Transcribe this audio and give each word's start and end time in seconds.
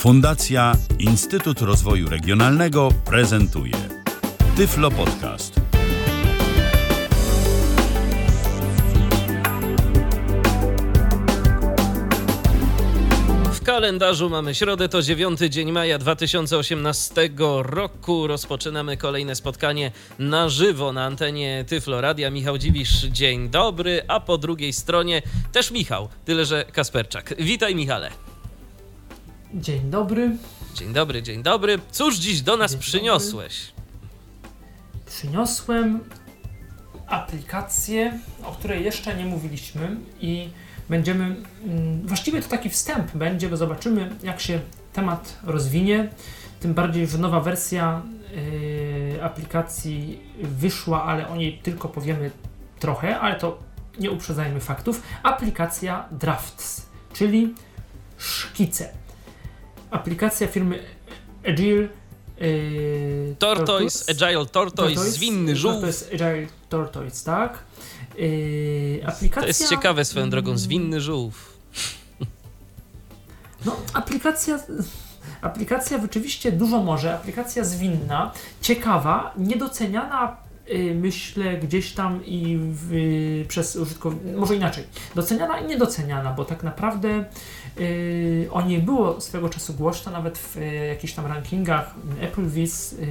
Fundacja 0.00 0.76
Instytut 0.98 1.60
Rozwoju 1.60 2.08
Regionalnego 2.08 2.88
prezentuje 3.04 3.72
Tyflo 4.56 4.90
Podcast. 4.90 5.60
W 13.52 13.62
kalendarzu 13.62 14.30
mamy 14.30 14.54
środę, 14.54 14.88
to 14.88 15.02
9 15.02 15.40
dzień 15.40 15.72
maja 15.72 15.98
2018 15.98 17.30
roku. 17.62 18.26
Rozpoczynamy 18.26 18.96
kolejne 18.96 19.34
spotkanie 19.34 19.92
na 20.18 20.48
żywo 20.48 20.92
na 20.92 21.04
antenie 21.04 21.64
Tyflo 21.68 22.00
Radia. 22.00 22.30
Michał 22.30 22.58
Dziwisz, 22.58 23.02
dzień 23.02 23.48
dobry, 23.48 24.02
a 24.08 24.20
po 24.20 24.38
drugiej 24.38 24.72
stronie 24.72 25.22
też 25.52 25.70
Michał, 25.70 26.08
tyle 26.24 26.44
że 26.44 26.64
Kasperczak. 26.64 27.34
Witaj 27.38 27.74
Michale. 27.74 28.29
Dzień 29.54 29.90
dobry. 29.90 30.36
Dzień 30.74 30.92
dobry, 30.92 31.22
dzień 31.22 31.42
dobry. 31.42 31.78
Cóż 31.90 32.16
dziś 32.16 32.42
do 32.42 32.56
nas 32.56 32.70
Dzień 32.72 32.80
przyniosłeś? 32.80 33.72
Przyniosłem 35.06 36.00
aplikację, 37.06 38.18
o 38.44 38.52
której 38.52 38.84
jeszcze 38.84 39.16
nie 39.16 39.26
mówiliśmy 39.26 39.96
i 40.20 40.48
będziemy, 40.88 41.24
mm, 41.64 42.06
właściwie 42.06 42.42
to 42.42 42.48
taki 42.48 42.70
wstęp 42.70 43.16
będzie, 43.16 43.48
bo 43.48 43.56
zobaczymy 43.56 44.10
jak 44.22 44.40
się 44.40 44.60
temat 44.92 45.38
rozwinie. 45.42 46.08
Tym 46.60 46.74
bardziej, 46.74 47.06
że 47.06 47.18
nowa 47.18 47.40
wersja 47.40 48.02
yy, 49.12 49.24
aplikacji 49.24 50.20
wyszła, 50.42 51.04
ale 51.04 51.28
o 51.28 51.36
niej 51.36 51.58
tylko 51.62 51.88
powiemy 51.88 52.30
trochę, 52.78 53.20
ale 53.20 53.36
to 53.36 53.58
nie 53.98 54.10
uprzedzajmy 54.10 54.60
faktów. 54.60 55.02
Aplikacja 55.22 56.08
Drafts, 56.10 56.86
czyli 57.12 57.54
szkice. 58.18 58.99
Aplikacja 59.90 60.46
firmy 60.46 60.78
Agile 61.48 61.88
yy, 62.40 63.36
Tortoise, 63.38 64.04
Agile 64.10 64.46
Tortoise, 64.46 65.10
zwinny 65.10 65.56
żółw. 65.56 65.74
Tortoise 65.74 66.06
Agile 66.14 66.46
Tortoise, 66.68 67.24
tak. 67.24 67.58
Yy, 68.18 69.00
aplikacja... 69.06 69.42
To 69.42 69.48
jest 69.48 69.68
ciekawe 69.68 70.04
swoją 70.04 70.30
drogą, 70.30 70.58
zwinny 70.58 71.00
żółw. 71.00 71.58
No, 73.66 73.76
aplikacja... 73.94 74.58
Aplikacja 75.42 76.00
rzeczywiście 76.00 76.52
dużo 76.52 76.82
może, 76.82 77.14
aplikacja 77.14 77.64
zwinna, 77.64 78.32
ciekawa, 78.60 79.34
niedoceniana 79.36 80.36
yy, 80.66 80.94
myślę 80.94 81.56
gdzieś 81.58 81.92
tam 81.92 82.26
i 82.26 82.58
w, 82.60 83.44
przez 83.48 83.76
użytkowników, 83.76 84.40
może 84.40 84.56
inaczej, 84.56 84.84
doceniana 85.14 85.58
i 85.58 85.66
niedoceniana, 85.66 86.32
bo 86.32 86.44
tak 86.44 86.62
naprawdę 86.62 87.24
o 88.50 88.62
niej 88.62 88.82
było 88.82 89.20
swego 89.20 89.48
czasu 89.48 89.74
głośno, 89.74 90.12
nawet 90.12 90.38
w 90.38 90.56
yy, 90.56 90.86
jakichś 90.86 91.12
tam 91.12 91.26
rankingach 91.26 91.94
Applevis 92.24 92.92
yy, 92.92 93.06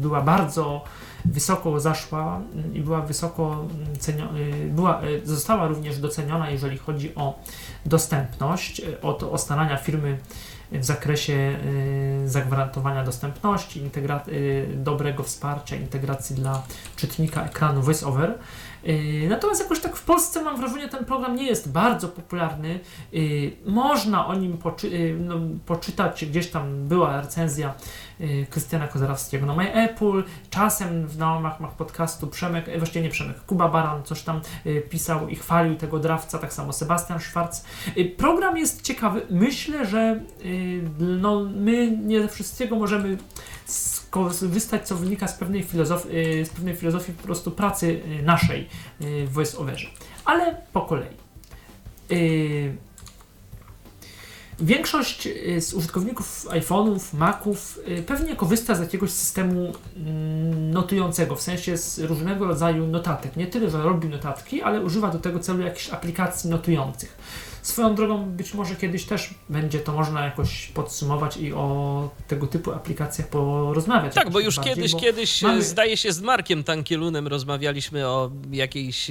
była 0.00 0.20
bardzo 0.20 0.84
wysoko 1.24 1.80
zaszła 1.80 2.40
i 2.74 2.80
była 2.80 3.00
wysoko 3.00 3.64
ceniona, 3.98 4.30
była, 4.70 5.02
y, 5.04 5.20
została 5.24 5.68
również 5.68 5.98
doceniona, 5.98 6.50
jeżeli 6.50 6.78
chodzi 6.78 7.14
o 7.14 7.38
dostępność, 7.86 8.80
y, 8.80 9.00
o, 9.00 9.12
to, 9.12 9.38
starania 9.38 9.76
firmy 9.76 10.18
w 10.72 10.84
zakresie 10.84 11.56
y, 12.24 12.28
zagwarantowania 12.28 13.04
dostępności, 13.04 13.82
integra- 13.82 14.20
dobrego 14.74 15.22
wsparcia, 15.22 15.76
integracji 15.76 16.36
dla 16.36 16.62
czytnika 16.96 17.44
ekranu 17.44 17.82
VoiceOver. 17.82 18.38
Natomiast 19.28 19.60
jakoś 19.60 19.80
tak 19.80 19.96
w 19.96 20.02
Polsce 20.04 20.42
mam 20.42 20.56
wrażenie, 20.56 20.88
ten 20.88 21.04
program 21.04 21.36
nie 21.36 21.46
jest 21.46 21.72
bardzo 21.72 22.08
popularny. 22.08 22.80
Można 23.66 24.26
o 24.26 24.34
nim 24.34 24.58
poczy- 24.58 25.16
no, 25.20 25.34
poczytać, 25.66 26.24
gdzieś 26.24 26.50
tam 26.50 26.88
była 26.88 27.20
recenzja 27.20 27.74
Krystiana 28.50 28.88
Kozarowskiego 28.88 29.46
na 29.46 29.54
My 29.54 29.74
Apple, 29.74 30.24
czasem 30.50 31.06
w 31.06 31.18
nałamach 31.18 31.72
podcastu 31.76 32.26
Przemek, 32.26 32.78
właściwie 32.78 33.02
nie 33.02 33.10
Przemek, 33.10 33.40
Kuba 33.40 33.68
Baran 33.68 34.02
coś 34.02 34.22
tam 34.22 34.40
pisał 34.90 35.28
i 35.28 35.36
chwalił 35.36 35.76
tego 35.76 35.98
drawca, 35.98 36.38
tak 36.38 36.52
samo 36.52 36.72
Sebastian 36.72 37.20
Schwarz. 37.20 37.56
Program 38.16 38.56
jest 38.56 38.82
ciekawy. 38.82 39.22
Myślę, 39.30 39.86
że 39.86 40.20
no, 40.98 41.44
my 41.54 41.90
nie 41.90 42.22
ze 42.22 42.28
wszystkiego 42.28 42.76
możemy 42.76 43.18
skorzystać, 44.08 44.88
co 44.88 44.96
wynika 44.96 45.28
z 45.28 45.34
pewnej, 45.34 45.62
filozofii, 45.62 46.44
z 46.44 46.48
pewnej 46.48 46.76
filozofii 46.76 47.12
po 47.12 47.22
prostu 47.22 47.50
pracy 47.50 48.00
naszej 48.22 48.68
w 49.00 49.32
VoiceOverze. 49.32 49.88
Ale 50.24 50.56
po 50.72 50.80
kolei. 50.80 51.16
Większość 54.60 55.28
z 55.60 55.74
użytkowników 55.74 56.46
iPhone'ów, 56.46 57.14
Maców 57.14 57.78
pewnie 58.06 58.36
korzysta 58.36 58.74
z 58.74 58.80
jakiegoś 58.80 59.10
systemu 59.10 59.72
notującego, 60.72 61.36
w 61.36 61.42
sensie 61.42 61.76
z 61.76 61.98
różnego 61.98 62.46
rodzaju 62.46 62.86
notatek. 62.86 63.36
Nie 63.36 63.46
tyle, 63.46 63.70
że 63.70 63.82
robi 63.82 64.08
notatki, 64.08 64.62
ale 64.62 64.80
używa 64.80 65.10
do 65.10 65.18
tego 65.18 65.38
celu 65.38 65.62
jakichś 65.62 65.90
aplikacji 65.90 66.50
notujących. 66.50 67.16
Swoją 67.68 67.94
drogą 67.94 68.24
być 68.24 68.54
może 68.54 68.76
kiedyś 68.76 69.04
też 69.04 69.34
będzie 69.48 69.80
to 69.80 69.92
można 69.92 70.24
jakoś 70.24 70.66
podsumować 70.66 71.36
i 71.36 71.52
o 71.52 72.08
tego 72.28 72.46
typu 72.46 72.72
aplikacjach 72.72 73.28
porozmawiać. 73.28 74.14
Tak, 74.14 74.30
bo 74.30 74.40
już 74.40 74.56
bardziej, 74.56 74.74
kiedyś, 74.74 74.92
bo 74.92 74.98
kiedyś 74.98 75.42
mamy... 75.42 75.62
zdaje 75.62 75.96
się 75.96 76.12
z 76.12 76.20
Markiem 76.20 76.64
Tankielunem 76.64 77.26
rozmawialiśmy 77.26 78.06
o 78.06 78.30
jakiejś, 78.50 79.10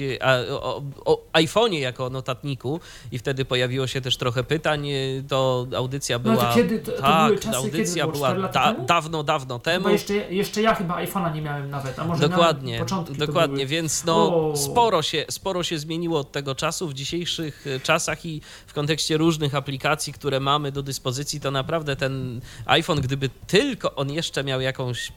o, 0.50 0.82
o 1.04 1.20
iPhone'ie 1.32 1.78
jako 1.78 2.10
notatniku 2.10 2.80
i 3.12 3.18
wtedy 3.18 3.44
pojawiło 3.44 3.86
się 3.86 4.00
też 4.00 4.16
trochę 4.16 4.44
pytań. 4.44 4.88
To 5.28 5.66
audycja 5.76 6.18
była... 6.18 6.34
No 6.34 6.40
to 6.40 6.54
kiedy, 6.54 6.78
to, 6.78 6.92
to 6.92 7.02
tak, 7.02 7.26
były 7.26 7.38
czasy, 7.38 7.56
audycja 7.56 8.04
kiedy 8.04 8.18
była 8.18 8.34
da, 8.34 8.74
dawno, 8.74 9.22
dawno 9.22 9.58
temu. 9.58 9.84
Bo 9.84 9.90
jeszcze, 9.90 10.14
jeszcze 10.14 10.62
ja 10.62 10.74
chyba 10.74 11.04
iPhone'a 11.04 11.34
nie 11.34 11.42
miałem 11.42 11.70
nawet, 11.70 11.98
a 11.98 12.04
może 12.04 12.28
dokładnie, 12.28 12.84
Dokładnie, 13.18 13.66
więc 13.66 14.04
no, 14.04 14.52
sporo, 14.56 15.02
się, 15.02 15.24
sporo 15.30 15.62
się 15.62 15.78
zmieniło 15.78 16.18
od 16.18 16.32
tego 16.32 16.54
czasu 16.54 16.88
w 16.88 16.94
dzisiejszych 16.94 17.64
czasach 17.82 18.26
i 18.26 18.40
w 18.66 18.72
kontekście 18.72 19.16
różnych 19.16 19.54
aplikacji, 19.54 20.12
które 20.12 20.40
mamy 20.40 20.72
do 20.72 20.82
dyspozycji, 20.82 21.40
to 21.40 21.50
naprawdę 21.50 21.96
ten 21.96 22.40
iPhone, 22.66 23.00
gdyby 23.00 23.30
tylko 23.46 23.94
on 23.94 24.10
jeszcze 24.10 24.44
miał 24.44 24.60
jakąś 24.60 25.12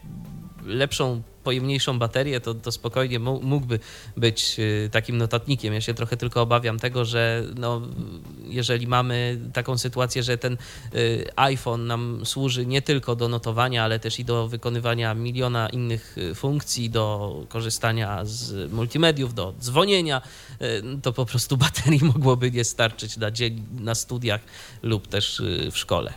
lepszą, 0.66 1.22
pojemniejszą 1.44 2.00
baterię, 2.00 2.40
to, 2.40 2.54
to 2.54 2.72
spokojnie 2.72 3.20
mógłby 3.20 3.80
być 4.18 4.58
takim 4.92 5.18
notatnikiem. 5.18 5.74
Ja 5.74 5.82
się 5.82 5.94
trochę 5.94 6.18
tylko 6.18 6.42
obawiam 6.42 6.80
tego, 6.80 7.06
że 7.06 7.44
no, 7.56 7.82
jeżeli 8.44 8.88
mamy 8.88 9.40
taką 9.54 9.78
sytuację, 9.78 10.24
że 10.24 10.38
ten 10.38 10.58
iPhone 11.36 11.88
nam 11.88 12.22
służy 12.26 12.66
nie 12.66 12.82
tylko 12.82 13.16
do 13.16 13.28
notowania, 13.28 13.84
ale 13.84 14.00
też 14.00 14.20
i 14.20 14.26
do 14.26 14.48
wykonywania 14.48 15.14
miliona 15.14 15.70
innych 15.70 16.16
funkcji, 16.36 16.90
do 16.90 17.36
korzystania 17.50 18.20
z 18.24 18.72
multimediów, 18.72 19.34
do 19.34 19.54
dzwonienia, 19.60 20.22
to 21.02 21.14
po 21.14 21.26
prostu 21.26 21.58
baterii 21.58 22.06
mogłoby 22.14 22.52
nie 22.52 22.64
starczyć 22.64 23.18
na 23.18 23.32
dzień 23.32 23.64
na 23.80 23.96
studiach 23.96 24.42
lub 24.84 25.08
też 25.08 25.42
w 25.72 25.78
szkole. 25.78 26.14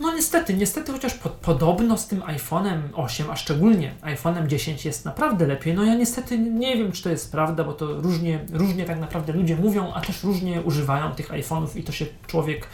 No 0.00 0.14
niestety, 0.14 0.54
niestety, 0.54 0.92
chociaż 0.92 1.14
po, 1.14 1.28
podobno 1.28 1.98
z 1.98 2.06
tym 2.06 2.20
iPhone'em 2.20 2.80
8, 2.94 3.30
a 3.30 3.36
szczególnie 3.36 3.94
iPhone'em 4.02 4.46
10 4.46 4.84
jest 4.84 5.04
naprawdę 5.04 5.46
lepiej. 5.46 5.74
No 5.74 5.84
ja 5.84 5.94
niestety 5.94 6.38
nie 6.38 6.76
wiem, 6.76 6.92
czy 6.92 7.02
to 7.02 7.10
jest 7.10 7.32
prawda, 7.32 7.64
bo 7.64 7.72
to 7.72 8.00
różnie, 8.00 8.44
różnie 8.52 8.84
tak 8.84 9.00
naprawdę 9.00 9.32
ludzie 9.32 9.56
mówią, 9.56 9.92
a 9.94 10.00
też 10.00 10.24
różnie 10.24 10.62
używają 10.62 11.14
tych 11.14 11.28
iPhone'ów 11.30 11.76
i 11.76 11.82
to 11.82 11.92
się 11.92 12.06
człowiek 12.26 12.68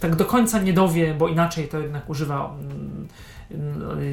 tak 0.00 0.16
do 0.16 0.24
końca 0.24 0.62
nie 0.62 0.72
dowie, 0.72 1.14
bo 1.14 1.28
inaczej 1.28 1.68
to 1.68 1.78
jednak 1.78 2.10
używa 2.10 2.54
mm, 2.60 3.08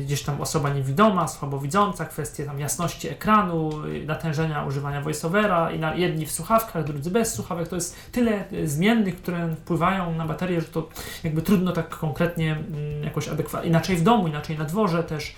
gdzieś 0.06 0.24
tam 0.24 0.42
osoba 0.42 0.70
niewidoma, 0.70 1.28
słabowidząca, 1.28 2.06
kwestie 2.06 2.46
tam 2.46 2.60
jasności 2.60 3.10
ekranu, 3.10 3.72
natężenia 4.06 4.66
używania 4.66 5.02
voiceovera 5.02 5.72
i 5.72 5.80
na, 5.80 5.96
jedni 5.96 6.26
w 6.26 6.32
słuchawkach, 6.32 6.84
drudzy 6.84 7.12
bez 7.12 7.34
słuchawek. 7.34 7.68
To 7.68 7.76
jest 7.76 7.96
tyle 8.12 8.46
zmiennych, 8.64 9.18
które 9.18 9.56
wpływają 9.56 10.16
na 10.16 10.26
baterię, 10.26 10.62
że 10.62 10.68
to 10.68 10.90
jakby 11.24 11.42
trudno 11.42 11.72
tak 11.72 11.90
konkretnie 11.90 12.52
mm, 12.52 13.04
jakoś 13.04 13.28
adekwatnie, 13.28 13.70
inaczej 13.70 13.96
w 13.96 14.04
domu, 14.04 14.28
inaczej 14.28 14.58
na 14.58 14.66
dworze 14.66 15.04
też, 15.04 15.36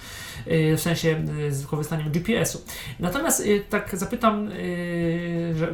w 0.47 0.79
sensie 0.81 1.25
z 1.49 1.61
wykorzystaniem 1.61 2.11
GPS-u. 2.11 2.61
Natomiast 2.99 3.43
tak 3.69 3.95
zapytam, 3.97 4.49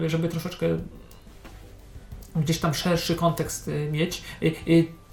żeby 0.08 0.30
troszeczkę 0.30 0.68
gdzieś 2.36 2.60
tam 2.60 2.74
szerszy 2.74 3.16
kontekst 3.16 3.70
mieć 3.92 4.24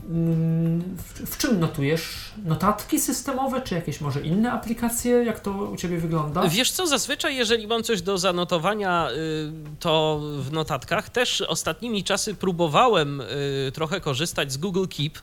w, 0.09 1.31
w 1.31 1.39
czym 1.39 1.61
notujesz? 1.61 2.33
Notatki 2.45 3.01
systemowe, 3.01 3.61
czy 3.61 3.75
jakieś 3.75 4.01
może 4.01 4.21
inne 4.21 4.53
aplikacje? 4.53 5.13
Jak 5.13 5.41
to 5.41 5.51
u 5.51 5.77
Ciebie 5.77 5.99
wygląda? 5.99 6.49
Wiesz 6.49 6.71
co, 6.71 6.87
zazwyczaj 6.87 7.37
jeżeli 7.37 7.67
mam 7.67 7.83
coś 7.83 8.03
do 8.03 8.19
zanotowania, 8.19 9.11
y, 9.11 9.53
to 9.81 10.21
w 10.39 10.53
notatkach 10.53 11.09
też 11.09 11.41
ostatnimi 11.41 12.05
czasy 12.05 12.35
próbowałem 12.35 13.21
y, 13.21 13.73
trochę 13.75 14.01
korzystać 14.01 14.53
z 14.53 14.57
Google 14.57 14.87
Keep, 14.87 15.19
y, 15.19 15.21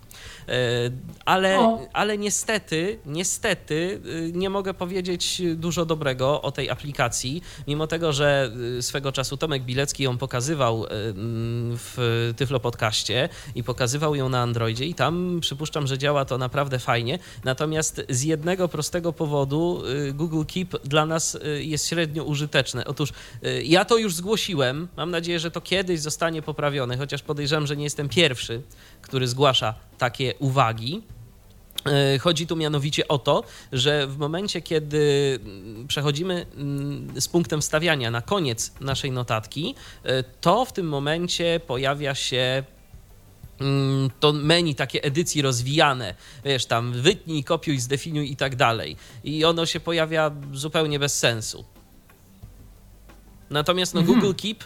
ale, 1.26 1.78
ale 1.94 2.18
niestety, 2.18 3.00
niestety 3.06 4.02
nie 4.34 4.50
mogę 4.50 4.74
powiedzieć 4.74 5.42
dużo 5.56 5.86
dobrego 5.86 6.42
o 6.42 6.52
tej 6.52 6.70
aplikacji, 6.70 7.42
mimo 7.68 7.88
tego, 7.88 8.14
że 8.14 8.52
swego 8.82 9.12
czasu 9.12 9.38
Tomek 9.38 9.64
Bilecki 9.64 10.04
ją 10.04 10.18
pokazywał 10.18 10.86
w 11.78 12.34
Tyflo 12.38 12.60
Podcaście 12.60 13.30
i 13.56 13.64
pokazywał 13.64 14.16
ją 14.16 14.30
na 14.30 14.42
Androidzie 14.42 14.75
i 14.84 14.94
tam 14.94 15.40
przypuszczam, 15.42 15.88
że 15.88 15.98
działa 15.98 16.26
to 16.26 16.38
naprawdę 16.38 16.80
fajnie, 16.80 17.20
natomiast 17.44 18.02
z 18.10 18.24
jednego 18.24 18.68
prostego 18.68 19.14
powodu 19.14 19.84
Google 20.14 20.44
Keep 20.54 20.84
dla 20.84 21.06
nas 21.06 21.38
jest 21.60 21.88
średnio 21.88 22.24
użyteczne. 22.24 22.86
Otóż 22.86 23.10
ja 23.64 23.86
to 23.86 23.98
już 23.98 24.16
zgłosiłem, 24.16 24.88
mam 24.98 25.12
nadzieję, 25.12 25.40
że 25.40 25.52
to 25.52 25.62
kiedyś 25.62 26.00
zostanie 26.00 26.42
poprawione, 26.42 26.98
chociaż 26.98 27.22
podejrzewam, 27.22 27.68
że 27.68 27.78
nie 27.78 27.84
jestem 27.84 28.10
pierwszy, 28.10 28.62
który 29.02 29.28
zgłasza 29.28 29.74
takie 29.98 30.34
uwagi. 30.40 31.02
Chodzi 32.22 32.48
tu 32.48 32.56
mianowicie 32.56 33.08
o 33.08 33.18
to, 33.18 33.44
że 33.72 34.08
w 34.08 34.18
momencie, 34.18 34.62
kiedy 34.62 35.40
przechodzimy 35.88 36.46
z 37.20 37.28
punktem 37.28 37.62
wstawiania 37.62 38.12
na 38.12 38.22
koniec 38.22 38.72
naszej 38.82 39.12
notatki, 39.12 39.76
to 40.42 40.66
w 40.66 40.74
tym 40.74 40.88
momencie 40.88 41.60
pojawia 41.68 42.16
się 42.16 42.64
to 44.20 44.34
menu 44.34 44.76
takie 44.76 45.04
edycji 45.04 45.42
rozwijane, 45.42 46.16
wiesz, 46.46 46.66
tam 46.66 46.94
wytnij, 46.94 47.44
kopiuj, 47.44 47.80
zdefiniuj 47.80 48.32
i 48.32 48.36
tak 48.36 48.56
dalej. 48.56 48.98
I 49.24 49.46
ono 49.46 49.66
się 49.66 49.80
pojawia 49.80 50.32
zupełnie 50.54 51.00
bez 51.00 51.18
sensu. 51.18 51.66
Natomiast 53.50 53.94
no, 53.94 54.02
mhm. 54.02 54.20
Google 54.20 54.36
Keep 54.42 54.64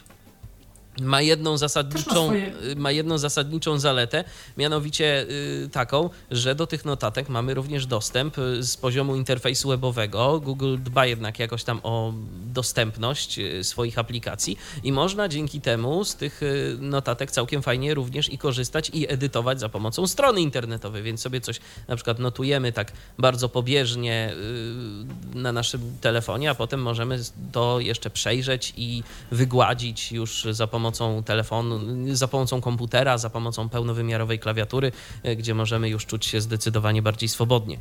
ma 1.02 1.22
jedną 1.22 1.58
zasadniczą, 1.58 2.28
ma, 2.28 2.34
y, 2.36 2.76
ma, 2.76 2.92
jedną 2.92 3.18
zasadniczą 3.18 3.80
zaletę, 3.80 4.24
mianowicie 4.58 5.26
y, 5.30 5.70
taką, 5.72 6.10
że 6.32 6.56
do 6.56 6.68
tych 6.68 6.86
notatek 6.86 7.30
mamy 7.30 7.54
również 7.54 7.86
dostęp 7.86 8.38
y, 8.38 8.64
z 8.64 8.78
poziomu 8.78 9.16
interfejsu 9.16 9.70
webowego. 9.70 10.40
Google 10.40 10.78
dba 10.80 11.06
jednak 11.06 11.40
jakoś 11.40 11.64
tam 11.64 11.80
o 11.84 12.14
dostępność 12.46 13.40
swoich 13.62 14.00
aplikacji 14.00 14.58
i 14.84 14.92
można 14.92 15.28
dzięki 15.28 15.62
temu 15.62 16.06
z 16.06 16.16
tych 16.16 16.42
notatek 16.80 17.32
całkiem 17.32 17.62
fajnie 17.62 17.94
również 17.94 18.34
i 18.34 18.38
korzystać 18.38 18.90
i 18.94 19.12
edytować 19.12 19.60
za 19.60 19.70
pomocą 19.70 20.08
strony 20.08 20.42
internetowej, 20.42 21.04
więc 21.04 21.22
sobie 21.22 21.42
coś 21.42 21.60
na 21.88 21.96
przykład 21.96 22.20
notujemy 22.20 22.72
tak 22.72 22.92
bardzo 23.18 23.50
pobieżnie 23.50 24.34
na 25.34 25.52
naszym 25.52 25.98
telefonie, 26.02 26.50
a 26.50 26.56
potem 26.56 26.82
możemy 26.82 27.20
to 27.52 27.80
jeszcze 27.80 28.10
przejrzeć 28.10 28.74
i 28.78 29.04
wygładzić 29.32 30.12
już 30.12 30.48
za 30.52 30.68
pomocą 30.68 30.89
pomocą 30.90 31.24
telefonu, 31.24 31.80
za 32.12 32.28
pomocą 32.28 32.62
komputera, 32.62 33.18
za 33.18 33.30
pomocą 33.30 33.70
pełnowymiarowej 33.70 34.40
klawiatury, 34.40 34.92
e, 35.24 35.36
gdzie 35.36 35.56
możemy 35.56 35.90
już 35.90 36.06
czuć 36.06 36.26
się 36.26 36.42
zdecydowanie 36.42 37.02
bardziej 37.02 37.30
swobodnie 37.30 37.76
e, 37.76 37.80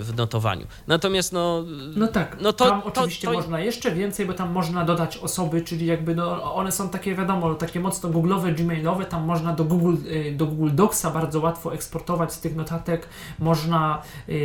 w 0.00 0.16
notowaniu. 0.16 0.66
Natomiast 0.86 1.32
no... 1.32 1.64
No 1.96 2.06
tak, 2.06 2.36
no 2.40 2.52
to, 2.52 2.64
tam 2.64 2.82
oczywiście 2.84 3.26
to, 3.26 3.32
to... 3.32 3.38
można 3.38 3.60
jeszcze 3.60 3.92
więcej, 3.92 4.26
bo 4.26 4.34
tam 4.34 4.52
można 4.52 4.84
dodać 4.84 5.16
osoby, 5.16 5.62
czyli 5.62 5.86
jakby 5.86 6.14
no, 6.14 6.54
one 6.54 6.72
są 6.72 6.88
takie 6.88 7.14
wiadomo, 7.14 7.54
takie 7.54 7.80
mocno 7.80 8.08
googlowe, 8.08 8.52
gmailowe, 8.52 9.04
tam 9.04 9.24
można 9.24 9.52
do 9.52 9.64
Google, 9.64 9.96
e, 10.10 10.32
do 10.32 10.46
Google 10.46 10.70
Docsa 10.74 11.10
bardzo 11.10 11.40
łatwo 11.40 11.74
eksportować 11.74 12.32
z 12.32 12.40
tych 12.40 12.56
notatek, 12.56 13.08
można 13.38 14.02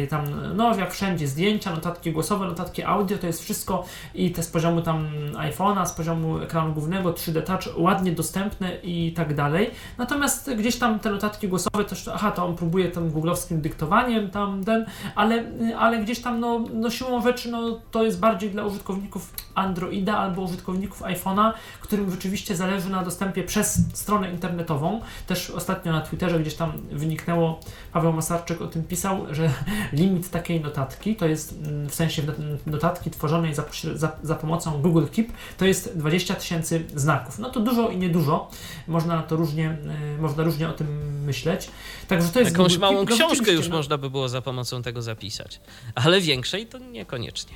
tam, 0.09 0.25
no 0.55 0.75
jak 0.75 0.93
wszędzie, 0.93 1.27
zdjęcia, 1.27 1.71
notatki 1.71 2.11
głosowe, 2.11 2.45
notatki 2.45 2.83
audio, 2.83 3.17
to 3.17 3.27
jest 3.27 3.43
wszystko 3.43 3.85
i 4.15 4.31
te 4.31 4.43
z 4.43 4.47
poziomu 4.47 4.81
tam 4.81 5.07
iPhone'a, 5.33 5.85
z 5.85 5.91
poziomu 5.91 6.39
ekranu 6.39 6.73
głównego, 6.73 7.11
3D 7.11 7.41
Touch, 7.41 7.77
ładnie 7.93 8.11
dostępne 8.11 8.75
i 8.83 9.13
tak 9.15 9.35
dalej. 9.35 9.71
Natomiast 9.97 10.53
gdzieś 10.53 10.75
tam 10.75 10.99
te 10.99 11.09
notatki 11.11 11.47
głosowe 11.47 11.85
też, 11.85 12.07
aha, 12.07 12.31
to 12.31 12.45
on 12.45 12.55
próbuje 12.55 12.89
tym 12.89 13.09
googlowskim 13.09 13.61
dyktowaniem, 13.61 14.29
tam 14.29 14.63
ten, 14.63 14.85
ale, 15.15 15.43
ale 15.77 15.99
gdzieś 15.99 16.21
tam 16.21 16.39
no, 16.39 16.63
no 16.73 16.89
siłą 16.89 17.21
rzeczy 17.21 17.51
no, 17.51 17.79
to 17.91 18.03
jest 18.03 18.19
bardziej 18.19 18.49
dla 18.49 18.63
użytkowników 18.63 19.33
Androida 19.55 20.17
albo 20.17 20.41
użytkowników 20.41 21.01
iPhone'a, 21.01 21.53
którym 21.81 22.11
rzeczywiście 22.11 22.55
zależy 22.55 22.89
na 22.89 23.03
dostępie 23.03 23.43
przez 23.43 23.79
stronę 23.93 24.31
internetową. 24.31 25.01
Też 25.27 25.49
ostatnio 25.49 25.91
na 25.91 26.01
Twitterze 26.01 26.39
gdzieś 26.39 26.55
tam 26.55 26.71
wyniknęło, 26.91 27.59
Paweł 27.91 28.13
Masarczyk 28.13 28.61
o 28.61 28.67
tym 28.67 28.83
pisał, 28.83 29.25
że 29.31 29.49
limit 29.99 30.29
takiej 30.29 30.61
notatki, 30.61 31.15
to 31.15 31.25
jest 31.25 31.55
mm, 31.65 31.89
w 31.89 31.95
sensie 31.95 32.21
notatki 32.65 33.11
tworzonej 33.11 33.55
za, 33.55 33.63
za, 33.95 34.11
za 34.23 34.35
pomocą 34.35 34.81
Google 34.81 35.05
Keep, 35.15 35.27
to 35.57 35.65
jest 35.65 35.97
20 35.97 36.35
tysięcy 36.35 36.83
znaków. 36.95 37.39
No 37.39 37.49
to 37.49 37.59
dużo 37.59 37.82
i 37.89 37.97
niedużo. 37.97 38.47
Można 38.87 39.23
to 39.23 39.35
różnie, 39.35 39.77
y, 40.17 40.21
można 40.21 40.43
różnie 40.43 40.69
o 40.69 40.73
tym 40.73 41.23
myśleć. 41.25 41.67
Także 42.07 42.29
to 42.29 42.39
jest 42.39 42.51
Jakąś 42.51 42.77
małą 42.77 43.05
książkę 43.05 43.51
już 43.51 43.69
no. 43.69 43.75
można 43.77 43.97
by 43.97 44.09
było 44.09 44.29
za 44.29 44.41
pomocą 44.41 44.81
tego 44.81 45.01
zapisać, 45.01 45.61
ale 45.95 46.21
większej 46.21 46.67
to 46.67 46.77
niekoniecznie. 46.77 47.55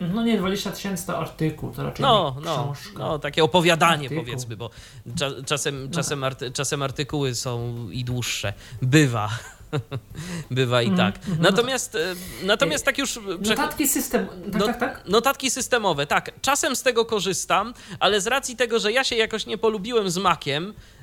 No 0.00 0.22
nie, 0.22 0.38
20 0.38 0.72
tysięcy 0.72 1.06
to 1.06 1.18
artykuł, 1.18 1.72
to 1.72 1.82
raczej 1.82 2.02
no, 2.02 2.36
no, 2.44 2.54
książka. 2.54 2.98
No, 2.98 3.18
takie 3.18 3.44
opowiadanie 3.44 4.02
artykuł. 4.02 4.24
powiedzmy, 4.24 4.56
bo 4.56 4.70
cza, 5.18 5.30
czasem, 5.46 5.84
no 5.84 5.90
czasem, 5.90 6.20
tak. 6.20 6.26
arty, 6.26 6.50
czasem 6.50 6.82
artykuły 6.82 7.34
są 7.34 7.74
i 7.90 8.04
dłuższe. 8.04 8.52
Bywa. 8.82 9.28
Bywa 10.50 10.82
i 10.82 10.88
mhm, 10.88 11.12
tak. 11.12 11.28
Mm, 11.28 11.42
natomiast, 11.42 11.94
e, 11.94 11.98
natomiast 12.42 12.84
tak 12.84 12.98
już... 12.98 13.20
Notatki 13.40 13.88
system... 13.88 14.26
Tak, 14.26 14.60
no, 14.60 14.66
tak, 14.66 14.80
tak? 14.80 15.02
Notatki 15.08 15.50
systemowe, 15.50 16.06
tak. 16.06 16.30
Czasem 16.42 16.76
z 16.76 16.82
tego 16.82 17.04
korzystam, 17.04 17.74
ale 18.00 18.20
z 18.20 18.26
racji 18.26 18.56
tego, 18.56 18.78
że 18.78 18.92
ja 18.92 19.04
się 19.04 19.16
jakoś 19.16 19.46
nie 19.46 19.58
polubiłem 19.58 20.10
z 20.10 20.18
Maciem, 20.18 20.66
Yy, 20.66 20.95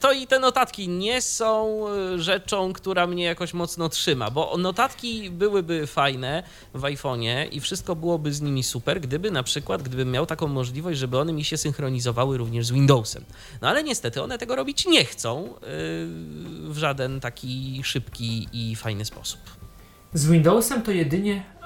to 0.00 0.12
i 0.12 0.26
te 0.26 0.38
notatki 0.38 0.88
nie 0.88 1.22
są 1.22 1.84
yy, 1.94 2.22
rzeczą, 2.22 2.72
która 2.72 3.06
mnie 3.06 3.24
jakoś 3.24 3.54
mocno 3.54 3.88
trzyma, 3.88 4.30
bo 4.30 4.56
notatki 4.58 5.30
byłyby 5.30 5.86
fajne 5.86 6.42
w 6.74 6.82
iPhone'ie 6.82 7.48
i 7.52 7.60
wszystko 7.60 7.96
byłoby 7.96 8.32
z 8.32 8.40
nimi 8.40 8.62
super, 8.62 9.00
gdyby 9.00 9.30
na 9.30 9.42
przykład, 9.42 9.82
gdybym 9.82 10.10
miał 10.10 10.26
taką 10.26 10.46
możliwość, 10.46 10.98
żeby 10.98 11.18
one 11.18 11.32
mi 11.32 11.44
się 11.44 11.56
synchronizowały 11.56 12.38
również 12.38 12.66
z 12.66 12.70
Windowsem. 12.70 13.24
No 13.62 13.68
ale 13.68 13.84
niestety 13.84 14.22
one 14.22 14.38
tego 14.38 14.56
robić 14.56 14.86
nie 14.86 15.04
chcą 15.04 15.44
yy, 15.44 15.50
w 16.72 16.76
żaden 16.76 17.20
taki 17.20 17.80
szybki 17.84 18.48
i 18.52 18.76
fajny 18.76 19.04
sposób. 19.04 19.40
Z 20.14 20.30
Windowsem 20.30 20.82
to 20.82 20.90
jedynie 20.90 21.57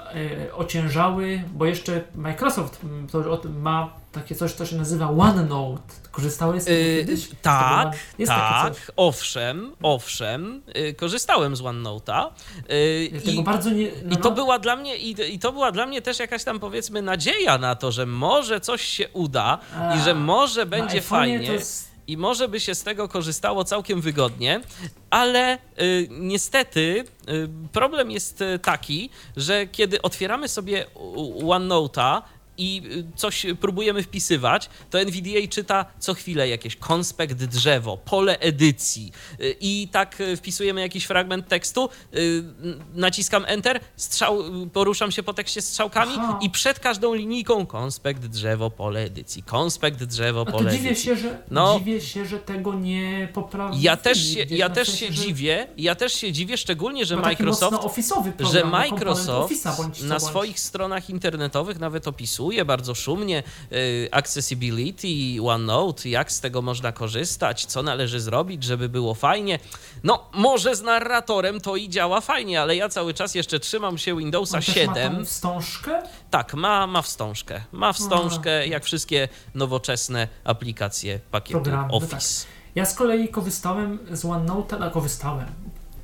ociężały, 0.53 1.43
bo 1.53 1.65
jeszcze 1.65 2.01
Microsoft 2.15 2.83
mm, 2.83 3.07
to 3.07 3.41
ma 3.59 3.93
takie 4.11 4.35
coś, 4.35 4.53
co 4.53 4.65
się 4.65 4.75
nazywa 4.75 5.09
OneNote. 5.09 5.93
Korzystałeś 6.11 6.61
z 6.61 6.65
tego 6.65 6.79
yy, 6.79 6.99
kiedyś? 6.99 7.29
Tak, 7.41 7.95
z 8.19 8.27
tak, 8.27 8.91
owszem, 8.95 9.71
owszem, 9.81 10.61
yy, 10.75 10.93
korzystałem 10.93 11.55
z 11.55 11.61
OneNote'a. 11.61 12.29
Yy, 12.69 13.09
ja 13.25 13.31
i, 13.31 13.43
bardzo 13.43 13.69
nie, 13.69 13.91
no, 14.05 14.13
i 14.13 14.17
to 14.17 14.29
no. 14.29 14.35
była 14.35 14.59
dla 14.59 14.75
mnie 14.75 14.97
i, 14.97 15.33
i, 15.33 15.39
to 15.39 15.51
była 15.51 15.71
dla 15.71 15.85
mnie 15.85 16.01
też 16.01 16.19
jakaś 16.19 16.43
tam 16.43 16.59
powiedzmy 16.59 17.01
nadzieja 17.01 17.57
na 17.57 17.75
to, 17.75 17.91
że 17.91 18.05
może 18.05 18.59
coś 18.59 18.81
się 18.81 19.09
uda 19.09 19.59
A, 19.79 19.95
i 19.95 19.99
że 19.99 20.15
może 20.15 20.65
będzie 20.65 21.01
fajnie. 21.01 21.59
I 22.07 22.17
może 22.17 22.47
by 22.47 22.59
się 22.59 22.75
z 22.75 22.83
tego 22.83 23.07
korzystało 23.07 23.63
całkiem 23.63 24.01
wygodnie, 24.01 24.61
ale 25.09 25.57
y, 25.81 26.07
niestety 26.11 27.03
y, 27.29 27.49
problem 27.71 28.11
jest 28.11 28.41
y, 28.41 28.59
taki, 28.59 29.09
że 29.37 29.67
kiedy 29.67 30.01
otwieramy 30.01 30.47
sobie 30.47 30.85
OneNote'a 31.43 32.21
i 32.57 32.81
y, 32.85 33.17
coś 33.17 33.45
próbujemy 33.61 34.03
wpisywać, 34.03 34.69
to 34.89 34.99
NVDA 34.99 35.47
czyta 35.49 35.85
co 35.99 36.13
chwilę 36.13 36.49
jakieś 36.49 36.75
konspekt 36.75 37.43
drzewo, 37.43 37.97
pole 37.97 38.39
edycji 38.39 39.11
y, 39.39 39.55
i 39.61 39.87
tak 39.91 40.21
y, 40.21 40.37
wpisujemy 40.37 40.81
jakiś 40.81 41.05
fragment 41.05 41.47
tekstu, 41.47 41.89
naciskam 42.93 43.45
Enter, 43.47 43.79
strzał, 43.95 44.43
poruszam 44.73 45.11
się 45.11 45.23
po 45.23 45.33
tekście 45.33 45.61
strzałkami 45.61 46.13
Aha. 46.17 46.39
i 46.41 46.49
przed 46.49 46.79
każdą 46.79 47.13
linijką 47.13 47.65
konspekt 47.65 48.25
drzewo, 48.25 48.69
pole 48.69 48.99
edycji, 48.99 49.43
konspekt 49.43 50.03
drzewo, 50.03 50.45
pole 50.45 50.71
dziwię 50.71 50.89
edycji. 50.89 51.05
Się, 51.05 51.15
że, 51.15 51.43
no, 51.51 51.79
dziwię 51.79 52.01
się, 52.01 52.25
że 52.25 52.39
tego 52.39 52.73
nie 52.73 53.29
poprawi. 53.33 53.81
Ja 53.81 53.97
też 53.97 54.33
się, 54.33 54.45
ja 54.49 54.69
też 54.69 54.87
sensie, 54.87 55.07
się 55.07 55.13
że... 55.13 55.23
dziwię, 55.23 55.67
ja 55.77 55.95
też 55.95 56.13
się 56.13 56.31
dziwię, 56.31 56.57
szczególnie, 56.57 57.05
że 57.05 57.15
Microsoft, 57.15 57.77
program, 58.37 58.51
że 58.53 58.65
Microsoft 58.65 59.53
na 60.03 60.19
swoich 60.19 60.59
stronach 60.59 61.09
internetowych 61.09 61.79
nawet 61.79 62.07
opisuje 62.07 62.42
opisuje 62.43 62.65
bardzo 62.65 62.95
szumnie 62.95 63.43
y, 63.71 64.09
accessibility, 64.11 65.41
OneNote, 65.43 66.09
jak 66.09 66.31
z 66.31 66.39
tego 66.41 66.61
można 66.61 66.91
korzystać, 66.91 67.65
co 67.65 67.83
należy 67.83 68.19
zrobić, 68.19 68.63
żeby 68.63 68.89
było 68.89 69.13
fajnie. 69.13 69.59
No, 70.03 70.29
może 70.33 70.75
z 70.75 70.81
narratorem 70.81 71.61
to 71.61 71.75
i 71.75 71.89
działa 71.89 72.21
fajnie, 72.21 72.61
ale 72.61 72.75
ja 72.75 72.89
cały 72.89 73.13
czas 73.13 73.35
jeszcze 73.35 73.59
trzymam 73.59 73.97
się 73.97 74.17
Windowsa 74.17 74.57
On 74.57 74.61
7. 74.61 75.19
Ma 75.19 75.25
wstążkę? 75.25 76.03
Tak, 76.29 76.53
ma, 76.53 76.87
ma 76.87 77.01
wstążkę. 77.01 77.61
Ma 77.71 77.93
wstążkę, 77.93 78.67
jak 78.67 78.83
wszystkie 78.83 79.29
nowoczesne 79.55 80.27
aplikacje 80.43 81.19
pakietu 81.31 81.61
Programy, 81.61 81.93
Office. 81.93 82.43
Tak. 82.43 82.53
Ja 82.75 82.85
z 82.85 82.95
kolei 82.95 83.27
korzystałem 83.27 83.99
z 84.11 84.25
OneNote'a, 84.25 84.79
no 84.79 84.91
korzystałem, 84.91 85.47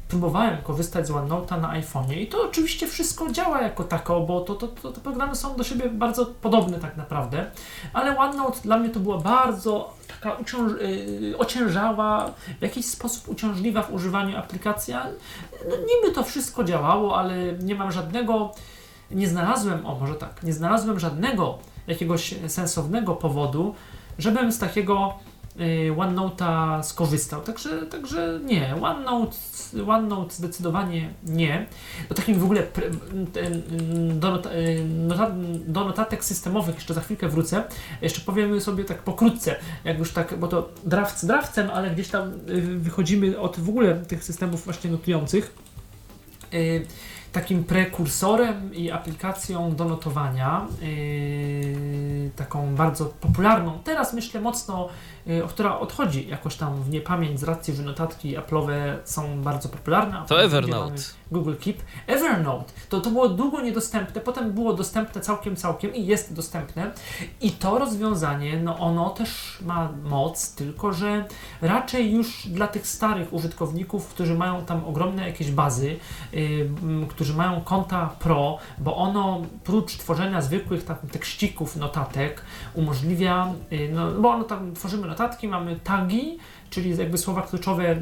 próbowałem 0.10 0.62
korzystać 0.62 1.08
z 1.08 1.12
OneNote'a 1.12 1.62
na 1.62 1.82
iPhone'ie 1.82 2.18
i 2.18 2.28
to 2.28 2.44
oczywiście 2.44 2.88
wszystko 2.88 3.32
działa 3.32 3.62
jako 3.62 3.84
tako, 3.84 4.22
bo 4.22 4.42
to, 4.42 4.56
to, 4.56 4.68
to, 4.68 4.92
te 4.92 5.02
programy 5.02 5.36
są 5.36 5.56
do 5.56 5.64
siebie 5.64 5.90
bardzo 5.90 6.26
podobne 6.26 6.80
tak 6.80 6.98
naprawdę, 6.98 7.52
ale 7.94 8.18
OneNote 8.18 8.62
dla 8.62 8.78
mnie 8.78 8.90
to 8.90 9.00
była 9.00 9.18
bardzo 9.18 9.94
taka 10.08 10.34
uciąż, 10.34 10.72
yy, 11.22 11.38
ociężała, 11.38 12.32
w 12.60 12.62
jakiś 12.62 12.86
sposób 12.86 13.28
uciążliwa 13.28 13.82
w 13.82 13.94
używaniu 13.94 14.38
aplikacja. 14.38 15.06
No, 15.70 15.76
niby 15.76 16.16
to 16.16 16.24
wszystko 16.24 16.64
działało, 16.64 17.18
ale 17.18 17.54
nie 17.54 17.76
mam 17.76 17.92
żadnego, 17.92 18.52
nie 19.12 19.28
znalazłem, 19.28 19.86
o 19.86 19.96
może 19.96 20.16
tak, 20.16 20.44
nie 20.44 20.54
znalazłem 20.54 21.00
żadnego 21.00 21.58
jakiegoś 21.88 22.36
sensownego 22.48 23.16
powodu, 23.16 23.76
żebym 24.18 24.52
z 24.52 24.60
takiego 24.60 25.14
OneNote'a 25.98 26.84
skorzystał. 26.84 27.42
Także, 27.42 27.86
także 27.86 28.40
nie, 28.44 28.76
OneNote, 28.82 29.38
OneNote 29.88 30.36
zdecydowanie 30.36 31.14
nie. 31.24 31.68
Do 32.10 32.16
takim 32.16 32.40
w 32.40 32.44
ogóle 32.44 32.64
do, 34.14 34.54
y, 34.54 34.86
notatek 35.86 36.26
systemowych 36.26 36.76
jeszcze 36.76 36.94
za 36.94 37.02
chwilkę 37.02 37.30
wrócę. 37.30 37.64
Jeszcze 38.02 38.22
powiemy 38.22 38.62
sobie 38.62 38.86
tak 38.86 39.04
pokrótce, 39.04 39.56
jak 39.84 40.00
już 40.00 40.14
tak, 40.14 40.40
bo 40.40 40.48
to 40.48 40.70
draft 40.84 41.20
z 41.20 41.26
ale 41.74 41.90
gdzieś 41.90 42.08
tam 42.08 42.34
y, 42.50 42.62
wychodzimy 42.62 43.40
od 43.40 43.60
w 43.60 43.70
ogóle 43.70 43.96
tych 43.96 44.24
systemów 44.24 44.66
właśnie 44.66 44.92
notujących 44.92 45.54
takim 47.32 47.64
prekursorem 47.64 48.76
i 48.76 48.92
aplikacją 48.92 49.76
do 49.76 49.86
notowania, 49.86 50.68
taką 52.36 52.76
bardzo 52.76 53.06
popularną, 53.06 53.80
teraz 53.84 54.14
myślę 54.14 54.42
mocno, 54.42 54.90
która 55.50 55.80
odchodzi 55.80 56.28
jakoś 56.28 56.56
tam 56.56 56.84
w 56.84 56.90
niepamięć 56.90 57.40
z 57.40 57.44
racji, 57.44 57.76
że 57.76 57.84
notatki 57.84 58.38
Apple'owe 58.38 58.98
są 59.04 59.42
bardzo 59.42 59.70
popularne. 59.70 60.24
To 60.28 60.44
Evernote. 60.44 61.02
Google 61.32 61.54
Keep. 61.56 61.78
Evernote, 62.08 62.74
to, 62.90 63.02
to 63.02 63.10
było 63.10 63.30
długo 63.30 63.62
niedostępne, 63.62 64.22
potem 64.22 64.52
było 64.52 64.74
dostępne 64.74 65.22
całkiem, 65.22 65.56
całkiem 65.56 65.96
i 65.96 66.06
jest 66.06 66.34
dostępne. 66.34 66.92
I 67.42 67.52
to 67.52 67.80
rozwiązanie, 67.80 68.58
no 68.64 68.80
ono 68.80 69.10
też 69.10 69.58
ma 69.62 69.90
moc, 70.04 70.56
tylko 70.56 70.94
że 70.94 71.26
raczej 71.62 72.12
już 72.12 72.48
dla 72.48 72.68
tych 72.68 72.88
starych 72.88 73.34
użytkowników, 73.34 74.08
którzy 74.08 74.36
mają 74.36 74.66
tam 74.66 74.86
ogromne 74.86 75.28
jakieś 75.28 75.52
bazy, 75.52 75.98
yy, 76.34 76.70
którzy 77.10 77.34
mają 77.34 77.62
konta 77.62 78.10
pro, 78.20 78.58
bo 78.78 78.96
ono 78.96 79.42
prócz 79.64 79.98
tworzenia 79.98 80.42
zwykłych 80.42 80.86
tam 80.86 80.98
tekścików, 81.12 81.76
notatek, 81.76 82.42
umożliwia, 82.74 83.54
yy, 83.72 83.90
no 83.94 84.12
bo 84.12 84.30
ono 84.30 84.44
tam 84.44 84.74
tworzymy 84.74 85.08
notatki, 85.10 85.48
mamy 85.48 85.80
tagi, 85.84 86.38
czyli 86.70 86.98
jakby 86.98 87.18
słowa 87.18 87.42
kluczowe, 87.42 87.96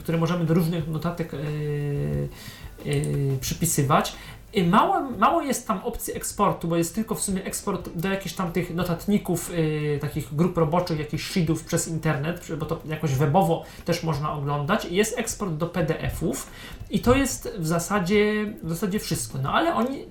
które 0.00 0.18
możemy 0.18 0.44
do 0.44 0.54
różnych 0.54 0.88
notatek 0.88 1.32
yy, 1.32 2.92
yy, 2.92 3.38
przypisywać. 3.40 4.16
I 4.56 4.64
mało, 4.64 5.00
mało 5.18 5.42
jest 5.42 5.68
tam 5.68 5.80
opcji 5.84 6.16
eksportu, 6.16 6.68
bo 6.68 6.76
jest 6.76 6.94
tylko 6.94 7.14
w 7.14 7.22
sumie 7.22 7.44
eksport 7.44 7.90
do 7.94 8.08
jakichś 8.08 8.34
tam 8.34 8.52
tych 8.52 8.74
notatników, 8.74 9.50
yy, 9.50 9.98
takich 10.00 10.34
grup 10.34 10.56
roboczych, 10.56 10.98
jakichś 10.98 11.24
sheetów 11.24 11.64
przez 11.64 11.88
internet, 11.88 12.48
bo 12.58 12.66
to 12.66 12.80
jakoś 12.84 13.14
webowo 13.14 13.64
też 13.84 14.02
można 14.02 14.32
oglądać. 14.32 14.84
Jest 14.84 15.18
eksport 15.18 15.52
do 15.52 15.66
PDF-ów 15.66 16.50
i 16.90 17.00
to 17.00 17.14
jest 17.14 17.52
w 17.58 17.66
zasadzie, 17.66 18.52
w 18.62 18.68
zasadzie 18.68 18.98
wszystko. 18.98 19.38
No 19.42 19.52
ale 19.52 19.74
oni 19.74 19.98
yy, 19.98 20.06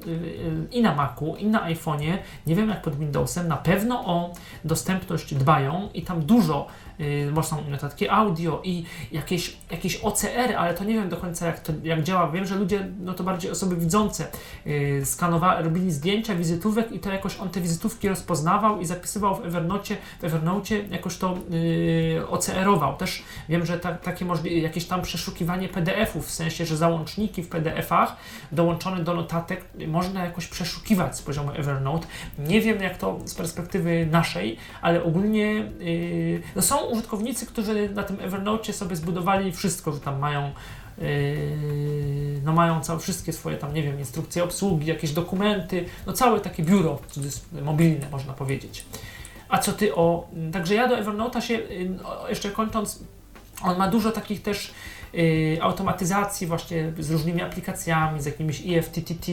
i 0.72 0.82
na 0.82 0.96
Macu, 0.96 1.36
i 1.36 1.46
na 1.46 1.70
iPhone'ie, 1.70 2.18
nie 2.48 2.56
wiem 2.56 2.70
jak 2.70 2.82
pod 2.82 2.96
Windowsem, 2.96 3.48
na 3.48 3.58
pewno 3.58 4.06
o 4.06 4.34
dostępność 4.64 5.36
dbają 5.36 5.90
i 5.94 6.02
tam 6.02 6.26
dużo 6.26 6.68
yy, 7.00 7.44
są 7.44 7.70
notatki 7.70 8.10
audio 8.10 8.62
i 8.64 8.86
jakieś, 9.12 9.58
jakieś 9.72 9.96
OCR, 9.96 10.56
ale 10.58 10.74
to 10.74 10.84
nie 10.84 10.94
wiem 10.94 11.10
do 11.10 11.18
końca 11.18 11.48
jak 11.48 11.60
to 11.60 11.74
jak 11.84 12.04
działa. 12.04 12.32
Wiem, 12.32 12.46
że 12.46 12.56
ludzie, 12.56 12.88
no 13.00 13.14
to 13.14 13.24
bardziej 13.24 13.52
osoby 13.52 13.76
widzące, 13.76 14.28
yy, 14.66 15.04
robili 15.58 15.92
zdjęcia 15.92 16.36
wizytówek 16.36 16.92
i 16.92 17.00
to 17.00 17.12
jakoś 17.12 17.38
on 17.38 17.50
te 17.50 17.62
wizytówki 17.62 18.10
rozpoznawał 18.10 18.82
i 18.82 18.86
zapisywał 18.86 19.36
w 19.36 19.46
Evernote, 19.46 19.96
w 20.20 20.24
Evernote 20.24 20.78
jakoś 20.78 21.18
to 21.18 21.38
yy, 21.50 22.28
OCR-ował. 22.28 22.98
Też 22.98 23.24
wiem, 23.50 23.66
że 23.66 23.80
ta, 23.80 23.94
takie 23.94 24.26
możliwe, 24.26 24.56
jakieś 24.56 24.86
tam 24.86 25.02
przeszukiwanie 25.02 25.70
PDF-ów, 25.70 26.28
w 26.28 26.32
sensie, 26.32 26.66
że 26.66 26.78
załączniki 26.78 27.44
w 27.44 27.50
PDF-ach 27.50 28.16
dołączone 28.52 29.04
do 29.04 29.14
notatek 29.14 29.66
można 29.88 30.24
jakoś 30.24 30.48
przeszukiwać 30.48 31.18
z 31.18 31.22
poziomu 31.22 31.52
Evernote. 31.52 32.08
Nie 32.40 32.62
wiem 32.62 32.82
jak 32.82 32.98
to 32.98 33.20
z 33.26 33.36
perspektywy 33.36 34.08
naszej, 34.12 34.58
ale 34.82 35.04
ogólnie 35.04 35.54
yy, 35.80 36.42
no 36.56 36.62
są 36.62 36.85
użytkownicy, 36.86 37.46
którzy 37.46 37.90
na 37.90 38.04
tym 38.04 38.20
Evernote 38.20 38.74
sobie 38.74 38.96
zbudowali 38.96 39.52
wszystko, 39.52 39.92
że 39.92 40.00
tam 40.00 40.20
mają 40.20 40.52
yy, 40.98 42.42
no 42.44 42.54
mają 42.54 42.82
całe, 42.82 43.00
wszystkie 43.00 43.34
swoje 43.34 43.58
tam, 43.58 43.74
nie 43.74 43.84
wiem, 43.84 44.00
instrukcje 44.00 44.44
obsługi, 44.44 44.88
jakieś 44.88 45.12
dokumenty, 45.12 45.86
no 46.08 46.14
całe 46.14 46.40
takie 46.40 46.64
biuro 46.64 47.00
mobilne, 47.62 48.10
można 48.12 48.34
powiedzieć. 48.34 48.86
A 49.50 49.58
co 49.58 49.74
ty 49.74 49.96
o... 49.96 50.28
Także 50.54 50.76
ja 50.76 50.88
do 50.88 50.96
Evernote'a 50.96 51.42
się, 51.42 51.54
yy, 51.54 51.98
jeszcze 52.30 52.52
kończąc, 52.52 53.04
on 53.62 53.78
ma 53.78 53.88
dużo 53.88 54.12
takich 54.12 54.42
też 54.42 54.74
Y, 55.18 55.58
automatyzacji 55.62 56.48
właśnie 56.48 56.94
z 57.00 57.12
różnymi 57.12 57.42
aplikacjami, 57.42 58.22
z 58.22 58.26
jakimiś 58.26 58.64
EFTTT, 58.68 59.26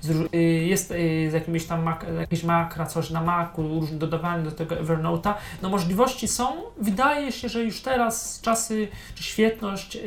z, 0.00 0.34
y, 0.34 0.38
jest 0.42 0.90
y, 0.90 1.30
z 1.30 1.32
jakimiś 1.32 1.64
tam 1.64 1.82
mak, 1.82 2.06
jakieś 2.20 2.44
makra, 2.44 2.86
coś 2.86 3.10
na 3.10 3.20
Macu, 3.20 3.88
dodawanie 3.92 4.44
do 4.44 4.52
tego 4.52 4.74
Evernote'a. 4.74 5.34
No 5.62 5.68
możliwości 5.68 6.28
są. 6.28 6.52
Wydaje 6.80 7.32
się, 7.32 7.48
że 7.48 7.62
już 7.62 7.80
teraz 7.80 8.40
czasy, 8.40 8.88
czy 9.14 9.22
świetność 9.22 9.98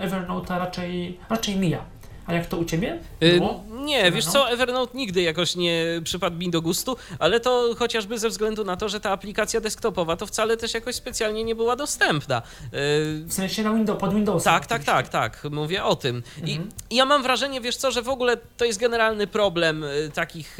Evernote'a 0.00 0.58
raczej, 0.58 1.18
raczej 1.30 1.56
mija. 1.56 1.95
A 2.26 2.34
jak 2.34 2.46
to 2.46 2.56
u 2.56 2.64
Ciebie 2.64 2.98
było? 3.20 3.64
nie, 3.70 4.12
wiesz 4.12 4.26
co, 4.26 4.50
Evernote 4.50 4.98
nigdy 4.98 5.22
jakoś 5.22 5.56
nie 5.56 5.84
przypadł 6.04 6.36
mi 6.36 6.50
do 6.50 6.62
gustu, 6.62 6.96
ale 7.18 7.40
to 7.40 7.74
chociażby 7.78 8.18
ze 8.18 8.28
względu 8.28 8.64
na 8.64 8.76
to, 8.76 8.88
że 8.88 9.00
ta 9.00 9.10
aplikacja 9.10 9.60
desktopowa 9.60 10.16
to 10.16 10.26
wcale 10.26 10.56
też 10.56 10.74
jakoś 10.74 10.94
specjalnie 10.94 11.44
nie 11.44 11.54
była 11.54 11.76
dostępna. 11.76 12.42
W 13.26 13.32
sensie 13.32 13.62
na 13.62 13.74
Windows, 13.74 14.00
pod 14.00 14.14
Windowsem. 14.14 14.52
Tak, 14.52 14.66
tak, 14.66 14.84
tak, 14.84 15.08
tak, 15.08 15.44
mówię 15.50 15.84
o 15.84 15.96
tym. 15.96 16.22
Mhm. 16.40 16.68
I 16.90 16.96
ja 16.96 17.04
mam 17.04 17.22
wrażenie, 17.22 17.60
wiesz 17.60 17.76
co, 17.76 17.90
że 17.90 18.02
w 18.02 18.08
ogóle 18.08 18.36
to 18.56 18.64
jest 18.64 18.78
generalny 18.78 19.26
problem 19.26 19.84
takich 20.14 20.58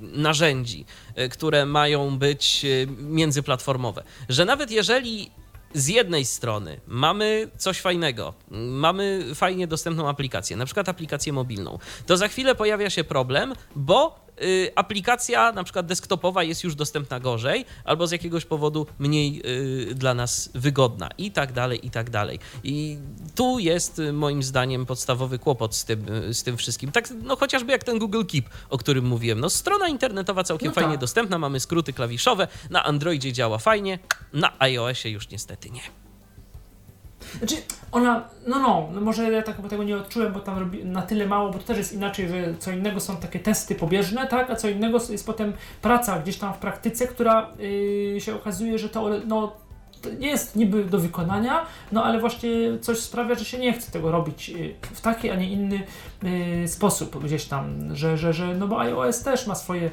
narzędzi, 0.00 0.84
które 1.30 1.66
mają 1.66 2.18
być 2.18 2.66
międzyplatformowe, 2.98 4.02
że 4.28 4.44
nawet 4.44 4.70
jeżeli 4.70 5.30
z 5.74 5.88
jednej 5.88 6.24
strony 6.24 6.80
mamy 6.86 7.50
coś 7.56 7.80
fajnego, 7.80 8.34
mamy 8.50 9.24
fajnie 9.34 9.66
dostępną 9.66 10.08
aplikację, 10.08 10.56
na 10.56 10.64
przykład 10.64 10.88
aplikację 10.88 11.32
mobilną, 11.32 11.78
to 12.06 12.16
za 12.16 12.28
chwilę 12.28 12.54
pojawia 12.54 12.90
się 12.90 13.04
problem, 13.04 13.54
bo 13.76 14.29
aplikacja 14.74 15.52
na 15.52 15.64
przykład 15.64 15.86
desktopowa 15.86 16.42
jest 16.42 16.64
już 16.64 16.74
dostępna 16.74 17.20
gorzej, 17.20 17.64
albo 17.84 18.06
z 18.06 18.12
jakiegoś 18.12 18.44
powodu 18.44 18.86
mniej 18.98 19.42
y, 19.90 19.94
dla 19.94 20.14
nas 20.14 20.50
wygodna 20.54 21.08
i 21.18 21.30
tak 21.30 21.52
dalej, 21.52 21.86
i 21.86 21.90
tak 21.90 22.10
dalej. 22.10 22.38
I 22.64 22.98
tu 23.34 23.58
jest 23.58 23.98
y, 23.98 24.12
moim 24.12 24.42
zdaniem 24.42 24.86
podstawowy 24.86 25.38
kłopot 25.38 25.74
z 25.76 25.84
tym, 25.84 26.06
z 26.32 26.42
tym 26.42 26.56
wszystkim. 26.56 26.92
Tak, 26.92 27.08
no 27.22 27.36
chociażby 27.36 27.72
jak 27.72 27.84
ten 27.84 27.98
Google 27.98 28.24
Keep, 28.24 28.44
o 28.70 28.78
którym 28.78 29.06
mówiłem. 29.06 29.40
No 29.40 29.50
strona 29.50 29.88
internetowa 29.88 30.44
całkiem 30.44 30.68
no 30.68 30.74
fajnie 30.74 30.90
tak. 30.90 31.00
dostępna, 31.00 31.38
mamy 31.38 31.60
skróty 31.60 31.92
klawiszowe, 31.92 32.48
na 32.70 32.84
Androidzie 32.84 33.32
działa 33.32 33.58
fajnie, 33.58 33.98
na 34.32 34.52
iOSie 34.58 35.10
już 35.10 35.28
niestety 35.28 35.70
nie. 35.70 36.09
Znaczy, 37.38 37.54
ona, 37.92 38.28
no 38.46 38.58
no, 38.58 38.88
no 38.92 39.00
może 39.00 39.32
ja 39.32 39.42
tak 39.42 39.56
tego 39.68 39.84
nie 39.84 39.96
odczułem, 39.96 40.32
bo 40.32 40.40
tam 40.40 40.58
robi 40.58 40.84
na 40.84 41.02
tyle 41.02 41.26
mało, 41.26 41.50
bo 41.50 41.58
to 41.58 41.64
też 41.64 41.78
jest 41.78 41.92
inaczej, 41.92 42.28
że 42.28 42.54
co 42.58 42.70
innego 42.70 43.00
są 43.00 43.16
takie 43.16 43.38
testy 43.38 43.74
pobieżne, 43.74 44.26
tak, 44.26 44.50
a 44.50 44.56
co 44.56 44.68
innego 44.68 44.98
jest 45.10 45.26
potem 45.26 45.52
praca 45.82 46.18
gdzieś 46.18 46.36
tam 46.36 46.54
w 46.54 46.58
praktyce, 46.58 47.06
która 47.06 47.50
yy, 47.58 48.20
się 48.20 48.34
okazuje, 48.34 48.78
że 48.78 48.88
to, 48.88 49.10
no, 49.26 49.52
to 50.02 50.08
jest 50.18 50.56
niby 50.56 50.84
do 50.84 50.98
wykonania, 50.98 51.66
no 51.92 52.04
ale 52.04 52.20
właśnie 52.20 52.50
coś 52.80 52.98
sprawia, 52.98 53.34
że 53.34 53.44
się 53.44 53.58
nie 53.58 53.72
chce 53.72 53.92
tego 53.92 54.10
robić 54.10 54.48
yy, 54.48 54.74
w 54.80 55.00
taki, 55.00 55.30
a 55.30 55.36
nie 55.36 55.50
inny 55.50 55.82
yy, 56.22 56.68
sposób 56.68 57.24
gdzieś 57.24 57.44
tam, 57.44 57.96
że, 57.96 58.18
że, 58.18 58.32
że, 58.32 58.54
no 58.54 58.68
bo 58.68 58.80
iOS 58.80 59.22
też 59.22 59.46
ma 59.46 59.54
swoje 59.54 59.90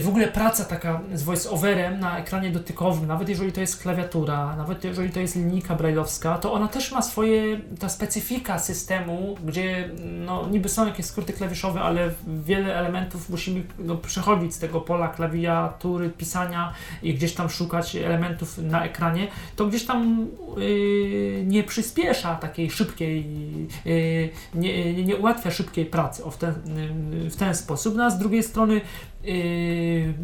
w 0.00 0.08
ogóle 0.08 0.28
praca 0.28 0.64
taka 0.64 1.00
z 1.14 1.24
voice-overem 1.24 1.98
na 1.98 2.18
ekranie 2.18 2.50
dotykowym, 2.50 3.06
nawet 3.06 3.28
jeżeli 3.28 3.52
to 3.52 3.60
jest 3.60 3.82
klawiatura, 3.82 4.56
nawet 4.56 4.84
jeżeli 4.84 5.10
to 5.10 5.20
jest 5.20 5.36
linijka 5.36 5.74
brajlowska, 5.74 6.38
to 6.38 6.52
ona 6.52 6.68
też 6.68 6.92
ma 6.92 7.02
swoje, 7.02 7.60
ta 7.78 7.88
specyfika 7.88 8.58
systemu, 8.58 9.36
gdzie 9.44 9.90
no, 10.26 10.48
niby 10.48 10.68
są 10.68 10.86
jakieś 10.86 11.06
skróty 11.06 11.32
klawiszowe, 11.32 11.80
ale 11.80 12.10
wiele 12.26 12.78
elementów 12.78 13.30
musimy 13.30 13.62
no, 13.78 13.96
przechodzić 13.96 14.54
z 14.54 14.58
tego 14.58 14.80
pola 14.80 15.08
klawiatury, 15.08 16.10
pisania 16.10 16.72
i 17.02 17.14
gdzieś 17.14 17.34
tam 17.34 17.50
szukać 17.50 17.96
elementów 17.96 18.58
na 18.58 18.84
ekranie, 18.84 19.28
to 19.56 19.66
gdzieś 19.66 19.86
tam 19.86 20.26
yy, 20.56 21.44
nie 21.46 21.64
przyspiesza 21.64 22.34
takiej 22.36 22.70
szybkiej, 22.70 23.26
yy, 23.84 24.30
nie, 24.54 25.04
nie 25.04 25.16
ułatwia 25.16 25.50
szybkiej 25.50 25.86
pracy 25.86 26.24
o 26.24 26.30
w, 26.30 26.36
ten, 26.36 26.54
yy, 27.12 27.30
w 27.30 27.36
ten 27.36 27.54
sposób. 27.54 27.96
No 27.96 28.04
a 28.04 28.10
z 28.10 28.18
drugiej 28.18 28.42
strony 28.42 28.80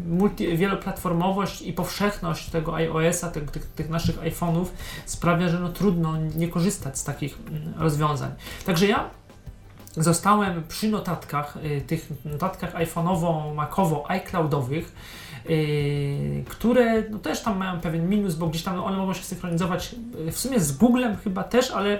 multi, 0.07 0.57
wieloplatformowość 0.57 1.61
i 1.61 1.73
powszechność 1.73 2.49
tego 2.49 2.75
iOS-a, 2.75 3.31
tych, 3.31 3.51
tych, 3.51 3.65
tych, 3.65 3.89
naszych 3.89 4.19
iPhone'ów 4.19 4.65
sprawia, 5.05 5.49
że 5.49 5.59
no 5.59 5.69
trudno 5.69 6.17
nie 6.35 6.47
korzystać 6.47 6.97
z 6.97 7.03
takich 7.03 7.37
mm, 7.47 7.73
rozwiązań. 7.77 8.31
Także 8.65 8.87
ja 8.87 9.09
zostałem 9.97 10.63
przy 10.67 10.89
notatkach, 10.89 11.57
yy, 11.63 11.81
tych 11.81 12.09
notatkach 12.25 12.75
iPhone'owo, 12.75 13.55
Macowo, 13.55 14.11
iCloudowych, 14.11 14.95
yy, 15.49 16.43
które 16.49 17.03
no, 17.09 17.19
też 17.19 17.41
tam 17.41 17.57
mają 17.57 17.79
pewien 17.79 18.09
minus, 18.09 18.35
bo 18.35 18.47
gdzieś 18.47 18.63
tam 18.63 18.79
one 18.79 18.97
mogą 18.97 19.13
się 19.13 19.23
synchronizować 19.23 19.95
yy, 20.25 20.31
w 20.31 20.39
sumie 20.39 20.59
z 20.59 20.71
Googlem 20.77 21.17
chyba 21.23 21.43
też, 21.43 21.71
ale 21.71 21.99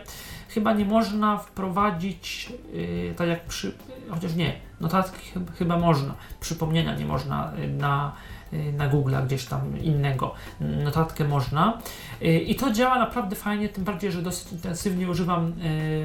chyba 0.49 0.73
nie 0.73 0.85
można 0.85 1.37
wprowadzić, 1.37 2.53
yy, 2.73 3.13
tak 3.17 3.27
jak 3.27 3.45
przy, 3.45 3.73
chociaż 4.09 4.35
nie, 4.35 4.53
notatki 4.81 5.31
chyba, 5.31 5.51
chyba 5.51 5.77
można, 5.79 6.13
przypomnienia 6.39 6.95
nie 6.95 7.05
można 7.05 7.51
yy, 7.57 7.67
na, 7.67 8.11
yy, 8.51 8.73
na 8.73 8.89
Google'a 8.89 9.25
gdzieś 9.25 9.45
tam 9.45 9.77
innego, 9.81 10.33
notatkę 10.59 11.23
można 11.23 11.77
yy, 12.21 12.39
i 12.39 12.55
to 12.55 12.71
działa 12.71 12.99
naprawdę 12.99 13.35
fajnie, 13.35 13.69
tym 13.69 13.83
bardziej, 13.83 14.11
że 14.11 14.21
dosyć 14.21 14.51
intensywnie 14.51 15.09
używam 15.09 15.53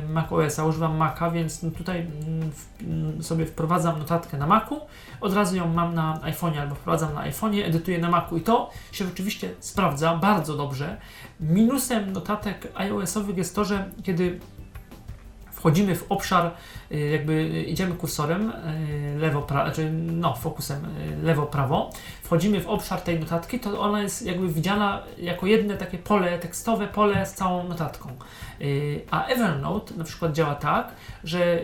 macOSa, 0.09 0.65
używam 0.65 0.97
Maca, 0.97 1.31
więc 1.31 1.61
tutaj 1.77 2.01
mm, 2.01 2.51
mm, 2.81 3.23
sobie 3.23 3.47
wprowadzam 3.47 3.99
notatkę 3.99 4.39
na 4.39 4.47
Macu, 4.47 4.81
od 5.21 5.35
razu 5.35 5.57
ją 5.57 5.69
mam 5.75 5.95
na 5.95 6.19
iPhone'ie 6.23 6.59
albo 6.59 6.75
wprowadzam 6.75 7.15
na 7.15 7.31
iPhone'ie, 7.31 7.65
edytuję 7.65 7.99
na 7.99 8.11
Macu 8.11 8.37
i 8.37 8.41
to 8.41 8.71
się 8.93 9.05
rzeczywiście 9.05 9.55
sprawdza 9.61 10.17
bardzo 10.17 10.57
dobrze. 10.57 10.97
Minusem 11.41 12.13
notatek 12.13 12.69
iOS-owych 12.75 13.37
jest 13.37 13.55
to, 13.55 13.65
że 13.65 13.91
kiedy 14.03 14.41
wchodzimy 15.65 15.97
w 15.97 16.07
obszar, 16.09 16.51
y, 16.93 16.99
jakby 16.99 17.49
idziemy 17.63 17.95
kursorem 17.95 18.51
y, 18.51 19.19
lewo-prawo, 19.19 19.65
znaczy 19.65 19.91
no, 19.93 20.35
fokusem 20.35 20.85
y, 20.85 21.17
lewo-prawo, 21.23 21.91
wchodzimy 22.23 22.61
w 22.61 22.69
obszar 22.69 23.01
tej 23.01 23.21
notatki, 23.21 23.61
to 23.61 23.81
ona 23.81 24.03
jest 24.03 24.27
jakby 24.27 24.49
widziana 24.49 25.03
jako 25.19 25.47
jedno 25.47 25.77
takie 25.77 25.99
pole 25.99 26.39
tekstowe, 26.39 26.87
pole 26.87 27.27
z 27.27 27.35
całą 27.35 27.69
notatką. 27.69 28.09
A 29.11 29.27
Evernote 29.27 29.95
na 29.95 30.05
przykład 30.05 30.33
działa 30.33 30.55
tak, 30.55 30.89
że 31.25 31.61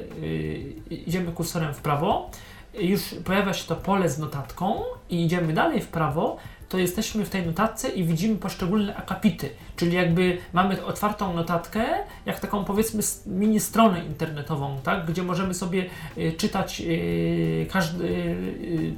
idziemy 0.90 1.32
kursorem 1.32 1.74
w 1.74 1.80
prawo, 1.80 2.30
już 2.74 3.00
pojawia 3.24 3.54
się 3.54 3.68
to 3.68 3.76
pole 3.76 4.08
z 4.08 4.18
notatką 4.18 4.82
i 5.10 5.24
idziemy 5.24 5.52
dalej 5.52 5.80
w 5.80 5.88
prawo, 5.88 6.36
to 6.70 6.78
jesteśmy 6.78 7.24
w 7.24 7.30
tej 7.30 7.46
notatce 7.46 7.88
i 7.88 8.04
widzimy 8.04 8.36
poszczególne 8.36 8.96
akapity, 8.96 9.50
czyli 9.76 9.96
jakby 9.96 10.38
mamy 10.52 10.84
otwartą 10.84 11.34
notatkę, 11.34 11.84
jak 12.26 12.40
taką 12.40 12.64
powiedzmy 12.64 13.02
mini 13.26 13.60
stronę 13.60 14.04
internetową, 14.04 14.80
tak, 14.82 15.06
gdzie 15.06 15.22
możemy 15.22 15.54
sobie 15.54 15.90
y, 16.18 16.32
czytać 16.32 16.80
y, 16.80 17.66
każdy, 17.70 18.04
y, 18.04 18.94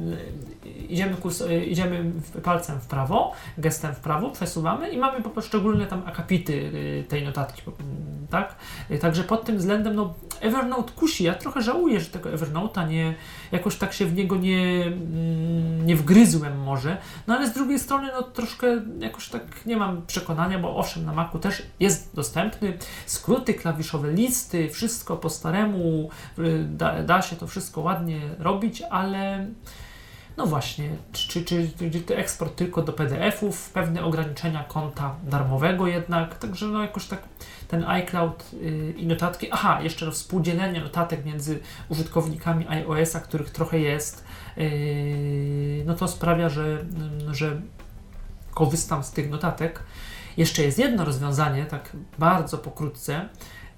idziemy, 0.92 1.16
kurs, 1.16 1.42
idziemy 1.66 2.12
palcem 2.42 2.80
w 2.80 2.86
prawo, 2.86 3.32
gestem 3.58 3.94
w 3.94 4.00
prawo, 4.00 4.30
przesuwamy 4.30 4.90
i 4.90 4.98
mamy 4.98 5.22
poszczególne 5.22 5.86
tam 5.86 6.02
akapity 6.06 6.72
tej 7.08 7.24
notatki, 7.24 7.62
tak, 8.30 8.56
także 9.00 9.24
pod 9.24 9.44
tym 9.44 9.58
względem, 9.58 9.94
no 9.94 10.14
Evernote 10.40 10.92
kusi, 10.92 11.24
ja 11.24 11.34
trochę 11.34 11.62
żałuję, 11.62 12.00
że 12.00 12.06
tego 12.06 12.30
Evernote'a 12.30 12.88
nie, 12.88 13.14
jakoś 13.52 13.76
tak 13.76 13.92
się 13.92 14.06
w 14.06 14.14
niego 14.14 14.36
nie, 14.36 14.84
mm, 14.86 15.86
nie 15.86 15.96
wgryzłem 15.96 16.62
może, 16.62 16.96
no 17.26 17.34
ale 17.34 17.48
z 17.48 17.52
drugiej 17.52 17.78
strony 17.78 18.08
no 18.12 18.22
troszkę 18.22 18.66
jakoś 18.98 19.28
tak 19.28 19.66
nie 19.66 19.76
mam 19.76 20.06
przekonania, 20.06 20.58
bo 20.58 20.76
owszem 20.76 21.04
na 21.04 21.12
Macu 21.12 21.38
też 21.38 21.62
jest 21.80 22.14
dostępny, 22.14 22.78
skróty 23.06 23.54
klawiszowe, 23.54 24.12
listy, 24.12 24.68
wszystko 24.68 25.16
po 25.16 25.30
staremu, 25.30 26.10
y, 26.38 26.64
da, 26.64 27.02
da 27.02 27.22
się 27.22 27.36
to 27.36 27.46
wszystko 27.46 27.80
ładnie 27.80 28.20
robić, 28.38 28.82
ale 28.90 29.46
no 30.36 30.46
właśnie, 30.46 30.88
czy, 31.12 31.44
czy, 31.44 31.70
czy, 32.06 32.16
eksport 32.16 32.56
tylko 32.56 32.82
do 32.82 32.92
PDF-ów, 32.92 33.70
pewne 33.70 34.04
ograniczenia 34.04 34.64
konta 34.64 35.14
darmowego 35.24 35.86
jednak, 35.86 36.38
także 36.38 36.66
no 36.66 36.82
jakoś 36.82 37.06
tak 37.06 37.22
ten 37.68 37.84
iCloud 37.84 38.52
yy, 38.52 38.92
i 38.96 39.06
notatki, 39.06 39.48
aha, 39.50 39.82
jeszcze 39.82 40.06
no 40.06 40.12
współdzielenie 40.12 40.80
notatek 40.80 41.24
między 41.24 41.60
użytkownikami 41.88 42.68
iOS-a, 42.68 43.20
których 43.20 43.50
trochę 43.50 43.78
jest, 43.78 44.24
yy, 44.56 45.84
no 45.86 45.94
to 45.94 46.08
sprawia, 46.08 46.48
że, 46.48 46.84
yy, 47.26 47.34
że 47.34 47.60
korzystam 48.54 49.04
z 49.04 49.10
tych 49.10 49.30
notatek. 49.30 49.82
Jeszcze 50.36 50.62
jest 50.62 50.78
jedno 50.78 51.04
rozwiązanie, 51.04 51.66
tak 51.66 51.96
bardzo 52.18 52.58
pokrótce, 52.58 53.28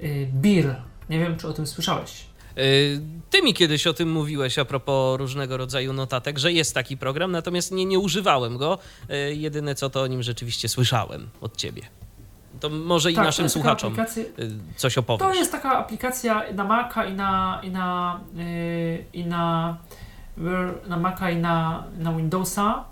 yy, 0.00 0.26
BIR, 0.26 0.76
nie 1.11 1.18
wiem, 1.18 1.37
czy 1.37 1.49
o 1.49 1.52
tym 1.52 1.66
słyszałeś. 1.66 2.33
Y, 2.58 3.00
ty 3.30 3.42
mi 3.42 3.54
kiedyś 3.54 3.87
o 3.87 3.92
tym 3.92 4.12
mówiłeś 4.12 4.58
a 4.58 4.64
propos 4.64 5.18
różnego 5.18 5.56
rodzaju 5.56 5.92
notatek, 5.92 6.38
że 6.38 6.52
jest 6.52 6.75
taki 6.75 6.96
program, 6.96 7.32
natomiast 7.32 7.73
nie, 7.73 7.84
nie 7.84 7.99
używałem 7.99 8.56
go. 8.56 8.78
Y, 9.11 9.34
jedyne 9.34 9.75
co 9.75 9.90
to 9.90 10.02
o 10.02 10.06
nim 10.06 10.23
rzeczywiście 10.23 10.68
słyszałem 10.68 11.28
od 11.40 11.56
ciebie. 11.56 11.82
To 12.61 12.70
może 12.70 13.12
i 13.12 13.14
tak, 13.14 13.25
naszym 13.25 13.49
słuchaczom 13.49 13.92
aplikacja... 13.92 14.23
Y, 14.23 14.50
coś 14.76 14.99
opowiesz. 14.99 15.28
To 15.28 15.34
jest 15.34 15.52
taka 15.52 15.78
aplikacja 15.78 16.42
na 16.54 16.64
Maca 16.64 17.04
i 17.04 17.14
na, 17.14 17.60
i 17.62 17.71
na, 17.71 18.21
yy, 18.34 19.04
i 19.12 19.26
na, 19.26 19.76
na 20.86 20.97
Maca 20.97 21.30
i 21.30 21.36
na, 21.36 21.84
na 21.99 22.12
Windowsa. 22.12 22.84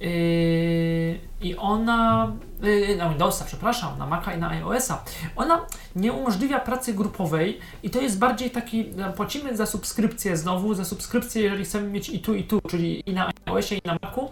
Yy, 0.00 1.18
I 1.40 1.56
ona, 1.56 2.32
yy, 2.62 2.96
na 2.96 3.08
Windowsa, 3.08 3.44
przepraszam, 3.44 3.98
na 3.98 4.06
Maca 4.06 4.34
i 4.34 4.38
na 4.38 4.48
iOSa, 4.48 5.04
ona 5.36 5.66
nie 5.96 6.12
umożliwia 6.12 6.60
pracy 6.60 6.94
grupowej 6.94 7.58
i 7.82 7.90
to 7.90 8.00
jest 8.00 8.18
bardziej 8.18 8.50
taki, 8.50 8.84
płacimy 9.16 9.56
za 9.56 9.66
subskrypcję 9.66 10.36
znowu, 10.36 10.74
za 10.74 10.84
subskrypcję, 10.84 11.42
jeżeli 11.42 11.64
chcemy 11.64 11.88
mieć 11.88 12.08
i 12.08 12.20
tu, 12.20 12.34
i 12.34 12.44
tu, 12.44 12.60
czyli 12.70 13.10
i 13.10 13.12
na 13.12 13.30
iOSie, 13.46 13.76
i 13.76 13.80
na 13.84 13.98
Macu. 14.02 14.28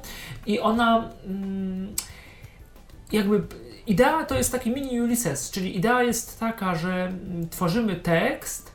I 0.46 0.60
ona 0.60 1.10
mm, 1.26 1.94
jakby 3.12 3.42
idea 3.86 4.24
to 4.24 4.34
jest 4.34 4.52
taki 4.52 4.70
mini 4.70 5.00
Ulysses, 5.00 5.50
czyli 5.50 5.76
idea 5.76 6.02
jest 6.02 6.40
taka, 6.40 6.74
że 6.74 7.06
mm, 7.06 7.48
tworzymy 7.48 7.96
tekst 7.96 8.72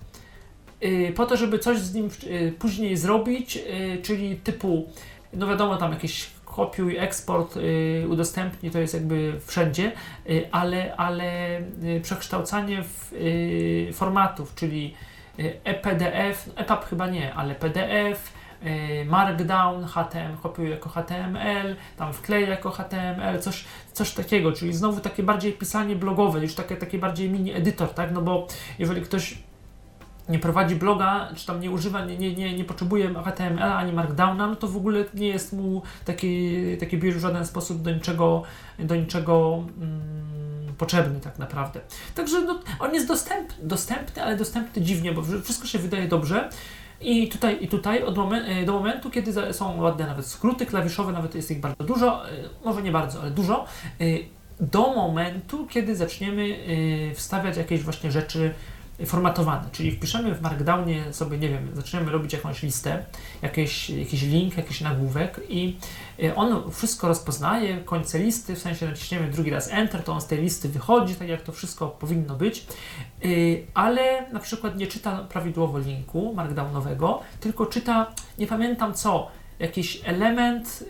yy, 0.82 1.12
po 1.12 1.26
to, 1.26 1.38
żeby 1.38 1.60
coś 1.60 1.78
z 1.78 1.94
nim 1.94 2.10
później 2.60 2.98
zrobić, 2.98 3.60
czyli 4.04 4.36
typu, 4.36 4.90
no 5.34 5.48
wiadomo, 5.48 5.78
tam 5.78 5.92
jakieś 5.92 6.37
kopiuj, 6.58 6.98
eksport, 6.98 7.58
y, 7.58 8.06
udostępnij, 8.10 8.72
to 8.72 8.80
jest 8.80 8.94
jakby 8.94 9.40
wszędzie, 9.46 9.92
y, 10.30 10.48
ale, 10.52 10.96
ale 10.96 11.60
y, 11.60 12.02
przekształcanie 12.04 12.84
w, 12.84 13.12
formatów, 13.94 14.56
czyli 14.56 14.94
EPDF, 15.64 16.50
EPUB 16.56 16.86
chyba 16.86 17.08
nie, 17.08 17.34
ale 17.34 17.56
PDF, 17.56 18.34
Markdown, 19.06 19.86
HTML, 19.86 20.38
kopiuj 20.44 20.70
jako 20.70 20.90
HTML, 20.90 21.76
tam 21.98 22.14
wklej 22.14 22.50
jako 22.50 22.72
HTML, 22.72 23.40
coś, 23.40 23.66
coś 23.94 24.12
takiego, 24.14 24.52
czyli 24.52 24.74
znowu 24.74 25.02
takie 25.02 25.24
bardziej 25.24 25.54
pisanie 25.54 25.96
blogowe, 25.96 26.40
już 26.40 26.56
takie, 26.56 26.76
takie 26.76 26.98
bardziej 27.00 27.30
mini 27.30 27.54
edytor, 27.54 27.90
tak, 27.90 28.12
no 28.12 28.22
bo 28.22 28.48
jeżeli 28.80 29.02
ktoś 29.02 29.38
nie 30.30 30.40
prowadzi 30.40 30.76
bloga, 30.76 31.30
czy 31.36 31.46
tam 31.46 31.60
nie 31.60 31.72
używa, 31.72 32.06
nie, 32.06 32.18
nie, 32.18 32.36
nie, 32.36 32.58
nie 32.58 32.64
potrzebuje 32.64 33.14
HTML 33.14 33.64
ani 33.64 33.94
Markdowna, 33.94 34.48
no 34.48 34.56
to 34.56 34.68
w 34.68 34.78
ogóle 34.78 35.06
nie 35.14 35.28
jest 35.28 35.54
mu 35.54 35.82
taki, 36.06 36.58
taki 36.80 36.98
biur 36.98 37.14
w 37.14 37.20
żaden 37.20 37.46
sposób 37.46 37.82
do 37.82 37.92
niczego, 37.92 38.44
do 38.80 38.96
niczego 38.96 39.64
mm, 39.78 40.74
potrzebny 40.78 41.20
tak 41.20 41.40
naprawdę. 41.40 41.80
Także 42.16 42.42
no, 42.42 42.60
on 42.80 42.94
jest 42.94 43.08
dostęp, 43.08 43.50
dostępny, 43.62 44.24
ale 44.24 44.38
dostępny 44.38 44.82
dziwnie, 44.82 45.12
bo 45.12 45.22
wszystko 45.44 45.68
się 45.68 45.80
wydaje 45.80 46.08
dobrze. 46.08 46.50
I 47.02 47.28
tutaj, 47.28 47.58
i 47.62 47.68
tutaj 47.68 48.04
od 48.04 48.18
momen 48.18 48.66
do 48.66 48.74
momentu, 48.74 49.10
kiedy 49.10 49.54
są 49.54 49.82
ładne 49.82 50.08
nawet 50.08 50.26
skróty 50.26 50.66
klawiszowe, 50.66 51.12
nawet 51.12 51.36
jest 51.36 51.52
ich 51.52 51.60
bardzo 51.60 51.84
dużo, 51.84 52.30
e, 52.30 52.32
może 52.66 52.82
nie 52.82 52.92
bardzo, 52.92 53.22
ale 53.22 53.32
dużo, 53.32 53.66
e, 54.02 54.04
do 54.60 54.94
momentu, 54.94 55.68
kiedy 55.68 55.96
zaczniemy 55.96 56.58
e, 57.12 57.16
wstawiać 57.16 57.58
jakieś 57.58 57.82
właśnie 57.82 58.12
rzeczy 58.12 58.54
formatowany, 59.06 59.70
czyli 59.72 59.92
wpiszemy 59.92 60.36
w 60.36 60.42
Markdownie 60.42 61.14
sobie, 61.14 61.38
nie 61.38 61.50
wiem, 61.50 61.70
zaczniemy 61.74 62.12
robić 62.12 62.34
jakąś 62.34 62.64
listę, 62.64 63.06
jakiś, 63.42 63.90
jakiś 63.90 64.22
link, 64.22 64.58
jakiś 64.58 64.82
nagłówek 64.82 65.42
i 65.50 65.78
y, 66.24 66.36
on 66.36 66.72
wszystko 66.72 67.08
rozpoznaje, 67.08 67.78
końce 67.78 68.20
listy, 68.20 68.56
w 68.56 68.60
sensie 68.60 68.86
naciśniemy 68.86 69.32
drugi 69.32 69.50
raz 69.50 69.72
Enter, 69.72 70.04
to 70.04 70.14
on 70.14 70.22
z 70.22 70.28
tej 70.28 70.42
listy 70.42 70.70
wychodzi, 70.70 71.16
tak 71.16 71.28
jak 71.28 71.42
to 71.42 71.52
wszystko 71.52 71.88
powinno 71.88 72.36
być, 72.36 72.66
y, 73.26 73.64
ale 73.74 74.32
na 74.32 74.40
przykład 74.40 74.78
nie 74.78 74.88
czyta 74.88 75.18
prawidłowo 75.18 75.80
linku 75.80 76.34
markdownowego, 76.34 77.22
tylko 77.40 77.66
czyta, 77.66 78.12
nie 78.40 78.48
pamiętam 78.48 78.94
co, 78.94 79.32
jakiś 79.60 80.02
element, 80.06 80.84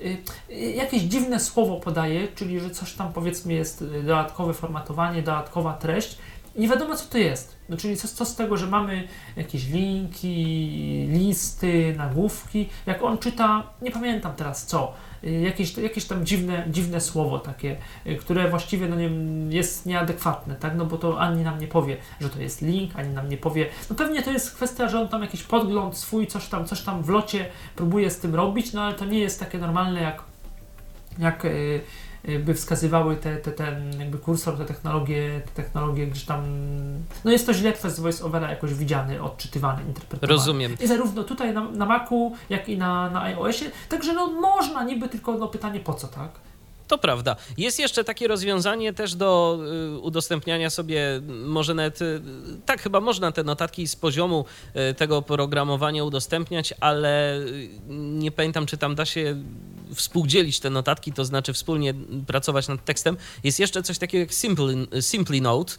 y, 0.50 0.56
jakieś 0.56 1.02
dziwne 1.02 1.40
słowo 1.40 1.76
podaje, 1.80 2.28
czyli 2.36 2.60
że 2.60 2.70
coś 2.70 2.94
tam 2.94 3.14
powiedzmy 3.14 3.54
jest 3.54 3.84
dodatkowe 3.86 4.54
formatowanie, 4.54 5.22
dodatkowa 5.22 5.74
treść, 5.74 6.18
nie 6.58 6.68
wiadomo 6.68 6.96
co 6.96 7.06
to 7.06 7.18
jest. 7.18 7.58
No, 7.70 7.78
czyli 7.78 7.98
co, 7.98 8.08
co 8.08 8.26
z 8.26 8.36
tego, 8.36 8.58
że 8.58 8.68
mamy 8.68 9.08
jakieś 9.36 9.68
linki, 9.70 11.08
listy, 11.10 11.96
nagłówki. 11.98 12.70
Jak 12.86 13.04
on 13.04 13.18
czyta, 13.18 13.64
nie 13.82 13.92
pamiętam 13.92 14.34
teraz 14.36 14.66
co, 14.66 14.94
y, 15.24 15.32
jakieś, 15.32 15.78
jakieś 15.78 16.06
tam 16.06 16.26
dziwne, 16.26 16.66
dziwne 16.70 17.02
słowo 17.02 17.40
takie, 17.40 17.78
y, 18.08 18.16
które 18.16 18.50
właściwie 18.50 18.88
no 18.88 18.96
nie, 18.96 19.10
jest 19.56 19.86
nieadekwatne, 19.86 20.56
tak? 20.56 20.76
No 20.76 20.86
bo 20.86 20.98
to 20.98 21.20
ani 21.20 21.44
nam 21.44 21.60
nie 21.60 21.68
powie, 21.68 21.98
że 22.22 22.30
to 22.30 22.40
jest 22.40 22.62
link, 22.62 22.92
ani 22.96 23.10
nam 23.10 23.30
nie 23.30 23.38
powie. 23.38 23.70
No 23.90 23.96
pewnie 23.96 24.24
to 24.24 24.32
jest 24.32 24.56
kwestia, 24.56 24.90
że 24.90 25.00
on 25.00 25.08
tam 25.08 25.22
jakiś 25.22 25.44
podgląd 25.44 25.98
swój, 25.98 26.28
coś 26.28 26.48
tam, 26.48 26.66
coś 26.66 26.82
tam 26.82 27.04
w 27.04 27.10
locie 27.10 27.46
próbuje 27.76 28.12
z 28.12 28.20
tym 28.20 28.36
robić, 28.36 28.74
no 28.74 28.82
ale 28.82 28.94
to 28.94 29.06
nie 29.06 29.20
jest 29.20 29.40
takie 29.40 29.58
normalne 29.58 30.02
jak, 30.02 30.22
jak 31.20 31.44
yy, 31.44 31.82
by 32.40 32.54
wskazywały 32.54 33.16
te, 33.16 33.38
te, 33.38 33.52
ten 33.52 34.00
jakby 34.00 34.18
kursor, 34.18 34.58
te 34.58 34.66
technologie, 34.66 35.42
te 35.46 35.64
technologie 35.64 36.08
gdzieś 36.08 36.26
tam, 36.26 36.44
no 37.26 37.32
jest 37.32 37.46
to 37.46 37.54
źle 37.54 37.74
przez 37.74 38.00
VoiceOvera 38.00 38.50
jakoś 38.50 38.74
widziany, 38.74 39.22
odczytywany, 39.22 39.84
interpretowany. 39.84 40.34
Rozumiem. 40.34 40.78
I 40.82 40.88
zarówno 40.88 41.24
tutaj 41.24 41.54
na, 41.54 41.72
na 41.72 41.86
Macu, 41.86 42.36
jak 42.50 42.70
i 42.70 42.78
na, 42.78 43.10
na 43.10 43.22
iOSie, 43.22 43.72
także 43.90 44.14
no 44.14 44.28
można, 44.28 44.84
niby 44.84 45.10
tylko 45.10 45.38
no 45.38 45.48
pytanie 45.48 45.80
po 45.80 45.94
co, 45.94 46.08
tak? 46.08 46.30
To 46.88 46.98
prawda. 46.98 47.36
Jest 47.58 47.80
jeszcze 47.80 48.04
takie 48.04 48.28
rozwiązanie 48.28 48.94
też 48.94 49.16
do 49.16 49.60
y, 49.96 50.00
udostępniania 50.00 50.70
sobie, 50.70 51.22
może 51.46 51.74
nawet, 51.74 52.02
y, 52.02 52.22
tak 52.66 52.82
chyba 52.82 53.00
można 53.00 53.32
te 53.32 53.44
notatki 53.44 53.88
z 53.88 53.96
poziomu 53.96 54.46
y, 54.92 54.94
tego 54.94 55.22
programowania 55.22 56.04
udostępniać, 56.04 56.74
ale 56.80 57.40
nie 57.90 58.32
pamiętam, 58.32 58.66
czy 58.66 58.78
tam 58.78 58.96
da 58.96 59.06
się 59.06 59.36
współdzielić 59.96 60.60
te 60.60 60.70
notatki, 60.70 61.14
to 61.14 61.26
znaczy 61.26 61.54
wspólnie 61.54 61.94
pracować 62.28 62.68
nad 62.68 62.86
tekstem. 62.86 63.18
Jest 63.44 63.60
jeszcze 63.60 63.84
coś 63.84 63.98
takiego 63.98 64.20
jak 64.20 64.34
Simply, 64.34 64.88
Simply 65.02 65.42
Note. 65.42 65.74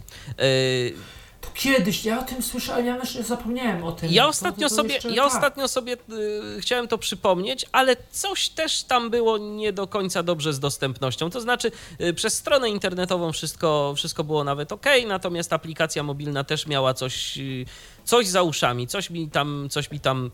To 1.41 1.49
kiedyś, 1.55 2.05
ja 2.05 2.21
o 2.21 2.23
tym 2.23 2.43
słyszałem, 2.43 2.87
ja 2.87 2.97
już 2.97 3.11
zapomniałem 3.11 3.85
o 3.85 3.93
tym. 3.93 4.13
Ja 4.13 4.29
ostatnio 4.29 4.69
to, 4.69 4.77
to, 4.77 4.83
to 4.83 4.89
sobie, 4.89 5.15
ja 5.15 5.23
tak. 5.23 5.33
ostatnio 5.33 5.69
sobie 5.69 5.93
y, 5.93 6.61
chciałem 6.61 6.89
to 6.89 6.99
przypomnieć, 6.99 7.67
ale 7.73 7.97
coś 8.11 8.49
też 8.49 8.83
tam 8.83 9.11
było 9.11 9.39
nie 9.39 9.73
do 9.73 9.87
końca 9.87 10.23
dobrze 10.23 10.53
z 10.53 10.61
dostępnością. 10.61 11.31
To 11.31 11.41
znaczy, 11.41 11.73
y, 12.01 12.15
przez 12.15 12.35
stronę 12.35 12.71
internetową 12.71 13.33
wszystko, 13.33 13.95
wszystko 13.97 14.25
było 14.25 14.45
nawet 14.45 14.73
ok, 14.73 14.87
natomiast 15.07 15.53
aplikacja 15.53 16.03
mobilna 16.03 16.45
też 16.45 16.67
miała 16.67 16.95
coś, 16.95 17.39
y, 17.39 17.65
coś 18.05 18.27
za 18.27 18.43
uszami, 18.43 18.87
coś 18.87 19.11
mi 19.11 19.31
tam, 19.31 19.69
coś 19.71 19.91
mi 19.91 20.01
tam 20.01 20.31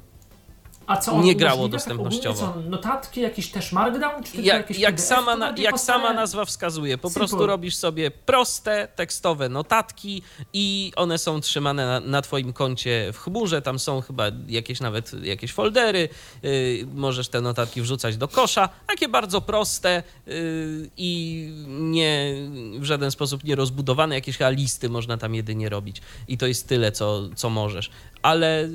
a 0.87 0.97
co 0.97 1.23
nie 1.23 1.35
grało 1.35 1.68
dostępnościowo. 1.68 2.47
Tak 2.47 2.55
co, 2.55 2.61
notatki, 2.61 3.20
jakiś 3.20 3.51
też 3.51 3.73
markdown? 3.73 4.23
Czy 4.23 4.37
jak, 4.37 4.47
jakieś 4.47 4.79
jak, 4.79 5.01
sama, 5.01 5.37
na, 5.37 5.55
jak 5.59 5.81
sama 5.81 6.12
nazwa 6.12 6.44
wskazuje, 6.44 6.99
po 6.99 7.09
Simple. 7.09 7.20
prostu 7.20 7.47
robisz 7.47 7.77
sobie 7.77 8.11
proste 8.11 8.88
tekstowe 8.97 9.49
notatki 9.49 10.23
i 10.53 10.92
one 10.97 11.18
są 11.18 11.40
trzymane 11.40 11.87
na, 11.87 12.01
na 12.01 12.23
twoim 12.23 12.53
koncie 12.53 13.11
w 13.12 13.18
chmurze, 13.18 13.62
tam 13.62 13.79
są 13.79 14.01
chyba 14.01 14.25
jakieś 14.49 14.81
nawet 14.81 15.25
jakieś 15.25 15.53
foldery, 15.53 16.09
yy, 16.42 16.87
możesz 16.94 17.29
te 17.29 17.40
notatki 17.40 17.83
wrzucać 17.83 18.16
do 18.16 18.29
kosza, 18.29 18.68
takie 18.87 19.09
bardzo 19.09 19.40
proste 19.40 20.03
yy, 20.27 20.35
i 20.97 21.49
nie 21.66 22.35
w 22.79 22.85
żaden 22.85 23.11
sposób 23.11 23.44
nie 23.44 23.55
rozbudowane, 23.55 24.14
jakieś 24.14 24.38
listy 24.51 24.88
można 24.88 25.16
tam 25.16 25.35
jedynie 25.35 25.68
robić 25.68 26.03
i 26.29 26.38
to 26.38 26.47
jest 26.47 26.68
tyle, 26.68 26.92
co, 26.92 27.29
co 27.35 27.51
możesz 27.51 27.90
ale 28.25 28.69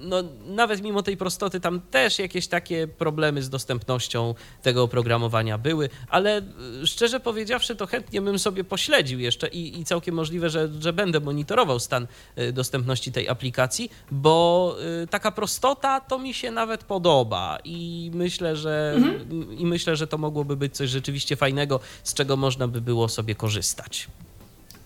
no, 0.00 0.22
nawet 0.46 0.82
mimo 0.82 1.02
tej 1.02 1.16
prostoty 1.16 1.60
tam 1.60 1.80
też 1.80 2.18
jakieś 2.18 2.46
takie 2.46 2.88
problemy 2.88 3.42
z 3.42 3.50
dostępnością 3.50 4.34
tego 4.62 4.82
oprogramowania 4.82 5.58
były, 5.58 5.88
ale 6.08 6.42
y, 6.82 6.86
szczerze 6.86 7.20
powiedziawszy 7.20 7.76
to 7.76 7.86
chętnie 7.86 8.20
bym 8.22 8.38
sobie 8.38 8.64
pośledził 8.64 9.20
jeszcze 9.20 9.48
i, 9.48 9.80
i 9.80 9.84
całkiem 9.84 10.14
możliwe, 10.14 10.50
że, 10.50 10.68
że 10.80 10.92
będę 10.92 11.20
monitorował 11.20 11.80
stan 11.80 12.06
y, 12.38 12.52
dostępności 12.52 13.12
tej 13.12 13.28
aplikacji, 13.28 13.90
bo 14.10 14.76
y, 15.02 15.06
taka 15.06 15.30
prostota 15.30 16.00
to 16.00 16.18
mi 16.18 16.34
się 16.34 16.50
nawet 16.50 16.84
podoba 16.84 17.58
i 17.64 18.10
myślę, 18.14 18.56
że 18.56 18.92
mhm. 18.96 19.58
i 19.58 19.66
myślę, 19.66 19.96
że 19.96 20.06
to 20.06 20.18
mogłoby 20.18 20.56
być 20.56 20.76
coś 20.76 20.90
rzeczywiście 20.90 21.36
fajnego, 21.36 21.80
z 22.04 22.14
czego 22.14 22.36
można 22.36 22.68
by 22.68 22.80
było 22.80 23.08
sobie 23.08 23.34
korzystać. 23.34 24.08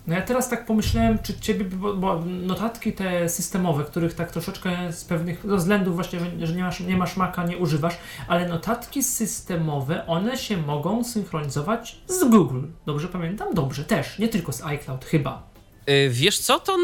No 0.06 0.14
ja 0.14 0.22
teraz 0.22 0.48
tak 0.48 0.66
pomyślałem, 0.66 1.18
czy 1.22 1.40
ciebie, 1.40 1.64
bo, 1.64 1.94
bo, 1.94 2.20
notatki 2.24 2.92
te 2.92 3.28
systemowe, 3.28 3.84
których 3.84 4.14
tak 4.14 4.30
troszeczkę 4.30 4.92
z 4.92 5.04
pewnych 5.04 5.44
no 5.44 5.56
względów 5.56 5.94
właśnie, 5.94 6.20
że, 6.20 6.46
że, 6.46 6.52
nie, 6.52 6.62
masz, 6.62 6.80
nie 6.80 6.96
masz 6.96 7.16
Maca, 7.16 7.44
nie 7.44 7.58
używasz, 7.58 7.94
ale 8.28 8.48
notatki 8.48 9.02
systemowe, 9.02 10.06
one 10.06 10.36
się 10.36 10.56
mogą 10.56 11.04
synchronizować 11.04 11.98
z 12.06 12.24
Google. 12.24 12.62
Dobrze 12.86 13.08
pamiętam? 13.08 13.54
Dobrze, 13.54 13.84
też, 13.84 14.18
nie 14.18 14.28
tylko 14.28 14.52
z 14.52 14.62
iCloud, 14.62 15.04
chyba. 15.04 15.42
Yy, 15.86 16.10
wiesz 16.10 16.38
co, 16.38 16.60
to 16.60 16.76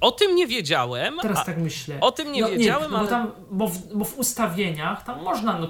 o 0.00 0.10
tym 0.10 0.36
nie 0.36 0.46
wiedziałem. 0.46 1.14
Teraz 1.22 1.46
tak 1.46 1.58
myślę. 1.58 1.96
O 2.00 2.12
tym 2.12 2.32
nie 2.32 2.40
no, 2.40 2.48
wiedziałem, 2.48 2.90
nie, 2.90 2.90
no, 2.90 2.98
ale... 2.98 3.06
Bo, 3.06 3.10
tam, 3.10 3.30
bo, 3.50 3.68
w, 3.68 3.94
bo 3.94 4.04
w 4.04 4.18
ustawieniach, 4.18 5.04
tam 5.04 5.22
można, 5.22 5.60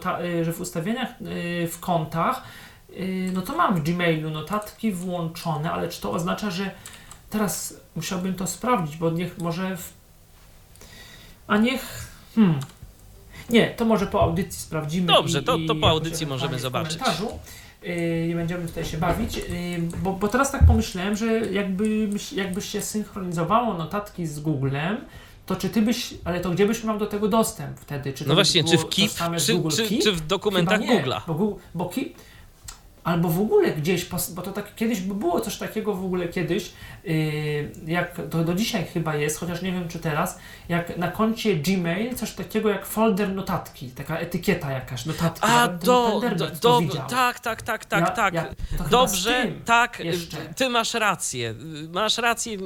y, 0.41 0.45
że 0.45 0.53
w 0.53 0.61
ustawieniach 0.61 1.09
y, 1.21 1.69
w 1.69 1.81
kontach 1.81 2.43
Yy, 2.43 2.64
no 3.33 3.43
to 3.43 3.57
mam 3.57 3.77
w 3.77 3.83
Gmailu 3.83 4.31
notatki 4.31 4.93
włączone, 4.93 5.73
ale 5.73 5.89
czy 5.89 6.01
to 6.01 6.13
oznacza, 6.13 6.51
że 6.51 6.71
teraz 7.31 7.81
musiałbym 7.97 8.35
to 8.35 8.47
sprawdzić, 8.47 8.97
bo 8.97 9.11
niech 9.11 9.39
może 9.39 9.77
w... 9.77 9.93
A 11.47 11.57
niech... 11.57 12.09
Hmm. 12.35 12.61
Nie, 13.51 13.71
to 13.71 13.85
może 13.85 14.07
po 14.07 14.23
audycji 14.23 14.61
sprawdzimy. 14.61 15.07
Dobrze, 15.07 15.41
i, 15.41 15.45
to, 15.45 15.59
to 15.69 15.75
po 15.75 15.89
audycji 15.89 16.27
możemy 16.27 16.59
zobaczyć. 16.59 16.99
Yy, 17.83 18.29
I 18.29 18.35
będziemy 18.35 18.69
tutaj 18.69 18.85
się 18.85 18.99
bawić, 18.99 19.37
yy, 19.37 19.45
bo, 20.03 20.13
bo 20.13 20.29
teraz 20.29 20.53
tak 20.53 20.67
pomyślałem, 20.67 21.17
że 21.17 21.27
jakby, 21.41 22.09
jakby 22.35 22.63
się 22.63 22.81
synchronizowało 22.81 23.75
notatki 23.75 24.27
z 24.27 24.41
Googlem, 24.41 24.97
to 25.47 25.57
czy 25.57 25.71
ty 25.71 25.83
byś, 25.83 26.15
ale 26.25 26.41
to 26.41 26.51
gdzie 26.51 26.67
byś 26.67 26.85
miał 26.85 26.99
do 26.99 27.07
tego 27.07 27.29
dostęp 27.29 27.81
wtedy? 27.81 28.13
Czy 28.13 28.29
no 28.29 28.35
właśnie, 28.35 28.65
czy 28.65 28.79
w 28.79 28.89
Keep, 28.89 29.11
czy, 29.39 29.63
czy, 29.77 29.99
czy, 29.99 30.13
w 30.13 30.27
dokumentach 30.27 30.81
Google'a? 30.81 31.21
Bo, 31.27 31.59
bo 31.75 31.89
Keep, 31.89 32.09
albo 33.05 33.29
w 33.29 33.41
ogóle 33.41 33.71
gdzieś, 33.71 34.05
bo 34.35 34.43
to 34.43 34.53
tak 34.53 34.75
kiedyś 34.75 35.01
by 35.01 35.15
było 35.15 35.41
coś 35.41 35.57
takiego 35.57 35.95
w 35.95 36.05
ogóle 36.05 36.29
kiedyś, 36.29 36.73
yy, 37.05 37.15
jak 37.87 38.21
to 38.31 38.45
do 38.45 38.55
dzisiaj 38.55 38.85
chyba 38.85 39.17
jest, 39.17 39.39
chociaż 39.39 39.63
nie 39.63 39.73
wiem 39.73 39.89
czy 39.89 39.99
teraz, 39.99 40.39
jak 40.69 40.97
na 40.97 41.09
koncie 41.09 41.57
Gmail 41.57 42.15
coś 42.15 42.33
takiego 42.33 42.69
jak 42.69 42.87
folder 42.87 43.35
notatki, 43.35 43.89
taka 43.89 44.19
etykieta 44.19 44.71
jakaś, 44.71 45.07
notatki. 45.07 45.47
A, 45.51 45.69
do, 45.69 46.21
do, 46.37 46.47
do 46.63 46.81
tak, 47.11 47.41
tak, 47.41 47.63
tak, 47.63 47.85
tak, 47.85 48.01
ja, 48.01 48.11
tak. 48.11 48.35
Ja, 48.35 48.47
Dobrze, 48.91 49.47
tak, 49.65 50.01
jeszcze. 50.01 50.37
ty 50.57 50.69
masz 50.69 50.95
rację, 50.95 51.55
masz 51.93 52.19
rację, 52.19 52.59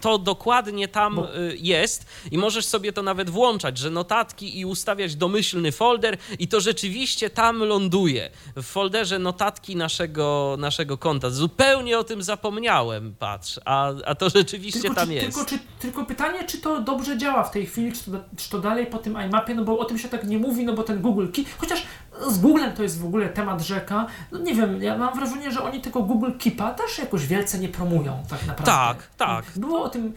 to 0.00 0.18
dokładnie 0.18 0.88
tam 0.88 1.14
bo, 1.14 1.36
y, 1.36 1.56
jest 1.58 2.06
i 2.30 2.38
możesz 2.38 2.66
sobie 2.66 2.92
to 2.92 3.02
nawet 3.02 3.30
włączać, 3.30 3.78
że 3.78 3.90
notatki 3.90 4.58
i 4.58 4.64
ustawiać 4.64 5.16
domyślny 5.16 5.72
folder 5.72 6.16
i 6.38 6.48
to 6.48 6.60
rzeczywiście 6.60 7.30
tam 7.30 7.58
ląduje, 7.58 8.30
w 8.56 8.62
folderze 8.62 9.18
notatki 9.18 9.45
notatki 9.46 9.76
naszego, 9.76 10.56
naszego 10.58 10.98
konta. 10.98 11.30
Zupełnie 11.30 11.98
o 11.98 12.04
tym 12.04 12.22
zapomniałem, 12.22 13.14
patrz, 13.18 13.60
a, 13.64 13.92
a 14.06 14.14
to 14.14 14.30
rzeczywiście 14.30 14.80
tylko, 14.80 14.94
tam 14.94 15.08
czy, 15.08 15.14
jest. 15.14 15.26
Tylko, 15.26 15.50
czy, 15.50 15.58
tylko 15.78 16.04
pytanie, 16.04 16.44
czy 16.44 16.58
to 16.58 16.80
dobrze 16.80 17.18
działa 17.18 17.44
w 17.44 17.50
tej 17.50 17.66
chwili, 17.66 17.92
czy 17.92 18.10
to, 18.10 18.18
czy 18.36 18.50
to 18.50 18.58
dalej 18.58 18.86
po 18.86 18.98
tym 18.98 19.16
iMapie, 19.26 19.54
no 19.54 19.64
bo 19.64 19.78
o 19.78 19.84
tym 19.84 19.98
się 19.98 20.08
tak 20.08 20.24
nie 20.24 20.38
mówi, 20.38 20.64
no 20.64 20.72
bo 20.72 20.82
ten 20.82 21.02
Google 21.02 21.26
Keep, 21.32 21.46
chociaż 21.58 21.86
z 22.28 22.38
Googlem 22.38 22.72
to 22.72 22.82
jest 22.82 23.00
w 23.00 23.04
ogóle 23.06 23.28
temat 23.28 23.62
rzeka, 23.62 24.06
no 24.32 24.38
nie 24.38 24.54
wiem, 24.54 24.82
ja 24.82 24.98
mam 24.98 25.14
wrażenie, 25.14 25.50
że 25.50 25.62
oni 25.62 25.80
tego 25.80 26.02
Google 26.02 26.30
Keepa 26.38 26.74
też 26.74 26.98
jakoś 26.98 27.26
wielce 27.26 27.58
nie 27.58 27.68
promują 27.68 28.22
tak 28.30 28.46
naprawdę. 28.46 28.72
Tak, 28.72 29.08
tak. 29.16 29.44
Było 29.56 29.82
o 29.82 29.88
tym, 29.88 30.12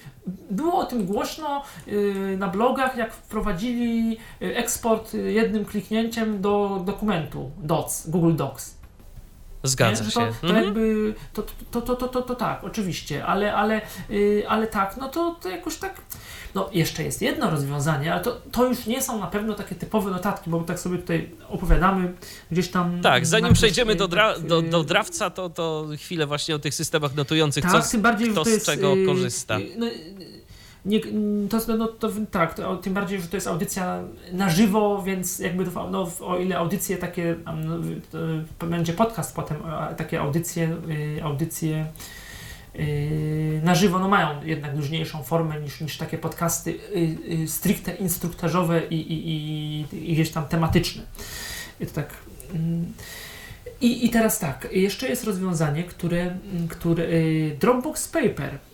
było 0.51 0.79
o 0.79 0.85
tym 0.85 1.05
głośno 1.05 1.63
yy, 1.87 2.37
na 2.37 2.47
blogach, 2.47 2.97
jak 2.97 3.13
wprowadzili 3.13 4.17
y, 4.41 4.57
eksport 4.57 5.13
jednym 5.13 5.65
kliknięciem 5.65 6.41
do 6.41 6.81
dokumentu 6.85 7.51
Docs, 7.57 8.09
Google 8.09 8.35
Docs. 8.35 8.78
Zgadza 9.63 10.03
się. 10.03 10.11
To, 10.11 10.19
to 10.41 10.47
mhm. 10.47 10.65
jakby, 10.65 11.13
to, 11.33 11.43
to, 11.71 11.81
to, 11.81 11.95
to, 11.95 12.07
to, 12.07 12.21
to, 12.21 12.35
tak, 12.35 12.63
oczywiście, 12.63 13.25
ale, 13.25 13.53
ale, 13.53 13.81
yy, 14.09 14.43
ale 14.49 14.67
tak, 14.67 14.97
no 14.97 15.09
to, 15.09 15.37
to 15.41 15.49
jakoś 15.49 15.77
tak. 15.77 16.01
No, 16.55 16.69
jeszcze 16.73 17.03
jest 17.03 17.21
jedno 17.21 17.49
rozwiązanie, 17.49 18.13
ale 18.13 18.23
to, 18.23 18.41
to 18.51 18.65
już 18.65 18.85
nie 18.85 19.01
są 19.01 19.19
na 19.19 19.27
pewno 19.27 19.53
takie 19.53 19.75
typowe 19.75 20.11
notatki, 20.11 20.49
bo 20.49 20.63
tak 20.63 20.79
sobie 20.79 20.97
tutaj 20.97 21.29
opowiadamy 21.49 22.13
gdzieś 22.51 22.71
tam. 22.71 23.01
Tak, 23.01 23.25
zanim 23.25 23.53
przejdziemy 23.53 23.95
do, 23.95 24.07
dra, 24.07 24.33
tak, 24.33 24.47
do, 24.47 24.61
do 24.61 24.81
y, 24.81 24.85
drawca, 24.85 25.29
to, 25.29 25.49
to 25.49 25.87
chwilę 25.97 26.25
właśnie 26.25 26.55
o 26.55 26.59
tych 26.59 26.75
systemach 26.75 27.15
notujących, 27.15 27.63
tak, 27.63 27.87
co, 27.87 27.97
bardziej, 27.97 28.29
kto 28.29 28.45
z 28.45 28.47
jest, 28.47 28.65
czego 28.65 28.95
yy, 28.95 29.05
korzysta. 29.05 29.59
Yy, 29.59 29.75
no, 29.77 29.87
nie, 30.85 30.99
to, 31.49 31.77
no, 31.77 31.87
to, 31.87 32.09
tak, 32.31 32.53
to, 32.53 32.77
tym 32.77 32.93
bardziej, 32.93 33.21
że 33.21 33.27
to 33.27 33.37
jest 33.37 33.47
audycja 33.47 34.03
na 34.31 34.49
żywo, 34.49 35.03
więc 35.03 35.39
jakby 35.39 35.65
no, 35.91 36.11
o 36.21 36.37
ile 36.37 36.57
audycje 36.57 36.97
takie, 36.97 37.35
no, 38.59 38.67
będzie 38.67 38.93
podcast 38.93 39.35
potem, 39.35 39.57
takie 39.97 40.21
audycje, 40.21 40.77
y, 41.17 41.23
audycje 41.23 41.85
y, 42.75 43.61
na 43.63 43.75
żywo 43.75 43.99
no 43.99 44.07
mają 44.07 44.43
jednak 44.43 44.75
luźniejszą 44.75 45.23
formę 45.23 45.61
niż, 45.61 45.81
niż 45.81 45.97
takie 45.97 46.17
podcasty 46.17 46.79
y, 47.43 47.47
stricte 47.47 47.95
instruktażowe 47.95 48.81
i, 48.87 48.95
i, 48.95 49.29
i, 49.29 50.11
i 50.11 50.13
gdzieś 50.13 50.31
tam 50.31 50.45
tematyczne. 50.45 51.03
I 51.79 51.85
to 51.85 51.93
tak... 51.93 52.13
Mm. 52.53 52.93
I, 53.81 54.05
I 54.05 54.09
teraz 54.09 54.39
tak, 54.39 54.67
jeszcze 54.71 55.09
jest 55.09 55.23
rozwiązanie, 55.23 55.83
które, 55.83 56.37
które 56.69 57.03
Dropbox 57.59 58.07
Paper 58.07 58.49
Mm, 58.49 58.68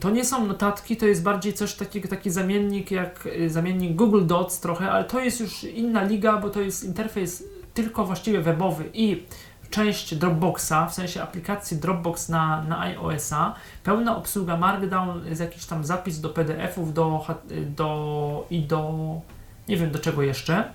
to 0.00 0.10
nie 0.10 0.24
są 0.24 0.46
notatki, 0.46 0.96
to 0.96 1.06
jest 1.06 1.22
bardziej 1.22 1.52
coś 1.52 1.74
takiego, 1.74 2.08
taki 2.08 2.30
zamiennik 2.30 2.90
jak 2.90 3.26
y, 3.26 3.50
zamiennik 3.50 3.96
Google 3.96 4.26
Docs 4.26 4.60
trochę, 4.60 4.90
ale 4.90 5.04
to 5.04 5.20
jest 5.20 5.40
już 5.40 5.64
inna 5.64 6.02
liga, 6.02 6.36
bo 6.36 6.50
to 6.50 6.60
jest 6.60 6.84
interfejs 6.84 7.44
tylko 7.74 8.04
właściwie 8.04 8.40
webowy 8.40 8.84
i 8.94 9.22
część 9.70 10.14
Dropboxa, 10.14 10.86
w 10.90 10.94
sensie 10.94 11.22
aplikacji 11.22 11.76
Dropbox 11.76 12.28
na, 12.28 12.62
na 12.62 12.80
iOS-a, 12.80 13.54
pełna 13.84 14.16
obsługa 14.16 14.56
Markdown, 14.56 15.26
jest 15.26 15.40
jakiś 15.40 15.64
tam 15.64 15.84
zapis 15.84 16.20
do 16.20 16.28
PDF-ów 16.28 16.94
do, 16.94 17.26
do, 17.76 18.46
i 18.50 18.60
do 18.60 18.92
nie 19.68 19.76
wiem 19.76 19.90
do 19.90 19.98
czego 19.98 20.22
jeszcze, 20.22 20.72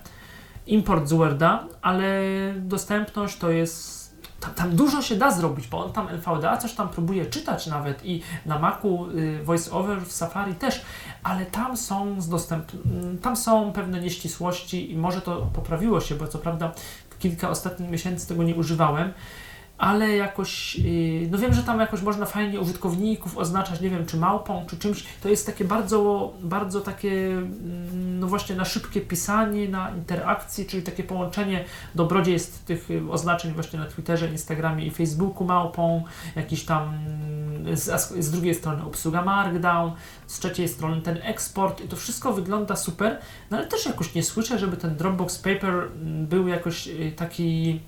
import 0.66 1.08
z 1.08 1.12
Worda, 1.12 1.64
ale 1.82 2.22
dostępność 2.56 3.36
to 3.36 3.50
jest 3.50 3.97
tam, 4.40 4.54
tam, 4.54 4.76
dużo 4.76 5.02
się 5.02 5.16
da 5.16 5.30
zrobić, 5.30 5.66
bo 5.66 5.84
on 5.84 5.92
tam 5.92 6.08
NVDA 6.08 6.56
coś 6.56 6.74
tam 6.74 6.88
próbuje 6.88 7.26
czytać 7.26 7.66
nawet 7.66 8.04
i 8.04 8.22
na 8.46 8.58
Macu 8.58 9.10
y, 9.10 9.44
VoiceOver 9.44 10.02
w 10.02 10.12
Safari 10.12 10.54
też, 10.54 10.82
ale 11.22 11.46
tam 11.46 11.76
są 11.76 12.20
z 12.20 12.28
dostęp, 12.28 12.72
mm, 12.86 13.18
tam 13.18 13.36
są 13.36 13.72
pewne 13.72 14.00
nieścisłości 14.00 14.92
i 14.92 14.96
może 14.96 15.20
to 15.20 15.50
poprawiło 15.52 16.00
się, 16.00 16.14
bo 16.14 16.28
co 16.28 16.38
prawda 16.38 16.72
kilka 17.18 17.50
ostatnich 17.50 17.90
miesięcy 17.90 18.28
tego 18.28 18.42
nie 18.42 18.54
używałem, 18.54 19.12
ale 19.78 20.16
jakoś, 20.16 20.76
y, 20.76 21.28
no 21.30 21.38
wiem, 21.38 21.54
że 21.54 21.62
tam 21.62 21.80
jakoś 21.80 22.02
można 22.02 22.26
fajnie 22.26 22.60
użytkowników 22.60 23.38
oznaczać, 23.38 23.80
nie 23.80 23.90
wiem, 23.90 24.06
czy 24.06 24.16
małpą, 24.16 24.66
czy 24.70 24.78
czymś. 24.78 25.04
To 25.22 25.28
jest 25.28 25.46
takie 25.46 25.64
bardzo, 25.64 26.32
bardzo 26.40 26.80
takie, 26.80 27.26
mm, 27.26 28.20
no 28.20 28.26
właśnie 28.26 28.56
na 28.56 28.64
szybkie 28.64 29.00
pisanie, 29.00 29.68
na 29.68 29.90
interakcji, 29.90 30.66
czyli 30.66 30.82
takie 30.82 31.04
połączenie, 31.04 31.64
dobrodzie 31.94 32.32
jest 32.32 32.64
tych 32.66 32.88
oznaczeń 33.10 33.52
właśnie 33.52 33.78
na 33.78 33.86
Twitterze, 33.86 34.28
Instagramie 34.28 34.86
i 34.86 34.90
Facebooku 34.90 35.44
małpą, 35.44 36.04
jakiś 36.36 36.64
tam 36.64 36.92
z, 37.74 38.02
z 38.24 38.30
drugiej 38.30 38.54
strony 38.54 38.84
obsługa 38.84 39.22
Markdown, 39.22 39.92
z 40.26 40.38
trzeciej 40.38 40.68
strony 40.68 41.02
ten 41.02 41.18
eksport. 41.22 41.84
I 41.84 41.88
to 41.88 41.96
wszystko 41.96 42.32
wygląda 42.32 42.76
super, 42.76 43.18
no 43.50 43.56
ale 43.56 43.66
też 43.66 43.86
jakoś 43.86 44.14
nie 44.14 44.22
słyszę, 44.22 44.58
żeby 44.58 44.76
ten 44.76 44.96
Dropbox 44.96 45.38
Paper 45.38 45.74
mm, 45.74 46.26
był 46.26 46.48
jakoś 46.48 46.88
y, 46.88 47.12
taki 47.16 47.80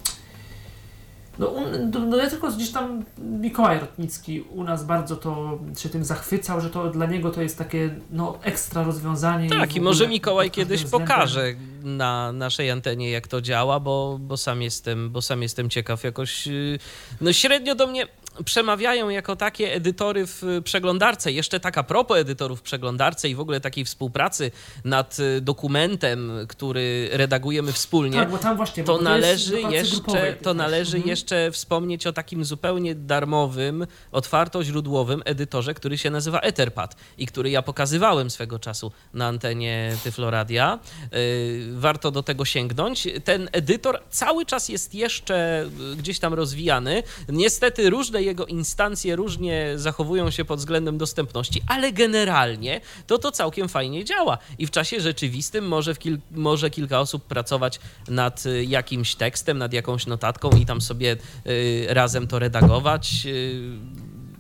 no, 1.41 2.01
no 2.07 2.17
ja 2.17 2.31
tylko 2.31 2.53
gdzieś 2.53 2.71
tam 2.71 3.05
Mikołaj 3.19 3.81
Rotnicki 3.81 4.41
u 4.41 4.65
nas 4.65 4.85
bardzo 4.85 5.17
to 5.17 5.59
się 5.79 5.89
tym 5.89 6.05
zachwycał, 6.05 6.61
że 6.61 6.71
to 6.71 6.91
dla 6.91 7.07
niego 7.07 7.31
to 7.31 7.43
jest 7.43 7.59
takie 7.59 7.95
no, 8.11 8.39
ekstra 8.43 8.83
rozwiązanie. 8.83 9.51
Tak, 9.51 9.77
i 9.77 9.81
może 9.81 10.09
Mikołaj 10.09 10.51
kiedyś 10.51 10.85
względem. 10.85 11.09
pokaże 11.09 11.55
na 11.83 12.33
naszej 12.33 12.71
antenie, 12.71 13.11
jak 13.11 13.29
to 13.29 13.41
działa, 13.41 13.81
bo, 13.81 14.19
bo, 14.21 14.37
sam 14.37 14.63
jestem, 14.63 15.11
bo 15.11 15.23
sam 15.23 15.43
jestem 15.43 15.71
ciekaw. 15.71 16.05
Jakoś 16.05 16.47
y, 16.49 16.79
no 17.21 17.33
średnio 17.33 17.75
do 17.75 17.87
mnie 17.87 18.07
przemawiają 18.45 19.09
jako 19.09 19.37
takie 19.37 19.75
edytory 19.75 20.27
w 20.27 20.43
przeglądarce. 20.65 21.33
Jeszcze 21.33 21.61
taka 21.61 21.83
propos 21.83 22.19
edytorów 22.19 22.59
w 22.59 22.63
przeglądarce 22.63 23.29
i 23.29 23.35
w 23.35 23.41
ogóle 23.41 23.61
takiej 23.61 23.85
współpracy 23.85 24.51
nad 24.85 25.19
y, 25.19 25.41
dokumentem, 25.41 26.33
który 26.49 27.09
redagujemy 27.13 27.73
wspólnie. 27.73 28.19
Tak, 28.19 28.31
bo 28.31 28.39
tam 28.39 28.57
właśnie, 28.57 28.85
to 28.85 28.99
należy 28.99 29.61
jeszcze, 29.61 30.37
to 30.43 30.55
należy 30.55 30.97
mhm. 30.97 31.11
jeszcze 31.11 31.51
wspomnieć 31.51 32.07
o 32.07 32.13
takim 32.13 32.45
zupełnie 32.45 32.95
darmowym, 32.95 33.87
otwarto-źródłowym 34.13 35.23
edytorze, 35.25 35.75
który 35.75 35.99
się 35.99 36.11
nazywa 36.11 36.41
Etherpad 36.41 36.97
i 37.19 37.27
który 37.27 37.51
ja 37.51 37.63
pokazywałem 37.63 38.31
swego 38.31 38.59
czasu 38.59 38.93
na 39.15 39.27
antenie 39.27 39.97
Tyfloradia. 40.05 40.79
Y, 41.15 41.69
warto 41.73 42.11
do 42.11 42.23
tego 42.23 42.45
sięgnąć. 42.45 43.09
Ten 43.25 43.49
edytor 43.53 44.03
cały 44.11 44.47
czas 44.47 44.69
jest 44.69 44.95
jeszcze 44.95 45.71
gdzieś 45.97 46.19
tam 46.19 46.35
rozwijany. 46.35 47.03
Niestety 47.29 47.91
różne 47.91 48.23
jego 48.31 48.47
instancje 48.47 49.17
różnie 49.17 49.73
zachowują 49.77 50.31
się 50.31 50.45
pod 50.45 50.59
względem 50.59 50.99
dostępności, 50.99 51.63
ale 51.67 51.93
generalnie 51.93 52.81
to 53.07 53.19
to 53.19 53.33
całkiem 53.33 53.69
fajnie 53.69 54.05
działa 54.05 54.39
i 54.59 54.67
w 54.67 54.71
czasie 54.71 55.01
rzeczywistym 55.01 55.69
może, 55.69 55.95
kil 55.95 56.19
może 56.31 56.71
kilka 56.71 57.01
osób 57.01 57.25
pracować 57.25 57.81
nad 58.09 58.47
y, 58.47 58.65
jakimś 58.65 59.15
tekstem, 59.15 59.59
nad 59.59 59.73
jakąś 59.73 60.07
notatką 60.07 60.51
i 60.51 60.67
tam 60.67 60.81
sobie 60.81 61.17
y, 61.47 61.87
razem 61.89 62.27
to 62.27 62.39
redagować, 62.39 63.23
y, 63.27 63.61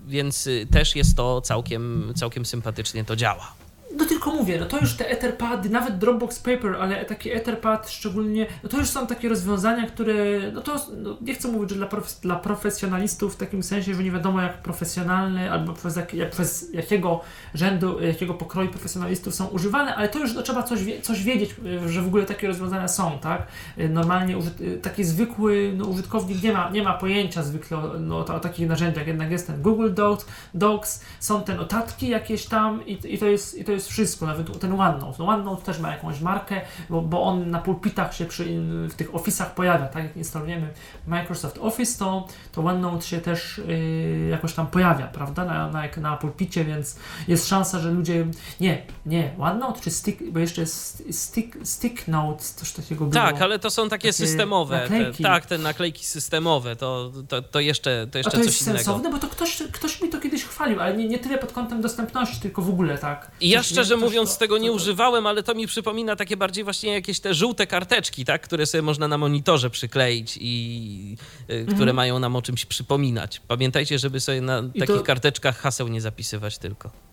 więc 0.07 0.49
też 0.71 0.97
jest 0.97 1.17
to 1.17 1.41
całkiem, 1.41 2.13
całkiem 2.17 2.47
sympatycznie 2.47 3.05
to 3.05 3.17
działa. 3.17 3.55
No 3.97 4.05
tylko 4.05 4.31
mówię, 4.31 4.61
no 4.61 4.67
to 4.67 4.79
już 4.79 4.95
te 4.95 5.11
Etherpady, 5.11 5.71
nawet 5.71 5.99
Dropbox 5.99 6.39
Paper, 6.39 6.77
ale 6.81 7.05
taki 7.05 7.31
Etherpad 7.31 7.91
szczególnie, 7.91 8.47
no 8.63 8.69
to 8.69 8.79
już 8.79 8.89
są 8.89 9.07
takie 9.07 9.29
rozwiązania, 9.29 9.87
które, 9.87 10.15
no 10.53 10.61
to 10.61 10.87
no 10.97 11.17
nie 11.21 11.35
chcę 11.35 11.49
mówić, 11.49 11.71
że 11.71 11.77
dla, 11.77 11.87
prof, 11.87 12.21
dla 12.21 12.37
profesjonalistów 12.37 13.35
w 13.35 13.37
takim 13.37 13.63
sensie, 13.63 13.95
że 13.95 14.05
nie 14.05 14.11
wiadomo 14.11 14.43
jak 14.43 14.63
profesjonalny 14.63 15.53
albo 15.53 15.73
przez, 15.73 15.97
jak, 15.97 16.15
jak, 16.15 16.31
przez 16.31 16.75
jakiego 16.75 17.21
rzędu, 17.55 18.01
jakiego 18.01 18.35
pokroju 18.35 18.71
profesjonalistów 18.71 19.35
są 19.35 19.47
używane, 19.47 19.95
ale 19.95 20.09
to 20.09 20.19
już 20.19 20.35
no, 20.35 20.43
trzeba 20.43 20.63
coś, 20.63 20.81
coś 21.03 21.23
wiedzieć, 21.23 21.55
że 21.87 22.03
w 22.03 22.07
ogóle 22.07 22.27
takie 22.27 22.47
rozwiązania 22.47 22.89
są, 22.89 23.19
tak? 23.19 23.47
Normalnie 23.77 24.37
taki 24.83 25.05
zwykły 25.05 25.73
no, 25.77 25.85
użytkownik 25.85 26.43
nie 26.43 26.53
ma, 26.53 26.71
nie 26.71 26.83
ma 26.83 26.95
pojęcia 26.95 27.43
zwykle 27.43 27.79
o, 27.79 27.99
no, 27.99 28.19
o, 28.19 28.41
takich 28.41 28.69
narzędziach, 28.69 29.07
jednak 29.07 29.31
jest 29.31 29.47
ten 29.47 29.63
Google 29.63 29.95
Docs, 29.95 30.27
Docs 30.55 31.05
są 31.21 31.43
te 31.43 31.55
notatki 31.55 32.09
jakieś 32.09 32.47
tam 32.47 32.87
i, 32.87 32.99
i 33.15 33.19
to 33.19 33.27
jest, 33.27 33.59
i 33.59 33.65
to 33.65 33.73
jest 33.73 33.80
wszystko, 33.89 34.27
nawet 34.27 34.61
ten 34.61 34.81
OneNote. 34.81 35.17
No 35.19 35.27
OneNote 35.27 35.63
też 35.63 35.79
ma 35.79 35.91
jakąś 35.91 36.21
markę, 36.21 36.61
bo, 36.91 37.03
bo 37.03 37.23
on 37.23 37.51
na 37.51 37.59
pulpitach 37.59 38.15
się 38.15 38.25
przy, 38.25 38.45
w 38.89 38.95
tych 38.95 39.13
Office'ach 39.13 39.51
pojawia, 39.51 39.87
tak 39.87 40.05
jak 40.05 40.17
instalujemy 40.17 40.69
Microsoft 41.07 41.59
Office, 41.59 41.99
to, 41.99 42.27
to 42.53 42.65
OneNote 42.65 43.07
się 43.07 43.21
też 43.21 43.61
yy, 43.67 44.29
jakoś 44.31 44.55
tam 44.55 44.67
pojawia, 44.67 45.07
prawda, 45.07 45.45
na, 45.45 45.71
na, 45.71 45.83
na 45.97 46.17
pulpicie, 46.17 46.65
więc 46.65 46.97
jest 47.29 47.49
szansa, 47.49 47.79
że 47.79 47.91
ludzie, 47.91 48.27
nie, 48.61 48.83
nie, 49.07 49.35
OneNote 49.39 49.81
czy 49.81 49.91
Stick, 49.91 50.23
bo 50.33 50.39
jeszcze 50.39 50.61
jest 50.61 51.05
Stick, 51.11 51.57
stick 51.65 52.09
Note, 52.09 52.45
coś 52.45 52.73
takiego 52.73 53.05
było. 53.05 53.25
Tak, 53.25 53.43
ale 53.43 53.59
to 53.59 53.71
są 53.71 53.89
takie, 53.89 54.09
takie 54.11 54.13
systemowe, 54.13 54.89
te, 54.89 55.23
tak, 55.23 55.47
te 55.47 55.59
naklejki 55.59 56.07
systemowe, 56.07 56.77
to, 56.77 57.13
to, 57.29 57.43
to 57.43 57.61
jeszcze, 57.61 58.07
to 58.11 58.19
jeszcze 58.19 58.29
A 58.29 58.33
to 58.33 58.39
coś 58.39 58.47
jest 58.47 58.65
sensowne, 58.65 59.11
bo 59.11 59.19
to 59.19 59.27
ktoś, 59.29 59.63
ktoś 59.73 60.03
mi 60.03 60.09
to 60.09 60.21
kiedyś 60.21 60.45
chwalił, 60.45 60.81
ale 60.81 60.97
nie, 60.97 61.09
nie 61.09 61.19
tyle 61.19 61.39
pod 61.39 61.53
kątem 61.53 61.83
dostępności, 61.83 62.41
tylko 62.41 62.63
w 62.63 62.69
ogóle 62.69 62.99
tak. 62.99 63.31
I 63.41 63.49
ja 63.49 63.63
szczerze 63.71 63.97
mówiąc, 63.97 64.39
tego 64.39 64.59
nie 64.59 64.73
używałem, 64.73 65.27
ale 65.27 65.43
to 65.43 65.55
mi 65.55 65.67
przypomina 65.67 66.17
takie 66.17 66.37
bardziej 66.37 66.65
właśnie 66.65 66.93
jakieś 66.93 67.21
te 67.21 67.35
żółte 67.35 67.67
karteczki, 67.67 68.25
tak, 68.25 68.43
które 68.43 68.67
sobie 68.67 68.83
można 68.83 69.09
na 69.09 69.19
monitorze 69.19 69.71
przykleić 69.71 70.39
i 70.41 71.17
y, 71.51 71.55
mhm. 71.55 71.77
które 71.77 71.93
mają 71.93 72.19
nam 72.19 72.37
o 72.37 72.43
czymś 72.43 72.65
przypominać. 72.67 73.41
Pamiętajcie, 73.49 73.99
żeby 73.99 74.21
sobie 74.21 74.41
na 74.41 74.63
I 74.75 74.81
takich 74.81 74.97
to... 74.97 75.03
karteczkach 75.03 75.59
haseł 75.59 75.89
nie 75.89 76.01
zapisywać 76.01 76.59
tylko. 76.59 77.10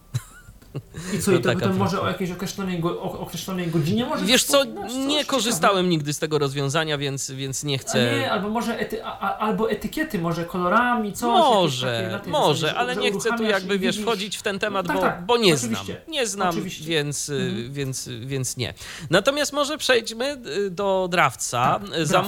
I 1.14 1.20
co, 1.20 1.32
i 1.32 1.42
to 1.42 1.54
potem 1.54 1.78
może 1.78 2.02
o 2.02 2.08
jakiejś 2.08 2.32
określonej, 2.32 2.80
go, 2.80 3.02
określonej 3.02 3.68
godzinie 3.68 4.06
może 4.06 4.26
Wiesz 4.26 4.44
co, 4.44 4.64
nie 5.08 5.26
korzystałem 5.26 5.78
ciekawe. 5.78 5.90
nigdy 5.90 6.14
z 6.14 6.20
tego 6.20 6.40
rozwiązania, 6.40 6.98
więc, 6.98 7.32
więc 7.32 7.64
nie 7.64 7.78
chcę... 7.78 8.12
A 8.12 8.20
nie, 8.20 8.32
albo 8.32 8.50
może 8.50 8.80
ety, 8.80 9.06
a, 9.06 9.38
albo 9.38 9.72
etykiety, 9.72 10.20
może 10.20 10.46
kolorami, 10.46 11.14
coś. 11.14 11.28
Może, 11.28 12.22
może, 12.28 12.76
ale 12.76 12.96
nie 12.96 13.12
chcę 13.12 13.38
tu 13.38 13.44
jakby, 13.44 13.80
wiesz, 13.80 14.00
wchodzić 14.00 14.38
w 14.38 14.42
ten 14.42 14.60
temat, 14.60 14.88
no, 14.88 14.94
tak, 14.94 15.02
bo, 15.02 15.08
tak, 15.08 15.26
bo 15.26 15.38
nie 15.38 15.54
oczywiście. 15.54 15.86
znam. 15.86 15.98
Nie 16.08 16.28
znam, 16.28 16.56
więc, 16.82 17.30
mhm. 17.30 17.74
więc, 17.74 18.10
więc 18.20 18.58
nie. 18.58 18.74
Natomiast 19.10 19.54
może 19.54 19.78
przejdźmy 19.78 20.38
y, 20.58 20.70
do 20.70 21.08
Drawca. 21.12 21.80
Tak, 21.80 22.08
Za, 22.08 22.26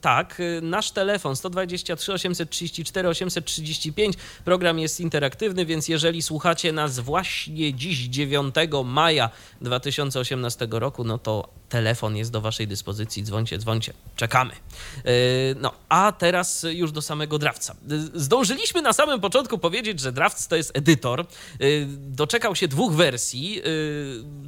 tak, 0.00 0.40
y, 0.40 0.60
nasz 0.62 0.90
telefon 0.90 1.36
123 1.36 2.12
834 2.12 3.08
835. 3.08 4.16
Program 4.44 4.78
jest 4.78 5.00
interaktywny, 5.00 5.66
więc 5.66 5.88
jeżeli 5.88 6.22
słuchacie 6.22 6.72
nas 6.72 7.00
właśnie 7.00 7.72
dziś, 7.82 7.98
dziś 7.98 8.08
9 8.08 8.54
maja 8.84 9.30
2018 9.60 10.68
roku, 10.70 11.04
no 11.04 11.18
to 11.18 11.48
telefon 11.68 12.16
jest 12.16 12.30
do 12.30 12.40
Waszej 12.40 12.68
dyspozycji. 12.68 13.22
Dzwońcie, 13.22 13.58
dzwońcie. 13.58 13.92
Czekamy. 14.16 14.52
Yy, 14.52 15.12
no, 15.60 15.72
a 15.88 16.12
teraz 16.18 16.66
już 16.70 16.92
do 16.92 17.02
samego 17.02 17.38
Drawca. 17.38 17.74
Zdążyliśmy 18.14 18.82
na 18.82 18.92
samym 18.92 19.20
początku 19.20 19.58
powiedzieć, 19.58 20.00
że 20.00 20.12
Drafts 20.12 20.48
to 20.48 20.56
jest 20.56 20.70
edytor. 20.74 21.26
Yy, 21.60 21.86
doczekał 21.98 22.56
się 22.56 22.68
dwóch 22.68 22.92
wersji, 22.92 23.62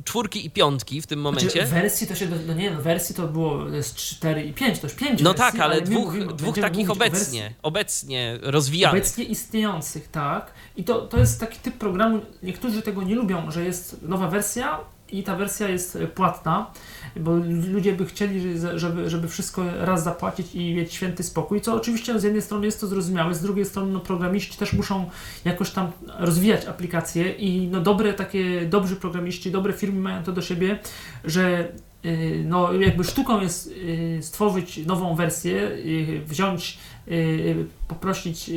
czwórki 0.04 0.46
i 0.46 0.50
piątki 0.50 1.02
w 1.02 1.06
tym 1.06 1.20
znaczy, 1.20 1.34
momencie. 1.34 1.66
Znaczy, 1.66 1.82
wersji 1.82 2.06
to 2.06 2.14
się, 2.14 2.28
no 2.46 2.54
nie 2.54 2.70
no, 2.70 2.82
wersji 2.82 3.14
to 3.14 3.28
było 3.28 3.82
z 3.82 3.94
4 3.94 4.44
i 4.44 4.52
5, 4.52 4.78
to 4.78 4.86
już 4.86 4.96
5 4.96 5.20
No 5.20 5.30
wersji, 5.30 5.44
tak, 5.44 5.54
ale, 5.54 5.74
ale 5.74 5.82
dwóch, 5.82 6.04
mówimy, 6.04 6.32
dwóch 6.32 6.58
takich 6.58 6.90
obecnie, 6.90 7.54
obecnie 7.62 8.38
rozwijanych. 8.42 9.02
Obecnie 9.02 9.24
istniejących, 9.24 10.08
tak. 10.08 10.52
I 10.76 10.84
to, 10.84 11.00
to 11.00 11.18
jest 11.18 11.40
taki 11.40 11.58
typ 11.58 11.74
programu, 11.74 12.20
niektórzy 12.42 12.82
tego 12.82 13.02
nie 13.02 13.14
lubią, 13.14 13.50
że 13.50 13.64
jest 13.64 14.02
nowa 14.02 14.28
wersja 14.28 14.80
i 15.12 15.22
ta 15.22 15.36
wersja 15.36 15.68
jest 15.68 15.98
płatna 16.14 16.70
bo 17.16 17.36
ludzie 17.72 17.92
by 17.92 18.06
chcieli, 18.06 18.58
żeby, 18.74 19.10
żeby 19.10 19.28
wszystko 19.28 19.64
raz 19.80 20.04
zapłacić 20.04 20.54
i 20.54 20.74
mieć 20.74 20.94
święty 20.94 21.22
spokój, 21.22 21.60
co 21.60 21.74
oczywiście 21.74 22.18
z 22.18 22.22
jednej 22.22 22.42
strony 22.42 22.66
jest 22.66 22.80
to 22.80 22.86
zrozumiałe, 22.86 23.34
z 23.34 23.42
drugiej 23.42 23.64
strony 23.64 23.92
no, 23.92 24.00
programiści 24.00 24.58
też 24.58 24.72
muszą 24.72 25.10
jakoś 25.44 25.70
tam 25.70 25.92
rozwijać 26.18 26.66
aplikacje 26.66 27.32
i 27.32 27.68
no, 27.68 27.80
dobre 27.80 28.12
takie, 28.12 28.66
dobrzy 28.66 28.96
programiści, 28.96 29.50
dobre 29.50 29.72
firmy 29.72 30.00
mają 30.00 30.24
to 30.24 30.32
do 30.32 30.42
siebie, 30.42 30.78
że 31.24 31.72
no 32.44 32.72
jakby 32.72 33.04
sztuką 33.04 33.40
jest 33.40 33.66
y, 33.66 34.18
stworzyć 34.22 34.86
nową 34.86 35.14
wersję, 35.14 35.54
y, 35.62 36.22
wziąć, 36.26 36.78
poprosić, 37.88 38.50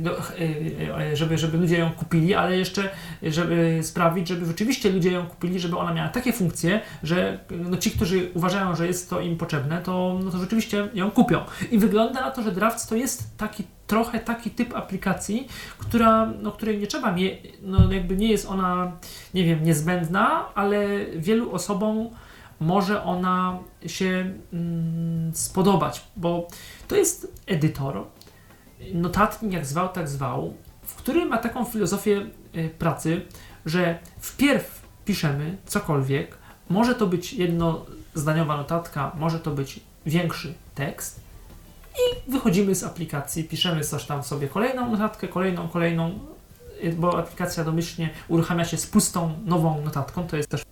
no, 0.00 0.10
żeby, 1.14 1.38
żeby 1.38 1.58
ludzie 1.58 1.78
ją 1.78 1.90
kupili, 1.90 2.34
ale 2.34 2.58
jeszcze 2.58 2.90
żeby 3.22 3.78
sprawić, 3.82 4.28
żeby 4.28 4.46
rzeczywiście 4.46 4.90
ludzie 4.90 5.12
ją 5.12 5.26
kupili, 5.26 5.60
żeby 5.60 5.78
ona 5.78 5.94
miała 5.94 6.08
takie 6.08 6.32
funkcje, 6.32 6.80
że 7.02 7.38
no, 7.50 7.76
ci, 7.76 7.90
którzy 7.90 8.30
uważają, 8.34 8.76
że 8.76 8.86
jest 8.86 9.10
to 9.10 9.20
im 9.20 9.36
potrzebne, 9.36 9.82
to, 9.82 10.20
no, 10.24 10.30
to 10.30 10.38
rzeczywiście 10.38 10.88
ją 10.94 11.10
kupią. 11.10 11.40
I 11.70 11.78
wygląda 11.78 12.20
na 12.20 12.30
to, 12.30 12.42
że 12.42 12.52
Drafts 12.52 12.86
to 12.86 12.96
jest 12.96 13.36
taki 13.36 13.64
trochę 13.86 14.20
taki 14.20 14.50
typ 14.50 14.76
aplikacji, 14.76 15.48
która, 15.78 16.32
no, 16.42 16.52
której 16.52 16.78
nie 16.78 16.86
trzeba, 16.86 17.14
no 17.62 17.92
jakby 17.92 18.16
nie 18.16 18.30
jest 18.30 18.46
ona, 18.46 18.92
nie 19.34 19.44
wiem, 19.44 19.64
niezbędna, 19.64 20.54
ale 20.54 20.86
wielu 21.16 21.52
osobom 21.52 22.08
może 22.60 23.02
ona 23.02 23.58
się 23.86 24.32
mm, 24.52 25.34
spodobać, 25.34 26.04
bo 26.16 26.48
to 26.88 26.96
jest 26.96 27.32
edytor, 27.46 28.04
notatnik 28.94 29.52
jak 29.52 29.66
zwał, 29.66 29.88
tak 29.88 30.08
zwał, 30.08 30.54
w 30.82 30.94
którym 30.94 31.28
ma 31.28 31.38
taką 31.38 31.64
filozofię 31.64 32.26
y, 32.56 32.68
pracy, 32.78 33.22
że 33.66 33.98
wpierw 34.18 34.82
piszemy 35.04 35.56
cokolwiek, 35.66 36.38
może 36.70 36.94
to 36.94 37.06
być 37.06 37.32
jednozdaniowa 37.32 38.56
notatka, 38.56 39.12
może 39.18 39.40
to 39.40 39.50
być 39.50 39.80
większy 40.06 40.54
tekst 40.74 41.20
i 41.94 42.30
wychodzimy 42.30 42.74
z 42.74 42.84
aplikacji, 42.84 43.44
piszemy 43.44 43.84
coś 43.84 44.04
tam 44.04 44.22
sobie, 44.22 44.48
kolejną 44.48 44.90
notatkę, 44.90 45.28
kolejną, 45.28 45.68
kolejną, 45.68 46.18
y, 46.84 46.92
bo 46.92 47.18
aplikacja 47.18 47.64
domyślnie 47.64 48.10
uruchamia 48.28 48.64
się 48.64 48.76
z 48.76 48.86
pustą, 48.86 49.34
nową 49.44 49.82
notatką, 49.82 50.26
to 50.26 50.36
jest 50.36 50.48
też 50.48 50.62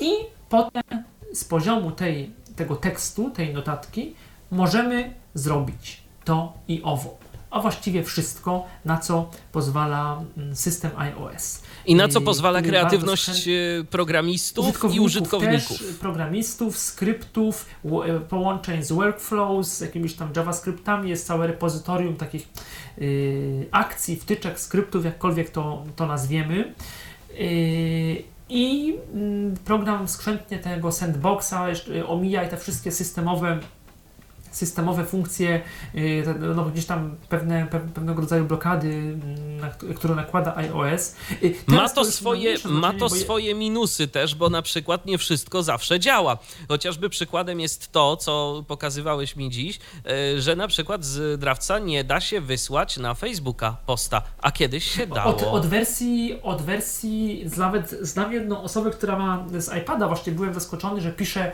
i 0.00 0.12
potem 0.54 1.04
z 1.32 1.44
poziomu 1.44 1.90
tej, 1.90 2.30
tego 2.56 2.76
tekstu, 2.76 3.30
tej 3.30 3.54
notatki, 3.54 4.14
możemy 4.50 5.14
zrobić 5.34 6.02
to 6.24 6.52
i 6.68 6.82
owo. 6.82 7.18
A 7.50 7.60
właściwie 7.60 8.02
wszystko, 8.02 8.66
na 8.84 8.98
co 8.98 9.30
pozwala 9.52 10.22
mm, 10.36 10.56
system 10.56 10.90
iOS. 10.96 11.62
I 11.86 11.94
na 11.94 12.08
co 12.08 12.20
pozwala 12.20 12.62
kreatywność 12.62 13.48
e, 13.48 13.84
programistów 13.90 14.64
użytkowników 14.64 14.96
i 14.96 15.00
użytkowników. 15.00 15.78
Też, 15.78 15.96
programistów, 16.00 16.78
skryptów, 16.78 17.66
e, 17.84 18.20
połączeń 18.20 18.82
z 18.82 18.92
workflows, 18.92 19.68
z 19.68 19.80
jakimiś 19.80 20.14
tam 20.14 20.30
JavaScriptami. 20.36 21.10
Jest 21.10 21.26
całe 21.26 21.46
repozytorium 21.46 22.16
takich 22.16 22.48
y, 22.98 23.66
akcji, 23.70 24.16
wtyczek, 24.16 24.60
skryptów, 24.60 25.04
jakkolwiek 25.04 25.50
to, 25.50 25.84
to 25.96 26.06
nazwiemy. 26.06 26.74
Y, 27.30 28.33
i 28.48 28.94
mm, 29.14 29.56
program 29.56 30.08
skrzętnie 30.08 30.58
tego 30.58 30.92
sandboxa 30.92 31.66
omija 32.06 32.44
i 32.44 32.48
te 32.48 32.56
wszystkie 32.56 32.92
systemowe 32.92 33.58
systemowe 34.54 35.04
funkcje, 35.04 35.60
y, 35.94 36.24
no, 36.56 36.64
gdzieś 36.64 36.86
tam 36.86 37.16
pewne, 37.28 37.66
pewnego 37.66 38.20
rodzaju 38.20 38.44
blokady, 38.44 38.88
mm, 38.88 39.56
na, 39.56 39.68
które 39.94 40.14
nakłada 40.14 40.56
iOS. 40.56 41.14
Y, 41.42 41.54
ma 41.66 41.88
to, 41.88 42.04
swoje, 42.04 42.56
ma 42.64 42.92
to 42.92 43.08
swoje 43.08 43.54
minusy 43.54 44.08
też, 44.08 44.34
bo 44.34 44.50
na 44.50 44.62
przykład 44.62 45.06
nie 45.06 45.18
wszystko 45.18 45.62
zawsze 45.62 46.00
działa. 46.00 46.38
Chociażby 46.68 47.10
przykładem 47.10 47.60
jest 47.60 47.92
to, 47.92 48.16
co 48.16 48.64
pokazywałeś 48.66 49.36
mi 49.36 49.50
dziś, 49.50 49.78
y, 50.36 50.42
że 50.42 50.56
na 50.56 50.68
przykład 50.68 51.04
z 51.04 51.40
drawca 51.40 51.78
nie 51.78 52.04
da 52.04 52.20
się 52.20 52.40
wysłać 52.40 52.96
na 52.96 53.14
Facebooka 53.14 53.76
posta, 53.86 54.22
a 54.42 54.52
kiedyś 54.52 54.90
się 54.90 55.06
dało. 55.06 55.30
Od, 55.30 55.42
od 55.42 55.66
wersji, 55.66 56.38
od 56.42 56.62
wersji, 56.62 57.44
nawet 57.56 57.90
znam 57.90 58.32
jedną 58.32 58.62
osobę, 58.62 58.90
która 58.90 59.18
ma 59.18 59.44
z 59.58 59.76
iPada, 59.76 60.08
właśnie 60.08 60.32
byłem 60.32 60.54
zaskoczony, 60.54 61.00
że 61.00 61.12
pisze, 61.12 61.52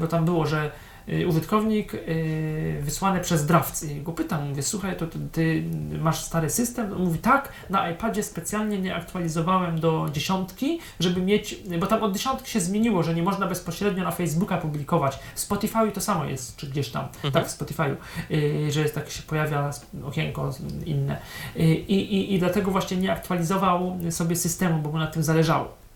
bo 0.00 0.06
tam 0.06 0.24
było, 0.24 0.46
że 0.46 0.58
Y, 0.66 0.87
użytkownik 1.28 1.94
y, 1.94 2.78
wysłany 2.82 3.20
przez 3.20 3.46
drawcy. 3.46 3.92
I 3.92 4.00
go 4.00 4.12
pytam, 4.12 4.48
mówię, 4.48 4.62
słuchaj, 4.62 4.96
to 4.96 5.06
ty 5.32 5.64
masz 6.00 6.24
stary 6.24 6.50
system? 6.50 6.92
On 6.92 7.02
mówi, 7.04 7.18
tak, 7.18 7.52
na 7.70 7.90
iPadzie 7.90 8.22
specjalnie 8.22 8.78
nie 8.78 8.94
aktualizowałem 8.94 9.80
do 9.80 10.08
dziesiątki, 10.12 10.80
żeby 11.00 11.20
mieć, 11.20 11.56
bo 11.80 11.86
tam 11.86 12.02
od 12.02 12.12
dziesiątki 12.12 12.50
się 12.50 12.60
zmieniło, 12.60 13.02
że 13.02 13.14
nie 13.14 13.22
można 13.22 13.46
bezpośrednio 13.46 14.04
na 14.04 14.10
Facebooka 14.10 14.56
publikować. 14.56 15.18
W 15.34 15.40
Spotify 15.40 15.92
to 15.94 16.00
samo 16.00 16.24
jest, 16.24 16.56
czy 16.56 16.66
gdzieś 16.66 16.88
tam, 16.88 17.04
mhm. 17.04 17.32
tak, 17.32 17.46
w 17.46 17.50
Spotify, 17.50 17.96
y, 18.30 18.72
że 18.72 18.80
jest 18.80 18.94
tak 18.94 19.10
się 19.10 19.22
pojawia 19.22 19.70
okienko 20.04 20.50
inne. 20.86 21.20
I, 21.56 21.62
i, 21.62 22.34
I 22.34 22.38
dlatego 22.38 22.70
właśnie 22.70 22.96
nie 22.96 23.12
aktualizował 23.12 23.98
sobie 24.10 24.36
systemu, 24.36 24.82
bo 24.82 24.90
mu 24.90 24.98
na 24.98 25.06
tym 25.06 25.22
zależało. 25.22 25.87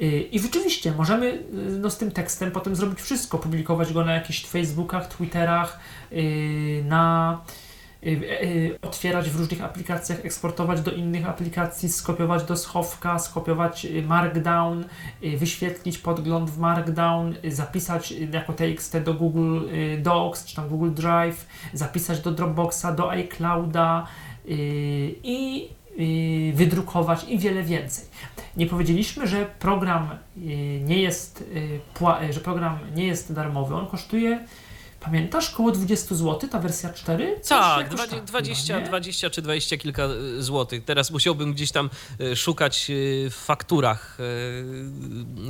Y, 0.00 0.28
I 0.32 0.38
rzeczywiście 0.38 0.92
możemy 0.92 1.26
y, 1.26 1.42
no, 1.80 1.90
z 1.90 1.98
tym 1.98 2.10
tekstem 2.10 2.50
potem 2.50 2.76
zrobić 2.76 3.00
wszystko, 3.00 3.38
publikować 3.38 3.92
go 3.92 4.04
na 4.04 4.14
jakichś 4.14 4.46
Facebookach, 4.46 5.08
Twitterach, 5.08 5.80
y, 6.12 6.84
na 6.88 7.40
otwierać 8.82 9.30
w 9.30 9.38
różnych 9.38 9.64
aplikacjach, 9.64 10.24
eksportować 10.24 10.80
do 10.80 10.90
innych 10.90 11.28
aplikacji, 11.28 11.88
skopiować 11.88 12.44
do 12.44 12.56
schowka, 12.56 13.18
skopiować 13.18 13.86
Markdown, 14.06 14.84
wyświetlić 15.36 15.98
podgląd 15.98 16.50
w 16.50 16.58
Markdown, 16.58 17.34
zapisać 17.48 18.10
jako 18.32 18.52
TXT 18.52 19.00
do 19.00 19.14
Google 19.14 19.60
Docs 20.02 20.44
czy 20.44 20.56
tam 20.56 20.68
Google 20.68 20.90
Drive, 20.90 21.46
zapisać 21.72 22.20
do 22.20 22.32
Dropboxa, 22.32 22.86
do 22.96 23.10
iClouda 23.10 24.06
i 25.22 25.68
wydrukować 26.54 27.24
i 27.28 27.38
wiele 27.38 27.62
więcej. 27.62 28.04
Nie 28.56 28.66
powiedzieliśmy, 28.66 29.26
że 29.26 29.46
program 29.58 30.10
y, 30.36 30.40
nie 30.84 31.02
jest, 31.02 31.44
y, 32.20 32.32
że 32.32 32.40
program 32.40 32.78
nie 32.94 33.06
jest 33.06 33.32
darmowy. 33.32 33.74
On 33.74 33.86
kosztuje 33.86 34.44
Pamiętasz, 35.00 35.50
koło 35.50 35.70
20 35.70 36.14
zł 36.14 36.48
ta 36.50 36.58
wersja 36.58 36.92
4? 36.92 37.40
Coś 37.40 37.48
tak, 37.48 37.88
20, 37.88 38.20
20, 38.20 38.80
20 38.80 39.30
czy 39.30 39.42
20 39.42 39.76
kilka 39.76 40.04
y, 40.38 40.42
złotych. 40.42 40.84
Teraz 40.84 41.10
musiałbym 41.10 41.52
gdzieś 41.52 41.72
tam 41.72 41.90
szukać 42.34 42.86
w 43.30 43.34
fakturach, 43.34 44.18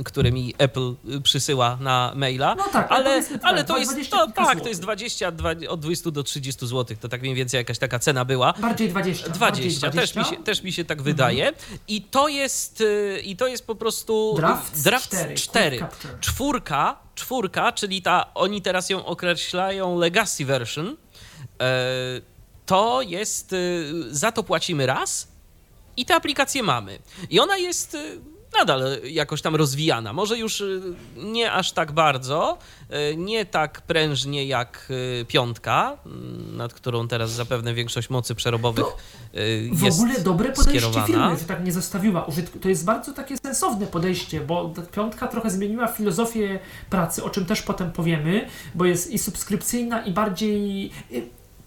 które 0.05 0.31
mi 0.31 0.53
Apple 0.57 0.93
przysyła 1.23 1.77
na 1.81 2.11
maila. 2.15 2.55
No 2.55 2.63
tak, 2.63 2.91
ale, 2.91 3.21
ale 3.41 3.63
to 3.63 3.77
jest, 3.77 4.09
to, 4.09 4.27
tak, 4.35 4.61
to 4.61 4.67
jest 4.69 4.81
20, 4.81 5.27
od 5.69 5.79
20 5.79 6.11
do 6.11 6.23
30 6.23 6.67
zł. 6.67 6.97
To 7.01 7.09
tak 7.09 7.21
mniej 7.21 7.35
więcej 7.35 7.57
jakaś 7.57 7.79
taka 7.79 7.99
cena 7.99 8.25
była. 8.25 8.53
Bardziej 8.53 8.89
20. 8.89 9.29
20, 9.29 9.39
bardziej 9.39 9.71
20. 9.71 10.01
Też, 10.01 10.15
mi 10.15 10.25
się, 10.25 10.43
też 10.43 10.63
mi 10.63 10.73
się 10.73 10.85
tak 10.85 10.97
mhm. 10.97 11.15
wydaje. 11.15 11.53
I 11.87 12.01
to 12.01 12.27
jest 12.27 12.83
i 13.23 13.35
to 13.35 13.47
jest 13.47 13.67
po 13.67 13.75
prostu 13.75 14.33
draft, 14.37 14.83
draft 14.83 15.09
4. 15.09 15.35
4. 15.35 15.85
Czwórka 16.19 17.06
czwórka, 17.17 17.71
czyli 17.71 18.01
ta, 18.01 18.33
oni 18.33 18.61
teraz 18.61 18.89
ją 18.89 19.05
określają 19.05 19.97
legacy 19.97 20.45
version, 20.45 20.97
e, 21.61 21.75
to 22.65 23.01
jest, 23.01 23.53
e, 23.53 23.57
za 24.09 24.31
to 24.31 24.43
płacimy 24.43 24.85
raz 24.85 25.27
i 25.97 26.05
tę 26.05 26.15
aplikację 26.15 26.63
mamy. 26.63 26.99
I 27.29 27.39
ona 27.39 27.57
jest 27.57 27.95
e, 27.95 27.99
nadal 28.59 28.81
jakoś 29.03 29.41
tam 29.41 29.55
rozwijana. 29.55 30.13
Może 30.13 30.37
już 30.37 30.61
y, 30.61 30.81
nie 31.17 31.51
aż 31.51 31.71
tak 31.71 31.91
bardzo, 31.91 32.57
y, 33.11 33.15
nie 33.15 33.45
tak 33.45 33.81
prężnie 33.81 34.45
jak 34.45 34.87
y, 35.21 35.25
piątka, 35.25 35.97
mm, 36.05 36.57
nad 36.57 36.73
którą 36.73 37.07
teraz 37.07 37.31
zapewne 37.31 37.73
większość 37.73 38.09
mocy 38.09 38.35
przerobowych 38.35 38.85
to 39.33 39.85
jest 39.85 39.97
W 39.97 40.01
ogóle 40.01 40.19
dobre 40.19 40.49
podejście 40.49 40.79
skierowana. 40.79 41.07
firmy, 41.07 41.39
że 41.39 41.45
tak 41.45 41.65
nie 41.65 41.71
zostawiła 41.71 42.27
To 42.61 42.69
jest 42.69 42.85
bardzo 42.85 43.13
takie 43.13 43.37
sensowne 43.37 43.87
podejście, 43.87 44.41
bo 44.41 44.73
piątka 44.91 45.27
trochę 45.27 45.49
zmieniła 45.49 45.87
filozofię 45.87 46.59
pracy, 46.89 47.23
o 47.23 47.29
czym 47.29 47.45
też 47.45 47.61
potem 47.61 47.91
powiemy, 47.91 48.47
bo 48.75 48.85
jest 48.85 49.11
i 49.11 49.19
subskrypcyjna 49.19 50.05
i 50.05 50.11
bardziej 50.11 50.91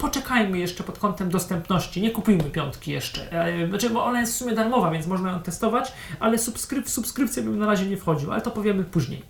poczekajmy 0.00 0.58
jeszcze 0.58 0.84
pod 0.84 0.98
kątem 0.98 1.30
dostępności, 1.30 2.02
nie 2.02 2.10
kupujmy 2.10 2.44
piątki 2.44 2.90
jeszcze. 2.90 3.32
E, 3.32 3.68
znaczy, 3.68 3.90
bo 3.90 4.04
ona 4.04 4.20
jest 4.20 4.32
w 4.32 4.36
sumie 4.36 4.54
darmowa, 4.54 4.90
więc 4.90 5.06
można 5.06 5.30
ją 5.30 5.40
testować, 5.40 5.92
ale 6.20 6.38
subskryp 6.38 6.90
subskrypcję 6.90 7.42
bym 7.42 7.58
na 7.58 7.66
razie 7.66 7.86
nie 7.86 7.96
wchodził, 7.96 8.32
ale 8.32 8.40
to 8.40 8.50
powiemy 8.50 8.84
później. 8.84 9.22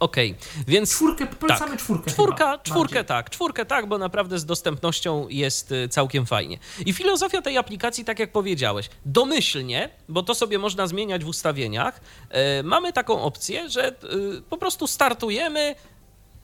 Okej, 0.00 0.30
okay, 0.30 0.64
więc. 0.66 0.90
Czwórkę, 0.90 1.26
polecamy 1.26 1.70
tak. 1.70 1.80
czwórkę. 1.80 2.10
Czwórka, 2.10 2.50
chyba, 2.50 2.58
czwórkę 2.58 2.94
bardziej. 2.94 3.08
tak, 3.08 3.30
czwórkę 3.30 3.64
tak, 3.64 3.86
bo 3.86 3.98
naprawdę 3.98 4.38
z 4.38 4.44
dostępnością 4.44 5.26
jest 5.28 5.72
y, 5.72 5.88
całkiem 5.88 6.26
fajnie. 6.26 6.58
I 6.86 6.92
filozofia 6.92 7.42
tej 7.42 7.58
aplikacji, 7.58 8.04
tak 8.04 8.18
jak 8.18 8.32
powiedziałeś, 8.32 8.88
domyślnie, 9.06 9.90
bo 10.08 10.22
to 10.22 10.34
sobie 10.34 10.58
można 10.58 10.86
zmieniać 10.86 11.24
w 11.24 11.28
ustawieniach, 11.28 12.00
yy, 12.30 12.36
mamy 12.62 12.92
taką 12.92 13.22
opcję, 13.22 13.70
że 13.70 13.96
yy, 14.02 14.42
po 14.50 14.56
prostu 14.56 14.86
startujemy 14.86 15.74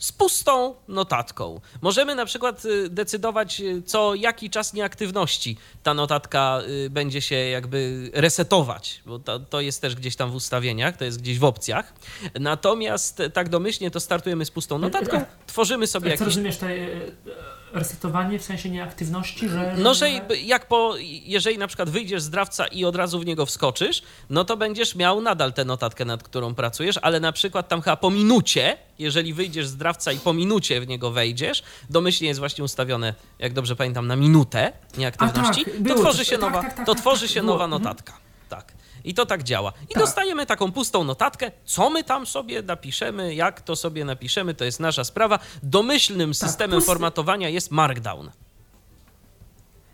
z 0.00 0.12
pustą 0.12 0.74
notatką. 0.88 1.60
Możemy 1.80 2.14
na 2.14 2.26
przykład 2.26 2.64
y, 2.64 2.88
decydować, 2.88 3.60
y, 3.60 3.82
co 3.82 4.14
jaki 4.14 4.50
czas 4.50 4.74
nieaktywności 4.74 5.56
ta 5.82 5.94
notatka 5.94 6.60
y, 6.86 6.90
będzie 6.90 7.20
się 7.20 7.34
jakby 7.34 8.10
resetować, 8.14 9.02
bo 9.06 9.18
to, 9.18 9.38
to 9.38 9.60
jest 9.60 9.82
też 9.82 9.94
gdzieś 9.94 10.16
tam 10.16 10.30
w 10.30 10.34
ustawieniach, 10.34 10.96
to 10.96 11.04
jest 11.04 11.20
gdzieś 11.20 11.38
w 11.38 11.44
opcjach. 11.44 11.94
Natomiast 12.40 13.22
tak 13.32 13.48
domyślnie 13.48 13.90
to 13.90 14.00
startujemy 14.00 14.44
z 14.44 14.50
pustą 14.50 14.78
notatką, 14.78 15.24
tworzymy 15.46 15.86
sobie 15.86 16.06
jakiś... 16.06 16.18
Co 16.18 16.24
rozumiesz, 16.24 16.56
te 16.56 16.68
resetowanie 17.72 18.38
w 18.38 18.44
sensie 18.44 18.70
nieaktywności, 18.70 19.48
że... 19.48 19.74
No, 19.78 19.94
że 19.94 20.10
jak 20.44 20.68
po, 20.68 20.94
jeżeli 21.24 21.58
na 21.58 21.66
przykład 21.66 21.90
wyjdziesz 21.90 22.22
z 22.22 22.30
drawca 22.30 22.66
i 22.66 22.84
od 22.84 22.96
razu 22.96 23.20
w 23.20 23.26
niego 23.26 23.46
wskoczysz, 23.46 24.02
no 24.30 24.44
to 24.44 24.56
będziesz 24.56 24.94
miał 24.94 25.20
nadal 25.20 25.52
tę 25.52 25.64
notatkę, 25.64 26.04
nad 26.04 26.22
którą 26.22 26.54
pracujesz, 26.54 26.98
ale 27.02 27.20
na 27.20 27.32
przykład 27.32 27.68
tam 27.68 27.82
chyba 27.82 27.96
po 27.96 28.10
minucie, 28.10 28.76
jeżeli 28.98 29.34
wyjdziesz 29.34 29.66
z 29.66 29.76
drawca 29.76 30.12
i 30.12 30.18
po 30.18 30.32
minucie 30.32 30.80
w 30.80 30.88
niego 30.88 31.10
wejdziesz, 31.10 31.62
domyślnie 31.90 32.28
jest 32.28 32.40
właśnie 32.40 32.64
ustawione, 32.64 33.14
jak 33.38 33.52
dobrze 33.52 33.76
pamiętam, 33.76 34.06
na 34.06 34.16
minutę 34.16 34.72
nieaktywności, 34.98 35.64
tak, 35.64 35.74
to 35.74 35.80
było 35.80 35.98
tworzy 36.00 36.24
się 36.24 36.30
tak, 36.38 36.40
nowa, 36.40 36.62
tak, 36.62 36.74
tak, 36.74 36.86
to 36.86 36.94
tworzy 36.94 37.28
się 37.28 37.42
nowa 37.42 37.64
Mhm. 37.64 37.70
notatka. 37.82 38.12
Tak. 39.02 39.06
I 39.06 39.14
to 39.14 39.26
tak 39.26 39.42
działa. 39.42 39.72
I 39.90 39.94
Tak. 39.94 40.02
dostajemy 40.02 40.46
taką 40.46 40.72
pustą 40.72 41.04
notatkę. 41.04 41.50
Co 41.64 41.90
my 41.90 42.04
tam 42.04 42.26
sobie 42.26 42.62
napiszemy, 42.62 43.34
jak 43.34 43.60
to 43.60 43.76
sobie 43.76 44.04
napiszemy, 44.04 44.54
to 44.54 44.64
jest 44.64 44.80
nasza 44.80 45.04
sprawa. 45.04 45.38
Domyślnym 45.62 46.34
systemem 46.34 46.80
pusty- 46.80 46.86
formatowania 46.86 47.48
jest 47.48 47.70
Markdown. 47.70 48.30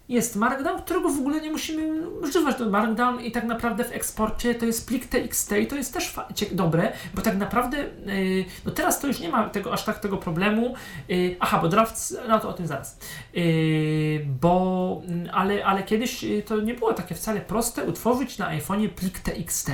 Jest 0.08 0.36
Markdown, 0.36 0.82
którego 0.82 1.08
w 1.08 1.18
ogóle 1.18 1.40
nie 1.40 1.50
musimy 1.50 2.08
używać. 2.08 2.56
To 2.56 2.70
Markdown 2.70 3.20
i 3.20 3.32
tak 3.32 3.44
naprawdę 3.44 3.84
w 3.84 3.92
eksporcie 3.92 4.54
to 4.54 4.66
jest 4.66 4.88
plik 4.88 5.06
TXT 5.06 5.52
i 5.52 5.66
to 5.66 5.76
jest 5.76 5.94
też 5.94 6.14
dobre, 6.52 6.92
bo 7.14 7.22
tak 7.22 7.36
naprawdę 7.36 7.78
yy, 7.78 8.44
no 8.64 8.72
teraz 8.72 9.00
to 9.00 9.06
już 9.06 9.20
nie 9.20 9.28
ma 9.28 9.48
tego, 9.48 9.72
aż 9.72 9.84
tak 9.84 9.98
tego 9.98 10.16
problemu. 10.16 10.74
Yy, 11.08 11.36
aha, 11.40 11.58
bo 11.62 11.68
drafts, 11.68 12.16
no 12.28 12.40
to 12.40 12.48
o 12.48 12.52
tym 12.52 12.66
zaraz. 12.66 12.98
Yy, 13.34 14.26
bo, 14.40 15.02
mm, 15.08 15.28
ale, 15.32 15.64
ale 15.64 15.82
kiedyś 15.82 16.22
yy, 16.22 16.42
to 16.42 16.60
nie 16.60 16.74
było 16.74 16.92
takie 16.92 17.14
wcale 17.14 17.40
proste 17.40 17.84
utworzyć 17.84 18.38
na 18.38 18.58
iPhone'ie 18.58 18.88
plik 18.88 19.20
TXT. 19.20 19.70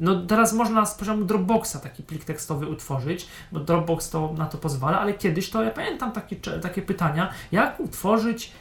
No 0.00 0.26
teraz 0.26 0.52
można 0.52 0.86
z 0.86 0.94
poziomu 0.94 1.24
Dropboxa 1.24 1.76
taki 1.82 2.02
plik 2.02 2.24
tekstowy 2.24 2.66
utworzyć, 2.66 3.26
bo 3.52 3.60
Dropbox 3.60 4.10
to 4.10 4.34
na 4.38 4.46
to 4.46 4.58
pozwala, 4.58 5.00
ale 5.00 5.14
kiedyś 5.14 5.50
to 5.50 5.62
ja 5.62 5.70
pamiętam 5.70 6.12
takie, 6.12 6.36
takie 6.36 6.82
pytania, 6.82 7.32
jak 7.52 7.80
utworzyć 7.80 8.52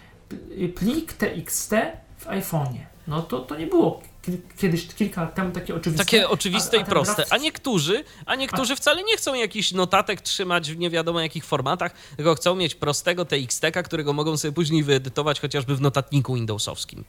plik 0.76 1.14
TXT 1.14 1.72
w 2.18 2.26
iPhone'ie. 2.28 2.80
No 3.08 3.22
to, 3.22 3.40
to 3.40 3.56
nie 3.58 3.68
było 3.68 4.02
ki- 4.22 4.42
kiedyś, 4.58 4.88
kilka 4.88 5.22
lat 5.22 5.36
temu 5.36 5.52
takie 5.52 5.76
oczywiste. 5.76 6.06
Takie 6.06 6.30
oczywiste 6.30 6.78
a- 6.78 6.80
a 6.80 6.82
i 6.82 6.86
ten 6.86 6.90
proste. 6.92 7.26
A 7.30 7.38
niektórzy, 7.38 8.04
a 8.26 8.36
niektórzy 8.36 8.76
wcale 8.76 9.04
nie 9.04 9.18
chcą 9.18 9.34
jakichś 9.34 9.72
notatek 9.72 10.22
trzymać 10.22 10.72
w 10.72 10.78
nie 10.78 10.90
wiadomo 10.90 11.20
jakich 11.22 11.46
formatach, 11.46 11.92
tylko 12.18 12.36
chcą 12.36 12.56
mieć 12.56 12.76
prostego 12.76 13.26
TXT-ka, 13.26 13.84
którego 13.84 14.14
mogą 14.14 14.38
sobie 14.38 14.52
później 14.52 14.84
wyedytować 14.84 15.40
chociażby 15.42 15.76
w 15.76 15.82
notatniku 15.82 16.36
Windowsowskim. 16.36 17.04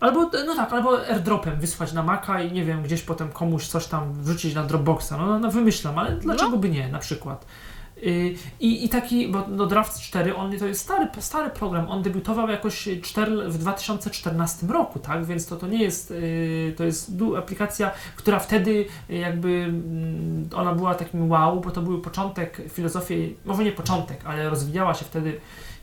Albo, 0.00 0.30
no 0.46 0.54
tak, 0.56 0.72
albo 0.72 1.06
airdropem 1.06 1.60
wysłać 1.60 1.92
na 1.92 2.02
Maca 2.02 2.42
i 2.42 2.52
nie 2.52 2.64
wiem, 2.64 2.82
gdzieś 2.82 3.02
potem 3.02 3.32
komuś 3.32 3.66
coś 3.66 3.86
tam 3.86 4.22
wrzucić 4.22 4.54
na 4.54 4.62
Dropboxa. 4.62 5.10
No, 5.18 5.38
no 5.38 5.50
wymyślam, 5.50 5.98
ale 5.98 6.12
dlaczego 6.12 6.56
by 6.56 6.68
nie, 6.70 6.88
na 6.88 6.98
przykład. 6.98 7.46
I, 8.60 8.84
I 8.84 8.88
taki, 8.88 9.28
bo 9.28 9.44
no 9.48 9.66
Draft 9.66 10.00
4, 10.00 10.36
on 10.36 10.58
to 10.58 10.66
jest 10.66 10.80
stary, 10.80 11.08
stary 11.18 11.50
program, 11.50 11.88
on 11.88 12.02
debiutował 12.02 12.48
jakoś 12.48 12.88
4, 13.02 13.50
w 13.50 13.58
2014 13.58 14.66
roku, 14.66 14.98
tak, 14.98 15.24
więc 15.24 15.46
to, 15.46 15.56
to 15.56 15.66
nie 15.66 15.82
jest, 15.82 16.10
yy, 16.10 16.74
to 16.76 16.84
jest 16.84 17.12
aplikacja, 17.38 17.90
która 18.16 18.38
wtedy 18.38 18.86
yy, 19.08 19.18
jakby 19.18 19.48
mm, 19.48 20.48
ona 20.54 20.74
była 20.74 20.94
takim 20.94 21.30
wow, 21.30 21.60
bo 21.60 21.70
to 21.70 21.82
był 21.82 22.00
początek 22.00 22.62
filozofii, 22.68 23.36
może 23.44 23.64
nie 23.64 23.72
początek, 23.72 24.20
ale 24.24 24.50
rozwijała 24.50 24.94
się 24.94 25.04
wtedy 25.04 25.40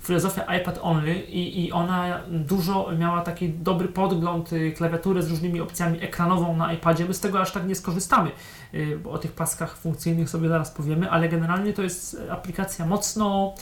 filozofia 0.10 0.58
iPad 0.58 0.80
only 0.82 1.14
i, 1.14 1.66
i 1.66 1.72
ona 1.72 2.20
dużo 2.28 2.92
miała 2.98 3.22
taki 3.22 3.50
dobry 3.50 3.88
podgląd, 3.88 4.54
y, 4.54 4.72
klawiaturę 4.72 5.24
z 5.24 5.30
różnymi 5.30 5.62
opcjami 5.62 6.04
ekranową 6.04 6.58
na 6.58 6.74
iPadzie. 6.74 7.06
My 7.06 7.14
z 7.14 7.20
tego 7.20 7.42
aż 7.42 7.52
tak 7.52 7.68
nie 7.68 7.76
skorzystamy, 7.76 8.32
y, 8.74 9.00
bo 9.04 9.12
o 9.12 9.18
tych 9.18 9.32
paskach 9.32 9.78
funkcyjnych 9.78 10.30
sobie 10.30 10.50
zaraz 10.50 10.72
powiemy, 10.72 11.12
ale 11.12 11.30
generalnie 11.30 11.74
to 11.74 11.84
jest 11.84 12.22
aplikacja 12.32 12.86
mocno 12.86 13.54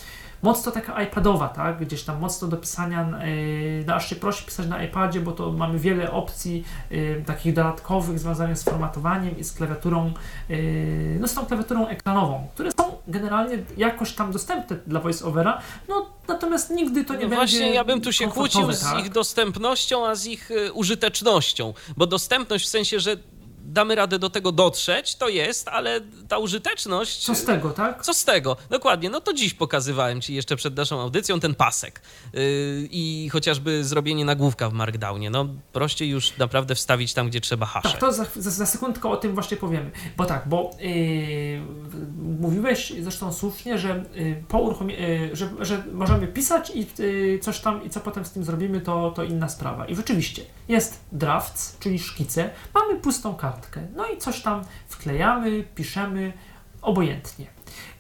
mocno 0.42 0.72
taka 0.72 1.04
iPadowa, 1.04 1.50
tak? 1.50 1.80
Gdzieś 1.80 2.04
tam 2.04 2.20
mocno 2.20 2.48
do 2.48 2.58
pisania, 2.58 3.10
yy, 3.26 3.84
no 3.88 3.94
aż 3.96 4.10
się 4.10 4.16
prosi 4.16 4.46
pisać 4.46 4.68
na 4.68 4.84
iPadzie, 4.84 5.20
bo 5.20 5.32
to 5.32 5.52
mamy 5.52 5.80
wiele 5.80 6.12
opcji 6.12 6.64
takich 7.26 7.54
dodatkowych 7.54 8.20
związanych 8.20 8.58
z 8.58 8.64
formatowaniem 8.64 9.38
i 9.38 9.44
z 9.44 9.54
klawiaturą, 9.54 10.14
no 11.20 11.28
z 11.28 11.34
tą 11.34 11.46
klawiaturą 11.46 11.88
ekranową, 11.88 12.48
które 12.54 12.72
są 12.72 12.87
generalnie 13.08 13.58
jakoś 13.78 14.14
tam 14.14 14.32
dostępne 14.32 14.78
dla 14.88 15.00
VoiceOvera, 15.00 15.62
no 15.90 16.06
natomiast 16.28 16.70
nigdy 16.70 17.06
to 17.06 17.14
nie 17.14 17.20
No 17.24 17.30
będzie 17.30 17.36
właśnie, 17.36 17.74
ja 17.74 17.84
bym 17.84 18.02
tu 18.02 18.14
się 18.14 18.28
kłócił 18.28 18.72
z 18.72 18.82
tak? 18.82 19.00
ich 19.00 19.10
dostępnością, 19.10 20.08
a 20.08 20.16
z 20.16 20.26
ich 20.26 20.52
y, 20.52 20.74
użytecznością. 20.74 21.74
Bo 21.98 22.08
dostępność 22.08 22.66
w 22.66 22.70
sensie, 22.70 23.00
że 23.00 23.18
damy 23.68 23.96
radę 23.96 24.20
do 24.20 24.30
tego 24.30 24.52
dotrzeć, 24.52 25.16
to 25.16 25.30
jest, 25.30 25.68
ale 25.68 26.02
ta 26.28 26.38
użyteczność. 26.38 27.26
Co 27.26 27.36
z 27.36 27.44
tego, 27.44 27.70
tak? 27.70 28.02
Co 28.02 28.14
z 28.14 28.26
tego? 28.26 28.58
Dokładnie. 28.70 29.10
No 29.10 29.22
to 29.22 29.34
dziś 29.34 29.54
pokazywałem 29.54 30.22
Ci 30.22 30.34
jeszcze 30.34 30.56
przed 30.56 30.76
naszą 30.76 31.02
audycją 31.02 31.40
ten 31.40 31.56
pasek 31.56 32.02
yy, 32.34 32.42
i 32.92 33.30
chociażby 33.32 33.84
zrobienie 33.84 34.26
nagłówka 34.26 34.70
w 34.70 34.74
Markdownie. 34.74 35.30
No 35.30 35.48
prościej 35.74 36.10
już 36.10 36.38
naprawdę 36.38 36.76
wstawić 36.76 37.14
tam, 37.14 37.30
gdzie 37.30 37.42
trzeba 37.42 37.66
hasze. 37.66 37.90
Tak, 37.90 38.00
to 38.00 38.14
za, 38.14 38.26
za, 38.36 38.52
za 38.52 38.66
sekundkę 38.66 39.10
o 39.10 39.18
tym 39.18 39.34
właśnie 39.34 39.58
powiemy. 39.58 39.92
Bo 40.18 40.26
tak, 40.26 40.48
bo 40.48 40.72
yy, 40.80 41.62
mówiłeś 42.40 42.94
zresztą 43.02 43.34
słusznie, 43.34 43.78
że, 43.78 44.04
yy, 44.16 44.44
po 44.48 44.60
uruchomie, 44.60 44.96
yy, 44.96 45.36
że, 45.36 45.50
że 45.60 45.84
możemy 45.94 46.28
pisać 46.28 46.72
i 46.76 46.88
yy, 46.98 47.40
coś 47.40 47.60
tam, 47.60 47.86
i 47.86 47.90
co 47.90 48.00
potem 48.00 48.26
z 48.26 48.32
tym 48.32 48.44
zrobimy, 48.44 48.82
to, 48.82 49.12
to 49.16 49.24
inna 49.24 49.50
sprawa. 49.50 49.86
I 49.86 49.96
rzeczywiście 49.96 50.42
jest 50.68 51.00
drafts, 51.12 51.78
czyli 51.80 52.00
szkice, 52.00 52.50
mamy 52.74 53.00
pustą 53.00 53.36
no 53.96 54.08
i 54.08 54.18
coś 54.18 54.42
tam 54.42 54.62
wklejamy, 54.88 55.64
piszemy, 55.76 56.34
obojętnie. 56.82 57.46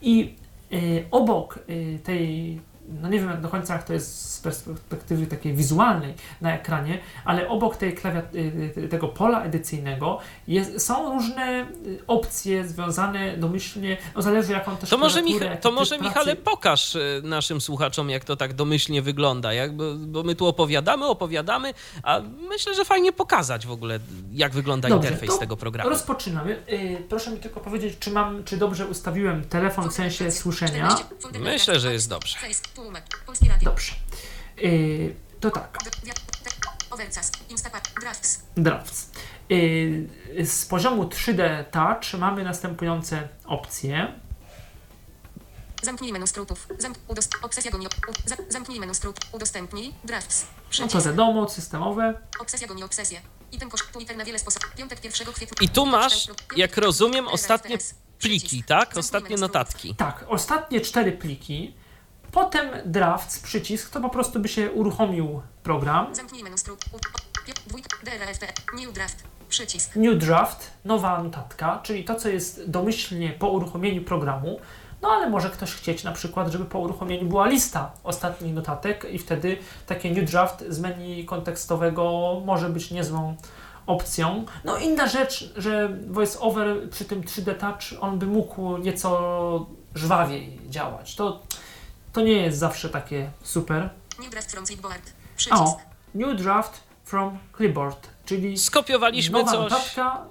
I 0.01 0.35
yy, 0.71 1.05
obok 1.11 1.59
yy, 1.67 1.99
tej, 1.99 2.59
no 2.87 3.09
nie 3.09 3.19
wiem 3.19 3.41
do 3.41 3.49
końca 3.49 3.73
jak 3.73 3.83
to 3.83 3.93
jest 3.93 4.31
z 4.31 4.39
perspektywy 4.39 5.27
takiej 5.27 5.53
wizualnej 5.53 6.13
na 6.41 6.55
ekranie, 6.55 6.99
ale 7.25 7.49
obok 7.49 7.77
tej 7.77 7.95
klawiat- 7.97 8.35
y, 8.77 8.87
tego 8.89 9.07
pola 9.07 9.43
edycyjnego 9.43 10.19
jest, 10.47 10.85
są 10.85 11.13
różne 11.13 11.67
y, 11.85 11.99
opcje 12.07 12.67
związane 12.67 13.37
domyślnie, 13.37 13.97
no 14.15 14.21
zależy 14.21 14.51
jaką 14.51 14.77
też 14.77 14.89
To 14.89 14.97
może, 14.97 15.21
Micha- 15.23 15.57
to 15.57 15.71
może 15.71 15.95
pracy. 15.97 16.09
Michale, 16.09 16.35
pokaż 16.35 16.95
y, 16.95 17.21
naszym 17.23 17.61
słuchaczom, 17.61 18.09
jak 18.09 18.23
to 18.23 18.35
tak 18.35 18.53
domyślnie 18.53 19.01
wygląda. 19.01 19.53
Jak, 19.53 19.75
bo, 19.75 19.83
bo 19.97 20.23
my 20.23 20.35
tu 20.35 20.47
opowiadamy, 20.47 21.05
opowiadamy, 21.05 21.73
a 22.03 22.21
myślę, 22.49 22.73
że 22.73 22.85
fajnie 22.85 23.11
pokazać 23.13 23.67
w 23.67 23.71
ogóle, 23.71 23.99
jak 24.33 24.51
wygląda 24.53 24.89
Dobrze, 24.89 25.07
interfejs 25.09 25.39
tego 25.39 25.57
programu. 25.57 25.89
Rozpoczynamy. 25.89 26.63
Y, 26.69 27.03
proszę 27.09 27.31
mi 27.31 27.37
tylko 27.37 27.59
powiedzieć, 27.59 27.95
czy 27.99 28.11
mam, 28.11 28.43
czy 28.43 28.57
dobrze 28.57 28.87
ustawiłem 28.87 29.43
telefon 29.43 29.89
w 29.89 29.93
sensie 29.93 30.31
słyszenia. 30.31 30.95
Myślę, 31.39 31.79
że 31.79 31.93
jest 31.93 32.09
dobrze. 32.09 32.37
Dobrze. 33.63 33.93
Y, 34.63 35.15
to 35.39 35.51
tak. 35.51 35.77
Overcast, 36.91 37.49
Instapack, 37.49 37.99
Drafts, 38.01 38.39
Drafts. 38.57 39.09
Y, 39.51 40.07
z 40.45 40.65
poziomu 40.65 41.03
3D 41.03 41.63
Touch 41.71 42.13
mamy 42.19 42.43
następujące 42.43 43.27
opcje. 43.45 44.19
zamknij 45.83 46.13
menu 46.13 46.27
skrótów, 46.27 46.67
zamk, 46.79 46.97
udost, 47.07 47.35
obsesja 47.41 47.71
goni, 47.71 47.87
u, 47.87 48.29
za, 48.29 48.35
zamknij 48.49 48.79
menu 48.79 48.93
skrót, 48.95 49.19
udostępnij, 49.31 49.93
Drafts, 50.03 50.41
No 50.43 50.47
to 50.67 50.69
przycisk, 50.69 51.05
wiadomo, 51.05 51.49
systemowe. 51.49 52.13
obsesja 52.39 52.67
goni 52.67 52.83
obsesję, 52.83 53.21
i 53.51 53.57
ten 53.57 53.69
koszt 53.69 53.91
Twitter 53.91 54.17
na 54.17 54.25
wiele 54.25 54.39
sposobów, 54.39 54.75
piątek 54.75 55.03
1 55.03 55.33
kwietnia. 55.33 55.57
I 55.61 55.69
tu 55.69 55.85
masz, 55.85 56.27
jak 56.55 56.77
rozumiem, 56.77 57.27
ostatnie 57.27 57.77
pliki, 57.77 58.39
przycisk, 58.39 58.67
tak? 58.67 58.97
Ostatnie 58.97 59.37
notatki. 59.37 59.95
Tak, 59.95 60.25
ostatnie 60.27 60.81
cztery 60.81 61.11
pliki. 61.11 61.73
Potem 62.31 62.69
drafts, 62.85 63.39
przycisk, 63.39 63.89
to 63.89 64.01
po 64.01 64.09
prostu 64.09 64.39
by 64.39 64.47
się 64.47 64.71
uruchomił 64.71 65.41
program. 65.63 66.15
Zamknij 66.15 66.43
menu 66.43 66.57
skrót, 66.57 66.85
u, 66.93 66.95
o, 66.95 66.99
pi- 67.45 67.53
dwójka, 67.67 67.89
DRFT, 68.03 68.45
new 68.73 68.93
draft, 68.93 69.23
przycisk, 69.49 69.95
New 69.95 70.17
draft, 70.17 70.71
nowa 70.85 71.23
notatka, 71.23 71.79
czyli 71.83 72.03
to, 72.03 72.15
co 72.15 72.29
jest 72.29 72.69
domyślnie 72.69 73.29
po 73.29 73.49
uruchomieniu 73.49 74.03
programu. 74.03 74.59
No 75.01 75.07
ale 75.09 75.29
może 75.29 75.49
ktoś 75.49 75.71
chcieć 75.73 76.03
na 76.03 76.11
przykład, 76.11 76.47
żeby 76.51 76.65
po 76.65 76.79
uruchomieniu 76.79 77.25
była 77.29 77.47
lista 77.47 77.91
ostatnich 78.03 78.53
notatek 78.53 79.05
i 79.11 79.19
wtedy 79.19 79.57
takie 79.85 80.11
new 80.11 80.29
draft 80.31 80.63
z 80.69 80.79
menu 80.79 81.25
kontekstowego 81.25 82.33
może 82.45 82.69
być 82.69 82.91
niezłą 82.91 83.35
opcją. 83.85 84.45
No 84.63 84.77
inna 84.77 85.07
rzecz, 85.07 85.53
że 85.55 85.89
VoiceOver 86.07 86.89
przy 86.89 87.05
tym 87.05 87.21
3D 87.21 87.55
Touch 87.55 88.03
on 88.03 88.19
by 88.19 88.25
mógł 88.25 88.77
nieco 88.77 89.65
żwawiej 89.95 90.59
działać. 90.69 91.15
To, 91.15 91.43
to 92.17 92.21
nie 92.21 92.33
jest 92.33 92.57
zawsze 92.57 92.89
takie 92.89 93.31
super. 93.43 93.89
new 94.19 94.29
draft 94.31 94.51
from 94.51 94.65
clipboard, 94.65 95.13
przycisk, 95.35 95.61
O, 95.61 95.79
new 96.15 96.37
draft 96.37 96.83
from 97.05 97.37
clipboard, 97.57 98.07
czyli 98.25 98.57
Skopiowaliśmy 98.57 99.39
nowa 99.39 99.51
coś. 99.51 99.71
notatka 99.71 100.25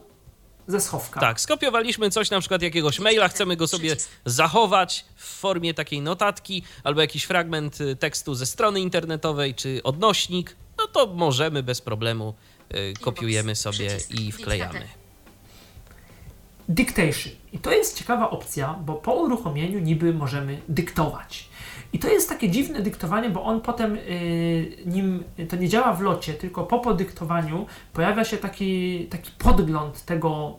ze 0.67 0.81
schowka. 0.81 1.21
Tak, 1.21 1.41
skopiowaliśmy 1.41 2.11
coś, 2.11 2.31
na 2.31 2.41
przykład 2.41 2.63
jakiegoś 2.63 2.99
maila, 2.99 3.29
chcemy 3.29 3.57
go 3.57 3.67
sobie 3.67 3.97
zachować 4.25 5.05
w 5.17 5.25
formie 5.25 5.75
takiej 5.75 6.01
notatki, 6.01 6.63
albo 6.85 7.01
jakiś 7.01 7.25
fragment 7.25 7.81
y, 7.81 7.97
tekstu 7.97 8.35
ze 8.35 8.47
strony 8.47 8.81
internetowej, 8.81 9.55
czy 9.55 9.81
odnośnik, 9.85 10.57
no 10.79 10.87
to 10.87 11.07
możemy 11.07 11.63
bez 11.63 11.81
problemu 11.81 12.35
y, 12.75 12.95
kopiujemy 13.01 13.57
sobie 13.57 13.99
i 14.11 14.33
wklejamy. 14.33 14.89
Dictation. 16.69 17.33
I 17.53 17.59
to 17.59 17.73
jest 17.73 17.99
ciekawa 17.99 18.31
opcja, 18.31 18.75
bo 18.85 18.95
po 18.95 19.15
uruchomieniu 19.15 19.79
niby 19.79 20.15
możemy 20.15 20.61
dyktować. 20.69 21.49
I 21.97 21.99
to 21.99 22.09
jest 22.09 22.29
takie 22.29 22.51
dziwne 22.51 22.83
dyktowanie, 22.83 23.31
bo 23.31 23.43
on 23.43 23.61
potem, 23.61 23.97
y, 23.97 24.77
nim 24.87 25.25
to 25.49 25.57
nie 25.57 25.69
działa 25.69 25.93
w 25.93 26.01
locie, 26.01 26.35
tylko 26.35 26.65
po 26.65 26.79
podyktowaniu 26.79 27.67
pojawia 27.93 28.25
się 28.25 28.37
taki, 28.37 29.07
taki 29.11 29.31
podgląd 29.39 30.05
tego, 30.05 30.57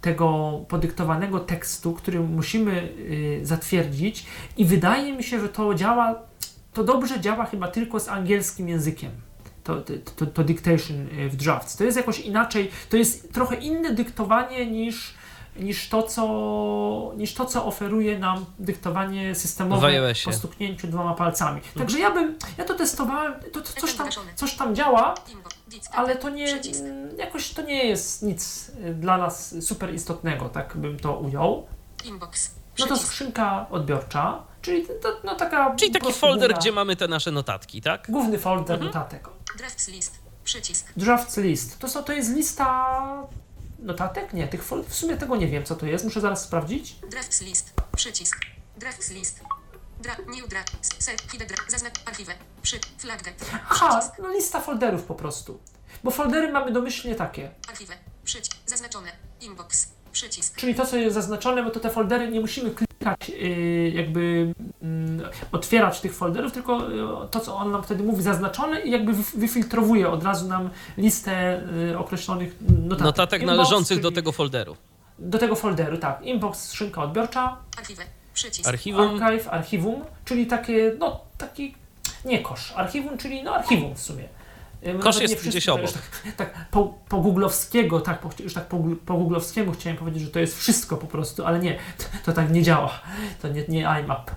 tego 0.00 0.60
podyktowanego 0.68 1.40
tekstu, 1.40 1.92
który 1.92 2.20
musimy 2.20 2.88
y, 2.98 3.40
zatwierdzić 3.42 4.26
i 4.56 4.64
wydaje 4.64 5.12
mi 5.12 5.22
się, 5.22 5.40
że 5.40 5.48
to 5.48 5.74
działa, 5.74 6.22
to 6.72 6.84
dobrze 6.84 7.20
działa 7.20 7.44
chyba 7.44 7.68
tylko 7.68 8.00
z 8.00 8.08
angielskim 8.08 8.68
językiem. 8.68 9.10
To, 9.64 9.80
to, 9.80 9.92
to, 10.16 10.26
to 10.26 10.44
dictation 10.44 10.96
y, 11.18 11.28
w 11.28 11.36
drafts. 11.36 11.76
To 11.76 11.84
jest 11.84 11.96
jakoś 11.96 12.20
inaczej, 12.20 12.70
to 12.90 12.96
jest 12.96 13.32
trochę 13.32 13.56
inne 13.56 13.94
dyktowanie 13.94 14.66
niż, 14.66 15.14
niż, 15.58 15.88
to, 15.88 16.02
co, 16.02 17.12
niż 17.16 17.34
to, 17.34 17.44
co 17.44 17.66
oferuje 17.66 18.18
nam 18.18 18.44
dyktowanie 18.58 19.34
systemowe 19.34 20.14
po 20.24 20.32
stuknięciu 20.32 20.86
dwoma 20.86 21.14
palcami. 21.14 21.60
Także 21.78 21.98
ja 21.98 22.10
bym, 22.10 22.38
ja 22.58 22.64
to 22.64 22.74
testowałem, 22.74 23.34
to, 23.52 23.60
to 23.60 23.80
coś, 23.80 23.94
tam, 23.94 24.08
coś 24.34 24.54
tam 24.54 24.74
działa, 24.74 25.14
ale 25.92 26.16
to 26.16 26.30
nie, 26.30 26.60
jakoś 27.18 27.50
to 27.52 27.62
nie 27.62 27.84
jest 27.84 28.22
nic 28.22 28.68
y, 28.68 28.94
dla 28.94 29.18
nas 29.18 29.54
super 29.60 29.94
istotnego, 29.94 30.48
tak 30.48 30.76
bym 30.76 30.98
to 30.98 31.16
ujął. 31.18 31.66
Inbox. 32.04 32.50
No 32.78 32.86
to 32.86 32.96
skrzynka 32.96 33.66
odbiorcza, 33.70 34.42
czyli 34.62 34.86
to, 35.02 35.20
no 35.24 35.34
taka 35.34 35.74
Czyli 35.76 35.92
taki 35.92 36.12
folder, 36.12 36.54
gdzie 36.54 36.72
mamy 36.72 36.96
te 36.96 37.08
nasze 37.08 37.30
notatki, 37.30 37.80
tak? 37.82 38.06
główny 38.10 38.38
folder 38.38 38.74
Mhm. 38.76 38.86
notatek. 38.86 39.28
Drafts 39.58 39.88
list. 39.88 40.18
Przycisk. 40.44 40.92
Drafts 40.96 41.36
list. 41.36 41.78
To, 41.78 41.88
są, 41.88 42.02
to 42.02 42.12
jest 42.12 42.34
lista 42.34 42.96
notatek? 43.78 44.32
Nie, 44.32 44.48
tych 44.48 44.64
fol- 44.64 44.84
w 44.84 44.94
sumie 44.94 45.16
tego 45.16 45.36
nie 45.36 45.46
wiem, 45.48 45.64
co 45.64 45.76
to 45.76 45.86
jest. 45.86 46.04
Muszę 46.04 46.20
zaraz 46.20 46.42
sprawdzić. 46.44 46.96
Drafts 47.10 47.40
list. 47.42 47.72
Przycisk. 47.96 48.36
Drafts 48.76 49.10
list. 49.10 49.40
Dra, 50.00 50.16
new 50.36 50.48
draft. 50.48 51.02
Set. 51.04 51.22
Hide 51.32 51.46
draft. 51.46 51.70
Zaznacz 51.70 51.94
archiwę. 52.06 52.32
Przy. 52.62 52.80
Flagget. 52.98 53.44
Aha, 53.70 54.12
no 54.22 54.28
lista 54.32 54.60
folderów 54.60 55.02
po 55.02 55.14
prostu. 55.14 55.60
Bo 56.04 56.10
foldery 56.10 56.52
mamy 56.52 56.72
domyślnie 56.72 57.14
takie. 57.14 57.50
Archiwę. 57.68 57.94
Przycisk. 58.24 58.56
Zaznaczone. 58.66 59.12
Inbox. 59.40 59.88
Przycisk. 60.16 60.56
Czyli 60.56 60.74
to, 60.74 60.86
co 60.86 60.96
jest 60.96 61.14
zaznaczone, 61.14 61.62
bo 61.62 61.70
to 61.70 61.80
te 61.80 61.90
foldery 61.90 62.28
nie 62.28 62.40
musimy 62.40 62.70
klikać, 62.70 63.28
yy, 63.28 63.90
jakby 63.90 64.54
mm, 64.82 65.22
otwierać 65.52 66.00
tych 66.00 66.14
folderów, 66.14 66.52
tylko 66.52 66.88
yy, 66.90 67.06
to, 67.30 67.40
co 67.40 67.56
on 67.56 67.72
nam 67.72 67.82
wtedy 67.82 68.02
mówi, 68.02 68.22
zaznaczone 68.22 68.80
i 68.80 68.90
jakby 68.90 69.12
wyf- 69.12 69.38
wyfiltrowuje 69.38 70.08
od 70.10 70.24
razu 70.24 70.48
nam 70.48 70.70
listę 70.98 71.62
yy, 71.88 71.98
określonych 71.98 72.56
notatek. 72.60 73.04
Notatek 73.04 73.42
Inbox, 73.42 73.56
należących 73.56 74.00
do 74.00 74.10
tego 74.12 74.32
folderu. 74.32 74.76
Do 75.18 75.38
tego 75.38 75.54
folderu, 75.56 75.98
tak. 75.98 76.22
Inbox, 76.22 76.68
skrzynka 76.68 77.02
odbiorcza, 77.02 77.56
Archiwę. 77.78 78.02
Przycisk. 78.34 78.68
Archiwum. 78.68 79.22
archive, 79.22 79.48
archiwum, 79.48 80.04
czyli 80.24 80.46
takie, 80.46 80.92
no 80.98 81.20
taki, 81.38 81.74
nie 82.24 82.38
kosz, 82.42 82.72
archiwum, 82.76 83.18
czyli 83.18 83.42
no 83.42 83.54
archiwum 83.54 83.94
w 83.94 84.00
sumie. 84.00 84.28
Kosz 85.02 85.20
jest 85.20 85.34
wszyscy 85.34 85.48
gdzieś 85.48 85.68
obok. 85.68 85.90
Tak, 85.92 86.36
tak 86.36 86.70
po, 86.70 86.84
po 87.08 87.18
googlowskiego, 87.18 88.00
tak, 88.00 88.20
po, 88.20 88.30
już 88.38 88.54
tak 88.54 88.66
po, 88.66 88.78
po 89.06 89.14
googlowskiemu 89.14 89.72
chciałem 89.72 89.96
powiedzieć, 89.98 90.22
że 90.22 90.30
to 90.30 90.38
jest 90.38 90.58
wszystko 90.58 90.96
po 90.96 91.06
prostu, 91.06 91.46
ale 91.46 91.58
nie, 91.58 91.78
to, 91.98 92.04
to 92.24 92.32
tak 92.32 92.50
nie 92.50 92.62
działa. 92.62 93.00
To 93.42 93.48
nie, 93.48 93.64
nie 93.68 93.80
IMAP. 94.02 94.30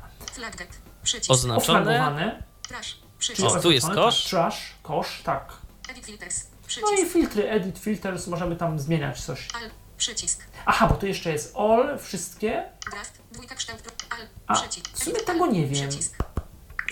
Przycisk. 1.04 1.32
Oznaczone. 1.32 2.43
Trash. 2.68 2.95
czyli 3.20 3.36
Przycisk. 3.36 3.58
O, 3.58 3.62
tu 3.62 3.72
jest 3.72 3.84
oznaczone, 3.86 4.06
kosz. 4.06 4.24
Tak, 4.24 4.30
trash, 4.30 4.74
kosz, 4.84 5.22
tak. 5.24 5.54
Edit 5.89 6.06
filters. 6.06 6.43
No 6.82 6.91
i 6.91 6.93
Przycisk. 6.93 7.14
filtry, 7.14 7.50
edit 7.50 7.80
filters, 7.80 8.28
możemy 8.28 8.56
tam 8.56 8.80
zmieniać 8.80 9.22
coś. 9.22 9.47
Al. 9.54 9.70
Przycisk. 9.97 10.43
Aha, 10.66 10.88
bo 10.88 10.95
tu 10.95 11.08
jeszcze 11.08 11.32
jest 11.32 11.56
all, 11.56 12.00
wszystkie. 12.00 12.64
Draft. 12.91 13.22
Dwójka 13.32 13.56
kształt. 13.56 13.80
Al. 14.10 14.28
A, 14.47 14.56
Przycisk. 14.56 14.89
w 14.89 15.04
sumie 15.04 15.16
Edit. 15.16 15.28
tego 15.28 15.47
nie 15.47 15.68
wiem. 15.68 15.89
Przycisk. 15.89 16.18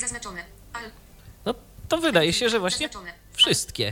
Zaznaczone. 0.02 0.44
Al. 0.74 0.84
No 1.46 1.54
to 1.90 1.98
wydaje 1.98 2.34
się, 2.34 2.50
że 2.50 2.60
właśnie 2.60 2.88
Zaznaczone. 2.88 3.14
Wszystkie. 3.38 3.92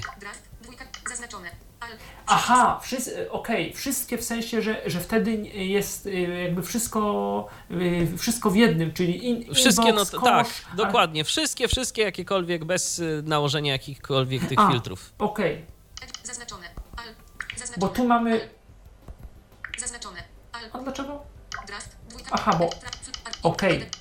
Aha, 2.27 2.79
wszyscy, 2.83 3.31
okej, 3.31 3.73
wszystkie 3.73 4.17
w 4.17 4.23
sensie, 4.23 4.61
że, 4.61 4.81
że 4.85 4.99
wtedy 4.99 5.31
jest 5.53 6.05
y, 6.05 6.11
jakby 6.43 6.63
wszystko, 6.63 7.47
y, 7.71 8.17
wszystko 8.17 8.49
w 8.49 8.55
jednym, 8.55 8.93
czyli 8.93 9.25
in, 9.29 9.53
Wszystkie, 9.55 9.89
inbox, 9.89 10.13
no 10.13 10.19
kosz, 10.19 10.29
tak, 10.29 10.47
ale- 10.67 10.75
dokładnie. 10.85 11.23
Wszystkie, 11.23 11.67
wszystkie 11.67 12.01
jakiekolwiek, 12.01 12.65
bez 12.65 13.01
nałożenia 13.23 13.71
jakichkolwiek 13.71 14.45
tych 14.47 14.59
A. 14.59 14.71
filtrów. 14.71 15.13
Okej, 15.19 15.65
Edit. 16.03 16.19
Zaznaczone. 16.23 16.67
Al. 16.97 17.05
Zaznaczone. 17.57 17.77
bo 17.77 17.87
tu 17.87 18.05
mamy... 18.07 18.49
Zaznaczone. 19.77 20.23
Al. 20.53 20.61
A 20.73 20.79
dlaczego? 20.79 21.23
Draft. 21.67 21.95
Dwójka. 22.09 22.29
Aha, 22.33 22.55
bo- 22.59 22.69
okej. 23.43 23.75
Edit. 23.75 23.97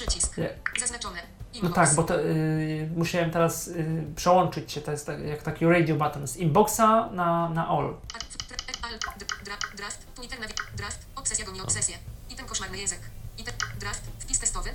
Przycisk. 0.00 0.36
Nie. 0.38 0.48
Zaznaczone. 0.80 1.18
No 1.54 1.58
Inbox. 1.60 1.74
tak, 1.74 1.94
bo 1.94 2.02
to, 2.02 2.20
y, 2.20 2.90
musiałem 2.96 3.30
teraz 3.30 3.68
y, 3.68 4.04
przełączyć 4.16 4.72
się, 4.72 4.80
to 4.80 4.90
jest 4.90 5.06
tak, 5.06 5.20
jak 5.20 5.42
taki 5.42 5.66
radio 5.66 5.96
button 5.96 6.26
z 6.28 6.36
inboxa 6.36 7.08
na, 7.12 7.48
na 7.48 7.68
all. 7.68 7.84
Al. 7.84 7.94
Al. 8.82 8.98
dr- 9.18 9.76
Draft. 9.76 10.06
Twitter. 10.14 10.38
Draft. 10.76 10.98
Obsesja 11.16 11.44
goni 11.46 11.60
obsesję. 11.60 11.96
I 12.30 12.34
ten 12.34 12.46
koszmarny 12.46 12.78
język. 12.78 13.00
I 13.38 13.44
ten. 13.44 13.54
Draft. 13.80 14.02
Wpis 14.18 14.38
testowy. 14.38 14.70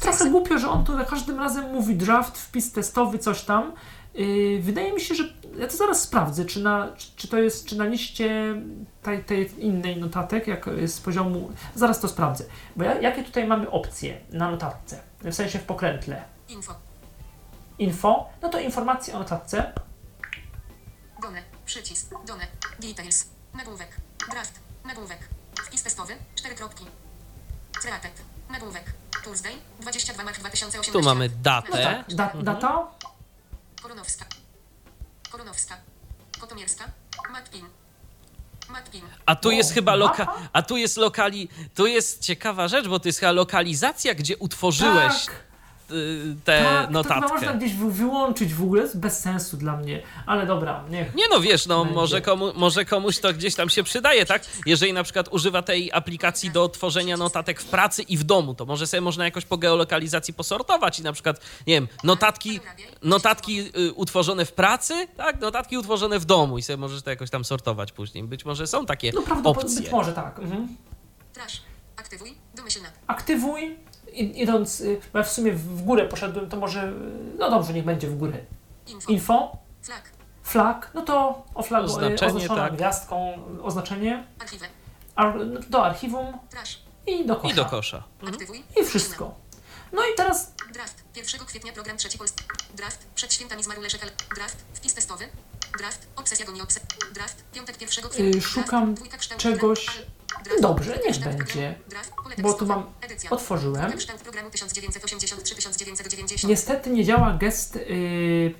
Trochę 0.00 0.30
głupio, 0.30 0.58
że 0.58 0.68
on 0.70 0.84
tu 0.84 0.96
za 0.96 1.04
każdym 1.04 1.38
razem 1.38 1.72
mówi 1.72 1.96
draft, 1.96 2.38
wpis 2.38 2.72
testowy, 2.72 3.18
coś 3.18 3.42
tam. 3.42 3.72
Yy, 4.16 4.62
wydaje 4.62 4.92
mi 4.92 5.00
się, 5.00 5.14
że 5.14 5.24
ja 5.58 5.66
to 5.66 5.76
zaraz 5.76 6.02
sprawdzę, 6.02 6.44
czy, 6.44 6.60
na, 6.62 6.88
czy, 6.96 7.06
czy 7.16 7.28
to 7.28 7.38
jest, 7.38 7.66
czy 7.66 7.76
na 7.76 7.84
liście 7.84 8.54
tej, 9.02 9.24
tej 9.24 9.64
innej 9.64 9.96
notatek, 9.96 10.46
jak 10.46 10.66
jest 10.66 10.94
z 10.94 11.00
poziomu, 11.00 11.50
zaraz 11.74 12.00
to 12.00 12.08
sprawdzę. 12.08 12.44
Bo 12.76 12.84
ja, 12.84 13.00
jakie 13.00 13.22
tutaj 13.22 13.46
mamy 13.46 13.70
opcje 13.70 14.20
na 14.30 14.50
notatce, 14.50 15.00
w 15.22 15.34
sensie 15.34 15.58
w 15.58 15.62
pokrętle. 15.64 16.22
Info. 16.48 16.74
Info, 17.78 18.28
no 18.42 18.48
to 18.48 18.60
informacje 18.60 19.14
o 19.14 19.18
notatce. 19.18 19.72
Done. 21.22 21.42
Przycisk. 21.66 22.10
Done. 22.26 22.46
Details. 22.80 23.26
Nagłówek. 23.54 23.88
Draft. 24.30 24.60
Nagłówek. 24.84 25.28
Wpis 25.66 25.82
testowy. 25.82 26.12
Cztery 26.34 26.54
kropki. 26.54 26.84
Created. 27.72 28.12
Nagłówek. 28.50 28.84
Tuesday. 29.24 29.52
22 29.80 30.24
marzec 30.24 30.40
2018. 30.40 30.92
Tu 30.92 31.02
mamy 31.02 31.28
No 31.28 31.34
datę. 31.42 32.04
tak, 32.06 32.14
da, 32.14 32.32
data, 32.42 32.86
Koronowska. 33.86 34.24
Koronowska. 35.30 35.76
Kotomierska. 36.40 36.84
Matpin. 37.32 37.66
Matpin. 38.68 39.02
A 39.26 39.36
tu 39.36 39.50
jest 39.50 39.72
chyba 39.72 39.94
loka, 39.94 40.26
a 40.52 40.62
tu 40.62 40.76
jest 40.76 40.96
lokali, 40.96 41.48
tu 41.74 41.86
jest 41.86 42.22
ciekawa 42.22 42.68
rzecz, 42.68 42.88
bo 42.88 43.00
to 43.00 43.08
jest 43.08 43.20
chyba 43.20 43.32
lokalizacja, 43.32 44.14
gdzie 44.14 44.36
utworzyłeś 44.36 45.26
tak, 45.26 45.34
y, 45.90 46.36
tę 46.44 46.62
tak, 46.64 46.74
to 46.74 46.80
chyba 46.86 46.90
notatkę. 46.90 47.28
można 47.34 47.52
gdzieś 47.52 47.72
wy- 47.74 47.92
wyłączyć 47.92 48.54
w 48.54 48.62
ogóle, 48.62 48.88
bez 48.94 49.18
sensu 49.20 49.56
dla 49.56 49.76
mnie, 49.76 50.02
ale 50.26 50.46
dobra, 50.46 50.84
niech. 50.90 51.14
Nie 51.14 51.24
no, 51.30 51.40
wiesz, 51.40 51.66
no 51.66 51.84
może, 51.84 52.20
komu, 52.20 52.52
może 52.54 52.84
komuś 52.84 53.18
to 53.18 53.32
gdzieś 53.32 53.54
tam 53.54 53.68
się 53.70 53.82
przydaje, 53.82 54.26
tak? 54.26 54.42
Jeżeli 54.66 54.92
na 54.92 55.02
przykład 55.04 55.28
używa 55.30 55.62
tej 55.62 55.92
aplikacji 55.92 56.50
do 56.50 56.68
tworzenia 56.68 57.16
notatek 57.16 57.60
w 57.60 57.64
pracy 57.64 58.02
i 58.02 58.16
w 58.16 58.24
domu, 58.24 58.54
to 58.54 58.66
może 58.66 58.86
sobie 58.86 59.00
można 59.00 59.24
jakoś 59.24 59.44
po 59.44 59.56
geolokalizacji 59.58 60.34
posortować 60.34 60.98
i 60.98 61.02
na 61.02 61.12
przykład, 61.12 61.40
nie 61.66 61.74
wiem, 61.74 61.88
notatki, 62.04 62.60
notatki 63.02 63.60
y, 63.78 63.92
utworzone 63.92 64.44
w 64.44 64.52
pracy, 64.52 65.06
tak? 65.16 65.40
Notatki 65.40 65.78
utworzone 65.78 66.18
w 66.18 66.24
domu 66.24 66.58
i 66.58 66.62
sobie 66.62 66.76
możesz 66.76 67.02
to 67.02 67.10
jakoś 67.10 67.30
tam 67.30 67.44
sortować 67.44 67.92
później. 67.92 68.24
Być 68.24 68.44
może 68.44 68.66
są 68.66 68.86
takie 68.86 69.12
No 69.14 69.22
prawdopodobnie, 69.22 69.62
opcje. 69.68 69.82
być 69.82 69.92
może 69.92 70.12
tak. 70.12 70.38
Mhm. 70.38 70.76
Trash. 71.32 71.62
Aktywuj. 71.96 72.34
Domyślna. 72.54 72.88
aktywuj, 73.06 73.76
idąc, 74.16 74.80
y, 74.80 75.00
bo 75.12 75.18
ja 75.18 75.24
w 75.24 75.32
sumie 75.32 75.52
w 75.52 75.82
górę 75.82 76.08
poszedłem, 76.08 76.48
to 76.48 76.56
może, 76.56 76.88
y, 76.88 76.92
no 77.38 77.50
dobrze, 77.50 77.72
niech 77.72 77.84
będzie 77.84 78.08
w 78.08 78.18
górę. 78.18 78.38
Info. 78.86 79.12
Info, 79.12 79.56
Flag. 79.82 80.10
flag, 80.42 80.90
no 80.94 81.02
to 81.02 81.44
oflag, 81.54 81.84
Oznaczenie, 81.84 82.32
oznaczona 82.34 82.62
tak. 82.62 82.76
gwiazdką 82.76 83.32
oznaczenie, 83.62 84.24
Archiwę. 84.38 84.66
ar, 85.16 85.34
do 85.68 85.84
archiwum 85.84 86.26
Trash. 86.50 86.78
i 87.06 87.26
do 87.26 87.36
kosza. 87.36 87.52
I 87.52 87.56
do 87.56 87.64
kosza. 87.64 88.02
Aktywuj. 88.28 88.62
I 88.80 88.84
wszystko. 88.84 89.34
No 89.92 90.02
i 90.02 90.14
teraz 90.16 90.52
Draft. 90.72 91.04
1 91.16 91.46
kwietnia 91.46 91.72
program 91.72 91.96
trzeci 91.96 92.18
Polski. 92.18 92.44
Draft. 92.74 93.06
Przed 93.14 93.34
świętami 93.34 93.62
zmarł 93.62 93.80
Leszek 93.82 94.02
Al. 94.02 94.10
Draft. 94.36 94.64
Wpis 94.74 94.94
testowy. 94.94 95.28
Draft. 95.78 96.06
Obsesja 96.16 96.46
goni 96.46 96.60
obsesja. 96.62 96.88
Draft. 97.14 97.44
Piątek 97.52 97.80
1 97.80 98.04
kwietnia. 98.10 98.26
Y, 98.26 98.30
Draft. 98.30 98.46
szukam 98.48 98.94
kształt 99.18 99.40
czegoś-. 99.40 99.84
Draft. 99.86 100.15
Dobrze, 100.60 100.98
niech 101.06 101.18
będzie. 101.18 101.74
Bo 102.38 102.54
tu 102.54 102.66
mam- 102.66 102.86
otworzyłem. 103.30 103.74
Dwójka 103.80 103.96
kształt 103.98 104.20
programu 104.20 104.50
1983-1990. 104.50 106.48
Niestety 106.48 106.90
nie 106.90 107.04
działa 107.04 107.32
gest 107.32 107.76
y, 107.76 108.54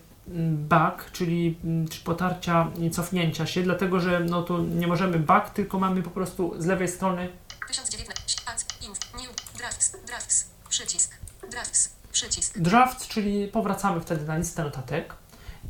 back, 0.68 1.10
czyli 1.12 1.58
mm, 1.64 1.88
czy 1.88 2.00
potarcia 2.00 2.70
i 2.80 2.90
cofnięcia 2.90 3.46
się, 3.46 3.62
dlatego 3.62 4.00
że 4.00 4.20
no 4.20 4.42
to 4.42 4.58
nie 4.58 4.86
możemy 4.86 5.18
back, 5.18 5.50
tylko 5.50 5.78
mamy 5.78 6.02
po 6.02 6.10
prostu 6.10 6.54
z 6.58 6.66
lewej 6.66 6.88
strony 6.88 7.28
1019. 7.68 8.40
Ads. 8.46 8.66
Inf. 8.88 8.98
New. 9.14 9.56
Drafts. 9.58 9.96
Drafts. 10.06 10.46
Przycisk. 10.68 11.14
Drafts. 11.50 11.96
Przycisk. 12.12 12.58
draft, 12.58 13.08
czyli 13.08 13.48
powracamy 13.48 14.00
wtedy 14.00 14.24
na 14.24 14.38
listę 14.38 14.64
notatek. 14.64 15.14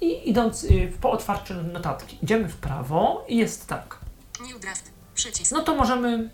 I 0.00 0.30
idąc 0.30 0.64
y, 0.64 0.92
po 1.00 1.10
otwarciu 1.10 1.54
notatki, 1.54 2.18
idziemy 2.22 2.48
w 2.48 2.56
prawo 2.56 3.24
i 3.28 3.36
jest 3.36 3.66
tak. 3.66 3.98
New 4.40 4.60
draft. 4.60 4.95
Przycisk. 5.16 5.52
No 5.52 5.62
to 5.62 5.74
możemy 5.74 6.30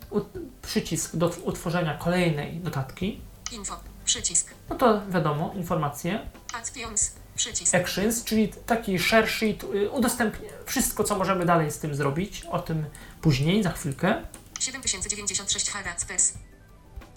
przycisk 0.61 1.15
do 1.15 1.29
utworzenia 1.29 1.97
kolejnej 1.97 2.59
notatki. 2.59 3.21
Info. 3.51 3.79
Przycisk. 4.05 4.53
No 4.69 4.75
to 4.75 5.01
wiadomo, 5.09 5.53
informacje. 5.55 6.19
Actions. 6.53 7.11
Przycisk. 7.35 7.75
Actions, 7.75 8.23
czyli 8.23 8.53
taki 8.65 8.99
share 8.99 9.27
sheet, 9.27 9.63
y, 9.63 9.89
udostępnia 9.89 10.49
wszystko, 10.65 11.03
co 11.03 11.17
możemy 11.17 11.45
dalej 11.45 11.71
z 11.71 11.79
tym 11.79 11.95
zrobić. 11.95 12.45
O 12.45 12.59
tym 12.59 12.85
później, 13.21 13.63
za 13.63 13.71
chwilkę. 13.71 14.23
7096 14.59 15.71
Hz. 15.71 16.05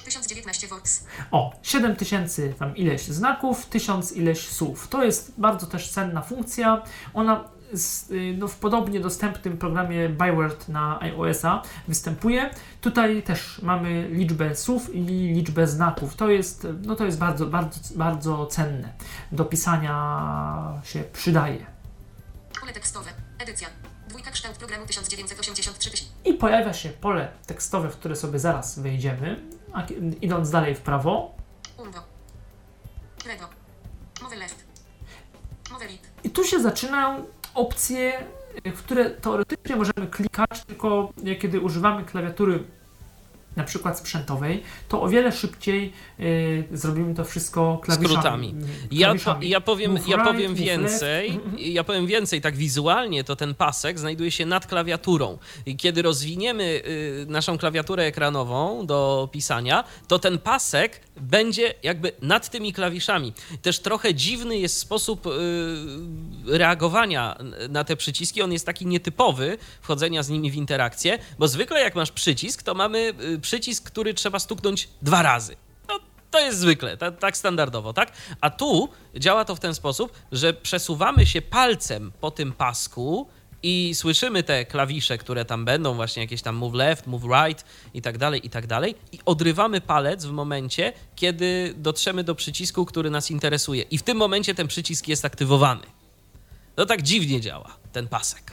1019 0.04 0.68
volts. 0.68 1.04
O, 1.30 1.52
7000 1.62 2.54
tam 2.58 2.76
ileś 2.76 3.02
znaków, 3.02 3.66
1000 3.66 4.12
ileś 4.12 4.48
słów. 4.48 4.88
To 4.88 5.04
jest 5.04 5.32
bardzo 5.38 5.66
też 5.66 5.88
cenna 5.88 6.22
funkcja. 6.22 6.82
Ona 7.14 7.44
z, 7.72 8.10
y, 8.10 8.34
no, 8.38 8.48
w 8.48 8.56
podobnie 8.56 9.00
dostępnym 9.00 9.58
programie 9.58 10.08
Byword 10.08 10.68
na 10.68 11.00
iOS-a 11.00 11.62
występuje. 11.88 12.50
Tutaj 12.80 13.22
też 13.22 13.62
mamy 13.62 14.08
liczbę 14.08 14.54
słów 14.54 14.94
i 14.94 15.00
liczbę 15.34 15.66
znaków. 15.66 16.16
To 16.16 16.30
jest, 16.30 16.66
no, 16.82 16.96
to 16.96 17.04
jest 17.04 17.18
bardzo, 17.18 17.46
bardzo, 17.46 17.80
bardzo 17.96 18.46
cenne. 18.46 18.92
Do 19.32 19.44
pisania 19.44 20.80
się 20.84 21.04
przydaje. 21.12 21.66
Pole 22.60 22.72
tekstowe. 22.72 23.10
Edycja. 23.38 23.68
Dwójka 24.08 24.30
kształt 24.30 24.56
programu 24.56 24.86
1983 24.86 25.90
tysięcy. 25.90 26.12
I 26.24 26.34
pojawia 26.34 26.72
się 26.72 26.88
pole 26.88 27.28
tekstowe, 27.46 27.90
w 27.90 27.96
które 27.96 28.16
sobie 28.16 28.38
zaraz 28.38 28.78
wejdziemy. 28.78 29.42
A, 29.72 29.86
idąc 30.20 30.50
dalej 30.50 30.74
w 30.74 30.80
prawo, 30.80 31.34
Umbo. 31.78 31.98
Lewo. 33.26 33.48
Move 34.22 34.36
left. 34.36 34.64
Move. 35.70 35.82
I 36.24 36.30
tu 36.30 36.44
się 36.44 36.60
zaczynają 36.60 37.24
opcje, 37.56 38.12
w 38.64 38.82
które 38.82 39.10
teoretycznie 39.10 39.76
możemy 39.76 40.06
klikać, 40.10 40.64
tylko 40.66 41.12
kiedy 41.40 41.60
używamy 41.60 42.04
klawiatury 42.04 42.64
na 43.56 43.64
przykład 43.64 43.98
sprzętowej, 43.98 44.62
to 44.88 45.02
o 45.02 45.08
wiele 45.08 45.32
szybciej 45.32 45.92
y, 46.20 46.64
zrobimy 46.72 47.14
to 47.14 47.24
wszystko 47.24 47.80
klawiszami. 47.82 48.08
Skrótami. 48.16 48.54
Ja, 48.90 49.14
po, 49.24 49.36
ja 49.40 49.60
powiem, 49.60 49.92
Move 49.92 50.08
ja 50.08 50.16
right, 50.16 50.30
powiem 50.32 50.54
więcej. 50.54 51.28
left. 51.30 51.44
Mhm. 51.44 51.58
Ja 51.58 51.84
powiem 51.84 52.06
więcej, 52.06 52.40
tak 52.40 52.56
wizualnie 52.56 53.24
to 53.24 53.36
ten 53.36 53.54
pasek 53.54 53.98
znajduje 53.98 54.30
się 54.30 54.46
nad 54.46 54.66
klawiaturą. 54.66 55.38
I 55.66 55.76
kiedy 55.76 56.02
rozwiniemy 56.02 56.64
y, 56.64 57.26
naszą 57.28 57.58
klawiaturę 57.58 58.04
ekranową 58.04 58.86
do 58.86 59.28
pisania, 59.32 59.84
to 60.08 60.18
ten 60.18 60.38
pasek 60.38 61.00
będzie 61.20 61.74
jakby 61.82 62.12
nad 62.22 62.50
tymi 62.50 62.72
klawiszami. 62.72 63.32
Też 63.62 63.78
trochę 63.78 64.14
dziwny 64.14 64.58
jest 64.58 64.78
sposób 64.78 65.26
y, 65.26 65.30
reagowania 66.46 67.38
na 67.68 67.84
te 67.84 67.96
przyciski. 67.96 68.42
On 68.42 68.52
jest 68.52 68.66
taki 68.66 68.86
nietypowy, 68.86 69.58
wchodzenia 69.80 70.22
z 70.22 70.28
nimi 70.28 70.50
w 70.50 70.54
interakcję, 70.54 71.18
bo 71.38 71.48
zwykle 71.48 71.80
jak 71.80 71.94
masz 71.94 72.12
przycisk, 72.12 72.62
to 72.62 72.74
mamy 72.74 73.14
y, 73.34 73.38
przycisk, 73.40 73.84
który 73.84 74.14
trzeba 74.14 74.38
stuknąć 74.38 74.88
dwa 75.02 75.22
razy. 75.22 75.56
No, 75.88 75.98
to 76.30 76.40
jest 76.40 76.58
zwykle, 76.58 76.96
ta, 76.96 77.10
tak 77.10 77.36
standardowo, 77.36 77.92
tak? 77.92 78.12
A 78.40 78.50
tu 78.50 78.88
działa 79.16 79.44
to 79.44 79.56
w 79.56 79.60
ten 79.60 79.74
sposób, 79.74 80.12
że 80.32 80.52
przesuwamy 80.52 81.26
się 81.26 81.42
palcem 81.42 82.12
po 82.20 82.30
tym 82.30 82.52
pasku 82.52 83.28
i 83.62 83.94
słyszymy 83.94 84.42
te 84.42 84.64
klawisze, 84.64 85.18
które 85.18 85.44
tam 85.44 85.64
będą, 85.64 85.94
właśnie 85.94 86.22
jakieś 86.22 86.42
tam 86.42 86.56
move 86.56 86.74
left, 86.74 87.06
move 87.06 87.22
right 87.24 87.64
i 87.94 88.02
tak 88.02 88.18
dalej, 88.18 88.46
i 88.46 88.50
tak 88.50 88.66
dalej, 88.66 88.94
i 89.12 89.18
odrywamy 89.24 89.80
palec 89.80 90.24
w 90.24 90.32
momencie, 90.32 90.92
kiedy 91.16 91.74
dotrzemy 91.76 92.24
do 92.24 92.34
przycisku, 92.34 92.84
który 92.84 93.10
nas 93.10 93.30
interesuje. 93.30 93.82
I 93.82 93.98
w 93.98 94.02
tym 94.02 94.16
momencie 94.16 94.54
ten 94.54 94.68
przycisk 94.68 95.08
jest 95.08 95.24
aktywowany. 95.24 95.86
No 96.76 96.86
tak 96.86 97.02
dziwnie 97.02 97.40
działa 97.40 97.76
ten 97.92 98.08
pasek. 98.08 98.52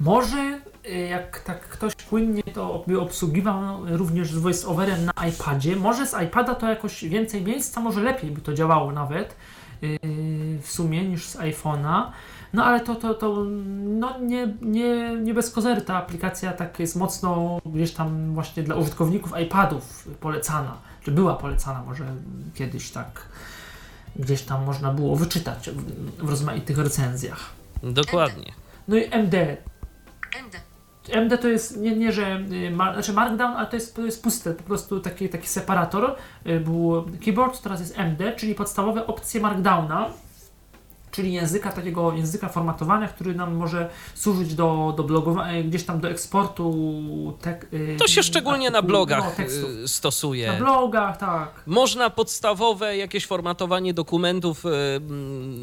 Może 0.00 0.60
y, 0.86 0.98
jak 0.98 1.40
tak 1.40 1.68
ktoś 1.68 1.94
płynnie 1.94 2.42
to 2.42 2.84
obsługiwał 3.00 3.86
również 3.96 4.32
z 4.32 4.38
voice-overem 4.38 4.98
na 5.04 5.28
iPadzie, 5.28 5.76
może 5.76 6.06
z 6.06 6.14
iPada 6.22 6.54
to 6.54 6.68
jakoś 6.68 7.04
więcej 7.04 7.42
miejsca, 7.42 7.80
może 7.80 8.02
lepiej 8.02 8.30
by 8.30 8.40
to 8.40 8.54
działało 8.54 8.92
nawet 8.92 9.36
yy, 9.82 9.98
w 10.62 10.66
sumie 10.66 11.02
niż 11.02 11.26
z 11.26 11.36
iPhone'a. 11.36 12.10
No 12.52 12.64
ale 12.64 12.80
to, 12.80 12.94
to, 12.94 13.14
to 13.14 13.44
no 13.82 14.18
nie, 14.20 14.54
nie, 14.62 15.16
nie 15.16 15.34
bez 15.34 15.50
kozery 15.50 15.82
ta 15.82 15.96
aplikacja 15.96 16.52
tak 16.52 16.80
jest 16.80 16.96
mocno 16.96 17.60
gdzieś 17.66 17.92
tam 17.92 18.34
właśnie 18.34 18.62
dla 18.62 18.76
użytkowników 18.76 19.32
iPadów 19.42 20.08
polecana, 20.20 20.76
czy 21.04 21.10
była 21.10 21.34
polecana 21.34 21.82
może 21.82 22.04
kiedyś 22.54 22.90
tak 22.90 23.26
gdzieś 24.16 24.42
tam 24.42 24.64
można 24.64 24.92
było 24.92 25.16
wyczytać 25.16 25.70
w, 25.70 26.24
w 26.26 26.30
rozmaitych 26.30 26.78
recenzjach. 26.78 27.50
Dokładnie. 27.82 28.52
No 28.88 28.96
i 28.96 29.04
MD, 29.10 29.56
MD. 30.44 30.60
MD 31.08 31.38
to 31.38 31.48
jest 31.48 31.76
nie, 31.76 31.96
nie 31.96 32.12
że 32.12 32.40
y, 32.52 32.70
ma, 32.70 32.92
znaczy 32.92 33.12
Markdown, 33.12 33.56
ale 33.56 33.66
to 33.66 33.76
jest, 33.76 33.96
to 33.96 34.02
jest 34.02 34.22
puste, 34.22 34.54
po 34.54 34.62
prostu 34.62 35.00
taki, 35.00 35.28
taki 35.28 35.48
separator. 35.48 36.16
Y, 36.46 36.60
Był 36.60 37.04
keyboard, 37.24 37.62
teraz 37.62 37.80
jest 37.80 37.98
MD, 37.98 38.32
czyli 38.32 38.54
podstawowe 38.54 39.06
opcje 39.06 39.40
Markdowna, 39.40 40.10
czyli 41.12 41.32
języka 41.32 41.72
takiego 41.72 42.12
języka 42.12 42.48
formatowania, 42.48 43.08
który 43.08 43.34
nam 43.34 43.54
może 43.54 43.90
służyć 44.14 44.54
do, 44.54 44.94
do 44.96 45.02
blogowania, 45.02 45.62
gdzieś 45.62 45.84
tam 45.84 46.00
do 46.00 46.10
eksportu 46.10 46.72
tek, 47.40 47.68
y, 47.72 47.96
To 47.98 48.08
się 48.08 48.22
szczególnie 48.22 48.70
na 48.70 48.78
artykułu, 48.78 48.98
no, 49.00 49.06
blogach 49.06 49.34
tekstów. 49.36 49.70
y, 49.70 49.88
stosuje. 49.88 50.52
Na 50.52 50.58
blogach, 50.58 51.16
tak. 51.16 51.62
Można 51.66 52.10
podstawowe 52.10 52.96
jakieś 52.96 53.26
formatowanie 53.26 53.94
dokumentów, 53.94 54.64
y, 54.64 54.68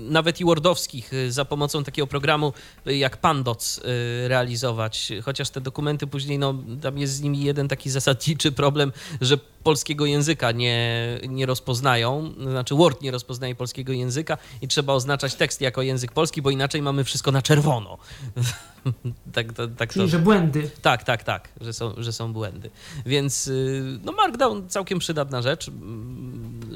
nawet 0.10 0.40
i 0.42 0.46
wordowskich, 0.46 1.12
za 1.30 1.46
pomocą 1.46 1.84
takiego 1.84 2.08
programu 2.08 2.54
jak 2.86 3.18
Pandoc 3.18 3.82
realizować. 4.28 5.12
Chociaż 5.24 5.50
te 5.50 5.62
dokumenty 5.62 6.08
później, 6.08 6.40
no, 6.40 6.54
tam 6.82 6.98
jest 6.98 7.14
z 7.14 7.22
nimi 7.22 7.44
jeden 7.44 7.68
taki 7.68 7.90
zasadniczy 7.90 8.52
problem, 8.52 8.92
że 9.22 9.38
polskiego 9.64 10.06
języka 10.06 10.52
nie, 10.52 11.20
nie 11.28 11.46
rozpoznają, 11.46 12.34
znaczy 12.42 12.76
Word 12.76 13.02
nie 13.02 13.12
rozpoznaje 13.12 13.56
polskiego 13.56 13.94
języka 13.94 14.38
i 14.62 14.68
trzeba 14.68 14.94
oznaczać 14.94 15.36
tekst 15.40 15.62
jako 15.62 15.82
język 15.82 16.12
polski, 16.12 16.42
bo 16.42 16.50
inaczej 16.50 16.82
mamy 16.82 17.04
wszystko 17.04 17.32
na 17.32 17.42
czerwono. 17.42 17.98
tak, 19.36 19.54
to, 19.54 19.68
tak 19.68 19.90
to 19.90 19.94
Czyli, 19.94 20.10
że 20.10 20.20
błędy. 20.20 20.70
tak, 20.82 21.04
tak, 21.04 21.24
tak, 21.24 21.50
że 21.62 21.74
są, 21.74 21.94
że 21.98 22.14
są 22.14 22.34
błędy. 22.34 22.70
Więc 23.06 23.48
y, 23.48 24.00
no 24.04 24.12
Markdown 24.12 24.70
całkiem 24.70 25.00
przydatna 25.00 25.42
rzecz, 25.42 25.72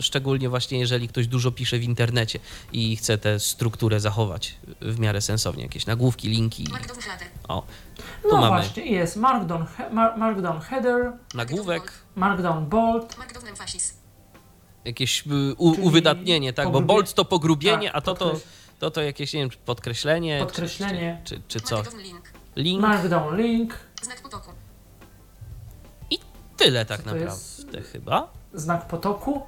szczególnie 0.02 0.50
właśnie 0.50 0.80
jeżeli 0.80 1.08
ktoś 1.08 1.28
dużo 1.28 1.52
pisze 1.52 1.78
w 1.80 1.84
internecie 1.84 2.40
i 2.74 2.96
chce 2.96 3.18
tę 3.18 3.40
strukturę 3.40 4.00
zachować 4.00 4.56
w 4.82 5.00
miarę 5.00 5.22
sensownie, 5.22 5.64
jakieś 5.64 5.86
nagłówki, 5.86 6.30
linki. 6.30 6.68
Markdown 6.72 7.00
header. 7.02 7.28
O, 7.48 7.64
tu 8.22 8.28
No 8.32 8.42
mamy 8.42 8.48
właśnie, 8.48 8.86
jest 8.86 9.16
Markdown, 9.16 9.66
he, 9.66 9.90
mar, 9.90 10.18
markdown 10.18 10.60
Header, 10.60 11.12
nagłówek, 11.34 11.92
Markdown 12.16 12.66
Bold, 12.66 13.18
Markdown 13.18 13.48
emphasis. 13.48 14.03
Jakieś 14.86 15.28
y, 15.28 15.56
u, 15.58 15.70
uwydatnienie, 15.86 16.54
tak, 16.54 16.72
bo 16.72 16.82
bold 16.82 17.14
to 17.14 17.26
pogrubienie, 17.26 17.88
tak, 17.88 17.96
a 17.98 18.02
to 18.02 18.14
to, 18.14 18.26
podkreś- 18.34 18.42
to 18.80 18.92
to 18.92 19.02
jakieś, 19.02 19.34
nie 19.34 19.40
wiem, 19.40 19.50
czy 19.50 19.58
podkreślenie, 19.58 20.40
czy- 20.40 20.46
Podkreślenie. 20.46 21.22
Czy, 21.24 21.36
czy, 21.36 21.42
czy 21.48 21.60
co, 21.60 21.76
Markdown 21.76 22.02
link. 22.02 22.32
link 22.56 22.82
Markdown 22.82 23.38
Link, 23.38 23.80
Znak 24.02 24.22
potoku. 24.22 24.52
i 26.10 26.20
tyle 26.58 26.86
tak 26.86 27.06
naprawdę 27.06 27.82
chyba. 27.92 28.28
znak 28.54 28.88
potoku. 28.88 29.42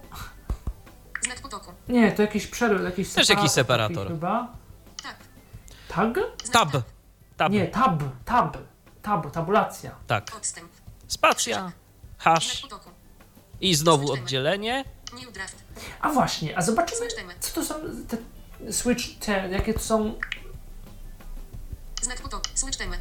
Znak 1.26 1.42
potoku. 1.42 1.72
Nie, 1.88 2.12
to 2.12 2.22
jakiś 2.22 2.48
przeryw, 2.48 2.82
jakiś 2.84 3.10
Też 3.10 3.30
jakiś 3.30 3.52
separator. 3.52 4.08
Chyba. 4.08 4.48
Tak. 5.04 5.16
Tag? 5.88 6.20
Tab, 6.52 6.70
tab, 7.38 7.52
Nie, 7.52 7.68
tab, 7.68 8.04
tab, 8.26 8.58
tab, 9.02 9.32
tabulacja. 9.32 9.92
tak, 10.08 10.32
Odstęp. 10.38 10.70
spacja, 11.08 11.60
Znak 11.60 11.74
hash 12.18 12.62
potoku. 12.62 12.90
i 13.62 13.76
znowu 13.76 14.12
oddzielenie. 14.12 14.86
New 15.16 15.32
draft. 15.34 15.56
A 16.02 16.10
właśnie, 16.10 16.58
a 16.58 16.62
zobaczymy, 16.62 17.08
co 17.40 17.54
to 17.56 17.66
są 17.66 17.76
te 18.08 18.18
switch, 18.74 19.04
te, 19.20 19.50
jakie 19.50 19.74
to 19.74 19.80
są, 19.80 20.14
Znak 22.02 22.22
potoku. 22.22 22.44
Switch 22.54 22.78
temy. 22.78 22.98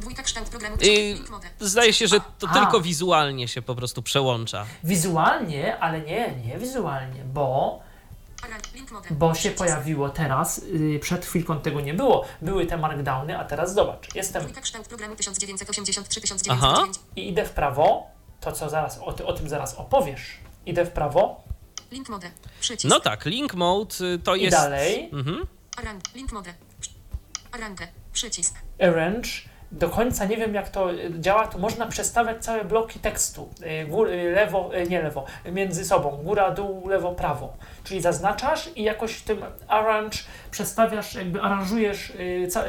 Dwójka 0.00 0.22
kształt 0.22 0.48
programu. 0.48 0.76
I 0.82 1.22
zdaje 1.60 1.92
się, 1.92 2.08
że 2.08 2.20
to 2.38 2.48
A. 2.48 2.54
tylko 2.54 2.80
wizualnie 2.80 3.48
się 3.48 3.62
po 3.62 3.74
prostu 3.74 4.02
przełącza. 4.02 4.66
wizualnie, 4.84 5.78
ale 5.78 6.00
nie, 6.00 6.34
nie 6.46 6.58
wizualnie, 6.58 7.24
bo, 7.24 7.80
bo 9.10 9.34
się 9.34 9.50
pojawiło 9.50 10.08
teraz, 10.08 10.60
yy, 10.72 10.98
przed 10.98 11.26
chwilką 11.26 11.60
tego 11.60 11.80
nie 11.80 11.94
było, 11.94 12.24
były 12.42 12.66
te 12.66 12.76
markdowny, 12.76 13.38
a 13.38 13.44
teraz 13.44 13.74
zobacz, 13.74 14.14
jestem 14.14 14.42
Dwójka 14.42 14.60
kształt 14.60 14.88
programu 14.88 15.16
1983 15.16 16.20
Aha. 16.20 16.22
1909. 16.22 16.98
i 17.16 17.28
idę 17.28 17.44
w 17.44 17.50
prawo, 17.50 18.06
to 18.40 18.52
co 18.52 18.68
zaraz, 18.70 18.98
o, 18.98 19.12
ty, 19.12 19.26
o 19.26 19.32
tym 19.32 19.48
zaraz 19.48 19.74
opowiesz, 19.74 20.22
idę 20.66 20.84
w 20.84 20.90
prawo 20.90 21.42
Link 21.92 22.08
mode. 22.08 22.30
Przycisk. 22.60 22.94
No 22.94 23.00
tak, 23.00 23.24
link 23.26 23.54
mode 23.54 23.94
y, 24.14 24.18
to 24.18 24.34
i 24.34 24.42
jest. 24.42 24.56
dalej, 24.56 25.10
Mhm. 25.12 25.46
Arang. 25.76 26.00
Link 26.14 26.32
mode. 26.32 26.54
Arangę. 27.52 27.86
Przycisk. 28.12 28.54
arrange, 28.82 29.28
do 29.72 29.88
końca 29.88 30.24
nie 30.24 30.36
wiem, 30.36 30.54
jak 30.54 30.68
to 30.68 30.92
y, 30.92 31.10
działa, 31.20 31.46
to 31.46 31.58
można 31.58 31.86
przestawiać 31.86 32.44
całe 32.44 32.64
bloki 32.64 32.98
tekstu. 33.00 33.48
y, 33.82 33.86
Gór, 33.86 34.08
lewo, 34.34 34.70
nie 34.88 35.02
lewo, 35.02 35.24
między 35.52 35.84
sobą. 35.84 36.10
Góra, 36.10 36.50
dół, 36.50 36.88
lewo, 36.88 37.12
prawo. 37.12 37.56
Czyli 37.84 38.00
zaznaczasz 38.00 38.68
i 38.76 38.82
jakoś 38.82 39.12
w 39.12 39.22
tym 39.22 39.42
arrange 39.68 40.18
przestawiasz, 40.50 41.14
jakby 41.14 41.40
aranżujesz 41.42 42.12
ca, 42.50 42.64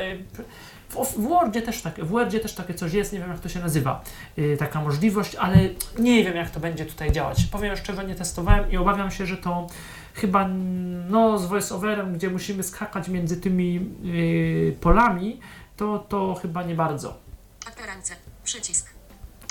w, 0.92 1.18
w 1.18 1.28
Wordzie 1.28 1.62
też 1.62 1.82
tak, 1.82 1.96
w 1.96 2.08
Wordzie 2.08 2.40
też 2.40 2.54
takie 2.54 2.74
coś 2.74 2.94
jest, 2.94 3.14
nie 3.14 3.20
wiem 3.20 3.30
jak 3.30 3.40
to 3.40 3.50
się 3.50 3.60
nazywa, 3.60 4.04
y, 4.38 4.58
taka 4.60 4.82
możliwość, 4.82 5.36
ale 5.36 5.58
nie 6.00 6.24
wiem 6.24 6.36
jak 6.36 6.50
to 6.50 6.60
będzie 6.60 6.86
tutaj 6.86 7.12
działać. 7.12 7.44
Powiem 7.52 7.76
szczerze, 7.78 8.06
nie 8.06 8.16
testowałem 8.16 8.72
i 8.72 8.78
obawiam 8.78 9.12
się, 9.12 9.26
że 9.26 9.38
to 9.38 9.68
chyba 10.14 10.48
no, 11.10 11.38
z 11.38 11.46
voiceoverem, 11.46 12.14
gdzie 12.14 12.30
musimy 12.30 12.64
skakać 12.64 13.08
między 13.08 13.38
tymi 13.38 13.90
y, 14.06 14.78
polami, 14.82 15.40
to, 15.78 16.00
to 16.00 16.36
chyba 16.42 16.64
nie 16.64 16.76
bardzo. 16.76 17.18
Appearance. 17.68 18.16
Przycisk. 18.44 18.94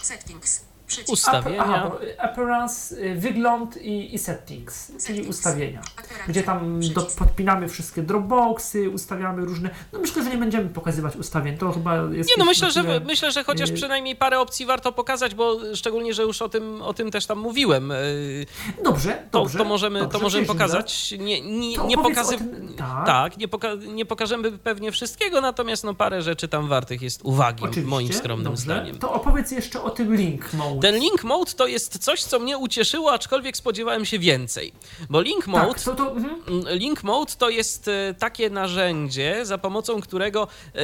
Settings. 0.03 0.70
Przycisk. 0.91 1.13
Ustawienia. 1.13 1.63
Aha, 1.65 1.91
appearance, 2.19 2.97
y, 2.97 3.15
wygląd 3.15 3.77
i, 3.83 4.15
i 4.15 4.19
settings, 4.19 4.87
czyli 4.87 5.01
Settings. 5.01 5.29
ustawienia. 5.29 5.81
Appearance. 5.99 6.29
Gdzie 6.33 6.43
tam 6.43 6.81
do, 6.95 7.03
podpinamy 7.03 7.69
wszystkie 7.69 8.03
Dropboxy, 8.03 8.91
ustawiamy 8.91 9.45
różne. 9.45 9.71
No 9.93 9.99
myślę, 9.99 10.25
że 10.25 10.31
nie 10.31 10.37
będziemy 10.37 10.69
pokazywać 10.69 11.17
ustawień. 11.17 11.59
To 11.59 11.73
chyba 11.73 11.97
jest. 11.97 12.29
Nie, 12.31 12.35
no 12.39 12.45
myślę, 12.45 12.71
że, 12.71 12.83
tyle- 12.83 13.01
myślę, 13.01 13.33
że 13.33 13.45
chociaż 13.45 13.71
y- 13.71 13.73
przynajmniej 13.73 14.17
parę 14.17 14.41
opcji 14.41 14.67
warto 14.67 14.93
pokazać, 14.93 15.35
bo 15.35 15.57
szczególnie, 15.75 16.15
że 16.15 16.23
już 16.23 16.43
o 16.43 16.49
tym, 16.49 16.83
o 16.83 16.95
tym 16.95 17.11
też 17.11 17.27
tam 17.27 17.39
mówiłem. 17.39 17.91
y, 17.93 18.47
Dobrze, 18.85 19.23
To, 19.31 19.39
dobrze. 19.39 19.59
to 19.59 19.65
możemy, 19.65 20.01
dobrze, 20.01 20.19
to 20.19 20.23
możemy 20.25 20.47
pokazać. 20.47 21.15
Nie, 21.19 21.41
nie, 21.41 21.77
nie 21.77 21.97
pokazy... 21.97 22.39
tym- 22.39 22.75
tak. 22.79 23.07
Tak, 23.07 23.39
nie, 23.39 23.49
poka- 23.49 23.87
nie 23.95 24.05
pokażemy 24.07 24.53
pewnie 24.53 24.93
wszystkiego, 24.93 25.41
natomiast 25.41 25.85
no 25.85 25.95
parę 25.95 26.23
rzeczy 26.23 26.49
tam 26.49 26.69
wartych 26.69 27.03
jest 27.03 27.21
uwagi, 27.25 27.65
Oczywiście, 27.65 27.91
moim 27.91 28.13
skromnym 28.13 28.45
dobrze. 28.45 28.63
zdaniem. 28.63 28.99
To 28.99 29.13
opowiedz 29.13 29.51
jeszcze 29.51 29.83
o 29.83 29.91
tym 29.91 30.15
link 30.17 30.53
mode. 30.53 30.80
Ten 30.81 30.99
link 30.99 31.25
mode 31.25 31.53
to 31.53 31.67
jest 31.67 31.99
coś, 31.99 32.23
co 32.23 32.39
mnie 32.39 32.59
ucieszyło, 32.59 33.13
aczkolwiek 33.13 33.57
spodziewałem 33.57 34.05
się 34.05 34.19
więcej. 34.19 34.73
Bo 35.11 35.21
link 35.21 35.47
mode 35.47 35.75
tak, 35.75 35.83
to, 35.83 35.95
to, 35.95 36.13
mhm. 36.13 36.43
Mm, 36.49 36.79
Link 36.79 37.03
Mode 37.03 37.33
to 37.39 37.51
jest 37.51 37.89
e, 37.89 38.15
takie 38.19 38.51
narzędzie, 38.51 39.47
za 39.47 39.59
pomocą 39.59 40.01
którego 40.01 40.49
e, 40.75 40.81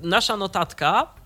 nasza 0.00 0.36
notatka 0.36 1.17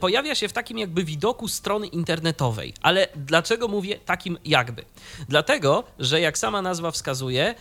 pojawia 0.00 0.34
się 0.34 0.48
w 0.48 0.52
takim 0.52 0.78
jakby 0.78 1.04
widoku 1.04 1.48
strony 1.48 1.86
internetowej. 1.86 2.74
Ale 2.82 3.08
dlaczego 3.16 3.68
mówię 3.68 3.98
takim 4.06 4.38
jakby? 4.44 4.84
Dlatego, 5.28 5.84
że 5.98 6.20
jak 6.20 6.38
sama 6.38 6.62
nazwa 6.62 6.90
wskazuje, 6.90 7.44
e, 7.44 7.54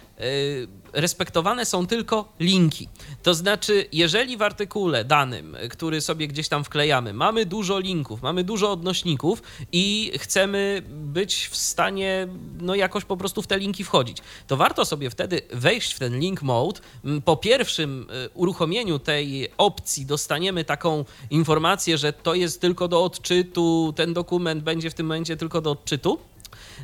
respektowane 0.94 1.66
są 1.66 1.88
tylko 1.88 2.34
linki. 2.40 2.90
To 3.24 3.34
znaczy, 3.34 3.86
jeżeli 3.92 4.38
w 4.38 4.42
artykule 4.42 5.06
danym, 5.06 5.56
e, 5.56 5.70
który 5.70 6.02
sobie 6.02 6.28
gdzieś 6.28 6.48
tam 6.50 6.64
wklejamy, 6.64 7.14
mamy 7.14 7.46
dużo 7.46 7.80
linków, 7.80 8.22
mamy 8.22 8.44
dużo 8.44 8.72
odnośników 8.72 9.42
i 9.72 10.12
chcemy 10.18 10.82
być 10.90 11.48
w 11.48 11.58
stanie 11.58 12.28
no 12.62 12.76
jakoś 12.76 13.06
po 13.06 13.18
prostu 13.18 13.42
w 13.42 13.48
te 13.48 13.60
linki 13.60 13.84
wchodzić, 13.84 14.18
to 14.48 14.58
warto 14.58 14.86
sobie 14.86 15.10
wtedy 15.10 15.42
wejść 15.52 15.94
w 15.94 16.00
ten 16.00 16.20
link 16.20 16.42
mode. 16.42 16.82
Mm, 17.06 17.22
Po 17.22 17.38
pierwszym 17.38 18.08
y, 18.26 18.30
uruchomieniu 18.34 19.00
tej 19.00 19.48
opcji 19.58 20.06
dostaniemy 20.06 20.64
taką 20.64 21.06
informację, 21.30 21.98
że 21.98 22.07
to 22.14 22.36
jest 22.36 22.62
tylko 22.62 22.88
do 22.88 23.04
odczytu, 23.04 23.94
ten 23.96 24.14
dokument 24.14 24.64
będzie 24.64 24.90
w 24.90 24.94
tym 24.94 25.06
momencie 25.06 25.38
tylko 25.38 25.62
do 25.62 25.72
odczytu, 25.72 26.20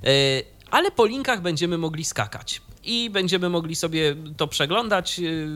Y, 0.07 0.43
ale 0.71 0.91
po 0.91 1.05
linkach 1.05 1.41
będziemy 1.41 1.77
mogli 1.77 2.05
skakać. 2.05 2.61
I 2.83 3.09
będziemy 3.09 3.49
mogli 3.49 3.75
sobie 3.75 4.15
to 4.37 4.47
przeglądać 4.47 5.19
y, 5.19 5.47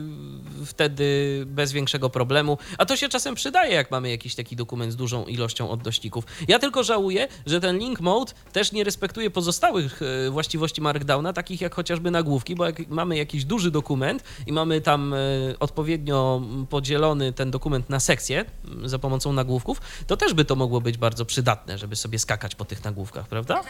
wtedy 0.66 1.42
bez 1.46 1.72
większego 1.72 2.10
problemu. 2.10 2.58
A 2.78 2.86
to 2.86 2.96
się 2.96 3.08
czasem 3.08 3.34
przydaje, 3.34 3.74
jak 3.74 3.90
mamy 3.90 4.10
jakiś 4.10 4.34
taki 4.34 4.56
dokument 4.56 4.92
z 4.92 4.96
dużą 4.96 5.24
ilością 5.24 5.70
odnośników. 5.70 6.24
Ja 6.48 6.58
tylko 6.58 6.82
żałuję, 6.82 7.28
że 7.46 7.60
ten 7.60 7.78
link 7.78 8.00
mode 8.00 8.32
też 8.52 8.72
nie 8.72 8.84
respektuje 8.84 9.30
pozostałych 9.30 10.02
y, 10.02 10.30
właściwości 10.30 10.80
Markdowna, 10.80 11.32
takich 11.32 11.60
jak 11.60 11.74
chociażby 11.74 12.10
nagłówki, 12.10 12.54
bo 12.54 12.66
jak 12.66 12.88
mamy 12.88 13.16
jakiś 13.16 13.44
duży 13.44 13.70
dokument 13.70 14.24
i 14.46 14.52
mamy 14.52 14.80
tam 14.80 15.14
y, 15.14 15.56
odpowiednio 15.60 16.42
podzielony 16.70 17.32
ten 17.32 17.50
dokument 17.50 17.90
na 17.90 18.00
sekcje 18.00 18.44
y, 18.84 18.88
za 18.88 18.98
pomocą 18.98 19.32
nagłówków, 19.32 19.80
to 20.06 20.16
też 20.16 20.34
by 20.34 20.44
to 20.44 20.56
mogło 20.56 20.80
być 20.80 20.98
bardzo 20.98 21.24
przydatne, 21.24 21.78
żeby 21.78 21.96
sobie 21.96 22.18
skakać 22.18 22.54
po 22.54 22.64
tych 22.64 22.84
nagłówkach, 22.84 23.28
prawda? 23.28 23.62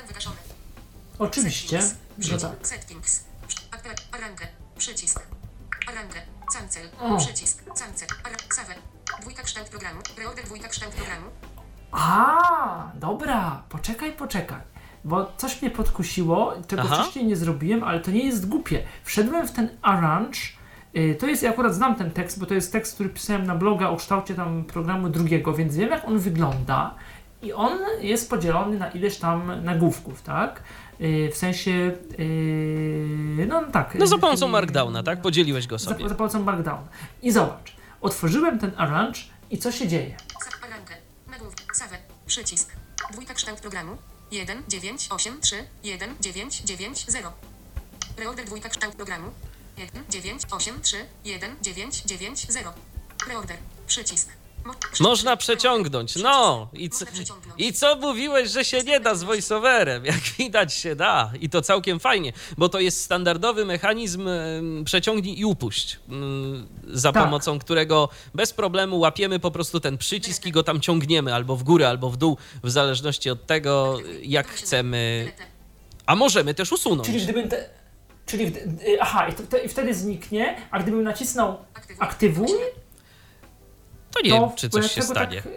Oczywiście, 1.18 1.80
że 1.80 1.88
Przycisk. 2.18 2.40
tak. 2.40 2.66
Settings. 2.68 3.24
Appear- 3.88 4.18
Arrange. 4.18 4.46
Przycisk. 4.78 5.26
Arrange. 5.88 6.22
Cancel. 6.54 6.88
O. 7.00 7.16
Przycisk. 7.18 7.64
Cancel. 7.66 8.08
Save. 8.54 8.74
Dwójka 9.20 9.42
kształt 9.42 9.68
programu. 9.68 10.00
Reorder 10.18 10.44
dwójka 10.44 10.68
kształt 10.68 10.94
programu. 10.94 11.26
A, 11.92 12.90
dobra, 12.94 13.62
poczekaj, 13.68 14.12
poczekaj. 14.12 14.60
Bo 15.04 15.32
coś 15.36 15.62
mnie 15.62 15.70
podkusiło, 15.70 16.54
czego 16.66 16.82
Aha. 16.82 17.02
wcześniej 17.02 17.26
nie 17.26 17.36
zrobiłem, 17.36 17.84
ale 17.84 18.00
to 18.00 18.10
nie 18.10 18.24
jest 18.26 18.48
głupie. 18.48 18.82
Wszedłem 19.04 19.48
w 19.48 19.52
ten 19.52 19.68
arrange. 19.82 20.38
y, 20.96 21.14
To 21.20 21.26
jest, 21.26 21.42
ja 21.42 21.50
akurat 21.50 21.74
znam 21.74 21.94
ten 21.94 22.10
tekst, 22.10 22.38
bo 22.40 22.46
to 22.46 22.54
jest 22.54 22.72
tekst, 22.72 22.94
który 22.94 23.08
pisałem 23.08 23.46
na 23.46 23.54
bloga 23.54 23.88
o 23.88 23.96
kształcie 23.96 24.34
tam 24.34 24.64
programu 24.64 25.08
drugiego, 25.08 25.52
więc 25.54 25.76
wiem 25.76 25.90
jak 25.90 26.04
on 26.08 26.18
wygląda. 26.18 26.94
I 27.42 27.52
on 27.52 27.78
jest 28.00 28.30
podzielony 28.30 28.78
na 28.78 28.90
ileś 28.90 29.16
tam 29.18 29.64
nagłówków, 29.64 30.22
tak? 30.22 30.62
Y, 31.00 31.30
W 31.34 31.36
sensie, 31.36 31.70
y, 32.18 33.46
no 33.48 33.64
tak. 33.72 33.94
No 33.94 34.06
za 34.06 34.18
pomocą 34.18 34.48
Markdowna, 34.48 35.02
tak? 35.02 35.22
Podzieliłeś 35.22 35.66
go 35.66 35.78
Za, 35.78 35.90
sobie. 35.90 36.08
za 36.08 36.14
pomocą 36.14 36.42
Markdown. 36.42 36.84
I 37.22 37.30
zobacz, 37.32 37.76
otworzyłem 38.00 38.58
ten 38.58 38.72
arrange 38.76 39.20
i 39.50 39.58
co 39.58 39.72
się 39.72 39.88
dzieje? 39.88 40.16
Przycisk. 42.26 42.72
Dwójka 43.12 43.34
kształt 43.34 43.60
programu. 43.60 43.96
1, 44.30 44.62
9, 44.68 45.06
8, 45.10 45.40
3, 45.40 45.56
1, 45.84 46.10
9, 46.20 46.62
9, 46.64 47.04
0. 47.08 47.32
Reorder 48.16 48.44
dwójka 48.46 48.68
kształt 48.68 48.94
programu. 48.94 49.30
1, 49.76 50.04
9, 50.10 50.42
8, 50.50 50.80
3, 50.82 50.96
1, 51.24 51.50
9, 51.62 52.02
9, 52.02 52.46
0. 52.48 52.72
Reorder. 53.28 53.56
Przycisk. 53.86 54.28
Można 55.00 55.36
przeciągnąć. 55.36 56.16
No 56.16 56.68
i 56.72 56.90
przeciągnąć. 56.90 57.54
i 57.58 57.72
co 57.72 57.96
mówiłeś, 57.96 58.50
że 58.50 58.64
się 58.64 58.82
nie 58.82 59.00
da 59.00 59.14
z 59.14 59.22
voiceoverem? 59.22 60.04
Jak 60.04 60.20
widać 60.38 60.74
się 60.74 60.96
da 60.96 61.32
i 61.40 61.50
to 61.50 61.62
całkiem 61.62 62.00
fajnie, 62.00 62.32
bo 62.58 62.68
to 62.68 62.80
jest 62.80 63.04
standardowy 63.04 63.64
mechanizm 63.64 64.28
przeciągnij 64.84 65.38
i 65.40 65.44
upuść, 65.44 65.98
mm, 66.08 66.66
za 66.88 67.12
Tak. 67.12 67.24
pomocą 67.24 67.58
którego 67.58 68.08
bez 68.34 68.52
problemu 68.52 68.98
łapiemy 68.98 69.38
po 69.38 69.50
prostu 69.50 69.80
ten 69.80 69.98
przycisk 69.98 70.46
i 70.46 70.52
go 70.52 70.62
tam 70.62 70.80
ciągniemy 70.80 71.34
albo 71.34 71.56
w 71.56 71.62
górę, 71.62 71.88
albo 71.88 72.10
w 72.10 72.16
dół, 72.16 72.36
w 72.64 72.70
zależności 72.70 73.30
od 73.30 73.46
tego, 73.46 73.98
jak 74.22 74.48
chcemy. 74.48 75.32
A 76.06 76.16
możemy 76.16 76.54
też 76.54 76.72
usunąć. 76.72 77.06
Czyli 77.08 77.22
gdybym 77.22 77.48
te, 77.48 77.68
czyli 78.26 78.46
y, 78.46 78.98
aha, 79.00 79.28
i, 79.28 79.32
to, 79.32 79.42
to, 79.42 79.58
i 79.58 79.68
wtedy 79.68 79.94
zniknie, 79.94 80.56
a 80.70 80.78
gdybym 80.82 81.02
nacisnął 81.02 81.56
Aktywuj. 81.98 82.48
To 84.18 84.24
nie 84.24 84.30
to 84.30 84.46
wiem, 84.46 84.56
czy 84.56 84.68
coś 84.70 84.92
się 84.92 85.02
stanie. 85.02 85.42
Tak, 85.42 85.52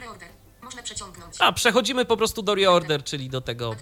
Reorder. 0.00 0.28
Można 0.62 0.82
przeciągnąć. 0.82 1.36
A, 1.38 1.52
przechodzimy 1.52 2.04
po 2.04 2.16
prostu 2.16 2.42
do 2.42 2.54
reorder, 2.54 3.04
czyli 3.04 3.30
do 3.30 3.40
tego 3.40 3.76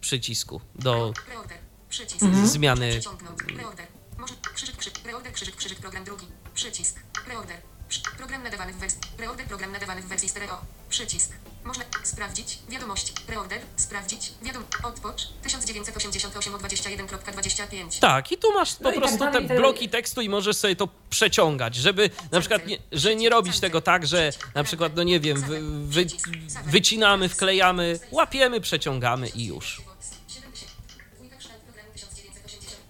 przycisku, 0.00 0.60
do 0.74 1.12
Reorder. 1.28 1.58
Przycisk. 1.88 2.22
Mhm. 2.22 2.46
zmiany 2.46 2.90
Przeciągnąć. 2.90 3.40
Reorder. 3.56 3.86
Może 4.18 4.34
krzyżyk, 4.54 4.76
krzyżyk, 4.76 5.06
reorder, 5.06 5.32
krzyżyk, 5.32 5.56
krzyżyk, 5.56 5.78
program 5.78 6.04
drugi. 6.04 6.26
Przycisk. 6.54 7.00
Reorder. 7.28 7.56
Program 8.16 8.42
nadawany 8.42 8.72
w 8.72 8.76
wersji. 8.76 9.00
Reorder, 9.18 9.46
program 9.46 9.72
nadawany 9.72 10.02
w 10.02 10.06
wersji 10.06 10.28
stereo. 10.28 10.60
Przycisk. 10.88 11.32
Można 11.64 11.84
sprawdzić. 12.04 12.58
Wiadomości. 12.68 13.12
Reorder. 13.28 13.60
Sprawdzić. 13.76 14.32
Wiadom. 14.42 14.64
Odpocz. 14.82 15.22
1988 15.42 16.54
od 16.54 16.62
21.25. 16.62 18.00
Tak, 18.00 18.32
i 18.32 18.38
tu 18.38 18.52
masz 18.52 18.74
po 18.74 18.84
No 18.84 18.90
tak 18.90 18.98
prostu 18.98 19.18
dalej, 19.18 19.42
te 19.42 19.48
tak 19.48 19.56
bloki 19.56 19.88
tekstu 19.88 20.20
i 20.20 20.28
możesz 20.28 20.56
sobie 20.56 20.76
to 20.76 20.88
przeciągać, 21.10 21.74
żeby 21.74 22.10
na 22.32 22.40
przykład 22.40 22.66
nie, 22.66 22.78
że 22.92 23.16
nie 23.16 23.28
robić 23.30 23.60
tego 23.60 23.80
tak, 23.80 24.06
że 24.06 24.32
na 24.54 24.64
przykład, 24.64 24.96
no 24.96 25.02
nie 25.02 25.20
wiem, 25.20 25.40
wy, 25.40 25.60
wy, 25.62 26.06
wycinamy, 26.66 27.28
wklejamy, 27.28 27.98
łapiemy, 28.10 28.60
przeciągamy 28.60 29.28
i 29.28 29.44
już. 29.44 29.80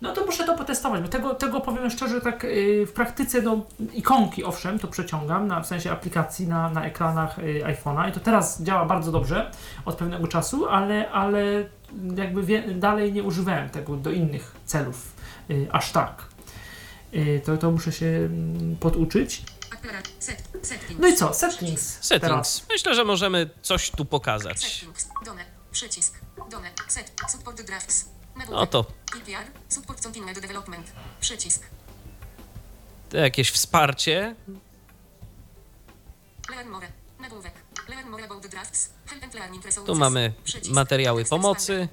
No 0.01 0.13
to 0.13 0.25
muszę 0.27 0.45
to 0.45 0.57
potestować, 0.59 1.03
bo 1.03 1.09
tego, 1.09 1.35
tego 1.35 1.61
powiem 1.61 1.91
szczerze, 1.91 2.21
tak 2.21 2.45
y, 2.45 2.87
w 2.87 2.93
praktyce, 2.93 3.43
no 3.43 3.67
ikonki 3.93 4.45
owszem, 4.45 4.79
to 4.79 4.89
przeciągam, 4.89 5.47
na, 5.47 5.61
w 5.61 5.67
sensie 5.67 5.91
aplikacji 5.91 6.47
na, 6.49 6.71
na 6.71 6.85
ekranach 6.85 7.39
y, 7.39 7.63
iPhone'a 7.65 8.09
i 8.09 8.13
to 8.13 8.21
teraz 8.21 8.63
działa 8.63 8.85
bardzo 8.85 9.13
dobrze 9.13 9.51
od 9.85 9.95
pewnego 9.95 10.27
czasu, 10.27 10.69
ale, 10.69 11.11
ale 11.11 11.65
jakby 12.17 12.43
wie, 12.43 12.63
dalej 12.63 13.13
nie 13.13 13.23
używałem 13.23 13.71
tego 13.71 13.97
do 13.97 14.11
innych 14.11 14.57
celów 14.67 15.13
y, 15.51 15.69
aż 15.73 15.93
tak. 15.93 16.31
To, 17.45 17.57
to 17.57 17.71
muszę 17.71 17.93
się 17.93 18.07
mm, 18.07 18.77
poduczyć. 18.77 19.43
No 20.99 21.09
i 21.09 21.15
co? 21.15 21.35
Settings. 21.35 22.09
Teraz. 22.09 22.55
Settings. 22.55 22.67
Myślę, 22.71 22.95
że 22.95 23.05
możemy 23.05 23.51
coś 23.63 23.91
tu 23.91 24.05
pokazać. 24.05 24.61
Settings. 24.61 25.09
Done. 25.25 25.45
Przycisk. 25.73 26.21
Done. 26.51 26.71
Set. 26.89 27.13
Support 27.29 27.63
drafts. 27.63 28.20
No 28.51 28.67
to 28.67 28.85
PPR. 29.13 29.45
Support 29.69 30.03
continued 30.03 30.41
development. 30.41 30.93
Przycisk. 31.21 31.63
jakieś 33.13 33.51
wsparcie. 33.51 34.35
Learn 36.51 36.69
more. 36.69 36.87
Nagłówek. 37.21 37.53
Learn 37.89 38.09
more 38.11 38.25
about 38.25 38.43
the 38.43 38.49
drafts. 38.49 38.91
Help 39.07 39.25
and 39.25 39.35
learning 39.35 39.65
Tu 39.87 39.95
mamy 39.95 40.33
Przycisk. 40.45 40.75
materiały 40.75 41.25
pomocy. 41.25 41.89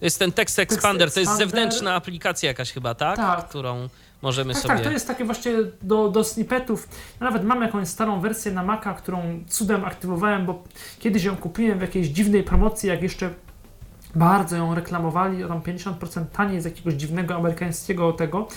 To 0.00 0.04
jest 0.04 0.18
ten 0.18 0.32
Text 0.32 0.58
Expander, 0.58 1.12
to 1.12 1.20
jest 1.20 1.36
zewnętrzna 1.36 1.94
aplikacja 1.94 2.48
jakaś 2.48 2.72
chyba, 2.72 2.94
tak? 2.94 3.16
Tak. 3.16 3.48
Którą 3.48 3.88
możemy 4.22 4.52
Tak, 4.54 4.62
sobie... 4.62 4.74
tak, 4.74 4.84
to 4.84 4.90
jest 4.90 5.06
takie 5.06 5.24
właśnie 5.24 5.52
do, 5.82 6.08
do 6.08 6.24
snippetów. 6.24 6.88
Ja 7.20 7.24
nawet 7.24 7.44
mam 7.44 7.62
jakąś 7.62 7.88
starą 7.88 8.20
wersję 8.20 8.52
na 8.52 8.62
Maca, 8.62 8.94
którą 8.94 9.44
cudem 9.48 9.84
aktywowałem, 9.84 10.46
bo 10.46 10.64
kiedyś 10.98 11.24
ją 11.24 11.36
kupiłem 11.36 11.78
w 11.78 11.82
jakiejś 11.82 12.06
dziwnej 12.08 12.42
promocji, 12.42 12.88
jak 12.88 13.02
jeszcze 13.02 13.34
bardzo 14.16 14.56
ją 14.56 14.74
reklamowali, 14.74 15.44
tam 15.48 15.60
50% 15.60 16.24
taniej 16.32 16.60
z 16.60 16.64
jakiegoś 16.64 16.94
dziwnego 16.94 17.34
amerykańskiego 17.34 18.12
tego. 18.12 18.48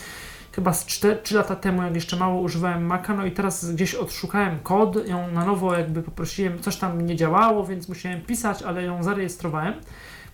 Chyba 0.52 0.74
z 0.74 0.86
4, 0.86 1.20
3 1.24 1.36
lata 1.36 1.56
temu, 1.56 1.84
jak 1.84 1.96
jeszcze 1.96 2.18
mało 2.18 2.42
używałem 2.42 2.86
Maca, 2.86 3.14
no 3.14 3.26
i 3.26 3.32
teraz 3.32 3.72
gdzieś 3.72 3.96
odszukałem 3.96 4.60
kod, 4.60 5.08
ją 5.08 5.32
na 5.32 5.46
nowo 5.46 5.78
jakby 5.78 6.04
poprosiłem, 6.04 6.60
coś 6.60 6.78
tam 6.78 7.02
nie 7.02 7.16
działało, 7.16 7.66
więc 7.66 7.90
musiałem 7.90 8.22
pisać, 8.22 8.64
ale 8.64 8.84
ją 8.84 9.04
zarejestrowałem 9.04 9.74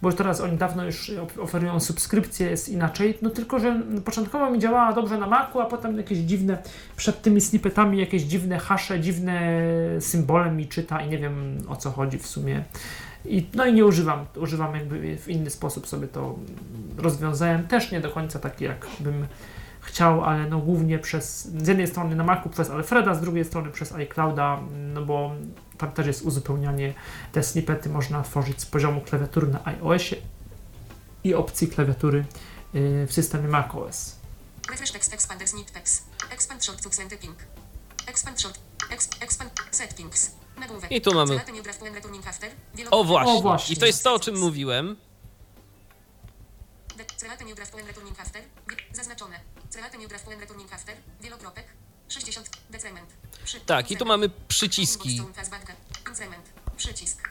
bo 0.02 0.12
teraz 0.12 0.42
oni 0.42 0.58
dawno 0.58 0.86
już 0.86 1.12
oferują 1.42 1.80
subskrypcję, 1.80 2.50
jest 2.50 2.70
inaczej. 2.70 3.18
No 3.22 3.30
tylko, 3.30 3.60
że 3.60 3.82
początkowo 4.06 4.52
mi 4.52 4.60
działała 4.60 4.94
dobrze 4.94 5.18
na 5.18 5.28
Macu, 5.28 5.60
a 5.60 5.66
potem 5.66 5.98
jakieś 5.98 6.18
dziwne, 6.18 6.58
przed 6.96 7.22
tymi 7.22 7.42
snippetami 7.42 8.00
jakieś 8.00 8.22
dziwne 8.22 8.60
hasze, 8.60 9.00
dziwne 9.00 9.62
symbole 10.00 10.52
mi 10.52 10.68
czyta 10.68 11.02
i 11.02 11.10
nie 11.10 11.18
wiem 11.18 11.58
o 11.68 11.76
co 11.76 11.92
chodzi 11.92 12.18
w 12.18 12.28
sumie. 12.28 12.64
I, 13.28 13.50
no 13.54 13.66
i 13.66 13.74
nie 13.74 13.86
używam, 13.86 14.26
używam 14.36 14.76
jakby 14.76 15.18
w 15.18 15.30
inny 15.30 15.50
sposób 15.50 15.88
sobie 15.88 16.08
to 16.08 16.36
rozwiązałem. 16.98 17.68
Też 17.68 17.92
nie 17.92 18.02
do 18.02 18.12
końca 18.12 18.40
taki, 18.40 18.64
jak 18.64 18.88
bym 19.00 19.28
chciał, 19.82 20.24
ale 20.24 20.50
no 20.50 20.60
głównie 20.60 21.00
przez, 21.00 21.48
z 21.48 21.68
jednej 21.68 21.88
strony 21.88 22.16
na 22.16 22.24
Macu 22.24 22.50
przez 22.50 22.70
Alfreda, 22.70 23.14
z 23.14 23.22
drugiej 23.22 23.46
strony 23.46 23.72
przez 23.72 23.92
iClouda, 23.92 24.60
no 24.94 25.02
bo 25.02 25.32
tam 25.78 25.92
też 25.92 26.08
jest 26.08 26.22
uzupełnianie, 26.22 26.94
te 27.32 27.44
snippety 27.44 27.90
można 27.90 28.24
tworzyć 28.24 28.62
z 28.62 28.66
poziomu 28.66 29.02
klawiatury 29.02 29.48
na 29.48 29.66
iOSie 29.66 30.16
i 31.24 31.34
opcji 31.34 31.68
klawiatury 31.68 32.26
y, 32.76 33.08
w 33.08 33.14
systemie 33.14 33.48
macOS. 33.48 34.16
Refresh 34.70 35.14
expander 35.14 35.48
snippets. 35.48 36.04
Expand 36.32 36.66
shortcuts 36.66 37.00
and 37.00 37.10
typing. 37.10 37.36
Expand 38.08 38.42
short. 38.42 38.60
Ex, 38.92 39.10
expand 39.22 39.52
settings. 39.72 40.32
Nagłówek. 40.32 40.45
I 40.89 41.01
tu 41.01 41.14
mamy- 41.14 41.39
O 42.91 43.03
właśnie. 43.03 43.34
O, 43.34 43.41
właśnie. 43.41 43.76
I 43.76 43.78
to 43.80 43.86
jest 43.86 44.03
to, 44.03 44.14
o 44.14 44.20
czym 44.20 44.38
mówiłem. 44.39 44.95
De- 46.97 47.06
Select 47.18 47.41
new 47.45 47.56
draft 47.56 47.74
when 47.74 47.88
returning 47.88 48.20
after. 48.20 48.41
Wi- 48.68 48.95
Zaznaczone. 48.95 49.39
Select 49.70 49.97
new 49.97 50.08
draft 50.10 50.26
when 50.26 50.39
returning 50.39 50.74
after. 50.74 50.95
Wielokropek. 51.22 51.66
60. 52.10 52.49
Decrement. 52.70 53.10
Przy- 53.43 53.60
Tak, 53.60 53.91
i 53.91 53.97
tu 53.97 54.06
mamy 54.06 54.30
przyciski. 54.47 55.22
Przycisk. 56.78 57.30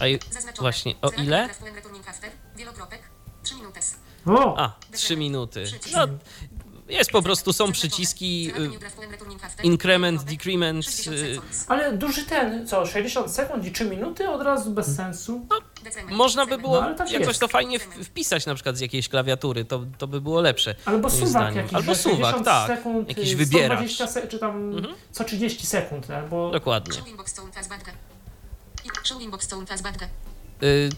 A 0.00 0.06
i 0.06 0.18
Zaznaczone. 0.30 0.60
właśnie, 0.64 0.94
o 1.02 1.10
ile? 1.10 1.36
new 1.38 1.46
draft 1.46 1.60
when 1.60 1.74
returning 1.74 2.08
after. 2.08 2.30
Wielokropek. 2.56 3.02
3 3.42 3.54
minutes. 3.54 3.94
O! 4.26 4.58
A, 4.58 4.76
3 4.92 5.16
minuty. 5.16 5.64
No, 5.92 6.06
jest 6.88 7.10
po 7.10 7.22
prostu, 7.22 7.52
są 7.52 7.72
przyciski 7.72 8.52
y, 9.62 9.66
increment, 9.66 10.22
decrement. 10.24 10.84
60 10.84 11.16
y. 11.16 11.40
Ale 11.68 11.92
duży 11.92 12.22
ten, 12.24 12.66
co, 12.66 12.86
60 12.86 13.30
sekund 13.34 13.64
i 13.66 13.72
3 13.72 13.84
minuty 13.84 14.28
od 14.30 14.42
razu 14.42 14.70
bez 14.70 14.96
sensu? 14.96 15.46
Decrement. 15.84 16.16
Można 16.16 16.46
by 16.46 16.58
było 16.58 16.80
No, 16.80 16.94
tak 16.94 17.10
jakoś 17.10 17.28
jest. 17.28 17.40
to 17.40 17.48
fajnie 17.48 17.78
wpisać 17.78 18.46
na 18.46 18.54
przykład 18.54 18.76
z 18.76 18.80
jakiejś 18.80 19.08
klawiatury, 19.08 19.64
to, 19.64 19.84
to 19.98 20.06
by 20.06 20.20
było 20.20 20.40
lepsze. 20.40 20.74
Albo 20.84 21.10
suwak 21.10 21.28
zdaniem. 21.28 21.56
jakiś, 21.56 21.74
Albo 21.74 21.94
suwak, 21.94 22.16
60 22.18 22.44
tak. 22.44 22.66
sekund, 22.78 23.08
Jakiś 23.08 23.32
y, 23.32 23.36
wybieracz. 23.36 23.80
Mhm. 23.80 23.88
120 23.90 24.06
se- 24.06 24.28
czy 24.28 24.38
tam 24.38 24.72
co 25.12 25.24
30 25.24 25.66
sekund, 25.66 26.10
albo... 26.10 26.50
Dokładnie. 26.50 26.98
Y. 30.62 30.90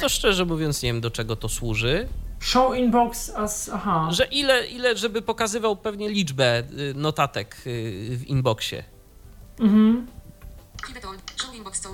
To 0.00 0.08
szczerze 0.08 0.44
mówiąc 0.44 0.82
nie 0.82 0.88
wiem 0.92 1.00
do 1.00 1.10
czego 1.10 1.36
to 1.36 1.48
służy. 1.48 2.08
Show 2.40 2.74
inbox 2.74 3.30
as... 3.30 3.70
aha. 3.74 4.08
Że 4.10 4.24
ile, 4.24 4.66
ile 4.66 4.96
żeby 4.96 5.22
pokazywał 5.22 5.76
pewnie 5.76 6.08
liczbę 6.08 6.58
y, 6.58 6.94
notatek 6.94 7.56
y, 7.66 8.16
w 8.16 8.24
inboxie. 8.26 8.84
Mhm. 9.60 10.06
Show 11.36 11.54
inbox 11.54 11.80
to 11.80 11.90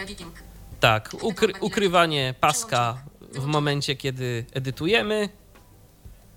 editing. 0.00 0.34
Tak, 0.80 1.10
ukry, 1.22 1.52
ukrywanie 1.60 2.34
paska 2.40 3.02
w 3.32 3.44
momencie, 3.44 3.96
kiedy 3.96 4.44
edytujemy 4.52 5.28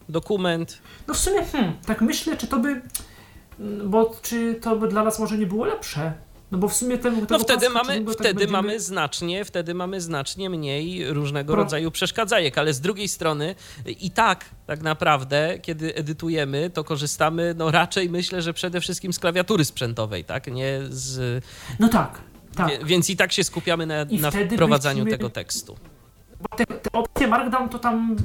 dokument. 0.10 0.82
No 1.08 1.14
w 1.14 1.18
sumie, 1.18 1.46
hmm, 1.46 1.74
tak 1.86 2.02
myślę, 2.02 2.38
czy 2.38 2.48
to 2.48 2.60
by... 2.60 2.82
Bo 3.86 4.16
czy 4.22 4.56
to 4.56 4.76
by 4.76 4.88
dla 4.88 5.04
nas 5.04 5.20
może 5.20 5.38
nie 5.38 5.46
było 5.46 5.66
lepsze? 5.66 6.14
No 6.54 6.60
bo 6.60 6.68
w 6.68 6.74
sumie 6.74 6.98
tego 6.98 7.18
No 7.30 7.40
wtedy 7.40 7.70
mamy, 7.70 8.02
tak 8.06 8.14
wtedy 8.14 8.34
będziemy- 8.34 8.52
mamy 8.52 8.80
znacznie, 8.80 9.46
wtedy 9.46 9.74
mamy 9.74 10.02
znacznie 10.02 10.50
mniej 10.50 11.14
różnego 11.14 11.54
Pro- 11.54 11.64
rodzaju 11.64 11.92
przeszkadzajek, 11.92 12.58
ale 12.58 12.74
z 12.74 12.82
drugiej 12.82 13.08
strony 13.08 13.56
i 13.86 14.12
tak 14.12 14.46
tak 14.68 14.82
naprawdę, 14.82 15.60
kiedy 15.62 15.96
edytujemy, 15.96 16.70
to 16.70 16.84
korzystamy 16.84 17.54
no 17.58 17.72
raczej 17.72 18.10
myślę, 18.10 18.42
że 18.42 18.54
przede 18.54 18.82
wszystkim 18.82 19.14
z 19.14 19.20
klawiatury 19.20 19.66
sprzętowej, 19.66 20.26
tak? 20.26 20.48
Nie 20.48 20.80
z, 20.90 21.44
No 21.80 21.90
tak, 21.90 22.22
tak. 22.56 22.70
wie- 22.70 22.86
więc 22.86 23.10
i 23.10 23.16
tak 23.18 23.32
się 23.32 23.44
skupiamy 23.44 23.86
na, 23.86 24.02
I 24.02 24.20
na 24.20 24.32
wprowadzaniu 24.32 25.06
tego 25.06 25.30
tekstu. 25.30 25.76
Te, 26.56 26.66
te 26.66 26.92
opcje 26.92 27.28
Markdown 27.28 27.70
to 27.70 27.80
tam 27.80 28.16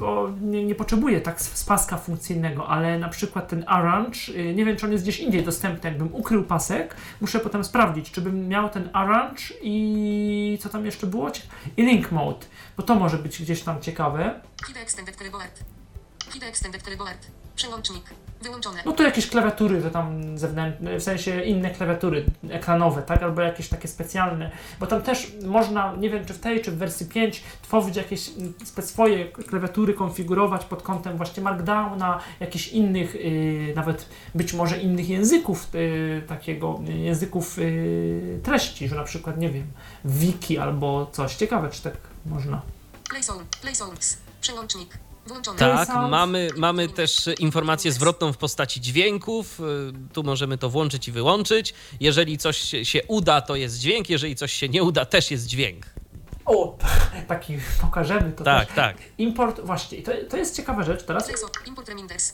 nie, 0.41 0.65
nie 0.65 0.75
potrzebuje 0.75 1.21
tak 1.21 1.41
z, 1.41 1.63
paska 1.63 1.97
funkcyjnego, 1.97 2.67
ale 2.67 2.99
na 2.99 3.09
przykład 3.09 3.47
ten 3.47 3.63
arrange, 3.67 4.19
y, 4.29 4.55
nie 4.55 4.65
wiem 4.65 4.77
czy 4.77 4.85
on 4.85 4.91
jest 4.91 5.03
gdzieś 5.03 5.19
indziej 5.19 5.43
dostępny, 5.43 5.89
jakbym 5.89 6.15
ukrył 6.15 6.43
pasek, 6.43 6.95
muszę 7.21 7.39
potem 7.39 7.63
sprawdzić, 7.63 8.11
czy 8.11 8.21
bym 8.21 8.47
miał 8.47 8.69
ten 8.69 8.89
arrange 8.93 9.43
i 9.61 10.57
co 10.61 10.69
tam 10.69 10.85
jeszcze 10.85 11.07
było? 11.07 11.31
I 11.77 11.83
link 11.83 12.11
mode, 12.11 12.45
bo 12.77 12.83
to 12.83 12.95
może 12.95 13.17
być 13.17 13.41
gdzieś 13.41 13.61
tam 13.61 13.81
ciekawe. 13.81 14.41
Hide 14.67 14.79
extended 14.79 15.15
keyboard. 15.15 15.59
Hide 16.29 16.47
extended 16.47 16.83
keyboard. 16.83 17.27
Przełącznik. 17.55 18.03
Wyłączone. 18.41 18.81
No 18.85 18.91
to 18.91 19.03
jakieś 19.03 19.27
klawiatury, 19.27 19.81
to 19.81 19.89
tam 19.89 20.37
zewnętrzne, 20.37 20.99
w 20.99 21.03
sensie 21.03 21.43
inne 21.43 21.69
klawiatury 21.69 22.25
ekranowe, 22.49 23.01
tak? 23.01 23.23
Albo 23.23 23.41
jakieś 23.41 23.67
takie 23.69 23.87
specjalne, 23.87 24.51
bo 24.79 24.87
tam 24.87 25.01
też 25.01 25.31
można, 25.45 25.95
nie 25.95 26.09
wiem 26.09 26.25
czy 26.25 26.33
w 26.33 26.39
tej, 26.39 26.61
czy 26.61 26.71
w 26.71 26.77
wersji 26.77 27.05
5, 27.05 27.43
tworzyć 27.61 27.95
jakieś 27.95 28.31
swoje 28.81 29.25
klawiatury, 29.25 29.93
konfigurować 29.93 30.65
pod 30.65 30.81
kątem 30.81 31.17
właśnie 31.17 31.43
Markdowna, 31.43 32.19
jakichś 32.39 32.67
innych, 32.67 33.15
y, 33.15 33.73
nawet 33.75 34.05
być 34.35 34.53
może 34.53 34.77
innych 34.77 35.09
języków, 35.09 35.67
y, 35.75 36.23
takiego, 36.27 36.79
y, 36.89 36.97
języków 36.97 37.59
y, 37.59 38.39
treści, 38.43 38.87
że 38.87 38.95
na 38.95 39.03
przykład, 39.03 39.37
nie 39.37 39.49
wiem, 39.49 39.67
wiki 40.05 40.57
albo 40.57 41.09
coś. 41.11 41.35
Ciekawe, 41.35 41.69
czy 41.69 41.81
tak 41.81 41.93
można. 42.25 42.61
Placeholder. 43.09 43.47
Placeholders. 43.61 44.17
Przełącznik. 44.41 45.08
Włączone. 45.29 45.57
Tak, 45.59 45.89
mamy, 46.09 46.49
mamy 46.57 46.87
też 46.89 47.29
informację 47.39 47.91
zwrotną 47.91 48.33
w 48.33 48.37
postaci 48.37 48.81
dźwięków. 48.81 49.59
y, 49.59 49.63
Tu 50.13 50.23
możemy 50.23 50.57
to 50.57 50.69
włączyć 50.69 51.07
i 51.07 51.11
wyłączyć. 51.11 51.73
Jeżeli 51.99 52.37
coś 52.37 52.57
się- 52.83 53.03
uda, 53.07 53.41
to 53.41 53.55
jest 53.55 53.79
dźwięk, 53.79 54.09
jeżeli 54.09 54.35
coś 54.35 54.53
się 54.53 54.69
nie 54.69 54.83
uda, 54.83 55.05
też 55.05 55.31
jest 55.31 55.47
dźwięk. 55.47 55.85
O, 56.45 56.77
taki 57.27 57.53
pokażemy 57.81 58.31
to 58.31 58.43
Tak, 58.43 58.67
też. 58.67 58.75
tak. 58.75 58.97
Import, 59.17 59.59
właśnie, 59.59 60.01
to, 60.01 60.11
to 60.29 60.37
jest 60.37 60.55
ciekawa 60.55 60.83
rzecz 60.83 61.03
teraz. 61.03 61.29
Import 61.67 61.89
reminders. 61.89 62.33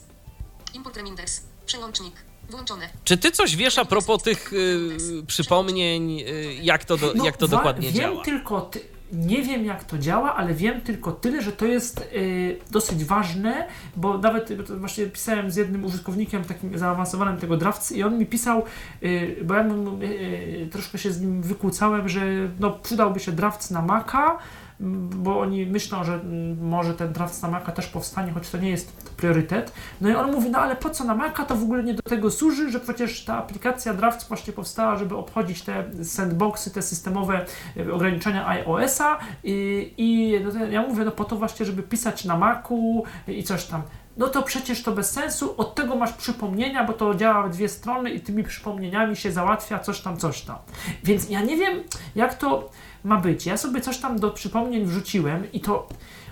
Import 0.74 0.98
reminders. 0.98 1.42
Przełącznik. 1.66 2.14
Włączone. 2.50 2.90
Czy 3.04 3.18
ty 3.18 3.32
coś 3.32 3.56
wiesz 3.56 3.78
a 3.78 3.86
propos 3.86 4.24
tych 4.24 4.54
y, 4.54 5.24
przypomnień, 5.28 6.20
y, 6.20 6.54
jak 6.62 6.86
to, 6.86 6.98
do, 6.98 7.14
No, 7.16 7.26
jak 7.26 7.38
to 7.38 7.48
dokładnie 7.48 7.88
wiem 7.92 7.96
działa? 8.02 8.24
Tylko 8.24 8.62
ty, 8.62 8.82
nie 9.14 9.44
wiem 9.44 9.66
jak 9.66 9.84
to 9.84 9.98
działa, 9.98 10.36
ale 10.36 10.54
wiem 10.54 10.82
tylko 10.82 11.12
tyle, 11.12 11.42
że 11.42 11.52
to 11.52 11.66
jest 11.66 12.00
y, 12.00 12.60
dosyć 12.72 13.06
ważne, 13.06 13.68
bo 13.96 14.18
nawet 14.18 14.68
właśnie 14.80 15.06
pisałem 15.06 15.52
z 15.52 15.56
jednym 15.56 15.86
użytkownikiem 15.86 16.44
takim 16.44 16.78
zaawansowanym 16.78 17.38
tego 17.38 17.58
drawcy 17.58 17.96
i 17.96 18.04
on 18.04 18.18
mi 18.18 18.26
pisał, 18.26 18.64
y, 19.04 19.36
bo 19.44 19.54
ja 19.54 19.64
y, 19.64 20.06
y, 20.64 20.70
troszkę 20.72 20.98
się 20.98 21.12
z 21.12 21.22
nim 21.22 21.42
wykłócałem, 21.42 22.10
że 22.10 22.22
no, 22.60 22.72
przydałby 22.72 23.20
się 23.20 23.32
drawc 23.32 23.72
na 23.72 23.82
Maca, 23.82 24.38
bo 24.80 25.40
oni 25.40 25.66
myślą, 25.66 26.04
że 26.04 26.20
może 26.62 26.94
ten 26.94 27.14
draft 27.14 27.42
na 27.42 27.50
Maca 27.50 27.72
też 27.72 27.88
powstanie, 27.88 28.32
choć 28.32 28.50
to 28.50 28.58
nie 28.58 28.70
jest 28.70 29.12
priorytet. 29.18 29.72
No 30.02 30.10
i 30.10 30.16
on 30.16 30.32
mówi, 30.32 30.50
no 30.50 30.60
ale 30.60 30.76
po 30.76 30.90
co 30.90 31.04
na 31.04 31.16
Maca, 31.16 31.46
to 31.46 31.56
w 31.56 31.64
ogóle 31.64 31.84
nie 31.84 31.94
do 31.94 32.02
tego 32.02 32.32
służy, 32.32 32.72
że 32.72 32.80
przecież 32.80 33.26
ta 33.26 33.38
aplikacja 33.38 33.94
Drafts 33.94 34.28
właśnie 34.28 34.54
powstała, 34.54 34.96
żeby 34.96 35.18
obchodzić 35.18 35.62
te 35.62 35.84
sandboxy, 36.04 36.72
te 36.72 36.82
systemowe 36.82 37.46
e, 37.78 37.94
ograniczenia 37.94 38.48
iOS-a 38.48 39.20
i, 39.44 39.94
i 39.98 40.40
no 40.44 40.66
ja 40.66 40.82
mówię, 40.82 41.06
no 41.06 41.12
po 41.12 41.26
to 41.26 41.36
właśnie, 41.36 41.66
żeby 41.66 41.84
pisać 41.84 42.26
na 42.26 42.38
Macu 42.38 43.04
i 43.28 43.44
coś 43.44 43.66
tam. 43.66 43.82
No 44.18 44.28
to 44.28 44.44
przecież 44.44 44.84
to 44.84 44.92
bez 44.92 45.12
sensu, 45.12 45.54
od 45.58 45.76
tego 45.76 45.96
masz 45.96 46.14
przypomnienia, 46.14 46.84
bo 46.84 46.94
to 46.94 47.16
działa 47.16 47.48
w 47.48 47.52
dwie 47.52 47.70
strony 47.70 48.10
i 48.10 48.20
tymi 48.20 48.44
przypomnieniami 48.44 49.16
się 49.16 49.32
załatwia 49.32 49.80
coś 49.80 50.02
tam, 50.02 50.18
coś 50.18 50.42
tam. 50.42 50.56
Więc 51.04 51.30
ja 51.30 51.42
nie 51.42 51.58
wiem, 51.58 51.84
jak 52.16 52.34
to 52.34 52.70
ma 53.06 53.18
być. 53.22 53.46
Ja 53.46 53.58
sobie 53.58 53.82
coś 53.82 53.98
tam 53.98 54.20
do 54.20 54.32
przypomnień 54.32 54.86
wrzuciłem 54.86 55.52
i 55.52 55.60
to 55.60 55.88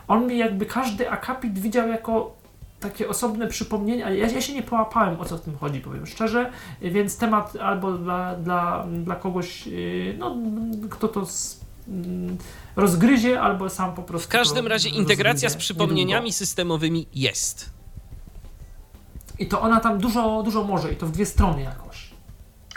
on 0.08 0.28
mi 0.28 0.38
jakby 0.38 0.66
każdy 0.66 1.10
akapit 1.12 1.60
widział 1.60 1.88
jako 1.88 2.34
takie 2.80 3.10
osobne 3.10 3.48
przypomnienie, 3.48 4.06
ale 4.06 4.18
ja, 4.18 4.28
ja 4.30 4.42
się 4.42 4.54
nie 4.54 4.64
połapałem 4.64 5.20
o 5.22 5.26
co 5.26 5.38
w 5.38 5.42
tym 5.42 5.58
chodzi, 5.58 5.80
powiem 5.80 6.06
szczerze, 6.08 6.52
więc 6.82 7.18
temat 7.18 7.56
albo 7.56 7.92
dla, 7.92 8.36
dla, 8.36 8.86
dla 9.04 9.16
kogoś, 9.16 9.68
yy, 9.68 10.16
no, 10.18 10.36
kto 10.90 11.08
to 11.08 11.22
s- 11.22 11.60
mm, 11.88 12.38
rozgryzie, 12.76 13.42
albo 13.42 13.70
sam 13.70 13.94
po 13.94 14.04
prostu. 14.04 14.28
W 14.28 14.32
każdym 14.32 14.68
razie 14.68 14.90
integracja 14.90 15.50
z 15.50 15.56
przypomnieniami 15.56 16.06
niedługo. 16.26 16.34
systemowymi 16.38 17.08
jest. 17.14 17.70
I 19.40 19.48
to 19.48 19.62
ona 19.62 19.80
tam 19.80 19.98
dużo, 19.98 20.44
dużo 20.44 20.64
może 20.64 20.94
i 20.94 20.96
to 20.96 21.06
w 21.08 21.12
dwie 21.12 21.26
strony 21.26 21.62
jakoś. 21.62 22.10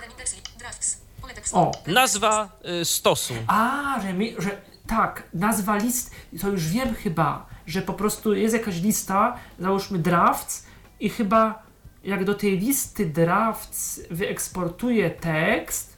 Reminders, 0.01 0.35
drafts, 0.59 1.01
pole 1.21 1.35
tekstowe. 1.35 1.46
O, 1.57 1.73
Nazwa 1.87 2.49
y, 2.81 2.85
stosu. 2.85 3.35
A, 3.47 4.01
że, 4.03 4.13
mi, 4.13 4.35
że 4.39 4.51
tak, 4.87 5.23
nazwa 5.35 5.77
list, 5.77 6.15
to 6.41 6.49
już 6.49 6.69
wiem 6.69 6.95
chyba, 6.95 7.47
że 7.67 7.83
po 7.83 7.95
prostu 7.95 8.35
jest 8.35 8.55
jakaś 8.55 8.81
lista, 8.81 9.37
załóżmy 9.59 9.99
drafts 9.99 10.67
i 11.01 11.09
chyba 11.11 11.63
jak 12.05 12.25
do 12.25 12.35
tej 12.35 12.59
listy 12.59 13.07
drafts 13.07 14.01
wyeksportuję 14.11 15.11
tekst 15.11 15.97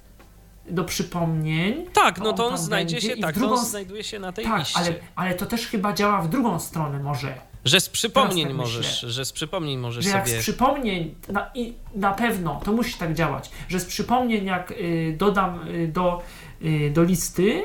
do 0.71 0.85
przypomnień. 0.85 1.87
Tak, 1.93 2.19
no 2.19 2.33
to 2.33 2.45
on 2.47 2.55
tam 2.55 2.59
znajdzie 2.65 3.01
się, 3.01 3.17
tak, 3.17 3.35
drugą 3.35 3.55
on 3.55 3.65
znajduje 3.65 4.05
się 4.05 4.19
na 4.19 4.33
tej 4.33 4.45
Tak, 4.45 4.59
liście. 4.59 4.79
ale, 4.79 4.95
ale 5.17 5.35
to 5.35 5.47
też 5.47 5.67
chyba 5.67 5.93
działa 5.93 6.21
w 6.23 6.29
drugą 6.29 6.59
stronę 6.61 6.99
może. 6.99 7.35
Że 7.65 7.81
z 7.81 7.89
przypomnień 7.89 8.47
tak 8.47 8.57
możesz, 8.57 8.87
myślę. 8.87 9.11
że 9.11 9.25
z 9.25 9.33
przypomnień 9.33 9.79
możesz 9.79 10.05
Że 10.05 10.11
jak 10.11 10.29
sobie... 10.29 10.41
z 10.41 10.43
przypomnień, 10.43 11.15
na, 11.29 11.51
i 11.55 11.75
na 11.95 12.13
pewno, 12.13 12.61
to 12.65 12.73
musi 12.73 12.99
tak 12.99 13.15
działać, 13.15 13.51
że 13.69 13.81
z 13.81 13.85
przypomnień 13.85 14.45
jak 14.45 14.71
y, 14.71 15.15
dodam 15.19 15.69
y, 15.69 15.89
do, 15.89 16.23
y, 16.63 16.91
do 16.91 17.03
listy, 17.03 17.63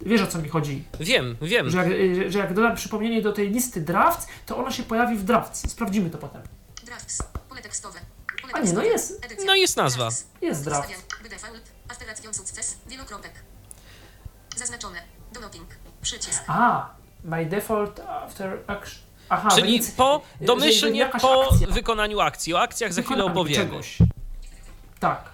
wiesz 0.00 0.22
o 0.22 0.26
co 0.26 0.38
mi 0.38 0.48
chodzi, 0.48 0.84
Wiem, 1.00 1.36
wiem. 1.42 1.70
Że 1.70 1.78
jak, 1.78 1.86
y, 1.86 2.32
że 2.32 2.38
jak 2.38 2.54
dodam 2.54 2.76
przypomnienie 2.76 3.22
do 3.22 3.32
tej 3.32 3.50
listy 3.50 3.80
drafts, 3.80 4.26
to 4.46 4.56
ono 4.56 4.70
się 4.70 4.82
pojawi 4.82 5.16
w 5.16 5.24
drafts. 5.24 5.70
Sprawdzimy 5.70 6.10
to 6.10 6.18
potem. 6.18 6.42
Drafts, 6.84 7.22
pole 7.48 7.62
tekstowe. 7.62 7.98
Pole 8.42 8.52
A 8.52 8.60
nie, 8.60 8.72
no 8.72 8.82
jest. 8.82 9.24
Edycja. 9.24 9.44
No 9.46 9.54
jest 9.54 9.76
nazwa. 9.76 10.04
Drafts. 10.04 10.26
Jest 10.42 10.64
draft. 10.64 10.88
Wielokropek. 12.86 13.32
Zaznaczone. 14.56 14.98
Donoting. 15.32 15.68
Przycisk. 16.02 16.42
A, 16.46 16.90
by 17.24 17.46
default 17.46 18.00
after 18.00 18.58
action. 18.66 19.09
Aha, 19.30 19.48
Czyli 19.54 19.72
więc, 19.72 19.90
po, 19.90 20.22
że 20.40 20.46
domyślnie 20.46 21.06
po 21.20 21.44
akcja. 21.44 21.66
wykonaniu 21.68 22.20
akcji. 22.20 22.54
O 22.54 22.60
akcjach 22.60 22.92
za 22.92 23.02
chwilę 23.02 23.24
opowiemy. 23.24 23.64
Czegoś. 23.64 23.98
Tak, 25.00 25.24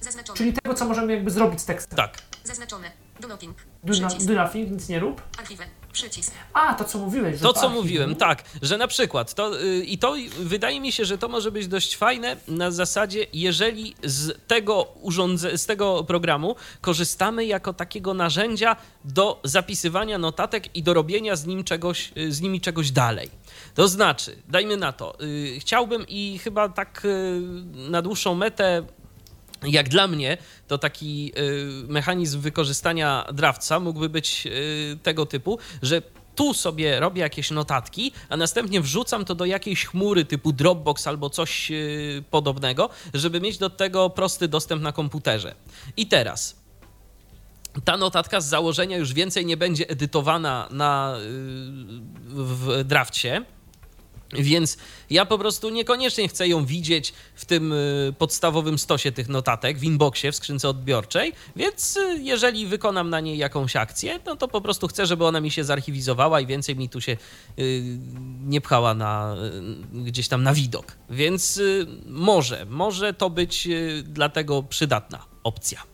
zaznaczone. 0.00 0.36
czyli 0.36 0.52
tego, 0.52 0.74
co 0.74 0.84
możemy 0.84 1.12
jakby 1.12 1.30
zrobić 1.30 1.60
z 1.60 1.64
tekstem. 1.64 1.96
Tak. 1.96 2.18
Zaznaczone. 2.44 2.90
Donoting. 3.20 3.56
Do, 3.84 3.94
do 4.26 4.34
nothing, 4.34 4.70
nic 4.70 4.88
nie 4.88 5.00
rób. 5.00 5.22
Archiwę. 5.38 5.64
Przycisk. 5.92 6.32
A, 6.52 6.74
to 6.74 6.84
co 6.84 6.98
mówiłeś, 6.98 7.40
To, 7.40 7.52
co 7.52 7.60
archiwum. 7.60 7.82
mówiłem, 7.82 8.16
tak, 8.16 8.44
że 8.62 8.78
na 8.78 8.88
przykład 8.88 9.34
to 9.34 9.62
y, 9.62 9.84
i 9.84 9.98
to 9.98 10.14
wydaje 10.38 10.80
mi 10.80 10.92
się, 10.92 11.04
że 11.04 11.18
to 11.18 11.28
może 11.28 11.50
być 11.50 11.68
dość 11.68 11.96
fajne 11.96 12.36
na 12.48 12.70
zasadzie, 12.70 13.26
jeżeli 13.32 13.94
z 14.02 14.38
tego 14.46 14.82
urządze, 15.00 15.58
z 15.58 15.66
tego 15.66 16.04
programu 16.04 16.56
korzystamy 16.80 17.44
jako 17.46 17.72
takiego 17.72 18.14
narzędzia 18.14 18.76
do 19.04 19.40
zapisywania 19.44 20.18
notatek 20.18 20.76
i 20.76 20.82
do 20.82 20.94
robienia 20.94 21.36
z 21.36 21.46
nim 21.46 21.64
czegoś, 21.64 22.12
y, 22.16 22.32
z 22.32 22.40
nimi 22.40 22.60
czegoś 22.60 22.90
dalej. 22.90 23.30
To 23.74 23.88
znaczy, 23.88 24.36
dajmy 24.48 24.76
na 24.76 24.92
to, 24.92 25.20
y, 25.20 25.56
chciałbym 25.60 26.04
i 26.08 26.38
chyba 26.44 26.68
tak 26.68 27.02
y, 27.04 27.40
na 27.74 28.02
dłuższą 28.02 28.34
metę 28.34 28.82
jak 29.66 29.88
dla 29.88 30.06
mnie, 30.06 30.36
to 30.68 30.78
taki 30.78 31.32
y, 31.38 31.88
mechanizm 31.88 32.40
wykorzystania 32.40 33.26
drawca 33.32 33.80
mógłby 33.80 34.08
być 34.08 34.46
y, 34.46 34.98
tego 35.02 35.26
typu, 35.26 35.58
że 35.82 36.02
tu 36.34 36.54
sobie 36.54 37.00
robię 37.00 37.22
jakieś 37.22 37.50
notatki, 37.50 38.12
a 38.28 38.36
następnie 38.36 38.80
wrzucam 38.80 39.24
to 39.24 39.34
do 39.34 39.44
jakiejś 39.44 39.84
chmury 39.86 40.24
typu 40.24 40.52
Dropbox 40.52 41.06
albo 41.06 41.30
coś 41.30 41.70
y, 41.70 42.24
podobnego, 42.30 42.90
żeby 43.14 43.40
mieć 43.40 43.58
do 43.58 43.70
tego 43.70 44.10
prosty 44.10 44.48
dostęp 44.48 44.82
na 44.82 44.92
komputerze. 44.92 45.54
I 45.96 46.06
teraz 46.06 46.64
ta 47.84 47.96
notatka 47.96 48.40
z 48.40 48.48
założenia 48.48 48.96
już 48.96 49.12
więcej 49.12 49.46
nie 49.46 49.56
będzie 49.56 49.88
edytowana 49.88 50.68
na, 50.70 51.16
w 52.26 52.84
drafcie. 52.84 53.44
Więc 54.42 54.76
ja 55.10 55.26
po 55.26 55.38
prostu 55.38 55.68
niekoniecznie 55.68 56.28
chcę 56.28 56.48
ją 56.48 56.66
widzieć 56.66 57.12
w 57.34 57.44
tym 57.44 57.72
y, 57.72 58.14
podstawowym 58.18 58.78
stosie 58.78 59.12
tych 59.12 59.28
notatek, 59.28 59.78
w 59.78 59.84
inboxie, 59.84 60.32
w 60.32 60.36
skrzynce 60.36 60.68
odbiorczej, 60.68 61.32
więc 61.56 61.96
y, 61.96 62.18
jeżeli 62.22 62.66
wykonam 62.66 63.10
na 63.10 63.20
niej 63.20 63.38
jakąś 63.38 63.76
akcję, 63.76 64.20
no 64.26 64.36
to 64.36 64.48
po 64.48 64.60
prostu 64.60 64.88
chcę, 64.88 65.06
żeby 65.06 65.26
ona 65.26 65.40
mi 65.40 65.50
się 65.50 65.64
zarchiwizowała 65.64 66.40
i 66.40 66.46
więcej 66.46 66.76
mi 66.76 66.88
tu 66.88 67.00
się 67.00 67.16
y, 67.58 67.98
nie 68.44 68.60
pchała 68.60 68.94
na, 68.94 69.36
gdzieś 69.92 70.28
tam 70.28 70.42
na 70.42 70.54
widok. 70.54 70.96
Więc 71.10 71.60
może, 72.06 72.66
może 72.70 73.14
to 73.14 73.30
być 73.30 73.66
y, 73.66 74.02
dlatego 74.06 74.62
przydatna 74.62 75.24
opcja. 75.44 75.93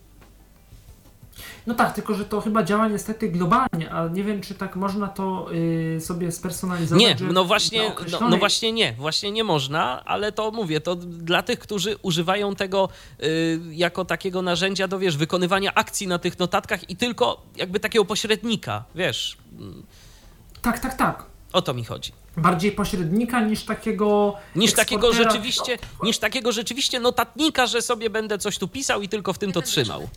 No 1.70 1.76
tak, 1.76 1.94
tylko 1.94 2.14
że 2.14 2.24
to 2.24 2.40
chyba 2.40 2.62
działa 2.62 2.88
niestety 2.88 3.28
globalnie, 3.28 3.90
a 3.92 4.08
nie 4.08 4.24
wiem, 4.24 4.40
czy 4.40 4.54
tak 4.54 4.76
można 4.76 5.08
to 5.08 5.46
y, 5.52 6.00
sobie 6.00 6.32
spersonalizować. 6.32 7.02
Nie, 7.02 7.16
no 7.32 7.44
właśnie, 7.44 7.82
na 7.82 7.88
no, 7.88 7.94
określonej- 7.94 8.30
no 8.30 8.36
właśnie 8.36 8.72
nie, 8.72 8.92
właśnie 8.92 9.32
nie 9.32 9.44
można, 9.44 10.04
ale 10.04 10.32
to 10.32 10.50
mówię, 10.50 10.80
to 10.80 10.96
dla 10.96 11.42
tych, 11.42 11.58
którzy 11.58 11.96
używają 12.02 12.54
tego 12.54 12.88
y, 13.22 13.60
jako 13.70 14.04
takiego 14.04 14.42
narzędzia 14.42 14.88
do, 14.88 14.98
wiesz, 14.98 15.16
wykonywania 15.16 15.74
akcji 15.74 16.06
na 16.06 16.18
tych 16.18 16.38
notatkach 16.38 16.90
i 16.90 16.96
tylko 16.96 17.42
jakby 17.56 17.80
takiego 17.80 18.04
pośrednika, 18.04 18.84
wiesz, 18.94 19.36
Tak, 20.62 20.78
tak, 20.78 20.94
tak. 20.96 21.24
o 21.52 21.62
to 21.62 21.74
mi 21.74 21.84
chodzi. 21.84 22.12
Bardziej 22.36 22.72
pośrednika 22.72 23.40
niż 23.40 23.64
takiego. 23.64 24.34
Niż 24.56 24.72
takiego 24.72 25.12
rzeczywiście, 25.12 25.78
niż 26.02 26.18
takiego 26.18 26.52
rzeczywiście 26.52 27.00
notatnika, 27.00 27.66
że 27.66 27.82
sobie 27.82 28.10
będę 28.10 28.38
coś 28.38 28.58
tu 28.58 28.68
pisał 28.68 29.02
i 29.02 29.08
tylko 29.08 29.32
w 29.32 29.38
tym 29.38 29.52
to 29.52 29.62
trzymał. 29.62 30.08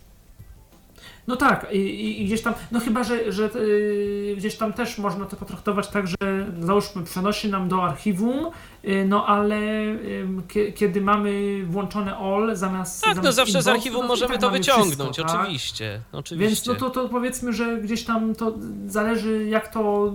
No 1.26 1.36
tak, 1.36 1.66
i, 1.72 2.22
i, 2.22 2.26
gdzieś 2.26 2.42
tam, 2.42 2.54
no 2.72 2.80
chyba, 2.80 3.04
że, 3.04 3.32
że 3.32 3.50
yy, 3.54 4.34
gdzieś 4.36 4.56
tam 4.56 4.72
też 4.72 4.98
można 4.98 5.24
to 5.26 5.36
potraktować 5.36 5.88
tak, 5.88 6.06
że 6.06 6.16
załóżmy 6.60 7.04
przenosi 7.04 7.50
nam 7.50 7.68
do 7.68 7.84
archiwum, 7.84 8.50
yy, 8.82 9.04
no 9.04 9.26
ale 9.26 9.60
yy, 9.60 10.28
kie, 10.48 10.72
kiedy 10.72 11.00
mamy 11.00 11.62
włączone 11.64 12.16
all 12.16 12.56
zamiast. 12.56 13.02
Tak, 13.02 13.16
no 13.16 13.22
zamiast 13.22 13.36
zawsze 13.36 13.52
z 13.52 13.66
inboxu, 13.66 13.70
archiwum 13.70 14.02
no 14.02 14.08
możemy 14.08 14.32
tak 14.32 14.40
to 14.40 14.50
wyciągnąć, 14.50 15.14
wszystko, 15.14 15.32
tak? 15.32 15.40
oczywiście, 15.40 16.00
oczywiście. 16.12 16.48
Więc 16.48 16.66
no 16.66 16.74
to, 16.74 16.90
to 16.90 17.08
powiedzmy, 17.08 17.52
że 17.52 17.76
gdzieś 17.76 18.04
tam 18.04 18.34
to 18.34 18.54
zależy 18.86 19.44
jak 19.48 19.68
to. 19.68 20.12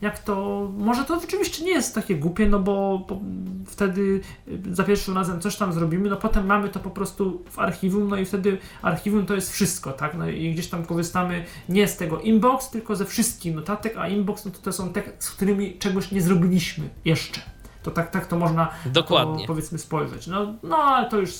Jak 0.00 0.18
to. 0.18 0.68
Może 0.78 1.04
to 1.04 1.20
rzeczywiście 1.20 1.64
nie 1.64 1.70
jest 1.70 1.94
takie 1.94 2.16
głupie, 2.16 2.48
no 2.48 2.58
bo, 2.58 3.04
bo 3.08 3.20
wtedy 3.66 4.20
y, 4.48 4.74
za 4.74 4.84
pierwszym 4.84 5.14
razem 5.14 5.40
coś 5.40 5.56
tam 5.56 5.72
zrobimy, 5.72 6.10
no 6.10 6.16
potem 6.16 6.46
mamy 6.46 6.68
to 6.68 6.80
po 6.80 6.90
prostu 6.90 7.44
w 7.50 7.58
archiwum, 7.58 8.08
no 8.08 8.16
i 8.16 8.24
wtedy 8.24 8.58
archiwum 8.82 9.26
to 9.26 9.34
jest 9.34 9.52
wszystko, 9.52 9.92
tak? 9.92 10.14
No 10.14 10.28
i 10.28 10.52
gdzieś 10.52 10.68
tam 10.68 10.86
korzystamy 10.86 11.44
nie 11.68 11.88
z 11.88 11.96
tego 11.96 12.20
inbox, 12.20 12.70
tylko 12.70 12.96
ze 12.96 13.04
wszystkich 13.04 13.54
notatek, 13.54 13.96
a 13.96 14.08
inbox 14.08 14.44
no 14.44 14.50
to, 14.50 14.58
to 14.58 14.72
są 14.72 14.92
te, 14.92 15.02
z 15.18 15.30
którymi 15.30 15.78
czegoś 15.78 16.10
nie 16.10 16.22
zrobiliśmy 16.22 16.88
jeszcze. 17.04 17.40
To 17.82 17.90
tak, 17.90 18.10
tak 18.10 18.26
to 18.26 18.38
można 18.38 18.68
na 18.84 18.92
Dokładnie. 18.92 19.40
To, 19.40 19.46
powiedzmy 19.46 19.78
spojrzeć. 19.78 20.26
No, 20.26 20.54
no 20.62 20.76
ale 20.76 21.10
to 21.10 21.18
już 21.18 21.30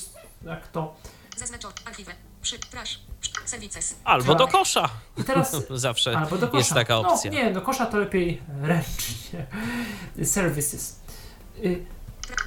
jak 0.45 0.67
to. 0.67 0.95
Zaznaczone. 1.37 1.73
Archiwę. 1.85 2.28
Albo 4.03 4.35
do 4.35 4.47
kosza. 4.47 4.89
I 5.17 5.23
teraz 5.23 5.55
Zawsze 5.69 6.17
Albo 6.17 6.37
do 6.37 6.47
kosza. 6.47 6.57
jest 6.57 6.73
taka 6.73 6.97
opcja. 6.97 7.31
No, 7.31 7.37
nie, 7.37 7.51
do 7.51 7.61
kosza 7.61 7.85
to 7.85 7.97
lepiej 7.97 8.41
ręcznie. 8.61 9.45
Services. 10.25 10.99
Y, 11.65 11.85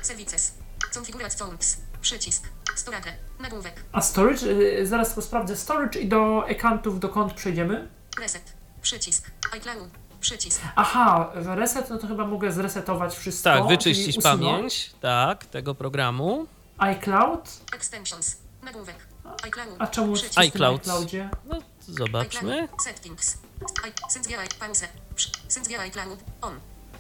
Services. 0.03 0.55
Configurate. 0.95 1.37
Przycisk. 2.01 2.49
Storage. 2.75 3.13
Nagłówek. 3.41 3.85
A 3.93 4.01
storage, 4.01 4.47
y, 4.47 4.87
zaraz 4.87 5.09
tylko 5.09 5.23
sprawdzę 5.23 5.57
storage 5.57 6.01
i 6.01 6.09
do 6.09 6.45
accountów, 6.51 7.01
do 7.01 7.09
kont 7.09 7.33
przejdziemy. 7.33 7.89
Reset. 8.21 8.53
Przycisk. 8.83 9.31
iCloud. 9.53 9.91
Przycisk. 10.21 10.61
Aha, 10.77 11.31
reset, 11.35 11.91
no 11.91 11.99
to 11.99 12.07
chyba 12.07 12.27
mogę 12.27 12.53
zresetować 12.53 13.15
wszystko. 13.15 13.51
Tak, 13.51 13.67
wyczyścić 13.67 14.23
pamięć, 14.23 14.91
tak, 15.01 15.47
tego 15.47 15.75
programu. 15.75 16.47
iCloud. 16.79 17.61
Extensions. 17.75 18.37
Nagłówek. 18.63 19.12
iCloud. 19.43 19.77
A 19.79 19.87
czemu 19.87 20.17
tym 20.17 20.29
iCloud. 20.37 20.81
iCloudzie? 20.81 21.29
No, 21.45 21.59
zobaczmy. 21.81 22.69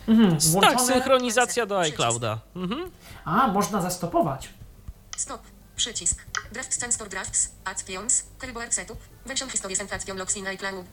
Mhm, 0.08 0.38
Tak, 0.60 0.80
synchronizacja 0.80 1.66
do 1.66 1.80
iClouda. 1.80 2.38
Mhm. 2.56 2.90
A, 3.24 3.46
można 3.48 3.80
zastopować. 3.80 4.48
Stop. 5.16 5.42
Przycisk. 5.76 6.24
Draft 6.52 6.74
stands 6.74 6.96
for 6.96 7.08
drafts. 7.08 7.48
Actions. 7.64 8.24
Keyboard 8.38 8.74
setup. 8.74 8.98
Version 9.26 9.50
history 9.50 9.76
sensation 9.76 10.18
logs 10.18 10.36
in 10.36 10.46
iCloud. 10.46 10.86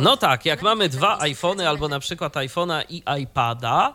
No 0.00 0.16
tak, 0.16 0.44
jak 0.44 0.62
mamy 0.62 0.88
dwa 0.88 1.18
iPhony 1.20 1.68
albo 1.68 1.88
na 1.88 2.00
przykład 2.00 2.34
iPhone'a 2.34 2.84
i 2.88 3.02
iPada, 3.22 3.94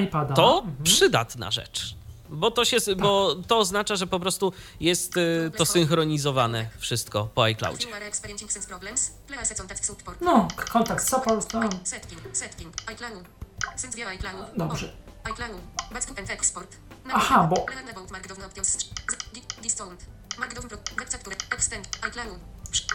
iPada. 0.00 0.34
to 0.34 0.58
Mhm. 0.58 0.84
przydatna 0.84 1.50
rzecz. 1.50 1.94
Bo 2.28 2.50
to, 2.50 2.64
się, 2.64 2.76
bo 2.96 3.34
to 3.48 3.58
oznacza, 3.58 3.96
że 3.96 4.06
po 4.06 4.20
prostu 4.20 4.52
jest 4.80 5.16
y, 5.16 5.50
to 5.56 5.66
synchronizowane 5.66 6.68
wszystko 6.78 7.28
po 7.34 7.42
iCloudzie. 7.42 7.86
No, 10.20 10.48
kontakt 10.72 11.08
support, 11.08 11.52
no. 11.54 11.60
ICloud. 14.14 14.56
Dobrze. 14.56 14.92
Aha, 17.14 17.46
bo- 17.50 17.66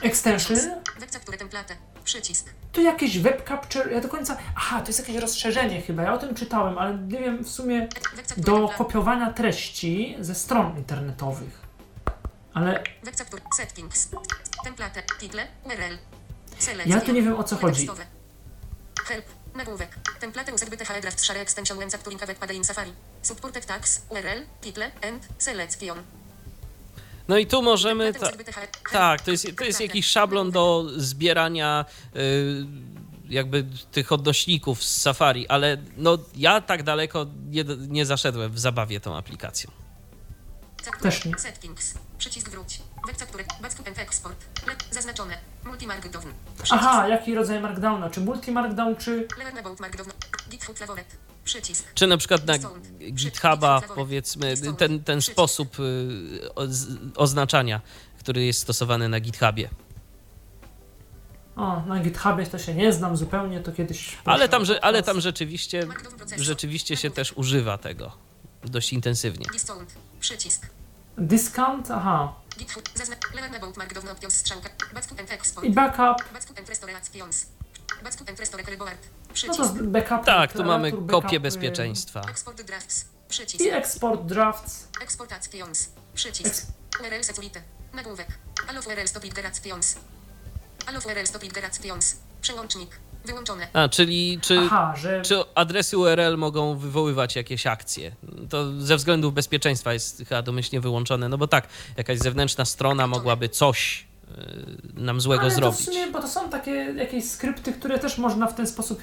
Extension. 0.01 0.57
Przycisk. 2.03 2.49
To 2.71 2.81
jakieś 2.81 3.19
web 3.19 3.47
capture, 3.47 3.91
ja 3.91 4.01
do 4.01 4.09
końca... 4.09 4.37
Aha, 4.55 4.81
to 4.81 4.87
jest 4.87 4.99
jakieś 4.99 5.15
rozszerzenie 5.15 5.81
chyba, 5.81 6.03
ja 6.03 6.13
o 6.13 6.17
tym 6.17 6.35
czytałem, 6.35 6.77
ale 6.77 6.97
nie 6.97 7.19
wiem 7.19 7.43
w 7.43 7.49
sumie 7.49 7.87
do 8.37 8.69
kopiowania 8.69 9.33
treści 9.33 10.15
ze 10.19 10.35
stron 10.35 10.77
internetowych. 10.77 11.61
Ale 12.53 12.83
Webcapture. 13.03 13.41
Settings. 13.57 14.09
Template. 14.63 15.03
Title. 15.19 15.47
URL. 15.65 15.97
Select. 16.59 16.89
Ja 16.89 17.01
tu 17.01 17.11
nie 17.11 17.21
wiem, 17.21 17.35
o 17.35 17.43
co 17.43 17.55
chodzi. 17.55 17.87
Help. 19.05 19.25
Nagłówek. 19.55 19.95
Template 20.19 20.53
used 20.53 20.69
BTH 20.69 21.01
draft 21.01 21.25
share 21.25 21.41
extension 21.41 21.77
when 21.77 21.89
capturing 21.89 22.23
a 22.23 22.25
web 22.25 22.37
page 22.37 22.53
in 22.53 22.63
Safari. 22.63 22.93
Supported 23.21 23.65
tags. 23.65 24.01
URL. 24.09 24.45
Title. 24.61 24.91
And. 25.01 25.27
Selection. 25.37 26.03
No 27.31 27.37
i 27.37 27.47
tu 27.47 27.61
możemy. 27.61 28.13
Ta, 28.13 28.31
tak, 28.91 29.21
to 29.21 29.31
jest, 29.31 29.47
to 29.57 29.63
jest 29.63 29.81
jakiś 29.81 30.07
szablon 30.07 30.51
do 30.51 30.85
zbierania 30.97 31.85
y, 32.15 32.65
jakby 33.29 33.65
tych 33.91 34.11
odnośników 34.11 34.83
z 34.83 35.01
Safari, 35.01 35.47
ale 35.47 35.77
no 35.97 36.17
ja 36.35 36.61
tak 36.61 36.83
daleko 36.83 37.25
nie, 37.49 37.63
nie 37.87 38.05
zaszedłem 38.05 38.51
w 38.51 38.59
zabawie 38.59 38.99
tą 38.99 39.17
aplikacją. 39.17 39.71
Też 41.01 41.25
nie. 41.25 41.39
Settings. 41.39 41.93
Przycisk 42.17 42.49
wróć. 42.49 42.81
Export. 43.95 44.45
Le 44.67 44.73
zaznaczone. 44.91 45.37
Multimarkdown. 45.65 46.33
Aha, 46.71 47.07
jaki 47.07 47.35
rodzaj 47.35 47.61
markdowna? 47.61 48.09
Czy 48.09 48.21
multi-markdown, 48.21 48.97
czy... 48.97 49.27
Learn 49.37 49.57
about 49.57 49.79
markdown. 49.79 50.09
GitHub 50.49 50.77
favorite. 50.79 51.30
Przycisk. 51.43 51.93
Czy 51.93 52.07
na 52.07 52.17
przykład 52.17 52.45
na. 52.45 52.53
GitHuba, 53.11 53.81
powiedzmy, 53.95 54.53
ten, 54.77 55.03
ten 55.03 55.21
sposób 55.21 55.79
y, 55.79 56.53
oz, 56.55 56.87
oznaczania, 57.15 57.81
który 58.19 58.45
jest 58.45 58.59
stosowany 58.59 59.09
na 59.09 59.19
GitHubie. 59.19 59.69
O, 61.55 61.81
na 61.85 61.99
GitHubie 61.99 62.45
to 62.45 62.59
się 62.59 62.73
nie 62.73 62.93
znam 62.93 63.17
zupełnie, 63.17 63.59
to 63.59 63.71
kiedyś... 63.71 64.17
Ale 64.25 64.49
tam, 64.49 64.65
że, 64.65 64.83
ale 64.83 65.03
tam 65.03 65.21
rzeczywiście, 65.21 65.87
rzeczywiście 66.37 66.97
się 66.97 67.11
też 67.11 67.33
używa 67.33 67.77
tego 67.77 68.11
dość 68.63 68.93
intensywnie. 68.93 69.45
Discount. 69.53 69.93
Przycisk. 70.19 70.67
Discount, 71.17 71.91
aha. 71.91 72.33
I 75.63 75.71
backup. 75.71 76.23
Keyboard. 79.33 79.59
No 79.59 79.65
Przycisk. 79.65 79.85
to 79.85 79.91
backup. 79.91 80.25
Tak, 80.25 80.53
tu 80.53 80.63
mamy 80.63 80.91
backup, 80.91 81.11
kopię 81.11 81.37
y, 81.37 81.39
bezpieczeństwa. 81.39 82.21
Export 82.21 82.61
drafts. 82.61 83.05
Przycisk. 83.29 83.65
I 83.65 83.69
export 83.69 84.21
drafts. 84.21 84.87
Przycisk. 86.13 86.47
Eks- 86.47 86.65
URL. 86.99 87.43
Nagłówek. 87.93 88.27
Allow 88.67 88.87
URL 88.87 89.07
stop. 89.07 89.23
Allow 90.87 91.05
URL 91.05 91.25
stop. 91.25 91.43
Przełącznik. 92.41 92.99
Wyłączone. 93.25 93.67
A, 93.73 93.89
czyli 93.89 94.39
czy, 94.41 94.59
Aha, 94.65 94.93
że... 94.97 95.21
czy 95.21 95.43
adresy 95.55 95.97
URL 95.97 96.37
mogą 96.37 96.77
wywoływać 96.77 97.35
jakieś 97.35 97.67
akcje? 97.67 98.15
To 98.49 98.81
ze 98.81 98.95
względów 98.95 99.33
bezpieczeństwa 99.33 99.93
jest 99.93 100.23
chyba 100.29 100.41
domyślnie 100.41 100.81
wyłączone, 100.81 101.29
no 101.29 101.37
bo 101.37 101.47
tak, 101.47 101.67
jakaś 101.97 102.19
zewnętrzna 102.19 102.65
strona 102.65 103.07
mogłaby 103.07 103.49
coś 103.49 104.10
nam 104.93 105.21
złego 105.21 105.41
Ale 105.41 105.49
to 105.49 105.55
w 105.55 105.59
zrobić. 105.59 105.85
sumie, 105.85 106.11
bo 106.11 106.21
to 106.21 106.27
są 106.27 106.49
takie 106.49 106.71
jakieś 106.71 107.29
skrypty, 107.29 107.73
które 107.73 107.99
też 107.99 108.17
można 108.17 108.47
w 108.47 108.55
ten 108.55 108.67
sposób. 108.67 108.99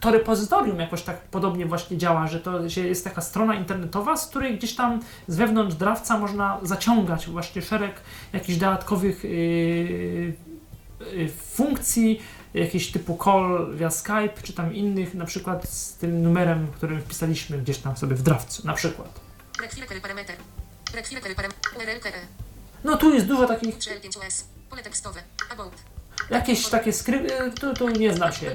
To 0.00 0.10
repozytorium 0.10 0.80
jakoś 0.80 1.02
tak 1.02 1.20
podobnie 1.20 1.66
właśnie 1.66 1.98
działa, 1.98 2.26
że 2.26 2.40
to 2.40 2.60
jest 2.76 3.04
taka 3.04 3.20
strona 3.20 3.54
internetowa, 3.54 4.16
z 4.16 4.26
której 4.26 4.58
gdzieś 4.58 4.74
tam 4.74 5.00
z 5.28 5.36
wewnątrz 5.36 5.76
drawca 5.76 6.18
można 6.18 6.58
zaciągać 6.62 7.26
właśnie 7.26 7.62
szereg 7.62 8.00
jakichś 8.32 8.58
dodatkowych 8.58 9.24
yy, 9.24 9.30
yy, 11.12 11.28
funkcji, 11.28 12.22
jakieś 12.54 12.92
typu 12.92 13.18
call 13.24 13.74
via 13.76 13.90
Skype, 13.90 14.42
czy 14.42 14.52
tam 14.52 14.74
innych, 14.74 15.14
na 15.14 15.24
przykład 15.24 15.68
z 15.68 15.94
tym 15.94 16.22
numerem, 16.22 16.66
którym 16.76 17.00
wpisaliśmy 17.00 17.58
gdzieś 17.58 17.78
tam 17.78 17.96
sobie 17.96 18.16
w 18.16 18.22
drawcu, 18.22 18.66
na 18.66 18.72
przykład. 18.72 19.20
No 22.84 22.96
tu 22.96 23.14
jest 23.14 23.26
dużo 23.26 23.46
takich, 23.46 23.78
URL5US. 23.78 24.53
Pole 24.74 24.82
tekstowe. 24.84 25.22
About. 25.50 25.72
jakieś 26.30 26.68
takie 26.68 26.92
skrypty, 26.92 27.52
tu, 27.60 27.74
tu 27.74 27.88
nie 27.88 28.14
znam 28.14 28.32
się. 28.32 28.54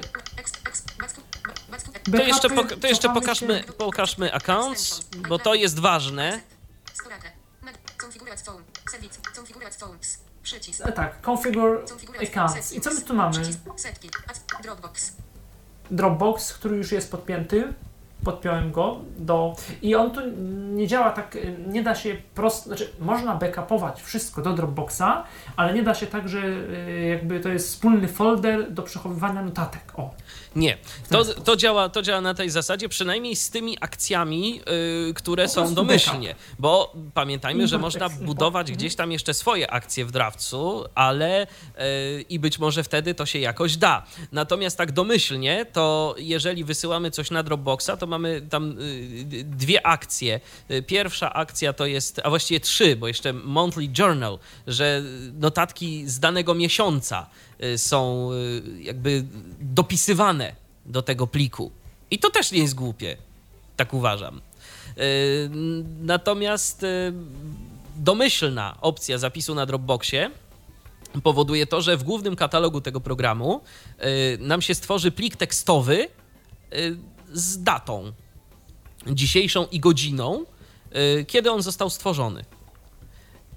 To 2.10 2.16
jeszcze, 2.22 2.48
Backupy, 2.48 2.74
pok- 2.74 2.80
to 2.80 2.86
jeszcze 2.86 3.08
pokażmy, 3.14 3.64
pokażmy 3.78 4.34
accounts, 4.34 5.00
bo 5.28 5.38
to 5.38 5.54
jest 5.54 5.78
ważne. 5.78 6.40
E, 10.84 10.92
Tak, 10.92 11.20
configure 11.26 11.78
accounts. 12.22 12.72
I 12.72 12.80
co 12.80 12.94
my 12.94 13.00
tu 13.02 13.14
mamy? 13.14 13.36
Dropbox, 15.90 16.52
który 16.52 16.76
już 16.76 16.92
jest 16.92 17.10
podpięty. 17.10 17.74
Podpiąłem 18.24 18.72
go 18.72 18.98
do. 19.18 19.56
I 19.82 19.94
on 19.94 20.10
tu 20.10 20.20
nie 20.72 20.86
działa 20.86 21.10
tak, 21.10 21.36
y, 21.36 21.56
nie 21.66 21.82
da 21.82 21.94
się 21.94 22.16
prosto. 22.34 22.68
Znaczy, 22.68 22.88
można 23.00 23.34
backupować 23.34 24.02
wszystko 24.02 24.42
do 24.42 24.52
Dropboxa, 24.52 25.24
ale 25.56 25.74
nie 25.74 25.82
da 25.82 25.94
się 25.94 26.06
tak, 26.06 26.28
że 26.28 26.38
y, 26.38 27.06
jakby 27.08 27.40
to 27.40 27.48
jest 27.48 27.68
wspólny 27.68 28.08
folder 28.08 28.72
do 28.72 28.82
przechowywania 28.82 29.42
notatek. 29.42 29.82
O. 29.96 30.10
Nie, 30.56 30.78
to, 31.10 31.24
to, 31.24 31.56
działa, 31.56 31.88
to 31.88 32.02
działa 32.02 32.20
na 32.20 32.34
tej 32.34 32.50
zasadzie, 32.50 32.88
przynajmniej 32.88 33.36
z 33.36 33.50
tymi 33.50 33.76
akcjami, 33.80 34.60
y, 35.10 35.14
które 35.14 35.44
Po 35.44 35.50
są 35.50 35.74
domyślnie, 35.74 36.34
bo 36.58 36.92
pamiętajmy, 37.14 37.68
że 37.68 37.76
Import 37.76 37.94
można 37.94 38.08
text, 38.08 38.24
budować 38.24 38.72
gdzieś 38.72 38.94
tam 38.96 39.12
jeszcze 39.12 39.34
swoje 39.34 39.70
akcje 39.70 40.04
w 40.04 40.10
drawcu, 40.10 40.84
ale 40.94 41.42
y, 41.46 41.46
i 42.28 42.38
być 42.38 42.58
może 42.58 42.84
wtedy 42.84 43.14
to 43.14 43.26
się 43.26 43.38
jakoś 43.38 43.76
da. 43.76 44.06
Natomiast 44.32 44.78
tak 44.78 44.92
domyślnie, 44.92 45.66
to 45.72 46.14
jeżeli 46.18 46.64
wysyłamy 46.64 47.10
coś 47.10 47.30
na 47.30 47.42
Dropboxa, 47.42 47.90
to 47.98 48.06
mamy 48.06 48.42
tam 48.50 48.78
y, 48.80 49.44
dwie 49.44 49.86
akcje. 49.86 50.40
Y, 50.70 50.82
Pierwsza 50.82 51.32
akcja 51.32 51.72
to 51.72 51.86
jest, 51.86 52.20
a 52.24 52.28
właściwie 52.28 52.60
trzy, 52.60 52.96
bo 52.96 53.08
jeszcze 53.08 53.32
monthly 53.32 53.88
journal, 53.98 54.38
że 54.66 55.02
notatki 55.32 56.08
z 56.08 56.20
danego 56.20 56.54
miesiąca. 56.54 57.26
y, 57.26 57.49
są 57.76 58.30
y, 58.32 58.82
jakby 58.82 59.24
dopisywane 59.60 60.52
do 60.86 61.02
tego 61.02 61.26
pliku. 61.26 61.70
I 62.10 62.18
to 62.18 62.30
też 62.30 62.52
nie 62.52 62.58
jest 62.58 62.74
głupie, 62.74 63.16
tak 63.76 63.94
uważam. 63.94 64.40
Y, 64.98 65.50
Natomiast 66.02 66.82
y, 66.82 67.12
domyślna 67.96 68.76
opcja 68.80 69.18
zapisu 69.18 69.54
na 69.54 69.66
Dropboxie 69.66 70.30
powoduje 71.22 71.66
to, 71.66 71.82
że 71.82 71.96
w 71.96 72.02
głównym 72.02 72.36
katalogu 72.36 72.80
tego 72.80 73.00
programu 73.00 73.60
y, 74.00 74.38
nam 74.40 74.62
się 74.62 74.74
stworzy 74.74 75.10
plik 75.10 75.36
tekstowy 75.36 76.08
y, 76.74 76.96
z 77.32 77.62
datą 77.62 78.12
dzisiejszą 79.06 79.66
i 79.66 79.80
godziną, 79.80 80.44
y, 81.20 81.24
kiedy 81.24 81.50
on 81.50 81.62
został 81.62 81.90
stworzony. 81.90 82.44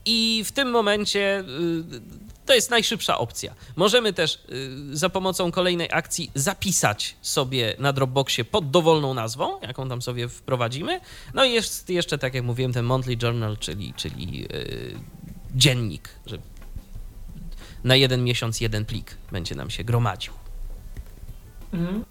I 0.06 0.44
w 0.46 0.52
tym 0.52 0.72
momencie 0.72 1.40
y, 1.40 2.23
to 2.46 2.54
jest 2.54 2.70
najszybsza 2.70 3.18
opcja. 3.18 3.56
Możemy 3.76 4.14
też 4.14 4.36
y, 4.36 4.98
za 4.98 5.10
pomocą 5.10 5.52
kolejnej 5.52 5.90
akcji 5.92 6.32
zapisać 6.36 7.16
sobie 7.22 7.76
na 7.80 7.94
Dropboxie 7.94 8.46
pod 8.46 8.72
dowolną 8.72 9.14
nazwą, 9.14 9.62
jaką 9.62 9.90
tam 9.90 10.02
sobie 10.02 10.30
wprowadzimy. 10.30 11.02
No 11.34 11.46
i 11.46 11.54
jest 11.54 11.90
jeszcze, 11.90 12.18
tak 12.18 12.34
jak 12.34 12.44
mówiłem, 12.44 12.74
ten 12.74 12.86
monthly 12.86 13.18
journal, 13.22 13.58
czyli, 13.58 13.94
czyli 13.94 14.46
y, 14.54 15.00
dziennik, 15.56 16.10
że 16.26 16.38
na 17.84 17.96
jeden 17.96 18.24
miesiąc 18.24 18.62
jeden 18.62 18.86
plik 18.86 19.18
będzie 19.32 19.56
nam 19.56 19.70
się 19.70 19.84
gromadził. 19.84 20.34
Mhm. 21.74 22.06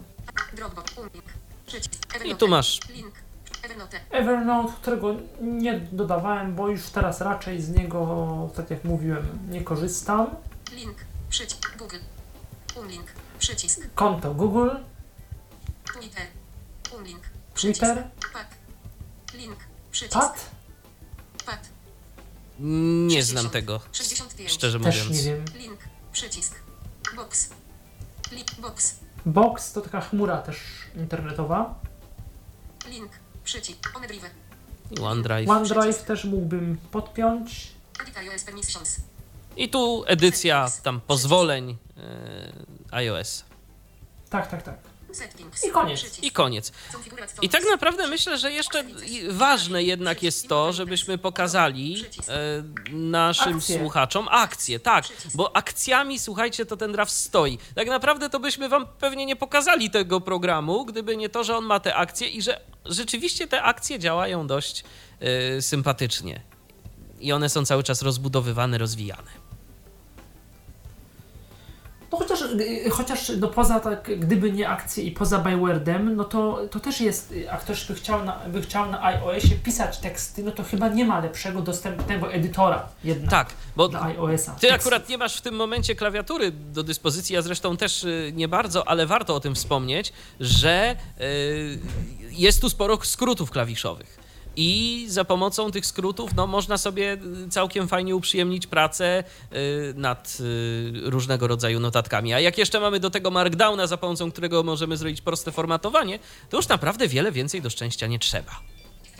I 2.25 2.35
tu 2.35 2.47
masz 2.47 2.79
Link. 2.89 3.22
Evernote. 3.63 3.99
Evernote, 4.09 4.73
którego 4.81 5.15
nie 5.41 5.79
dodawałem, 5.79 6.55
bo 6.55 6.69
już 6.69 6.89
teraz 6.89 7.21
raczej 7.21 7.61
z 7.61 7.69
niego, 7.69 8.49
tak 8.55 8.69
jak 8.69 8.83
mówiłem, 8.83 9.39
nie 9.49 9.61
korzystam. 9.63 10.27
Link. 10.71 10.97
Przycisk. 11.29 11.77
Google. 11.77 11.97
Umlink. 12.79 13.05
Przycisk. 13.39 13.81
Konto 13.95 14.33
Google, 14.33 14.69
Twitter. 15.93 16.27
Umlink. 16.95 17.21
Przycisk. 17.53 17.79
Twitter, 17.85 18.03
Pad. 18.33 18.47
Link. 19.33 19.57
Przycisk. 19.91 20.13
Pad, 20.19 20.49
Pad. 21.45 21.69
nie 22.59 23.23
znam 23.23 23.43
60. 23.43 23.53
tego, 23.53 23.79
65. 23.91 24.51
szczerze 24.51 24.79
też 24.79 24.95
nie 24.97 25.03
mówiąc. 25.03 25.25
wiem. 25.25 25.45
Link. 25.55 25.79
Przycisk. 26.11 26.55
Box. 27.15 27.49
Link. 28.31 28.55
Box. 28.59 28.95
Box 29.25 29.73
to 29.73 29.81
taka 29.81 30.01
chmura 30.01 30.37
też 30.37 30.57
internetowa. 30.95 31.75
Link. 32.89 33.11
Przycisk. 33.43 33.97
OneDrive. 33.97 34.29
OneDrive. 35.01 35.49
OneDrive 35.49 36.03
też 36.03 36.25
mógłbym 36.25 36.77
podpiąć. 36.91 37.71
I 39.57 39.69
tu 39.69 40.03
edycja 40.07 40.71
tam 40.83 41.01
pozwoleń 41.01 41.77
e, 41.97 42.53
iOS. 42.91 43.43
Tak, 44.29 44.47
tak, 44.51 44.63
tak. 44.63 44.92
I 45.67 45.71
koniec. 45.71 46.19
I 46.21 46.31
koniec. 46.31 46.71
I 47.41 47.49
tak 47.49 47.63
naprawdę 47.65 48.07
myślę, 48.07 48.37
że 48.37 48.51
jeszcze 48.51 48.83
ważne 49.29 49.83
jednak 49.83 50.23
jest 50.23 50.47
to, 50.47 50.73
żebyśmy 50.73 51.17
pokazali 51.17 52.05
e, 52.27 52.63
naszym 52.91 53.57
Akcje. 53.57 53.79
słuchaczom 53.79 54.27
akcje. 54.31 54.79
Tak, 54.79 55.05
bo 55.33 55.55
akcjami, 55.55 56.19
słuchajcie, 56.19 56.65
to 56.65 56.77
ten 56.77 56.91
draft 56.91 57.13
stoi. 57.13 57.57
Tak 57.75 57.87
naprawdę 57.87 58.29
to 58.29 58.39
byśmy 58.39 58.69
wam 58.69 58.87
pewnie 58.99 59.25
nie 59.25 59.35
pokazali 59.35 59.89
tego 59.89 60.21
programu, 60.21 60.85
gdyby 60.85 61.17
nie 61.17 61.29
to, 61.29 61.43
że 61.43 61.57
on 61.57 61.65
ma 61.65 61.79
te 61.79 61.95
akcje 61.95 62.29
i 62.29 62.41
że 62.41 62.59
rzeczywiście 62.85 63.47
te 63.47 63.61
akcje 63.63 63.99
działają 63.99 64.47
dość 64.47 64.83
e, 65.19 65.61
sympatycznie. 65.61 66.41
I 67.19 67.31
one 67.31 67.49
są 67.49 67.65
cały 67.65 67.83
czas 67.83 68.01
rozbudowywane, 68.01 68.77
rozwijane. 68.77 69.42
No 72.13 72.19
chociaż, 72.19 72.41
y, 72.41 72.89
chociaż 72.89 73.31
no 73.39 73.47
poza 73.47 73.79
tak, 73.79 74.19
gdyby 74.19 74.51
nie 74.51 74.69
akcje 74.69 75.03
i 75.03 75.11
poza 75.11 75.39
bywordem, 75.39 76.15
no 76.15 76.23
to, 76.23 76.59
to 76.71 76.79
też 76.79 77.01
jest, 77.01 77.31
y, 77.31 77.51
a 77.51 77.57
ktoś 77.57 77.85
by 77.85 77.95
chciał, 77.95 78.25
na, 78.25 78.39
by 78.47 78.61
chciał 78.61 78.91
na 78.91 79.03
iOSie 79.03 79.55
pisać 79.63 79.97
teksty, 79.97 80.43
no 80.43 80.51
to 80.51 80.63
chyba 80.63 80.87
nie 80.87 81.05
ma 81.05 81.19
lepszego 81.19 81.61
dostępnego 81.61 82.33
edytora 82.33 82.87
jednak 83.03 83.29
Tak, 83.31 83.53
bo 83.75 83.87
dla 83.87 84.01
iOSa. 84.01 84.51
Ty 84.51 84.61
Tekstów. 84.61 84.81
akurat 84.81 85.09
nie 85.09 85.17
masz 85.17 85.37
w 85.37 85.41
tym 85.41 85.55
momencie 85.55 85.95
klawiatury 85.95 86.51
do 86.51 86.83
dyspozycji, 86.83 87.35
ja 87.35 87.41
zresztą 87.41 87.77
też 87.77 88.03
y, 88.03 88.31
nie 88.35 88.47
bardzo, 88.47 88.87
ale 88.87 89.05
warto 89.05 89.35
o 89.35 89.39
tym 89.39 89.55
wspomnieć, 89.55 90.13
że 90.39 90.95
y, 91.21 91.79
jest 92.31 92.61
tu 92.61 92.69
sporo 92.69 92.97
skrótów 93.03 93.51
klawiszowych. 93.51 94.22
I 94.55 95.05
za 95.09 95.25
pomocą 95.25 95.71
tych 95.71 95.85
skrótów 95.85 96.35
no, 96.35 96.47
można 96.47 96.77
sobie 96.77 97.17
y, 97.45 97.49
całkiem 97.49 97.87
fajnie 97.87 98.15
uprzyjemnić 98.15 98.67
pracę 98.67 99.23
y, 99.53 99.93
nad 99.95 100.37
y, 100.39 101.09
różnego 101.09 101.47
rodzaju 101.47 101.79
notatkami. 101.79 102.33
A 102.33 102.39
jak 102.39 102.57
jeszcze 102.57 102.79
mamy 102.79 102.99
do 102.99 103.09
tego 103.09 103.31
Markdowna, 103.31 103.87
za 103.87 103.97
pomocą 103.97 104.31
którego 104.31 104.63
możemy 104.63 104.97
zrobić 104.97 105.21
proste 105.21 105.51
formatowanie, 105.51 106.19
to 106.49 106.57
już 106.57 106.67
naprawdę 106.67 107.07
wiele 107.07 107.31
więcej 107.31 107.61
do 107.61 107.69
szczęścia 107.69 108.07
nie 108.07 108.19
trzeba. 108.19 108.51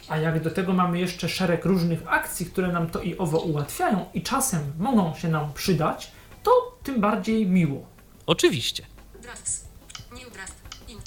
A 0.10 0.18
jak 0.18 0.43
do 0.43 0.51
tego 0.51 0.73
mamy 0.73 0.99
jeszcze 0.99 1.30
szereg 1.30 1.65
różnych 1.65 1.99
akcji, 2.07 2.45
które 2.45 2.68
nam 2.68 2.89
to 2.89 3.01
i 3.01 3.18
owo 3.18 3.39
ułatwiają 3.39 4.05
i 4.14 4.22
czasem 4.22 4.73
mogą 4.80 5.15
się 5.15 5.27
nam 5.27 5.53
przydać, 5.53 6.11
to 6.43 6.51
tym 6.84 7.01
bardziej 7.01 7.47
miło. 7.47 7.85
Oczywiście. 8.26 8.85
Drafts. 9.22 9.65
New 10.11 10.34
draft. 10.34 10.53
In. 10.88 10.97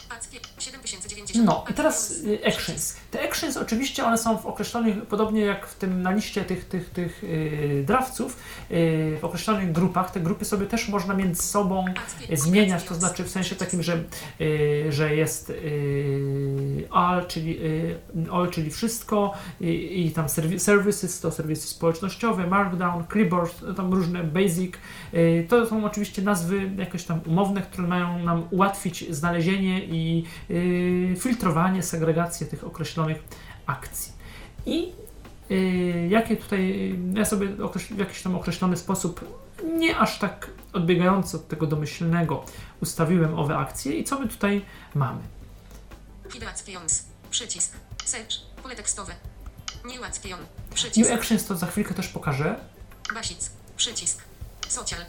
Ackie. 0.74 0.86
7090. 0.86 1.46
No 1.46 1.64
i 1.70 1.74
teraz 1.74 2.10
y, 2.10 2.38
actions. 2.46 2.96
Te 3.10 3.22
actions 3.28 3.56
oczywiście 3.56 4.04
one 4.04 4.18
są 4.18 4.38
w 4.38 4.46
określonych, 4.46 5.06
podobnie 5.06 5.40
jak 5.40 5.66
w 5.66 5.74
tym 5.74 6.02
na 6.02 6.10
liście 6.10 6.44
tych, 6.44 6.64
tych, 6.64 6.90
tych 6.90 7.22
yy, 7.22 7.84
drawców, 7.86 8.36
yy, 8.70 9.18
w 9.20 9.24
określonych 9.24 9.72
grupach. 9.72 10.10
Te 10.10 10.20
grupy 10.20 10.44
sobie 10.44 10.66
też 10.66 10.88
można 10.88 11.14
między 11.14 11.42
sobą 11.42 11.84
zmieniać, 12.32 12.84
to 12.84 12.94
znaczy 12.94 13.24
w 13.24 13.30
sensie 13.30 13.56
takim, 13.56 13.82
że, 13.82 14.04
yy, 14.38 14.92
że 14.92 15.16
jest 15.16 15.48
yy, 15.48 16.88
all, 16.90 17.26
czyli, 17.26 17.60
yy, 17.60 18.32
all, 18.32 18.50
czyli 18.50 18.70
wszystko 18.70 19.32
i, 19.60 20.06
i 20.06 20.10
tam 20.10 20.26
serwi- 20.26 20.58
services, 20.58 21.20
to 21.20 21.30
serwisy 21.30 21.68
społecznościowe, 21.68 22.46
markdown, 22.46 23.04
clipboard, 23.12 23.64
tam 23.76 23.94
różne 23.94 24.24
basic. 24.24 24.74
To 25.48 25.66
są 25.66 25.84
oczywiście 25.84 26.22
nazwy 26.22 26.70
jakieś 26.78 27.04
tam 27.04 27.20
umowne, 27.26 27.62
które 27.62 27.88
mają 27.88 28.18
nam 28.18 28.48
ułatwić 28.50 29.14
znalezienie 29.14 29.84
i 29.84 30.24
filtrowanie, 31.18 31.82
segregację 31.82 32.46
tych 32.46 32.64
określonych 32.64 33.18
akcji. 33.66 34.12
I 34.66 34.92
yy, 35.48 36.08
jakie 36.08 36.36
tutaj, 36.36 36.94
ja 37.14 37.24
sobie 37.24 37.48
w 37.90 37.98
jakiś 37.98 38.22
tam 38.22 38.34
określony 38.34 38.76
sposób, 38.76 39.20
nie 39.78 39.96
aż 39.96 40.18
tak 40.18 40.50
odbiegający 40.72 41.36
od 41.36 41.48
tego 41.48 41.66
domyślnego, 41.66 42.44
ustawiłem 42.80 43.38
owe 43.38 43.56
akcje 43.56 43.92
i 43.92 44.04
co 44.04 44.20
my 44.20 44.28
tutaj 44.28 44.64
mamy? 44.94 45.20
Actions. 46.86 47.04
Przycisk. 47.30 47.72
Search. 48.04 48.62
Pole 48.62 48.76
tekstowe. 48.76 49.12
New 49.84 50.02
action. 50.02 50.40
New 50.40 50.74
Przycisk. 50.74 51.10
Actions 51.10 51.44
to 51.44 51.56
za 51.56 51.66
chwilkę 51.66 51.94
też 51.94 52.08
pokażę. 52.08 52.56
Basic. 53.14 53.50
Przycisk. 53.76 54.22
Social. 54.68 55.00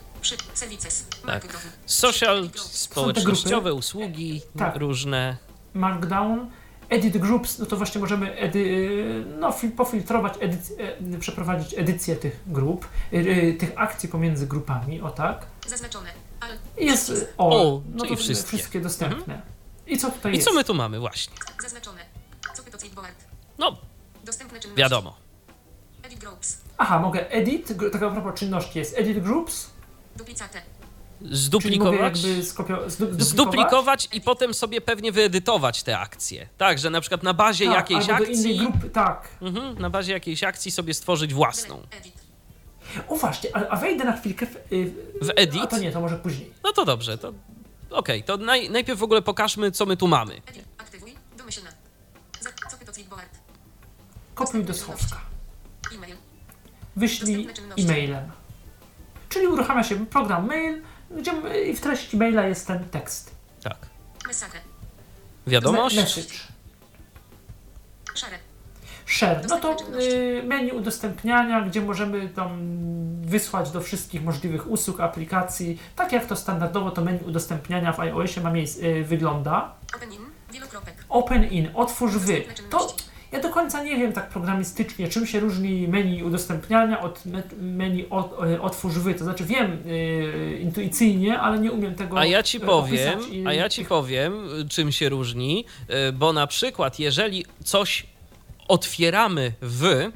Tak. 1.26 1.58
Social, 1.86 2.50
społecznościowe 2.56 3.74
usługi 3.74 4.42
Tak. 4.58 4.76
różne. 4.76 5.38
Markdown, 5.74 6.50
Edit 6.90 7.18
Groups, 7.18 7.60
no 7.60 7.66
to 7.66 7.78
właśnie 7.78 8.02
możemy 8.02 8.36
edy, 8.36 9.26
no, 9.40 9.50
fil- 9.52 9.72
pofiltrować, 9.72 10.34
edyc, 10.40 10.72
e, 11.16 11.20
przeprowadzić 11.20 11.74
edycję 11.78 12.16
tych 12.16 12.40
grup, 12.48 12.88
e, 13.14 13.18
e, 13.18 13.54
tych 13.54 13.72
akcji 13.76 14.10
pomiędzy 14.10 14.48
grupami, 14.48 15.02
o 15.02 15.10
tak. 15.10 15.46
Zaznaczone. 15.68 16.10
Jest 16.78 17.34
o, 17.38 17.50
O, 17.74 17.82
no 17.96 18.06
to 18.06 18.16
wszystkie. 18.16 18.82
dostępne. 18.82 19.42
I 19.88 19.98
co 19.98 20.12
tutaj 20.12 20.32
I 20.32 20.36
jest? 20.36 20.48
co 20.48 20.54
my 20.54 20.64
tu 20.64 20.74
mamy 20.74 21.00
właśnie? 21.00 21.36
Zaznaczone. 21.62 22.02
Co 22.56 22.64
to 22.64 22.78
clipboard. 22.78 23.16
No, 23.58 23.78
Dostępne 24.26 24.60
czynności. 24.60 24.80
wiadomo. 24.82 25.16
Edit 26.04 26.20
groups. 26.20 26.58
Aha, 26.78 27.00
mogę 27.00 27.30
edit, 27.32 27.74
taka 27.92 28.08
a 28.08 28.12
propos 28.12 28.40
czynności 28.40 28.80
jest 28.80 28.98
edit 28.98 29.20
groups, 29.24 29.70
Zduplikować, 31.22 32.24
jakby 32.24 32.44
skopio- 32.44 32.88
zdu- 32.90 33.22
zduplikować 33.22 34.10
i 34.14 34.22
potem 34.22 34.54
sobie 34.54 34.82
pewnie 34.82 35.12
wyedytować 35.12 35.84
te 35.84 36.00
akcje. 36.00 36.50
Tak, 36.58 36.80
że 36.80 36.90
na 36.90 37.02
przykład 37.02 37.24
na 37.24 37.34
bazie 37.34 37.66
tak, 37.66 37.76
jakiejś 37.76 38.10
akcji, 38.10 38.58
grupy, 38.58 38.90
tak. 38.90 39.28
mhm, 39.42 39.80
na 39.80 39.90
bazie 39.90 40.14
jakiejś 40.14 40.44
akcji 40.44 40.72
sobie 40.72 40.94
stworzyć 40.94 41.34
własną. 41.34 41.82
O 43.08 43.16
właśnie, 43.16 43.50
a, 43.56 43.68
a 43.70 43.76
wejdę 43.76 44.04
na 44.04 44.18
chwilkę 44.18 44.46
w, 44.46 44.56
y, 44.74 44.94
W 45.22 45.30
edit? 45.36 45.62
A 45.64 45.68
to 45.68 45.78
nie, 45.78 45.92
to 45.92 46.02
może 46.02 46.16
później. 46.18 46.54
No 46.64 46.72
to 46.74 46.86
dobrze, 46.86 47.18
to 47.18 47.34
okej, 47.90 48.24
to 48.24 48.38
naj, 48.38 48.70
najpierw 48.70 49.00
w 49.00 49.04
ogóle 49.04 49.22
pokażmy, 49.22 49.72
co 49.72 49.86
my 49.86 49.98
tu 49.98 50.08
mamy. 50.08 50.42
Aktywuj. 50.78 51.16
Domyślna. 51.38 51.70
Kopiuj 54.36 54.64
do 54.64 54.74
schowka. 54.74 55.22
E-mail. 55.96 56.16
Wyślij 56.96 57.48
e-mailem. 57.78 58.32
Czyli 59.30 59.48
uruchamia 59.48 59.84
się 59.84 60.06
program 60.06 60.48
mail, 60.48 60.82
gdzie 61.12 61.32
i 61.72 61.76
w 61.76 61.82
treści 61.82 62.18
maila 62.18 62.46
jest 62.48 62.68
ten 62.68 62.90
tekst. 62.90 63.36
Tak. 63.64 63.78
Wiadomość? 65.48 65.96
Me- 65.96 66.02
Message. 66.02 66.34
Share. 68.16 68.40
Share. 69.06 69.48
No 69.50 69.60
to 69.60 69.78
y, 70.02 70.44
menu 70.46 70.72
udostępniania, 70.72 71.62
gdzie 71.62 71.82
możemy 71.82 72.30
tam 72.30 72.60
wysłać 73.22 73.72
do 73.72 73.82
wszystkich 73.82 74.24
możliwych 74.24 74.68
usług, 74.72 75.00
aplikacji. 75.00 75.80
Tak 75.96 76.12
jak 76.12 76.26
to 76.26 76.36
standardowo 76.36 76.92
to 76.92 77.02
menu 77.02 77.20
udostępniania 77.26 77.94
w 77.94 78.00
iOSie 78.00 78.42
ma 78.42 78.52
miejsce, 78.52 78.82
y, 78.86 79.04
wygląda. 79.04 79.74
Open 79.96 80.12
in. 80.14 80.22
Open 81.10 81.44
in, 81.44 81.70
otwórz 81.76 82.18
wy. 82.18 82.44
To. 82.70 82.96
Ja 83.32 83.40
do 83.42 83.50
końca 83.50 83.84
nie 83.84 83.98
wiem 83.98 84.14
tak 84.14 84.30
programistycznie, 84.30 85.08
czym 85.08 85.28
się 85.28 85.40
różni 85.40 85.88
menu 85.88 86.24
udostępniania 86.24 87.02
od 87.02 87.26
me- 87.26 87.44
menu 87.62 88.06
od, 88.10 88.32
y, 88.56 88.62
otwórz 88.62 88.94
wy. 88.94 89.14
To 89.16 89.24
znaczy 89.24 89.46
wiem 89.46 89.72
y, 89.86 90.60
intuicyjnie, 90.62 91.40
ale 91.40 91.60
nie 91.60 91.72
umiem 91.72 91.96
tego 91.96 92.20
A 92.20 92.26
ja 92.26 92.44
ci 92.44 92.58
y, 92.58 92.60
powiem, 92.60 93.32
i- 93.32 93.48
a 93.48 93.54
ja 93.54 93.70
ci 93.70 93.86
powiem, 93.86 94.34
czym 94.70 94.92
się 94.92 95.10
różni, 95.10 95.66
bo 96.14 96.34
na 96.34 96.48
przykład, 96.48 97.00
jeżeli 97.00 97.46
coś 97.64 98.06
otwieramy 98.68 99.54
w, 99.62 100.12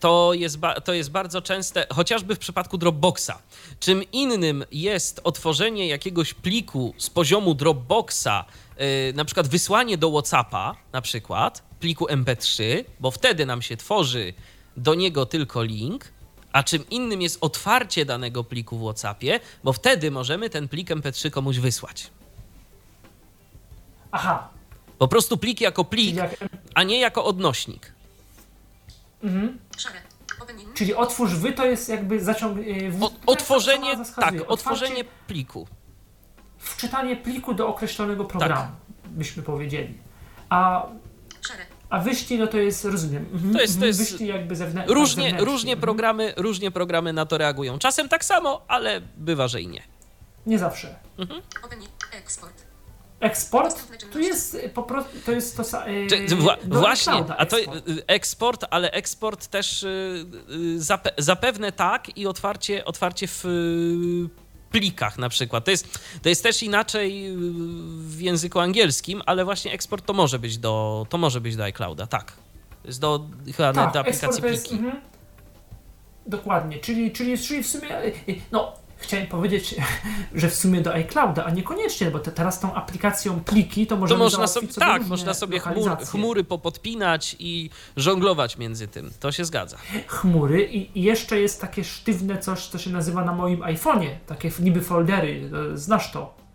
to 0.00 0.30
jest, 0.34 0.58
to 0.84 0.92
jest 0.92 1.10
bardzo 1.10 1.42
częste, 1.42 1.86
chociażby 1.94 2.34
w 2.34 2.38
przypadku 2.38 2.78
Dropboxa. 2.78 3.30
Czym 3.80 4.02
innym 4.12 4.64
jest 4.72 5.20
otworzenie 5.24 5.86
jakiegoś 5.88 6.34
pliku 6.34 6.94
z 6.98 7.10
poziomu 7.10 7.54
Dropboxa, 7.54 8.44
na 9.14 9.24
przykład 9.24 9.48
wysłanie 9.48 9.98
do 9.98 10.10
WhatsAppa, 10.10 10.74
na 10.92 11.00
przykład 11.00 11.62
pliku 11.80 12.06
MP3, 12.06 12.84
bo 13.00 13.10
wtedy 13.10 13.46
nam 13.46 13.62
się 13.62 13.76
tworzy 13.76 14.32
do 14.76 14.94
niego 14.94 15.26
tylko 15.26 15.62
link, 15.62 16.04
a 16.52 16.62
czym 16.62 16.88
innym 16.90 17.22
jest 17.22 17.38
otwarcie 17.40 18.04
danego 18.04 18.44
pliku 18.44 18.78
w 18.78 18.82
WhatsAppie, 18.82 19.40
bo 19.64 19.72
wtedy 19.72 20.10
możemy 20.10 20.50
ten 20.50 20.68
plik 20.68 20.88
MP3 20.90 21.30
komuś 21.30 21.58
wysłać. 21.58 22.10
Aha, 24.12 24.48
Po 24.98 25.08
prostu 25.08 25.36
plik 25.36 25.60
jako 25.60 25.84
plik, 25.84 26.16
jak, 26.16 26.36
a 26.74 26.82
nie 26.82 27.00
jako 27.00 27.24
odnośnik. 27.24 27.92
mhm. 29.22 29.58
Czyli 30.74 30.94
otwórz 30.94 31.34
wy 31.34 31.52
to 31.52 31.64
jest 31.66 31.88
jakby 31.88 32.24
zaciąg... 32.24 32.58
y, 32.58 32.90
w- 32.90 33.02
O, 33.04 33.10
otworzenie, 33.26 33.96
tak, 34.20 34.34
otworzenie 34.48 34.90
Otwarcie, 35.00 35.04
pliku. 35.26 35.66
Wczytanie 36.58 37.16
pliku 37.16 37.54
do 37.54 37.68
określonego 37.68 38.24
programu, 38.24 38.54
Tak. 38.54 38.70
byśmy 39.10 39.42
powiedzieli. 39.42 39.94
A. 40.48 40.86
a 41.90 42.00
wyślij, 42.00 42.38
no 42.38 42.46
to 42.46 42.58
jest, 42.58 42.84
rozumiem, 42.84 43.26
mhm, 43.32 43.54
To 43.54 43.60
jest- 43.60 43.80
to 43.80 43.86
mhm, 43.86 43.98
jest 44.00 44.20
jakby 44.20 44.56
zewnętrznie. 44.56 44.94
Różnie, 44.94 45.36
różnie, 45.38 45.76
programy, 45.76 46.34
różnie 46.36 46.70
programy 46.70 47.12
na 47.12 47.26
to 47.26 47.38
reagują. 47.38 47.78
Czasem 47.78 48.08
tak 48.08 48.24
samo, 48.24 48.62
ale 48.68 49.00
bywa, 49.16 49.48
że 49.48 49.62
i 49.62 49.68
nie. 49.68 49.82
Nie 50.46 50.58
zawsze. 50.58 50.94
In. 51.18 51.26
Export. 52.12 52.66
eksport, 53.20 53.76
tu 54.12 54.18
jest 54.18 54.58
po 54.74 54.82
prostu, 54.82 55.10
to 55.26 55.32
jest 55.32 55.56
to 55.56 55.62
y, 55.88 56.06
Czy, 56.28 56.36
wła, 56.36 56.56
właśnie, 56.64 57.12
a 57.38 57.46
to 57.46 57.58
eksport. 57.58 57.88
y, 57.88 58.06
eksport, 58.06 58.64
ale 58.70 58.90
eksport 58.90 59.46
też 59.46 59.82
y, 59.82 60.26
y, 60.50 60.82
zape, 60.82 61.10
zapewne 61.18 61.72
tak 61.72 62.18
i 62.18 62.26
otwarcie, 62.26 62.84
otwarcie 62.84 63.28
w 63.28 63.44
y, 63.44 64.45
plikach 64.80 65.18
na 65.18 65.28
przykład. 65.28 65.64
To 65.64 65.70
jest, 65.70 65.98
to 66.22 66.28
jest 66.28 66.42
też 66.42 66.62
inaczej 66.62 67.28
y, 67.30 67.34
w 67.98 68.20
języku 68.20 68.60
angielskim, 68.60 69.22
ale 69.26 69.44
właśnie 69.44 69.72
eksport 69.72 70.06
to 70.06 70.12
może 70.12 70.38
być 70.38 70.58
do, 70.58 71.06
to 71.10 71.18
może 71.18 71.40
być 71.40 71.56
do 71.56 71.64
iClouda, 71.64 72.06
tak. 72.06 72.32
To 72.82 72.88
jest 72.88 73.00
do, 73.00 73.26
chyba 73.56 73.72
Tak, 73.72 73.92
do 73.92 74.00
aplikacji 74.00 74.44
jest, 74.44 74.68
pliki. 74.68 74.84
mhm. 74.84 75.00
Dokładnie, 76.26 76.78
czyli, 76.78 77.12
czyli, 77.12 77.38
czyli 77.38 77.62
w 77.62 77.66
sumie, 77.68 77.98
y, 78.04 78.14
y, 78.28 78.40
no 78.52 78.72
chciałem 78.98 79.26
powiedzieć, 79.26 79.74
że 80.34 80.48
w 80.50 80.54
sumie 80.54 80.80
do 80.80 80.92
iClouda, 80.94 81.44
a 81.44 81.50
niekoniecznie, 81.50 82.10
bo 82.10 82.18
te, 82.18 82.32
teraz 82.32 82.60
tą 82.60 82.74
aplikacją 82.74 83.40
pliki 83.40 83.86
to 83.86 83.96
To 83.96 84.16
można 84.16 84.46
załatwić 84.46 84.74
sobie, 84.74 84.86
tak, 84.86 85.06
można 85.06 85.34
sobie 85.34 85.60
chmur, 85.60 85.98
chmury 85.98 86.44
popodpinać 86.44 87.36
i 87.38 87.70
żonglować 87.96 88.58
między 88.58 88.88
tym. 88.88 89.10
To 89.20 89.32
się 89.32 89.44
zgadza. 89.44 89.76
chmury 90.06 90.62
i, 90.64 90.98
i 90.98 91.02
jeszcze 91.02 91.40
jest 91.40 91.60
takie 91.60 91.84
sztywne 91.84 92.38
coś, 92.38 92.66
co 92.66 92.78
się 92.78 92.90
nazywa 92.90 93.24
na 93.24 93.32
moim 93.32 93.60
iPhone'ie, 93.60 94.10
takie 94.26 94.50
niby 94.60 94.80
foldery, 94.80 95.50
e, 95.72 95.76
znasz 95.78 96.12
to. 96.12 96.46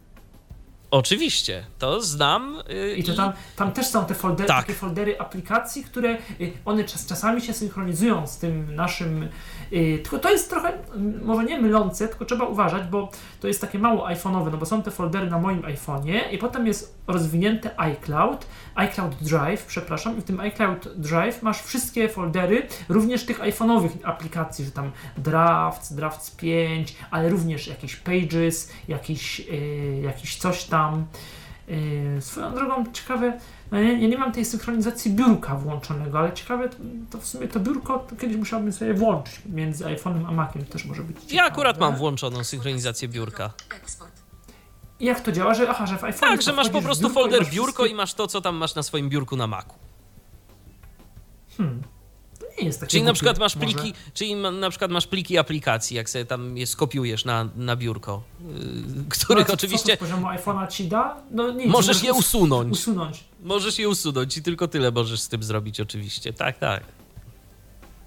Oczywiście, 0.91 1.65
to 1.79 2.01
znam. 2.01 2.63
y, 2.71 2.95
I 2.95 3.03
to 3.03 3.13
tam, 3.13 3.33
tam 3.55 3.71
też 3.71 3.87
są 3.87 4.05
te 4.05 4.15
foldery, 4.15 4.47
Tak. 4.47 4.65
takie 4.65 4.73
foldery 4.79 5.19
aplikacji, 5.19 5.83
które 5.83 6.17
y, 6.41 6.53
one 6.65 6.83
czas, 6.83 7.05
czasami 7.05 7.41
się 7.41 7.53
synchronizują 7.53 8.27
z 8.27 8.37
tym 8.37 8.75
naszym. 8.75 9.29
Y, 9.73 9.99
Tylko 10.03 10.19
to 10.19 10.31
jest 10.31 10.49
trochę, 10.49 10.73
mm, 10.95 11.23
może 11.23 11.43
nie 11.43 11.61
mylące, 11.61 12.07
tylko 12.07 12.25
trzeba 12.25 12.45
uważać, 12.45 12.83
bo 12.87 13.11
to 13.39 13.47
jest 13.47 13.61
takie 13.61 13.79
mało 13.79 14.07
iPhone'owe, 14.07 14.51
no 14.51 14.57
bo 14.57 14.65
są 14.65 14.83
te 14.83 14.91
foldery 14.91 15.29
na 15.29 15.39
moim 15.39 15.61
iPhone'ie 15.61 16.19
i 16.31 16.37
potem 16.37 16.67
jest 16.67 17.01
rozwinięte 17.07 17.79
iCloud, 17.79 18.47
iCloud 18.75 19.15
Drive, 19.15 19.65
przepraszam, 19.65 20.17
i 20.17 20.21
w 20.21 20.23
tym 20.23 20.39
iCloud 20.39 20.87
Drive 20.95 21.41
masz 21.41 21.61
wszystkie 21.61 22.09
foldery, 22.09 22.67
również 22.89 23.25
tych 23.25 23.39
iPhone'owych 23.39 23.89
aplikacji, 24.03 24.65
że 24.65 24.71
tam 24.71 24.91
Drafts, 25.17 25.93
Drafts 25.93 26.31
5, 26.31 26.95
ale 27.11 27.29
również 27.29 27.67
jakieś 27.67 27.95
Pages, 27.95 28.71
jakiś, 28.87 29.39
y, 29.39 30.01
jakiś 30.03 30.37
coś 30.37 30.63
tam. 30.63 31.05
Yy, 31.67 32.21
swoją 32.21 32.55
drogą 32.55 32.85
ciekawe, 32.93 33.39
no 33.71 33.79
ja, 33.79 33.91
ja 33.91 34.07
nie 34.07 34.17
mam 34.17 34.31
tej 34.31 34.45
synchronizacji 34.45 35.11
biurka 35.11 35.55
włączonego, 35.55 36.19
ale 36.19 36.33
ciekawe, 36.33 36.69
to 37.09 37.17
w 37.17 37.25
sumie 37.25 37.47
to 37.47 37.59
biurko 37.59 37.99
to 37.99 38.15
kiedyś 38.15 38.37
musiałbym 38.37 38.73
sobie 38.73 38.93
włączyć 38.93 39.41
między 39.45 39.83
iPhone'em 39.85 40.25
a 40.27 40.31
Maciem, 40.31 40.65
to 40.65 40.71
też 40.73 40.85
może 40.85 41.03
być 41.03 41.15
ciekawe. 41.17 41.35
Ja 41.35 41.43
akurat 41.43 41.79
mam 41.79 41.95
włączoną 41.95 42.43
synchronizację 42.43 43.07
biurka. 43.07 43.53
I 44.99 45.05
Jak 45.05 45.21
to 45.21 45.31
działa, 45.31 45.53
że 45.53 45.69
aha, 45.69 45.85
że 45.87 45.97
w 45.97 46.01
iPhone'ie 46.01 46.19
Tak, 46.19 46.41
że 46.41 46.53
masz 46.53 46.69
po 46.69 46.81
prostu 46.81 47.03
biurko 47.03 47.19
i 47.19 47.23
folder 47.23 47.41
masz 47.41 47.51
biurko 47.51 47.69
i 47.69 47.73
wszystkie- 47.85 47.95
masz 47.95 48.13
to, 48.13 48.27
co 48.27 48.41
tam 48.41 48.55
masz 48.55 48.75
na 48.75 48.83
swoim 48.83 49.09
biurku 49.09 49.37
na 49.37 49.47
Macu. 49.47 49.73
Hmm, 51.57 51.81
nie 52.61 52.67
jest 52.67 52.79
takie 52.79 52.91
Czyli 52.91 53.03
na 53.03 53.13
przykład 53.13 53.39
masz 53.39 53.55
może. 53.55 53.67
pliki, 53.67 53.93
czyli 54.13 54.35
ma- 54.35 54.51
na 54.51 54.69
przykład 54.69 54.91
masz 54.91 55.07
pliki 55.07 55.37
aplikacji, 55.37 55.97
jak 55.97 56.09
sobie 56.09 56.25
tam 56.25 56.57
je 56.57 56.67
skopiujesz 56.67 57.25
na, 57.25 57.49
na 57.55 57.75
biurko, 57.75 58.23
No, 58.39 59.03
których 59.09 59.47
co- 59.47 59.53
oczywiście 59.53 59.97
Co 59.97 60.05
z 60.05 60.09
poziomu 60.09 60.27
iPhone'a 60.27 60.67
ci 60.67 60.87
da? 60.87 61.17
No 61.31 61.51
nic. 61.51 61.71
możesz 61.71 62.03
je 62.03 62.11
us- 62.13 62.19
usunąć. 62.19 62.71
usunąć. 62.73 63.23
Możesz 63.43 63.79
je 63.79 63.89
usunąć 63.89 64.37
i 64.37 64.43
tylko 64.43 64.67
tyle 64.67 64.91
możesz 64.91 65.19
z 65.21 65.27
tym 65.27 65.43
zrobić 65.43 65.79
oczywiście. 65.79 66.33
Tak, 66.33 66.57
tak. 66.59 66.83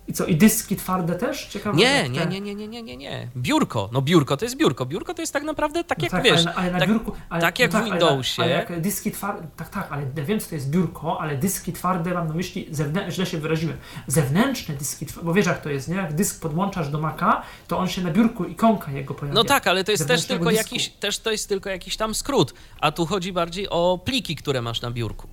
I 0.08 0.12
co, 0.12 0.24
i 0.26 0.36
dyski 0.36 0.76
twarde 0.76 1.14
też? 1.14 1.46
Ciekawe. 1.46 1.76
Nie, 1.76 2.08
nie, 2.08 2.26
nie, 2.26 2.40
nie, 2.40 2.54
nie, 2.54 2.68
nie, 2.68 2.82
nie, 2.82 2.96
nie. 2.96 3.28
Biurko. 3.36 3.88
No 3.92 4.02
biurko 4.02 4.36
to 4.36 4.44
jest 4.44 4.56
biurko. 4.56 4.86
Biurko 4.86 5.14
to 5.14 5.22
jest 5.22 5.32
tak 5.32 5.42
naprawdę 5.42 5.84
tak 5.84 5.98
No 5.98 6.04
jak 6.04 6.12
tak, 6.12 6.22
wiesz. 6.24 6.46
ale, 6.46 6.54
ale 6.54 6.70
na 6.70 6.78
tak- 6.78 6.88
biurku, 6.88 7.12
ale, 7.28 7.40
tak 7.40 7.58
jak 7.58 7.70
w 7.70 7.74
ale 7.74 7.84
na- 7.84 7.90
Windowsie. 7.90 8.42
Ale, 8.42 8.52
jak 8.52 8.80
dyski 8.80 9.10
twarde, 9.12 9.46
tak, 9.56 9.68
tak, 9.68 9.86
ale 9.92 10.02
ja 10.16 10.24
wiem, 10.24 10.40
co 10.40 10.48
to 10.48 10.54
jest 10.54 10.70
biurko, 10.70 11.20
ale 11.20 11.36
dyski 11.36 11.72
twarde 11.72 12.14
mam 12.14 12.28
na 12.28 12.34
myśli, 12.34 12.68
zewnę- 12.70 13.10
źle 13.10 13.26
się 13.26 13.38
wyraziłem, 13.38 13.76
zewnętrzne 14.06 14.74
dyski 14.74 15.06
twarde, 15.06 15.26
bo 15.26 15.34
wiesz 15.34 15.46
jak 15.46 15.62
to 15.62 15.70
jest, 15.70 15.88
nie? 15.88 15.96
Jak 15.96 16.14
dysk 16.14 16.40
podłączasz 16.42 16.88
do 16.88 17.00
Maca, 17.00 17.42
to 17.68 17.78
on 17.78 17.88
się 17.88 18.02
na 18.02 18.10
biurku, 18.10 18.44
ikonka 18.44 18.92
jego 18.92 19.14
pojawia. 19.14 19.34
No 19.34 19.44
tak, 19.44 19.66
ale 19.66 19.84
to 19.84 19.90
jest 19.92 20.08
też 20.08 20.24
tylko, 20.24 20.44
dysku. 20.44 20.56
jakiś, 20.56 20.88
też 20.88 21.18
to 21.18 21.30
jest 21.30 21.48
tylko 21.48 21.70
jakiś 21.70 21.96
tam 21.96 22.14
skrót, 22.14 22.54
a 22.80 22.92
tu 22.92 23.06
chodzi 23.06 23.32
bardziej 23.32 23.68
o 23.70 23.98
pliki, 24.04 24.36
które 24.36 24.62
masz 24.62 24.80
na 24.80 24.90
biurku. 24.90 25.28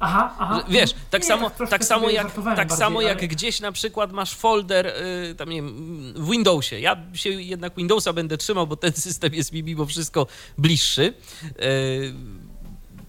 Aha, 0.00 0.34
aha. 0.38 0.64
Wiesz, 0.68 0.94
tak 1.10 1.22
Nie, 1.22 1.28
samo, 1.28 1.50
tak 1.70 1.84
samo 1.84 2.10
jak, 2.10 2.32
tak 2.34 2.44
bardziej, 2.44 2.76
samo 2.78 3.00
jak 3.02 3.18
ale- 3.18 3.28
gdzieś 3.28 3.60
na 3.60 3.72
przykład 3.72 4.12
masz 4.12 4.34
folder 4.34 4.86
y, 4.86 5.34
tam 5.34 5.48
nie 5.48 5.56
wiem, 5.56 6.12
w 6.16 6.30
Windowsie. 6.30 6.80
Ja 6.80 6.96
się 7.14 7.30
jednak 7.30 7.72
Windowsa 7.76 8.12
będę 8.12 8.36
trzymał, 8.36 8.66
bo 8.66 8.76
ten 8.76 8.92
system 9.06 9.34
jest 9.34 9.52
mi 9.52 9.62
mimo 9.62 9.86
wszystko 9.86 10.26
bliższy. 10.58 11.14
Y, 11.62 12.14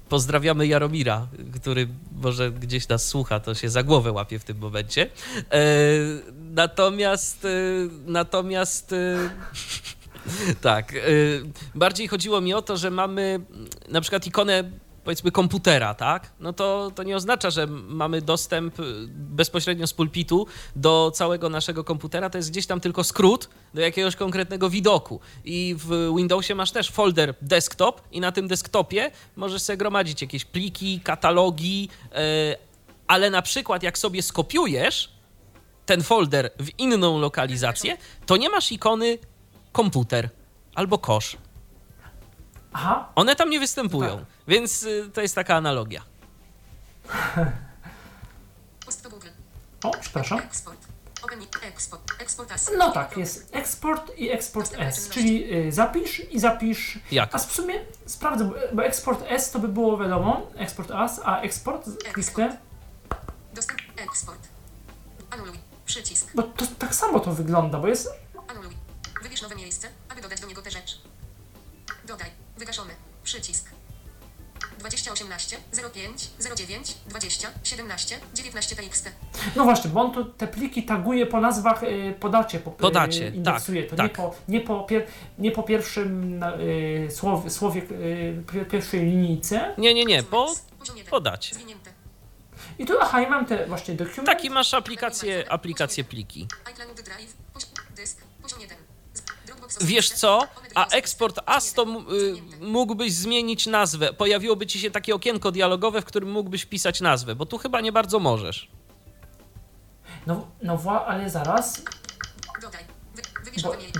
Pozdrawiamy 0.10 0.68
Jaromira, 0.68 1.28
który 1.62 1.88
może 2.22 2.52
gdzieś 2.52 2.88
nas 2.88 3.08
słucha, 3.08 3.40
to 3.40 3.56
się 3.56 3.70
za 3.70 3.84
głowę 3.84 4.12
łapie 4.12 4.40
w 4.40 4.44
tym 4.44 4.58
momencie. 4.58 5.04
Y, 5.06 5.08
Natomiast, 6.52 7.46
y, 7.46 7.90
natomiast 8.06 8.96
tak, 10.62 10.94
bardziej 11.76 12.08
chodziło 12.08 12.42
mi 12.42 12.54
o 12.54 12.62
to, 12.62 12.78
że 12.78 12.92
mamy 12.92 13.40
na 13.90 14.02
przykład 14.02 14.28
ikonę 14.28 14.64
powiedzmy 15.08 15.32
komputera, 15.32 15.94
tak? 15.94 16.32
No 16.40 16.54
to, 16.54 16.92
to 16.96 17.04
nie 17.04 17.16
oznacza, 17.16 17.50
że 17.50 17.68
mamy 17.68 18.22
dostęp 18.22 18.80
y, 18.80 18.84
bezpośrednio 19.10 19.88
z 19.88 19.94
pulpitu 19.94 20.48
do 20.76 21.12
całego 21.16 21.50
naszego 21.50 21.84
komputera, 21.84 22.30
to 22.30 22.38
jest 22.38 22.52
gdzieś 22.52 22.66
tam 22.66 22.80
tylko 22.80 23.04
skrót 23.04 23.50
do 23.74 23.82
jakiegoś 23.82 24.16
konkretnego 24.16 24.70
widoku. 24.70 25.20
I 25.46 25.76
w 25.78 26.14
Windowsie 26.18 26.56
masz 26.56 26.72
też 26.72 26.92
folder 26.92 27.34
desktop 27.42 28.02
i 28.12 28.20
na 28.20 28.32
tym 28.32 28.48
desktopie 28.48 29.12
możesz 29.36 29.62
sobie 29.62 29.78
gromadzić 29.78 30.22
jakieś 30.22 30.46
pliki, 30.46 31.00
katalogi, 31.00 31.90
y, 32.12 32.18
ale 33.08 33.30
na 33.30 33.42
przykład 33.42 33.84
jak 33.84 33.98
sobie 33.98 34.22
skopiujesz 34.24 35.12
ten 35.86 36.04
folder 36.04 36.52
w 36.60 36.80
inną 36.80 37.20
lokalizację, 37.20 37.98
to 38.26 38.38
nie 38.38 38.50
masz 38.50 38.72
ikony 38.72 39.18
komputer 39.72 40.30
albo 40.76 40.98
kosz. 40.98 41.38
Aha, 42.74 43.12
One 43.16 43.36
tam 43.36 43.50
nie 43.50 43.60
występują, 43.60 44.18
Tak. 44.18 44.37
Więc 44.48 44.84
y, 44.84 45.10
to 45.14 45.22
jest 45.22 45.36
taka 45.36 45.56
analogia. 45.56 46.02
O, 49.84 49.92
przepraszam. 50.02 50.42
No 52.78 52.92
tak, 52.92 53.18
jest 53.18 53.50
eksport 53.56 54.18
i 54.18 54.30
eksport 54.32 54.74
S, 54.78 55.10
czyli 55.10 55.54
y, 55.68 55.72
zapisz 55.72 56.20
i 56.32 56.40
zapisz. 56.40 57.00
Jak? 57.12 57.36
A 57.36 57.38
w 57.38 57.52
sumie 57.52 57.74
sprawdzę, 58.06 58.46
bo- 58.46 58.56
bo 58.74 58.84
eksport 58.86 59.24
S 59.30 59.52
to 59.52 59.60
by 59.60 59.68
było 59.68 59.98
wiadomo, 59.98 60.48
eksport 60.56 60.92
AS, 60.92 61.22
a 61.26 61.42
eksport 61.42 61.86
kliknę, 62.14 62.58
Dostęp. 63.54 63.80
Eksport. 63.98 64.40
Anuluj. 65.32 65.58
Przycisk. 65.86 66.32
bo 66.36 66.44
to 66.44 66.66
tak 66.80 66.96
samo 66.96 67.20
to 67.20 67.32
wygląda, 67.34 67.80
bo 67.80 67.88
jest 67.88 68.10
Anuluj. 68.48 68.74
Wybierz 69.24 69.42
nowe 69.42 69.56
miejsce, 69.56 69.88
aby 70.10 70.22
dodać 70.22 70.42
do 70.42 70.48
niego 70.48 70.62
tę 70.62 70.72
rzecz. 70.72 71.02
Dodaj. 72.08 72.30
Wygaszony. 72.58 72.94
Przycisk. 73.24 73.70
2018 74.80 75.58
05 75.94 76.30
09 76.58 76.98
20 77.08 77.48
17 77.64 78.20
19 78.34 78.76
TXT. 78.76 79.12
No 79.56 79.64
właśnie, 79.64 79.90
bo 79.90 80.02
on 80.02 80.12
tu 80.14 80.26
te 80.26 80.48
pliki 80.48 80.84
taguje 80.84 81.26
po 81.26 81.42
nazwach, 81.42 81.84
y, 81.84 82.14
po 82.20 82.30
dacie, 82.30 82.60
po, 82.60 82.72
Po 82.72 82.92
dacie, 82.92 83.28
y, 83.28 83.36
indeksuje. 83.36 83.84
tak, 83.84 83.90
to 83.90 83.96
tak. 83.96 84.12
Nie, 84.12 84.16
po, 84.16 84.36
nie, 84.48 84.62
po 84.62 84.84
pier, 84.84 85.08
nie 85.40 85.52
po 85.52 85.64
pierwszym 85.64 86.44
y, 86.44 87.08
słowie, 87.12 87.50
słowie 87.50 87.82
y, 87.82 88.44
pier, 88.54 88.68
pierwszej 88.68 89.00
linijce. 89.06 89.74
Nie, 89.78 89.94
nie, 89.94 90.06
nie, 90.06 90.24
po. 90.24 90.54
Zwinięte. 91.52 91.92
I 92.80 92.86
tu, 92.86 92.94
aha, 93.02 93.22
i 93.22 93.28
mam 93.30 93.46
te 93.46 93.66
właśnie 93.68 93.94
dokument. 93.96 94.26
Taki 94.26 94.50
masz 94.50 94.74
aplikację, 94.74 95.52
aplikację 95.52 96.04
pliki. 96.04 96.48
iCloud 96.74 97.02
Drive. 97.02 97.34
Poziom. 97.54 97.70
Dysk. 97.96 98.22
Poziom 98.42 98.62
1. 98.62 98.78
Dropbox 99.46 99.67
Wiesz 99.82 100.10
co? 100.12 100.48
A 100.76 100.88
eksport 100.88 101.38
osobiste. 101.38 101.56
AS 101.56 101.74
to 101.74 101.84
m- 101.84 102.06
Poziom 102.06 102.64
y, 102.64 102.66
mógłbyś 102.66 103.14
zmienić 103.14 103.66
nazwę. 103.66 104.14
Pojawiłoby 104.14 104.68
ci 104.68 104.80
się 104.80 104.92
takie 104.92 105.16
okienko 105.16 105.52
dialogowe, 105.52 106.02
w 106.02 106.06
którym 106.06 106.32
mógłbyś 106.32 106.62
wpisać 106.62 107.02
nazwę, 107.02 107.36
bo 107.36 107.46
tu 107.46 107.58
chyba 107.58 107.82
nie 107.82 107.92
bardzo 107.92 108.20
możesz. 108.20 108.68
No, 110.28 110.48
no 110.62 110.78
wła, 110.78 111.06
ale 111.06 111.30
zaraz, 111.30 111.82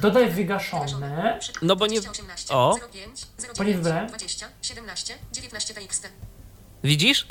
Dodaj. 0.02 0.30
Wygaszone. 0.30 1.40
No 1.62 1.76
bo 1.76 1.88
nie- 1.88 2.02
2018 2.02 2.54
o. 2.54 2.76
05 2.92 3.26
Bo 3.58 3.64
nie 3.64 3.74
09 3.74 3.76
wybrałem. 3.78 4.08
20 4.08 4.48
17 4.62 5.14
19 5.34 5.74
TXT. 5.74 6.10
Widzisz? 6.84 7.26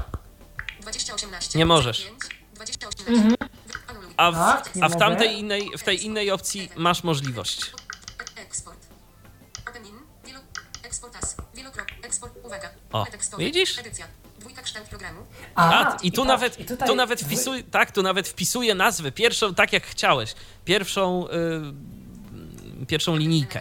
2018 0.81 1.59
Nie 1.59 1.67
możesz. 1.67 2.03
05 2.03 2.19
2018 2.55 3.37
Anuluj. 3.89 4.11
A 4.17 4.31
w, 4.33 4.35
Tak, 4.35 4.75
nie 4.75 4.85
a 4.85 4.89
w 4.89 4.97
tamtej 4.97 5.39
innej, 5.39 5.71
w 5.79 5.83
tej 5.83 6.05
innej 6.05 6.31
opcji 6.31 6.69
masz 6.77 7.05
możliwość. 7.05 7.73
Uwaga. 12.47 12.71
O, 12.93 13.07
widzisz? 13.39 13.79
Edycja. 13.79 14.07
Dwójka 14.39 14.63
kształt 14.63 14.89
programu. 14.89 15.21
A, 15.55 15.97
i 16.03 16.13
tu 16.13 16.17
patrz, 16.17 16.29
nawet, 16.29 16.61
i 16.61 16.65
tutaj 16.65 16.89
tu 16.89 16.95
nawet 16.95 17.19
wy- 17.19 17.25
wpisuj, 17.27 17.65
tak, 17.65 17.93
tu 17.93 18.03
nawet 18.03 18.29
wpisuje 18.29 18.75
nazwę, 18.75 19.13
pierwszą, 19.13 19.55
tak 19.55 19.73
jak 19.73 19.87
chciałeś, 19.87 20.35
pierwszą, 20.65 21.29
y, 22.83 22.87
pierwszą 22.87 23.17
linijkę. 23.17 23.61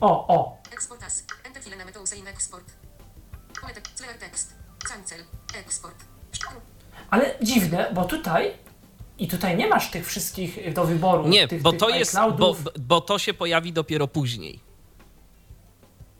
O, 0.00 0.28
o, 0.34 0.58
Eksport 0.72 1.02
as. 1.02 1.24
Enter 1.44 1.62
file 1.62 1.76
na 2.24 2.30
Export. 2.30 2.64
Clear. 3.60 4.14
Cancel. 4.88 5.24
Eksport. 5.54 5.94
Ale 7.10 7.34
dziwne, 7.42 7.90
bo 7.94 8.04
tutaj 8.04 8.54
i 9.18 9.28
tutaj 9.28 9.56
nie 9.56 9.66
masz 9.68 9.90
tych 9.90 10.06
wszystkich 10.06 10.72
do 10.72 10.84
wyboru. 10.84 11.28
Nie, 11.28 11.48
tych, 11.48 11.62
bo 11.62 11.70
tych 11.70 11.80
to 11.80 11.88
jest, 11.88 12.16
bo, 12.38 12.56
bo 12.78 13.00
to 13.00 13.18
się 13.18 13.34
pojawi 13.34 13.72
dopiero 13.72 14.08
później. 14.08 14.67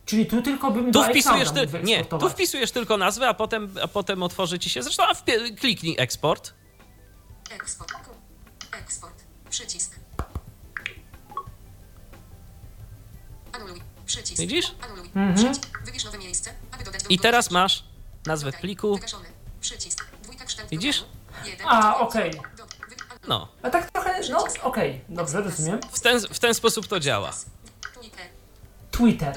Czyli 0.08 0.26
tu 0.26 0.42
tylko 0.42 0.70
bym 0.70 0.92
Tu 0.92 1.02
wpisujesz, 1.02 1.50
ty, 1.50 1.66
nie, 1.82 2.04
tu 2.04 2.28
wpisujesz 2.30 2.72
tylko 2.72 2.96
nazwę, 2.96 3.28
a 3.28 3.34
potem, 3.34 3.74
a 3.82 3.88
potem 3.88 4.22
otworzy 4.22 4.58
ci 4.58 4.70
się. 4.70 4.82
Zresztą 4.82 5.02
a 5.02 5.14
wpie- 5.14 5.54
kliknij 5.56 5.96
eksport. 5.98 6.54
Eksport. 7.50 7.92
Eksport. 8.72 9.14
Przycisk. 9.50 9.98
Anuluj. 13.52 13.82
Przycisk. 14.06 14.40
Widzisz? 14.40 14.74
Anuluj. 14.84 15.06
Mhm. 15.06 15.34
Przycisk. 15.34 15.78
Wybierz 15.84 16.04
nowe 16.04 16.18
miejsce, 16.18 16.54
aby 16.72 16.84
dodać 16.84 17.02
do 17.02 17.08
I 17.08 17.18
teraz 17.18 17.50
masz 17.50 17.84
nazwę 18.26 18.52
pliku. 18.52 18.98
Przycisk. 19.60 20.06
Dwójka 20.22 20.44
kształt 20.44 20.70
Widzisz? 20.70 21.04
A, 21.64 21.98
okej. 21.98 22.30
Anuluj. 22.30 22.48
No, 23.28 23.48
A 23.62 23.70
tak 23.70 23.90
trochę, 23.90 24.20
no 24.30 24.44
okej, 24.62 25.00
dobrze, 25.08 25.40
rozumiem. 25.42 25.80
w 25.92 26.00
ten, 26.00 26.20
w 26.20 26.38
ten 26.38 26.54
sposób 26.54 26.86
to 26.86 27.00
działa. 27.00 27.32
Twitter. 28.98 29.34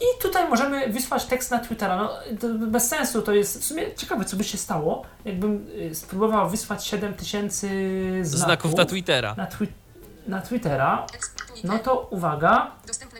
I 0.00 0.22
tutaj 0.22 0.48
możemy 0.48 0.88
wysłać 0.92 1.24
tekst 1.24 1.50
na 1.50 1.58
Twittera. 1.58 1.96
No, 1.96 2.10
to 2.40 2.48
bez 2.66 2.88
sensu 2.88 3.22
to 3.22 3.32
jest. 3.32 3.60
W 3.60 3.64
sumie 3.64 3.94
ciekawe, 3.94 4.24
co 4.24 4.36
by 4.36 4.44
się 4.44 4.58
stało, 4.58 5.02
jakbym 5.24 5.66
y, 5.90 5.94
spróbował 5.94 6.50
wysłać 6.50 6.86
7000 6.86 7.66
znaków, 8.22 8.40
Znaków 8.46 8.74
na 8.74 8.84
Twittera. 8.84 9.34
na, 9.36 9.46
twi- 9.46 9.72
na 10.26 10.40
Twittera. 10.40 11.06
No 11.64 11.78
to 11.78 12.06
uwaga, 12.10 12.70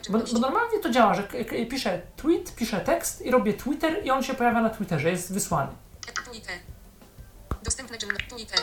bo, 0.09 0.17
bo 0.19 0.39
normalnie 0.39 0.79
to 0.79 0.89
działa, 0.89 1.13
że 1.13 1.23
piszę 1.69 2.01
tweet, 2.15 2.55
piszę 2.55 2.79
tekst 2.79 3.21
i 3.21 3.31
robię 3.31 3.53
Twitter 3.53 4.05
i 4.05 4.11
on 4.11 4.23
się 4.23 4.33
pojawia 4.33 4.61
na 4.61 4.69
Twitterze, 4.69 5.09
jest 5.09 5.33
wysłany. 5.33 5.71
Twitter. 6.31 6.55
Dostępne 7.63 7.97
czynności. 7.97 8.27
Twitter. 8.29 8.59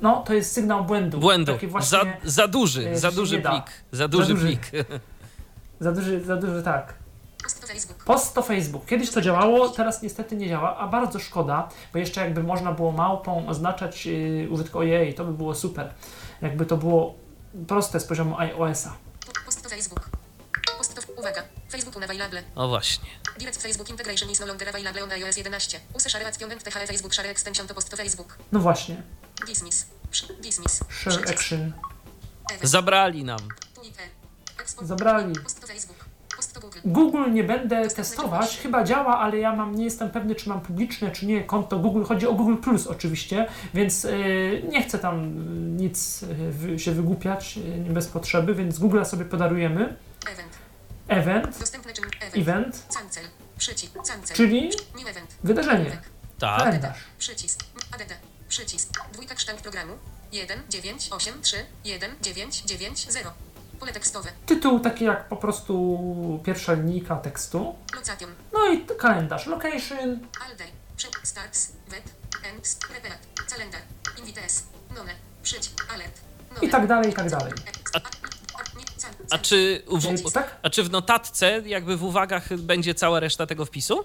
No, 0.00 0.22
to 0.26 0.34
jest 0.34 0.52
sygnał 0.52 0.84
błędu. 0.84 1.18
Błędu. 1.18 1.52
Taki 1.52 1.66
właśnie 1.66 1.98
Za, 1.98 2.04
za 2.24 2.48
duży, 2.48 2.90
e, 2.90 2.98
za 2.98 3.10
duży 3.10 3.42
plik. 3.42 3.64
Za 3.92 4.08
duży 4.08 4.34
duży. 4.34 4.46
plik. 4.46 4.70
za 5.80 5.92
duży, 5.92 6.24
za 6.24 6.36
duży, 6.36 6.62
tak. 6.62 6.94
Post 7.42 7.60
to 7.60 7.66
Facebook. 7.66 8.04
Post 8.04 8.34
to 8.34 8.42
Facebook. 8.42 8.86
Kiedyś 8.86 9.10
to 9.10 9.20
działało, 9.20 9.68
teraz 9.68 10.02
niestety 10.02 10.36
nie 10.36 10.48
działa, 10.48 10.76
a 10.76 10.88
bardzo 10.88 11.18
szkoda, 11.18 11.68
bo 11.92 11.98
jeszcze 11.98 12.20
jakby 12.20 12.42
można 12.42 12.72
było 12.72 12.92
małpą 12.92 13.48
oznaczać 13.48 14.06
yy, 14.06 14.48
ojej, 14.74 15.14
to 15.14 15.24
by 15.24 15.32
było 15.32 15.54
super. 15.54 15.94
Jakby 16.42 16.66
to 16.66 16.76
było 16.76 17.14
proste 17.66 18.00
z 18.00 18.04
poziomu 18.04 18.38
iOS-a. 18.38 18.96
Post 19.44 19.62
to 19.62 19.68
Facebook. 19.68 20.10
Post 20.78 20.94
to... 20.94 21.12
Uwaga. 21.12 21.42
Facebook 21.70 21.96
unavailable. 21.96 22.42
O 22.54 22.68
właśnie. 22.68 23.08
Direct 23.38 23.62
Facebook 23.62 23.90
integration 23.90 24.30
is 24.30 24.40
no 24.40 24.46
longer 24.46 24.68
available 24.68 25.02
on 25.02 25.12
iOS 25.12 25.36
11. 25.36 25.80
Use 25.96 26.10
share 26.10 26.26
and 26.26 26.64
THE 26.64 26.86
Facebook 26.86 27.14
share 27.14 27.30
extension 27.30 27.66
to 27.68 27.74
post 27.74 27.90
to 27.90 27.96
Facebook. 27.96 28.38
No 28.52 28.60
właśnie, 28.60 29.02
Dismiss. 29.46 29.86
share 30.90 31.30
action. 31.30 31.72
Zabrali 32.62 33.24
nam. 33.24 33.40
Zabrali. 34.82 35.32
Google. 36.84 37.32
Nie 37.32 37.44
będę 37.44 37.88
testować, 37.88 38.58
chyba 38.58 38.84
działa, 38.84 39.18
ale 39.18 39.38
ja 39.38 39.56
mam, 39.56 39.74
nie 39.74 39.84
jestem 39.84 40.10
pewny, 40.10 40.34
czy 40.34 40.48
mam 40.48 40.60
publiczne, 40.60 41.10
czy 41.10 41.26
nie 41.26 41.44
konto 41.44 41.78
Google. 41.78 42.04
Chodzi 42.04 42.26
o 42.26 42.32
Google 42.32 42.56
Plus 42.56 42.86
oczywiście, 42.86 43.46
więc 43.74 44.04
yy, 44.04 44.64
nie 44.68 44.82
chcę 44.82 44.98
tam 44.98 45.36
yy, 45.36 45.82
nic 45.82 46.22
yy, 46.22 46.52
wy, 46.52 46.78
się 46.78 46.92
wygłupiać 46.92 47.56
yy, 47.56 47.92
bez 47.92 48.06
potrzeby, 48.06 48.54
więc 48.54 48.78
Google'a 48.78 49.04
sobie 49.04 49.24
podarujemy. 49.24 49.96
Event. 50.32 50.52
Event, 51.08 51.58
Dostępne 51.60 51.92
czyn. 51.92 52.04
Event. 52.20 52.36
event, 52.36 52.86
Cancel. 52.94 53.24
Przycisk. 53.58 53.94
Cancel. 53.94 54.36
czyli 54.36 54.70
New 54.98 55.08
event. 55.08 55.36
wydarzenie. 55.44 55.98
Tak. 56.38 56.58
kalendarz. 56.58 56.98
Przycisk. 57.18 57.64
ADD. 57.94 58.27
Przycisk. 58.48 58.88
Dwójka 59.12 59.34
kształt 59.34 59.60
programu. 59.60 59.92
1, 60.32 60.62
9, 60.68 61.08
8, 61.10 61.42
3, 61.42 61.56
1, 61.84 62.10
9, 62.22 62.62
9, 62.62 63.06
0. 63.10 63.30
Pole 63.80 63.92
tekstowe. 63.92 64.30
Tytuł 64.46 64.80
taki 64.80 65.04
jak 65.04 65.28
po 65.28 65.36
prostu 65.36 66.40
pierwsza 66.44 66.72
linijka 66.72 67.16
tekstu. 67.16 67.74
Location. 67.94 68.34
No 68.52 68.72
i 68.72 68.86
kalendarz. 68.98 69.46
Location. 69.46 70.18
All 70.46 70.56
day. 70.56 70.68
Starts. 71.22 71.72
Web. 71.88 72.02
Ends. 72.54 72.78
Repeat. 72.94 73.18
Calendar. 73.50 73.80
Invites. 74.18 74.62
None. 74.96 75.14
Przycisk. 75.42 75.86
Alert. 75.94 76.20
None. 76.50 76.66
I 76.66 76.68
tak 76.70 76.86
dalej, 76.86 77.10
i 77.10 77.14
tak 77.14 77.30
dalej. 77.30 77.52
A- 77.94 78.00
A 79.30 79.38
czy, 79.38 79.82
w, 80.26 80.32
Tak? 80.32 80.56
a 80.62 80.70
czy 80.70 80.82
w 80.82 80.90
notatce, 80.90 81.62
jakby 81.64 81.96
w 81.96 82.04
uwagach, 82.04 82.56
będzie 82.56 82.94
cała 82.94 83.20
reszta 83.20 83.46
tego 83.46 83.64
wpisu? 83.64 84.04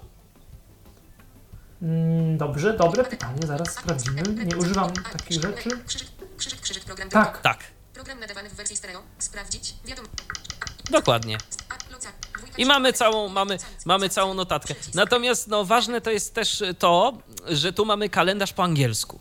Mm, 1.84 2.38
dobrze, 2.38 2.72
dobre 2.76 3.04
pytanie, 3.04 3.38
zaraz 3.46 3.72
sprawdzimy. 3.74 4.22
Nie 4.44 4.56
używam 4.56 4.90
takich 4.92 5.42
rzeczy. 5.42 5.70
Tak, 7.10 7.40
Tak, 7.42 7.58
Program 7.94 8.20
nadawany 8.20 8.50
w 8.50 8.54
wersji 8.54 8.76
stereo. 8.76 9.02
Sprawdzić. 9.18 9.74
Wiadomo. 9.84 10.08
dokładnie. 10.90 11.38
I 12.58 12.66
mamy 12.66 12.92
całą, 12.92 13.28
mamy, 13.28 13.58
mamy 13.84 14.08
całą 14.08 14.34
notatkę. 14.34 14.74
Natomiast 14.94 15.48
no, 15.48 15.64
ważne 15.64 16.00
to 16.00 16.10
jest 16.10 16.34
też 16.34 16.62
to, 16.78 17.18
że 17.46 17.72
tu 17.72 17.84
mamy 17.84 18.08
kalendarz 18.08 18.52
po 18.52 18.62
angielsku. 18.64 19.20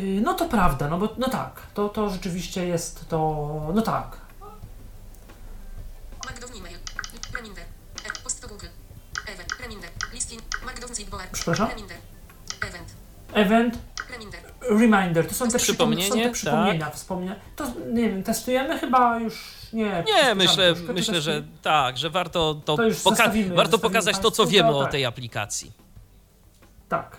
Y, 0.00 0.02
no 0.24 0.34
to 0.34 0.44
prawda, 0.48 0.88
no 0.88 0.98
bo 0.98 1.14
no 1.18 1.28
tak, 1.28 1.60
to, 1.74 1.88
to 1.88 2.10
rzeczywiście 2.10 2.66
jest 2.66 3.08
to. 3.08 3.18
No 3.74 3.82
tak. 3.82 4.16
Magdown 6.26 6.52
email. 6.58 6.78
Reminder. 7.34 7.64
E, 8.04 8.22
Post 8.22 8.42
to 8.42 8.48
Google. 8.48 8.66
Event. 9.26 9.48
Reminder. 9.60 9.90
Listing. 10.12 10.42
Magdown 10.66 10.94
zipboard. 10.94 11.03
Przepraszam? 11.32 11.68
Reminder. 11.68 11.96
Event. 12.62 12.88
Event, 13.32 13.78
Reminder. 14.70 15.28
to 15.28 15.34
są 15.34 15.48
te 15.48 15.58
przypomnienia, 15.58 16.08
są 16.08 16.14
te 16.14 16.22
tak. 16.24 16.32
przypomnienia, 16.32 16.90
wspomnienia. 16.90 17.36
To 17.56 17.64
nie 17.92 18.08
wiem, 18.08 18.22
testujemy 18.22 18.78
chyba 18.78 19.18
już 19.20 19.54
nie. 19.72 20.04
Nie, 20.06 20.34
myślę, 20.34 20.66
troszkę, 20.66 20.86
to 20.86 20.92
myślę, 20.92 21.20
że 21.20 21.42
tak, 21.62 21.98
że 21.98 22.10
warto 22.10 22.54
to, 22.64 22.76
To 22.76 22.82
już 22.82 22.96
poka- 22.96 23.10
zostawimy- 23.10 23.54
warto 23.54 23.70
zostawimy 23.70 23.78
pokazać 23.92 24.18
to, 24.18 24.30
co 24.30 24.46
wiemy 24.46 24.68
to 24.70 24.78
o 24.78 24.82
tak. 24.82 24.92
tej 24.92 25.04
aplikacji. 25.04 25.72
Tak. 26.88 27.16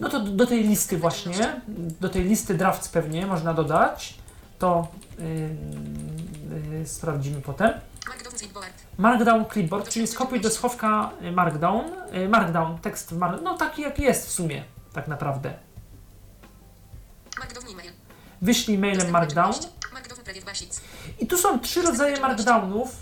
No 0.00 0.08
to 0.08 0.20
do, 0.20 0.30
do 0.32 0.46
tej 0.46 0.64
listy 0.64 0.98
właśnie, 0.98 1.60
do 2.00 2.08
tej 2.08 2.24
listy 2.24 2.54
drafts 2.54 2.88
pewnie 2.88 3.26
można 3.26 3.54
dodać. 3.54 4.14
To 4.58 4.88
yy, 5.18 6.78
yy, 6.78 6.86
sprawdzimy 6.86 7.40
potem. 7.40 7.70
Markdown 8.98 9.44
clipboard, 9.52 9.88
czyli 9.88 10.06
skopiuj 10.06 10.40
do 10.40 10.50
schowka 10.50 11.10
y, 11.22 11.32
Markdown. 11.32 11.84
y, 12.14 12.28
Markdown, 12.28 12.78
tekst 12.78 13.10
w 13.14 13.18
mar- 13.18 13.42
no 13.42 13.56
taki 13.58 13.82
jak 13.82 13.98
jest 13.98 14.26
w 14.28 14.30
sumie, 14.32 14.64
tak 14.92 15.08
naprawdę. 15.08 15.54
Wyślij 18.42 18.78
mailem 18.78 18.98
Markdown. 19.10 19.52
I 21.18 21.26
tu 21.26 21.36
są 21.38 21.60
trzy 21.60 21.82
rodzaje 21.82 22.20
Markdownów. 22.20 22.96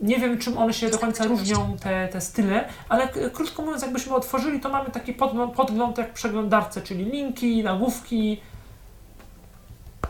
Nie 0.00 0.18
wiem, 0.18 0.38
czym 0.38 0.58
one 0.58 0.72
się 0.72 0.90
do 0.90 0.98
końca 0.98 1.24
różnią, 1.38 1.76
te, 1.78 2.08
te 2.08 2.20
style, 2.20 2.68
ale 2.88 3.08
krótko 3.08 3.62
mówiąc, 3.62 3.82
jakbyśmy 3.82 4.14
otworzyli, 4.14 4.60
to 4.60 4.68
mamy 4.68 4.90
taki 4.90 5.12
podgląd, 5.12 5.54
podgląd 5.54 5.98
jak 5.98 6.10
w 6.10 6.12
przeglądarce, 6.14 6.82
czyli 6.82 7.04
linki, 7.04 7.62
nagłówki. 7.64 8.40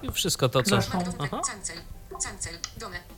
I 0.02 0.12
wszystko 0.12 0.48
to, 0.48 0.62
co... 0.62 0.70
Zresztą- 0.70 0.98
Aha. 1.32 1.40
Cancel. 2.22 2.58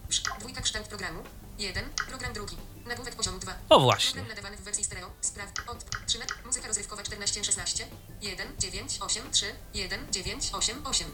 Przy- 0.08 0.22
Dwójka 0.40 0.60
kształt 0.60 0.88
programu. 0.88 1.22
1. 1.58 1.84
Program 2.08 2.32
drugi. 2.32 2.56
Nagłówek 2.86 3.14
poziomu 3.14 3.38
2. 3.38 3.54
O 3.68 3.80
właśnie. 3.80 4.12
Program 4.14 4.28
nadawany 4.28 4.56
w 4.56 4.60
wersji 4.60 4.84
stereo. 4.84 5.10
Spraw. 5.20 5.48
Od. 5.66 5.84
3. 6.06 6.18
Muzyka 6.44 6.66
rozrywkowa 6.68 7.02
1416. 7.02 7.86
1, 8.20 8.48
9, 8.58 8.98
8, 9.00 9.30
3, 9.30 9.54
1, 9.74 10.12
9, 10.12 10.50
8, 10.52 10.86
8. 10.86 11.06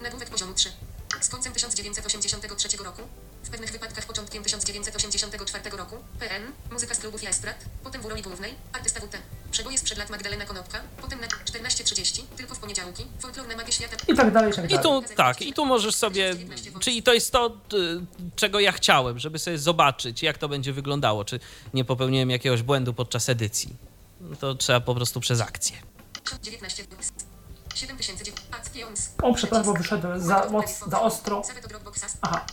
Nagłówek 0.00 0.30
poziomu 0.30 0.54
3. 0.54 0.72
Z 1.20 1.28
końcem 1.28 1.52
1983 1.52 2.76
roku. 2.84 3.02
W 3.42 3.50
pewnych 3.50 3.72
wypadkach 3.72 4.06
początkiem 4.06 4.42
1984 4.44 5.76
roku. 5.76 5.96
PN. 6.20 6.42
Muzyka 6.72 6.94
z 6.94 6.98
klubów 6.98 7.22
Jastrat. 7.22 7.56
Potem 7.84 8.02
w 8.02 8.04
roli 8.06 8.22
głównej. 8.22 8.54
Artysta 8.72 9.00
WT. 9.00 9.16
Przeboje 9.50 9.78
sprzed 9.78 9.98
lat 9.98 10.10
Magdalena 10.10 10.44
Konopka. 10.44 10.80
Potem 11.00 11.20
na 11.20 11.26
14.30. 11.26 12.22
Tylko 12.36 12.54
w 12.54 12.58
poniedziałki. 12.58 13.06
Folklor 13.20 13.48
na 13.48 13.56
magię 13.56 13.72
świata. 13.72 13.96
I 14.08 14.14
tak 14.16 14.32
dalej, 14.32 14.52
i 14.52 14.54
tak 14.54 14.64
I 14.64 14.68
dalej. 14.68 14.82
tu, 14.82 15.14
tak, 15.14 15.42
i 15.42 15.52
tu 15.52 15.66
możesz 15.66 15.94
sobie, 15.94 16.36
czyli 16.80 17.02
to 17.02 17.14
jest 17.14 17.32
to, 17.32 17.56
y, 17.74 18.00
czego 18.36 18.60
ja 18.60 18.72
chciałem, 18.72 19.18
żeby 19.18 19.38
sobie 19.38 19.58
zobaczyć, 19.58 20.22
jak 20.22 20.38
to 20.38 20.48
będzie 20.48 20.72
wyglądało, 20.72 21.24
czy 21.24 21.40
nie 21.74 21.84
popełniłem 21.84 22.30
jakiegoś 22.30 22.62
błędu 22.62 22.94
podczas 22.94 23.28
edycji. 23.28 23.76
To 24.40 24.54
trzeba 24.54 24.80
po 24.80 24.94
prostu 24.94 25.20
przez 25.20 25.40
akcję. 25.40 25.76
19 26.42 26.84
books. 26.84 27.12
7009 27.74 28.36
Actions. 28.50 29.08
O, 29.22 29.34
przepraszam, 29.34 29.66
bo 29.66 29.78
wyszedłem 29.78 30.20
za, 30.22 30.46
moc, 30.50 30.78
za 30.86 31.00
ostro. 31.00 31.42
Aha. 32.22 32.46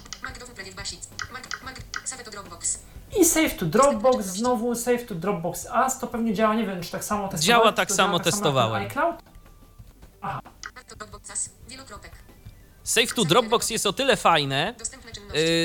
I 3.20 3.26
save 3.26 3.50
to 3.50 3.66
Dropbox, 3.66 4.26
znowu 4.26 4.76
save 4.76 5.06
to 5.06 5.16
Dropbox 5.16 5.66
As, 5.66 6.00
to 6.00 6.08
pewnie 6.08 6.34
działa, 6.34 6.56
nie 6.56 6.66
wiem, 6.66 6.84
czy 6.84 6.92
tak 6.92 7.04
samo 7.04 7.28
testowałem. 7.28 7.62
Działa 7.62 7.74
tak 7.74 7.90
to 7.90 7.96
samo, 7.96 8.18
tak 8.18 8.26
testowałem. 8.26 8.84
iCloud? 8.84 9.16
Wielokropek. 11.68 12.12
Save 12.84 13.14
to 13.14 13.26
Dropbox 13.26 13.70
jest 13.70 13.86
o 13.86 13.94
tyle 13.94 14.18
fajne, 14.18 14.76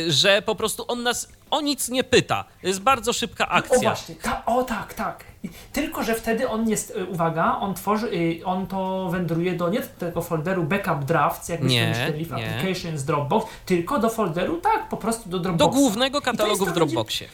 że 0.08 0.42
po 0.42 0.54
prostu 0.54 0.84
on 0.88 1.02
nas 1.02 1.28
o 1.50 1.60
nic 1.60 1.88
nie 1.88 2.04
pyta. 2.04 2.44
To 2.60 2.66
jest 2.66 2.80
bardzo 2.80 3.12
szybka 3.12 3.48
O 3.48 3.50
akcja. 3.50 3.78
właśnie, 3.80 4.14
ta, 4.14 4.42
o 4.46 4.62
tak, 4.62 4.94
tak. 4.94 5.24
Tylko, 5.72 6.02
że 6.02 6.14
wtedy 6.14 6.48
on 6.48 6.68
jest, 6.68 6.90
y, 6.90 7.04
uwaga, 7.06 7.56
on 7.60 7.74
tworzy, 7.74 8.06
y, 8.06 8.40
on 8.44 8.66
to 8.66 9.08
wędruje 9.10 9.52
do 9.52 9.68
nie 9.68 9.80
do 9.80 9.86
tego 9.98 10.22
folderu 10.22 10.62
backup 10.64 11.04
drafts, 11.04 11.48
jakbyśmy 11.48 11.74
Nie, 11.74 11.94
applications 12.34 13.04
Dropbox, 13.04 13.46
tylko 13.66 13.98
do 13.98 14.08
folderu, 14.10 14.60
tak, 14.60 14.88
po 14.88 14.96
prostu 14.96 15.28
do 15.28 15.38
Do 15.38 15.42
Dropboxa. 15.44 15.78
głównego 15.78 16.20
to 16.20 16.30
jest 16.30 16.38
katalogu 16.38 16.66
w 16.66 16.72
Dropboxie. 16.72 17.28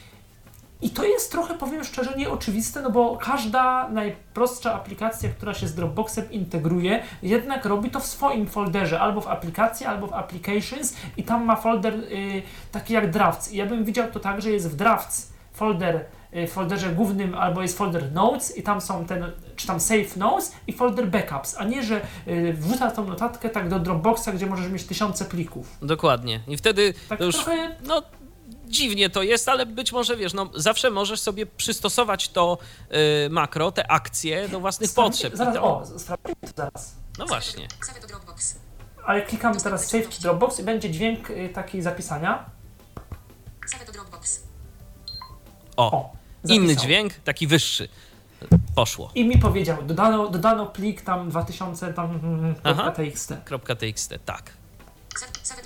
I 0.83 0.91
to 0.91 1.05
jest 1.05 1.33
trochę, 1.33 1.55
powiem 1.55 1.85
szczerze, 1.85 2.15
nieoczywiste, 2.17 2.83
no 2.83 2.91
bo 2.91 3.17
każda 3.17 3.89
najprostsza 3.89 4.75
aplikacja, 4.75 5.29
która 5.29 5.55
się 5.55 5.69
z 5.69 5.75
Dropboxem 5.75 6.31
integruje, 6.31 7.03
jednak 7.23 7.65
robi 7.65 7.91
to 7.91 8.01
w 8.01 8.07
swoim 8.07 8.47
folderze, 8.47 9.01
albo 9.01 9.21
w 9.21 9.27
aplikacji, 9.27 9.87
albo 9.87 10.07
w 10.07 10.13
applications 10.13 10.95
i 11.17 11.23
tam 11.23 11.45
ma 11.45 11.57
folder 11.57 11.95
y, 11.95 12.43
taki 12.73 12.93
jak 12.95 13.11
drafts. 13.11 13.53
I 13.53 13.57
ja 13.57 13.67
bym 13.67 13.85
widział 13.85 14.11
to 14.11 14.21
tak, 14.21 14.43
że 14.43 14.51
jest 14.51 14.71
w 14.71 14.77
drafts 14.77 15.33
folder 15.53 16.05
y, 16.37 16.47
w 16.47 16.53
folderze 16.53 16.89
głównym, 16.89 17.35
albo 17.35 17.63
jest 17.63 17.79
folder 17.79 18.13
notes 18.13 18.57
i 18.57 18.63
tam 18.63 18.81
są 18.81 19.07
ten, 19.07 19.33
czy 19.57 19.67
tam 19.67 19.81
save 19.81 20.17
notes 20.17 20.53
i 20.67 20.73
folder 20.73 21.07
backups, 21.07 21.57
a 21.59 21.65
nie, 21.65 21.83
że 21.83 22.01
y, 22.29 22.53
wrzuca 22.53 22.91
tą 22.91 23.05
notatkę 23.05 23.51
tak 23.51 23.69
do 23.69 23.79
Dropboxa, 23.79 24.29
gdzie 24.35 24.47
możesz 24.47 24.73
mieć 24.73 24.85
tysiące 24.85 25.25
plików. 25.25 25.79
Dokładnie. 25.83 26.41
I 26.49 26.57
wtedy 26.57 26.95
Tak 27.09 27.19
to 27.19 27.25
już 27.25 27.35
trochę 27.35 27.77
no 27.87 28.03
dziwnie 28.69 29.11
to 29.11 29.23
jest, 29.23 29.49
ale 29.49 29.67
być 29.67 29.93
może 29.93 30.17
wiesz, 30.17 30.33
no 30.35 30.51
zawsze 30.55 30.91
możesz 30.91 31.21
sobie 31.21 31.47
przystosować 31.47 32.29
to 32.29 32.59
y, 33.27 33.31
makro, 33.31 33.73
te 33.73 33.91
akcje 33.91 34.49
do 34.49 34.61
własnych 34.61 34.91
Sprawdź- 34.91 35.11
potrzeb. 35.11 35.37
Zaraz, 35.37 35.55
to- 35.55 35.63
o, 35.63 35.87
sprawdzimy 35.99 36.35
to 36.41 36.49
zaraz. 36.57 36.95
No 37.19 37.27
właśnie. 37.27 37.69
Dropbox. 38.09 38.55
Ale 39.07 39.23
klikamy 39.23 39.61
teraz 39.61 39.87
Save 39.89 40.07
to 40.17 40.23
Dropbox 40.23 40.61
i 40.61 40.63
będzie 40.63 40.91
dźwięk 40.91 41.31
y, 41.31 41.49
taki 41.55 41.83
zapisania. 41.83 42.45
Save 43.67 43.85
to 43.87 43.93
Dropbox. 43.93 44.43
O, 45.77 45.93
O, 45.93 46.13
inny 46.49 46.77
dźwięk, 46.77 47.13
taki 47.15 47.47
wyższy. 47.47 47.89
Poszło. 48.75 49.11
I 49.15 49.25
mi 49.25 49.39
powiedział, 49.39 49.83
dodano, 49.83 50.29
dodano 50.29 50.67
plik 50.67 51.03
tam 51.03 51.31
2000 51.31 51.93
tam 51.95 52.11
mm, 52.23 52.55
Aha. 52.65 52.93
.txt. 52.93 53.33
.txt, 53.79 54.15
tak. 54.25 54.51
Save. 55.43 55.59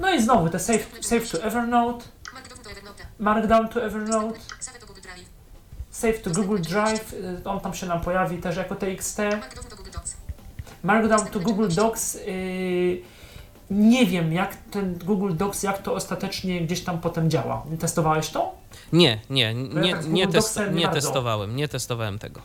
No 0.00 0.14
i 0.14 0.22
znowu 0.22 0.48
te 0.48 0.58
save, 0.58 0.86
save 1.00 1.30
to 1.30 1.42
Evernote, 1.42 2.04
Markdown 3.20 3.68
to 3.68 3.80
Evernote. 3.86 4.38
Save 4.60 4.78
to 4.80 4.86
Google 4.86 5.02
Drive. 5.02 5.26
save 5.90 6.18
to 6.22 6.30
Google 6.30 6.58
Drive, 6.58 7.12
y, 7.12 7.40
on 7.44 7.60
tam 7.60 7.74
się 7.74 7.86
nam 7.86 8.00
pojawi 8.00 8.38
też 8.38 8.56
jako 8.56 8.74
TXT, 8.74 9.18
Markdown 9.18 9.64
to 9.70 9.76
Google 9.76 9.90
Docs. 9.90 10.16
Markdown 10.82 11.26
to 11.26 11.40
Google 11.40 11.68
Docs. 11.68 12.14
y, 12.14 13.02
nie 13.70 14.06
wiem 14.06 14.32
jak 14.32 14.56
ten 14.70 14.98
Google 14.98 15.32
Docs, 15.36 15.62
jak 15.62 15.82
to 15.82 15.94
ostatecznie 15.94 16.60
gdzieś 16.60 16.80
tam 16.84 17.00
potem 17.00 17.30
działa. 17.30 17.62
Testowałeś 17.80 18.28
to? 18.30 18.54
Nie, 18.92 19.20
nie, 19.30 19.54
nie, 19.54 19.94
tak 19.96 20.06
nie, 20.06 20.28
testo- 20.28 20.66
nie 20.68 20.74
nie 20.74 20.84
bardzo. 20.86 21.00
testowałem, 21.00 21.56
nie 21.56 21.68
testowałem 21.68 22.18
tego. 22.18 22.40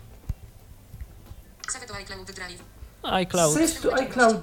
ICloud 2.01 2.31
Drive. 2.31 2.63
iCloud. 3.03 3.53
Save 3.53 3.81
to 3.81 3.93
iCloud 3.93 4.35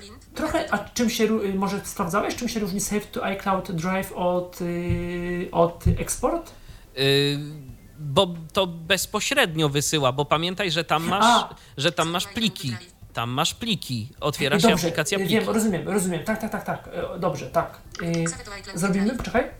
Print. 0.00 0.34
Trochę, 0.34 0.72
a 0.74 0.78
czym 0.78 1.10
się, 1.10 1.24
y, 1.24 1.54
może 1.54 1.80
sprawdzałeś, 1.84 2.36
czym 2.36 2.48
się 2.48 2.60
różni 2.60 2.80
Save 2.80 3.06
to 3.06 3.24
iCloud 3.24 3.72
Drive 3.72 4.12
od, 4.12 4.60
y, 4.60 5.48
od 5.52 5.84
Export? 5.98 6.52
Y, 6.98 7.38
bo 7.98 8.34
to 8.52 8.66
bezpośrednio 8.66 9.68
wysyła, 9.68 10.12
bo 10.12 10.24
pamiętaj, 10.24 10.70
że 10.70 10.84
tam 10.84 11.04
masz, 11.08 11.24
A. 11.24 11.54
że 11.76 11.92
tam 11.92 12.10
masz 12.10 12.26
pliki. 12.26 12.76
Tam 13.12 13.30
masz 13.30 13.54
pliki. 13.54 14.08
Otwiera 14.20 14.60
się 14.60 14.68
Dobrze, 14.68 14.86
aplikacja 14.86 15.18
pliki. 15.18 15.34
wiem, 15.34 15.48
rozumiem, 15.48 15.88
rozumiem, 15.88 16.24
tak, 16.24 16.40
tak, 16.40 16.50
tak, 16.52 16.64
tak, 16.64 16.88
dobrze, 17.18 17.46
tak. 17.46 17.80
Zrobimy, 18.74 19.16
poczekaj. 19.16 19.50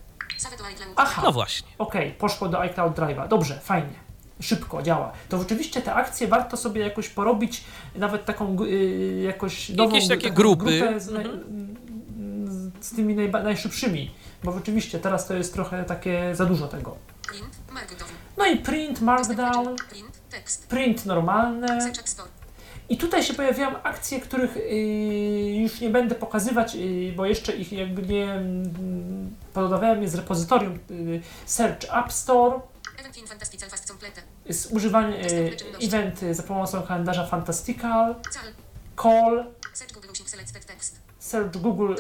Aha. 0.97 1.23
No 1.25 1.33
właśnie. 1.33 1.69
Okej, 1.79 2.13
poszło 2.13 2.49
do 2.49 2.61
iCloud 2.61 2.95
Drive'a, 2.97 3.29
dobrze, 3.29 3.61
fajnie. 3.61 4.10
Szybko 4.41 4.83
działa. 4.83 5.13
To 5.29 5.39
rzeczywiście 5.39 5.83
te 5.83 5.95
akcje 5.95 6.29
warto 6.29 6.57
sobie 6.57 6.81
jakoś 6.81 7.09
porobić, 7.09 7.65
nawet 7.97 8.25
taką 8.25 8.57
y, 8.65 9.23
jakoś 9.27 9.69
nową 9.69 9.95
Jakieś 9.95 10.09
takie 10.09 10.31
grupy. 10.31 10.65
grupę 10.79 11.01
z, 11.01 11.09
Mhm. 11.09 11.41
z, 12.81 12.95
tymi 12.97 13.15
najszybszymi, 13.31 14.11
bo 14.45 14.53
rzeczywiście 14.53 14.99
teraz 14.99 15.27
to 15.27 15.35
jest 15.35 15.53
trochę 15.55 15.85
takie 15.85 16.35
za 16.35 16.47
dużo 16.47 16.69
tego. 16.69 16.97
No 18.39 18.47
i 18.47 18.57
print, 18.57 19.01
markdown, 19.01 19.77
Print. 20.69 21.07
Normalne. 21.07 21.79
I 22.89 22.97
tutaj 22.97 23.23
się 23.23 23.35
pojawiają 23.35 23.83
akcje, 23.83 24.21
których 24.21 24.57
y, 24.57 24.61
już 25.63 25.81
nie 25.81 25.91
będę 25.91 26.15
pokazywać, 26.15 26.75
y, 26.77 27.13
bo 27.17 27.27
jeszcze 27.27 27.53
ich 27.57 27.73
jakby 27.73 28.03
nie 28.03 28.33
mm, 28.33 29.35
podawałem 29.55 30.03
je 30.03 30.09
z 30.09 30.15
repozytorium 30.15 30.79
y, 30.91 31.21
Search 31.47 31.85
App 32.05 32.13
Store. 32.13 32.61
Event. 33.19 34.27
Jest 34.47 34.73
używanie 34.73 35.31
y, 35.31 35.57
eventy 35.83 36.35
za 36.35 36.43
pomocą 36.43 36.83
kalendarza 36.83 37.27
Fantastical, 37.27 38.15
Cal. 38.33 38.55
Call, 39.03 39.45
Search 41.19 41.57
Google 41.57 41.95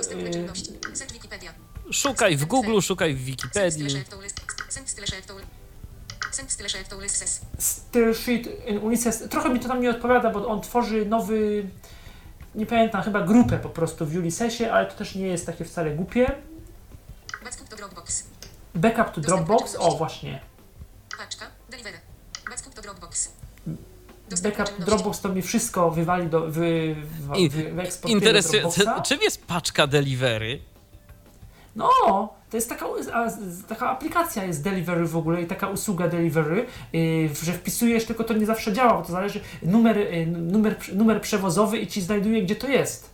Wikipedia. 1.12 1.52
Szukaj 1.92 2.36
w 2.36 2.44
Google, 2.44 2.80
szukaj 2.80 3.14
w 3.14 3.24
Wikipedii. 3.24 4.04
Still 7.58 8.14
Sheet 8.14 8.66
in 8.66 8.78
Ulysses. 8.78 9.28
Trochę 9.30 9.48
mi 9.48 9.60
to 9.60 9.68
tam 9.68 9.80
nie 9.80 9.90
odpowiada, 9.90 10.30
bo 10.30 10.48
on 10.48 10.60
tworzy 10.60 11.06
nowy, 11.06 11.68
nie 12.54 12.66
pamiętam, 12.66 13.02
chyba 13.02 13.22
grupę 13.22 13.58
po 13.58 13.68
prostu 13.68 14.06
w 14.06 14.16
Ulyssesie, 14.16 14.72
ale 14.72 14.86
to 14.86 14.92
też 14.96 15.14
nie 15.14 15.26
jest 15.26 15.46
takie 15.46 15.64
wcale 15.64 15.90
głupie. 15.90 16.32
Backup 17.44 17.68
to 17.68 17.76
Dropbox. 17.76 18.24
Backup 18.74 19.10
to 19.14 19.20
Dropbox, 19.20 19.76
o 19.78 19.96
właśnie. 19.96 20.40
Paczka. 21.20 21.46
Delivery. 21.70 21.98
Backup 22.50 22.74
to 22.74 22.82
Dropbox. 22.82 23.32
Backup 24.42 24.84
Dropbox 24.84 25.20
to 25.20 25.28
mi 25.28 25.42
wszystko 25.42 25.90
wywali 25.90 26.26
do, 26.26 26.40
wy, 26.40 26.96
wy, 27.48 27.48
wy, 27.48 28.08
Interesujące. 28.08 28.84
Dropboxa. 28.84 29.08
Czym 29.08 29.22
jest 29.22 29.46
paczka 29.46 29.86
delivery? 29.86 30.60
No, 31.76 31.88
to 32.50 32.56
jest 32.56 32.68
taka, 32.68 32.86
taka 33.68 33.90
aplikacja 33.90 34.44
jest 34.44 34.62
Delivery 34.62 35.06
w 35.06 35.16
ogóle 35.16 35.42
i 35.42 35.46
taka 35.46 35.68
usługa 35.68 36.08
Delivery, 36.08 36.66
yy, 36.92 37.30
że 37.42 37.52
wpisujesz, 37.52 38.04
tylko 38.04 38.24
to 38.24 38.34
nie 38.34 38.46
zawsze 38.46 38.72
działa, 38.72 38.94
bo 38.94 39.02
to 39.02 39.12
zależy 39.12 39.40
numer, 39.62 39.96
yy, 39.96 40.26
numer, 40.26 40.76
numer 40.92 41.20
przewozowy 41.20 41.78
i 41.78 41.86
ci 41.86 42.00
znajduje, 42.00 42.42
gdzie 42.42 42.56
to 42.56 42.68
jest. 42.68 43.10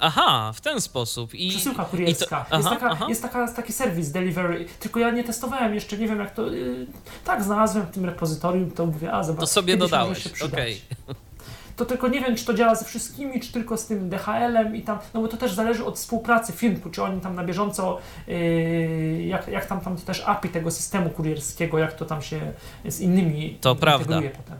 Aha, 0.00 0.52
w 0.54 0.60
ten 0.60 0.80
sposób. 0.80 1.34
I, 1.34 1.50
Przesyłka 1.50 1.82
i 1.82 1.84
to, 1.84 1.90
kurierska. 1.90 2.46
aha, 2.50 2.56
jest 2.56 2.68
taka, 2.68 2.88
aha. 2.90 3.06
jest 3.08 3.22
taka, 3.22 3.52
taki 3.52 3.72
serwis 3.72 4.10
Delivery, 4.10 4.66
tylko 4.80 5.00
ja 5.00 5.10
nie 5.10 5.24
testowałem 5.24 5.74
jeszcze, 5.74 5.98
nie 5.98 6.08
wiem 6.08 6.18
jak 6.18 6.34
to... 6.34 6.46
Yy, 6.46 6.86
tak, 7.24 7.42
znalazłem 7.44 7.86
w 7.86 7.90
tym 7.90 8.04
repozytorium, 8.04 8.70
to 8.70 8.86
mówię, 8.86 9.12
a 9.12 9.22
zobacz, 9.24 9.40
To 9.40 9.46
sobie 9.46 9.76
dodałeś. 9.76 10.42
Okej. 10.42 10.80
To 11.76 11.84
tylko 11.86 12.08
nie 12.08 12.20
wiem, 12.20 12.36
czy 12.36 12.44
to 12.44 12.54
działa 12.54 12.74
ze 12.74 12.84
wszystkimi, 12.84 13.40
czy 13.40 13.52
tylko 13.52 13.76
z 13.76 13.86
tym 13.86 14.08
DHL-em 14.08 14.76
i 14.76 14.82
tam, 14.82 14.98
no 15.14 15.20
bo 15.20 15.28
to 15.28 15.36
też 15.36 15.52
zależy 15.52 15.84
od 15.84 15.96
współpracy 15.96 16.52
firm, 16.52 16.90
czy 16.90 17.02
oni 17.02 17.20
tam 17.20 17.34
na 17.34 17.44
bieżąco, 17.44 17.98
yy, 18.26 19.22
jak, 19.22 19.48
jak 19.48 19.66
tam, 19.66 19.80
tam 19.80 19.96
też 19.96 20.22
API 20.26 20.48
tego 20.48 20.70
systemu 20.70 21.10
kurierskiego, 21.10 21.78
jak 21.78 21.92
to 21.92 22.04
tam 22.04 22.22
się 22.22 22.52
z 22.84 23.00
innymi 23.00 23.58
To 23.60 23.74
prawda. 23.74 24.14
potem. 24.36 24.56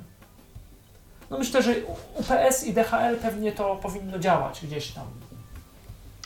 No 1.30 1.38
myślę, 1.38 1.62
że 1.62 1.74
UPS 2.18 2.64
i 2.64 2.72
DHL 2.72 3.16
pewnie 3.22 3.52
to 3.52 3.76
powinno 3.76 4.18
działać 4.18 4.60
gdzieś 4.66 4.88
tam. 4.88 5.04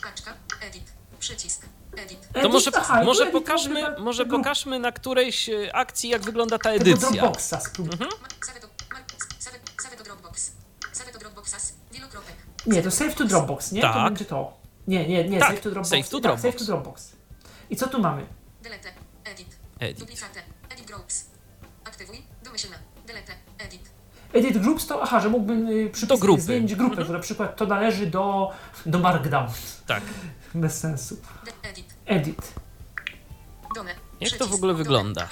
Paczka. 0.05 0.33
Edit. 0.61 0.83
Przycisk. 1.19 1.65
Edit. 1.97 2.19
To 2.41 2.49
może, 2.49 2.71
Aha, 2.75 3.03
może, 3.03 3.23
edit 3.23 3.33
pokażmy, 3.33 3.83
tego- 3.83 4.01
może 4.03 4.23
tego- 4.25 4.37
pokażmy 4.37 4.79
na 4.79 4.91
którejś 4.91 5.49
e, 5.49 5.75
akcji, 5.75 6.09
jak 6.09 6.21
wygląda 6.21 6.57
ta 6.57 6.63
Tego 6.71 6.81
edycja. 6.81 7.11
Dropboxa 7.11 7.59
spróbuj. 7.59 7.93
Mhm. 7.93 8.09
To. 8.11 8.17
Save 9.75 9.99
to 9.99 10.03
Dropbox. 10.03 10.51
To. 12.65 12.71
Nie, 12.71 12.81
to 12.83 12.91
Save 12.91 13.15
to 13.15 13.25
Dropbox, 13.25 13.71
nie? 13.71 13.81
To 13.81 13.87
Tak. 13.93 14.03
będzie 14.03 14.25
to. 14.25 14.57
Nie, 14.87 15.07
nie, 15.07 15.29
nie, 15.29 15.39
Tak, 15.39 15.49
Save 15.49 15.61
to 15.61 15.69
Dropbox. 15.71 15.89
Save 15.89 16.09
to 16.09 16.17
Tak, 16.17 16.21
Dropbox. 16.21 16.41
Save 16.41 16.55
to 16.55 16.65
Dropbox. 16.65 17.11
I 17.69 17.75
co 17.75 17.87
tu 17.87 17.99
mamy? 18.01 18.25
Delete. 18.61 18.89
Edit. 19.25 19.47
Edit. 19.79 19.99
Duplicate. 19.99 20.41
Edit 20.69 20.85
groups. 20.87 21.25
Aktywuj. 21.85 22.21
Domyślna. 22.43 22.75
Delete. 23.07 23.33
Edit. 23.59 23.81
Edit 24.33 24.57
Groups 24.57 24.87
to, 24.87 25.01
aha, 25.03 25.19
że 25.19 25.29
mógłbym 25.29 25.67
y, 25.69 25.89
przypis, 25.89 26.19
grupy. 26.19 26.41
zmienić 26.41 26.75
grupę, 26.75 26.91
Mhm. 26.91 27.07
że 27.07 27.13
na 27.13 27.19
przykład 27.19 27.55
to 27.57 27.65
należy 27.65 28.07
do, 28.07 28.51
do 28.85 28.99
Markdown. 28.99 29.47
Tak. 29.87 30.03
Bez 30.55 30.79
sensu. 30.79 31.17
Edit. 31.63 31.93
Edit. 32.05 32.53
Jak 34.21 34.31
to 34.39 34.47
w 34.47 34.53
ogóle 34.53 34.73
wygląda? 34.73 35.27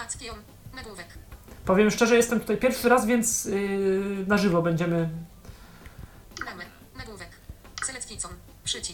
Powiem 1.65 1.91
szczerze, 1.91 2.15
jestem 2.15 2.39
tutaj 2.39 2.57
pierwszy 2.57 2.89
raz, 2.89 3.05
więc 3.05 3.45
yy, 3.45 4.25
na 4.27 4.37
żywo 4.37 4.61
będziemy... 4.61 5.09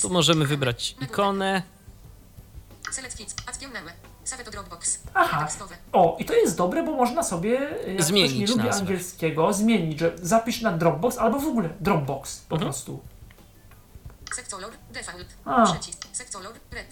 Tu 0.02 0.10
możemy 0.10 0.46
wybrać 0.46 0.96
ikonę. 1.02 1.62
Aha. 5.14 5.38
O, 5.92 6.18
i 6.20 6.26
to 6.26 6.34
jest 6.34 6.58
dobre, 6.58 6.84
bo 6.84 6.92
można 6.92 7.24
sobie, 7.24 7.70
jak 7.88 8.04
Zmienić 8.04 8.32
ktoś 8.32 8.40
nie 8.40 8.48
lubi 8.48 8.64
nazwę. 8.68 8.82
angielskiego, 8.82 9.54
zmienić, 9.54 10.00
że 10.00 10.12
zapisz 10.22 10.62
na 10.62 10.72
Dropbox 10.72 11.18
albo 11.18 11.40
w 11.40 11.48
ogóle 11.48 11.70
Dropbox 11.80 12.38
po 12.50 12.56
Mhm. 12.56 12.72
prostu. 12.72 13.00
Sekcolor. 14.36 14.74
Default. 14.92 15.28
A. 15.46 15.74
Przycisk. 15.74 16.08
Sekcolor. 16.14 16.54
Red. 16.72 16.88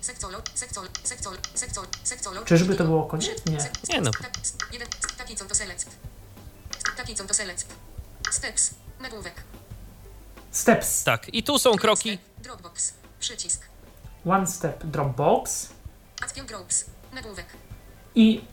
Sekcolor. 0.00 0.42
Sekcolor. 2.04 2.44
Czyżby 2.44 2.76
to 2.76 2.84
było 2.84 3.04
koniec? 3.04 3.46
Nie. 3.46 3.58
Nie 3.88 4.00
no. 4.00 4.10
Jeden. 4.72 4.88
Taki 5.18 5.36
co 5.36 5.44
to 5.44 5.54
select. 5.54 5.86
Taki 6.96 7.14
co 7.14 7.24
to 7.24 7.34
select. 7.34 7.66
Steps. 8.30 8.70
Nagłówek. 9.00 9.34
Steps. 10.50 11.04
Tak, 11.04 11.34
i 11.34 11.42
tu 11.42 11.58
są 11.58 11.76
kroki. 11.76 12.18
Dropbox. 12.38 12.94
Przycisk. 13.20 13.62
One 14.26 14.46
step 14.46 14.84
Dropbox. 14.84 15.68
Action 16.22 16.46
groups. 16.46 16.84
Nagłówek. 17.12 17.46
I 18.14 18.44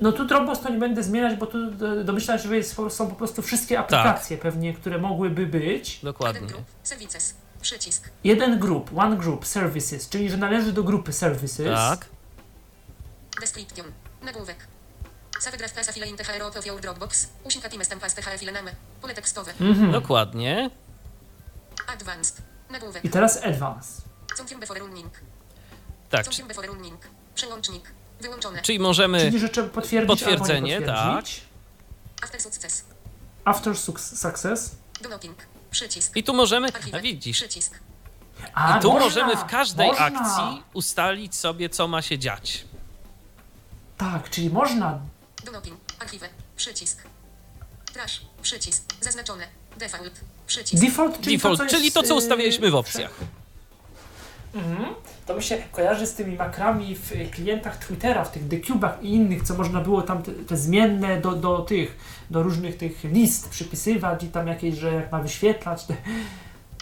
no 0.00 0.12
tu 0.12 0.24
Dropbox 0.26 0.60
to 0.60 0.68
nie 0.68 0.78
będę 0.78 1.02
zmieniać, 1.02 1.38
bo 1.38 1.46
tu 1.46 1.58
domyślam 2.04 2.38
się, 2.38 2.48
że 2.48 2.56
jest, 2.56 2.76
są 2.88 3.08
po 3.08 3.14
prostu 3.16 3.42
wszystkie 3.42 3.78
aplikacje 3.78 4.38
pewnie, 4.38 4.74
które 4.74 4.98
mogłyby 4.98 5.46
być. 5.46 5.94
Jeden 5.94 6.12
Dokładnie. 6.12 6.46
group. 6.46 6.64
Services. 6.82 7.34
Przycisk. 7.60 8.10
Jeden 8.24 8.58
grup, 8.58 8.90
one 8.96 9.16
group, 9.16 9.46
services, 9.46 10.08
czyli 10.08 10.30
że 10.30 10.36
należy 10.36 10.72
do 10.72 10.82
grupy 10.82 11.12
services. 11.12 11.74
Tak. 11.74 12.06
Description. 13.40 13.86
Nagłówek. 14.22 14.66
Save 15.40 15.56
draft 15.56 15.74
klasa 15.74 15.92
file 15.92 16.06
in 16.06 16.16
THR 16.16 16.42
of 16.58 16.66
your 16.66 16.80
Dropbox. 16.80 17.28
Usinka 17.44 17.68
time 17.68 17.84
stampas 17.84 18.14
THR 18.14 18.38
file 18.38 18.52
name. 18.52 18.72
Pole 19.00 19.14
tekstowe. 19.14 19.52
Mhm. 19.60 19.92
Dokładnie. 19.92 20.70
Advanced. 21.86 22.42
Nagłówek. 22.70 23.04
I 23.04 23.10
teraz 23.10 23.44
advance. 23.44 24.02
Confirm 24.38 24.60
before 24.60 24.80
running. 24.80 25.10
Tak. 26.10 26.24
Confirm 26.24 26.48
before 26.48 26.68
running. 26.68 27.00
Przełącznik. 27.34 27.92
Wyłączone. 28.20 28.62
Czyli 28.62 28.78
możemy. 28.78 29.20
Czyli 29.20 29.38
że 29.38 29.48
trzeba 29.48 29.68
potwierdzić 29.68 30.08
Potwierdzenie, 30.08 30.76
albo 30.76 30.86
potwierdzić. 30.92 31.40
After 32.22 32.40
success. 32.40 32.84
After 33.44 33.72
suc- 33.74 34.16
success. 34.16 34.70
Przycisk. 35.70 36.16
I 36.16 36.24
tu 36.24 36.34
możemy. 36.34 36.68
A 36.92 36.98
widzisz. 37.00 37.36
Przycisk. 37.36 37.74
A, 38.54 38.78
I 38.78 38.80
tu 38.82 38.88
można, 38.92 39.04
możemy 39.04 39.36
w 39.36 39.44
każdej 39.44 39.86
można. 39.88 40.04
akcji 40.04 40.62
ustalić 40.72 41.34
sobie, 41.36 41.68
co 41.68 41.88
ma 41.88 42.02
się 42.02 42.18
dziać. 42.18 42.64
Tak, 43.98 44.30
czyli 44.30 44.50
można. 44.50 44.98
Do 45.44 45.50
knocking. 45.50 45.80
Archiwę. 45.98 46.28
Przycisk. 46.56 47.02
Trash. 47.92 48.20
Przycisk. 48.42 48.82
Zaznaczone. 49.00 49.46
Default. 49.76 50.20
Przycisk. 50.46 50.84
Default, 50.84 51.20
czyli 51.20 51.36
Default, 51.36 51.58
to, 51.58 51.64
co 51.64 51.70
czyli 51.70 51.84
jest, 51.84 51.94
to, 51.94 52.02
co 52.02 52.14
ustawialiśmy 52.14 52.70
w 52.70 52.74
opcjach. 52.74 53.10
Mhm. 54.54 54.94
To 55.26 55.34
mi 55.36 55.42
się 55.42 55.58
kojarzy 55.72 56.06
z 56.06 56.14
tymi 56.14 56.36
makrami 56.36 56.96
w 56.96 57.30
klientach 57.30 57.76
Twittera, 57.76 58.24
w 58.24 58.32
tych 58.32 58.48
decubach 58.48 59.02
i 59.02 59.14
innych, 59.14 59.42
co 59.42 59.54
można 59.54 59.80
było 59.80 60.02
tam 60.02 60.22
te, 60.22 60.32
te 60.32 60.56
zmienne 60.56 61.20
do, 61.20 61.32
do 61.32 61.58
tych, 61.58 61.96
do 62.30 62.42
różnych 62.42 62.76
tych 62.76 63.04
list 63.04 63.48
przypisywać 63.48 64.22
i 64.22 64.28
tam 64.28 64.46
jakieś, 64.46 64.74
że 64.78 64.92
jak 64.94 65.12
ma 65.12 65.20
wyświetlać 65.20 65.84
te 65.84 65.96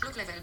Lock 0.05 0.17
level. 0.17 0.43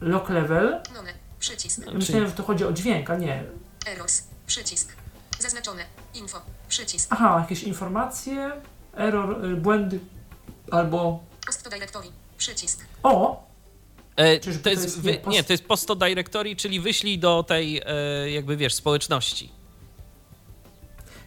lock 0.00 0.28
level. 0.28 0.82
None. 0.94 1.12
Przycisk. 1.38 1.86
Ja 1.86 1.92
Myślałem, 1.92 2.26
że 2.26 2.32
to 2.32 2.42
chodzi 2.42 2.64
o 2.64 2.72
dźwięk, 2.72 3.10
a 3.10 3.16
nie. 3.16 3.44
Errors. 3.86 4.22
Przycisk. 4.46 4.92
Zaznaczone. 5.38 5.82
Info. 6.14 6.38
Przycisk. 6.68 7.08
Aha, 7.12 7.38
jakieś 7.40 7.62
informacje, 7.62 8.52
error, 8.96 9.44
y, 9.44 9.56
błędy 9.56 10.00
albo... 10.70 11.24
Post 11.46 11.62
to 11.62 11.70
directory. 11.70 12.08
Przycisk. 12.38 12.84
O! 13.02 13.45
E, 14.16 14.40
Czyżby 14.40 14.58
to 14.58 14.64
to 14.64 14.70
jest, 14.70 15.00
wy, 15.00 15.20
nie 15.26 15.44
to 15.44 15.52
jest 15.52 15.64
posto 15.64 15.96
directory, 15.96 16.56
czyli 16.56 16.80
wyślij 16.80 17.18
do 17.18 17.42
tej, 17.42 17.82
e, 17.86 18.30
jakby 18.30 18.56
wiesz, 18.56 18.74
społeczności. 18.74 19.52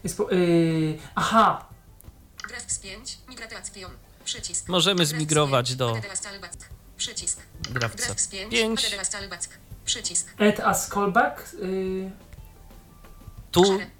Jest 0.03 0.18
po, 0.18 0.32
y, 0.32 0.98
aha, 1.16 1.66
Drafts 2.49 2.80
5. 2.80 3.18
Migration. 3.30 3.91
Przycisk. 4.26 4.68
Możemy 4.68 5.06
zmigrować 5.06 5.68
5, 5.68 5.78
do. 5.78 5.98
Przycisk. 6.98 7.41
Drawca 7.61 8.06
Drafts 8.06 8.28
5. 8.28 8.52
5. 8.52 8.86
Adedas 8.86 9.10
Talback. 9.10 9.49
Przycisk. 9.86 10.34
add 10.40 10.60
as 10.60 10.90
callback. 10.90 11.53
Y, 11.53 12.11
Tu, 13.52 13.64
Szare. 13.64 13.78
Drafts 13.78 13.90
5. 13.90 13.98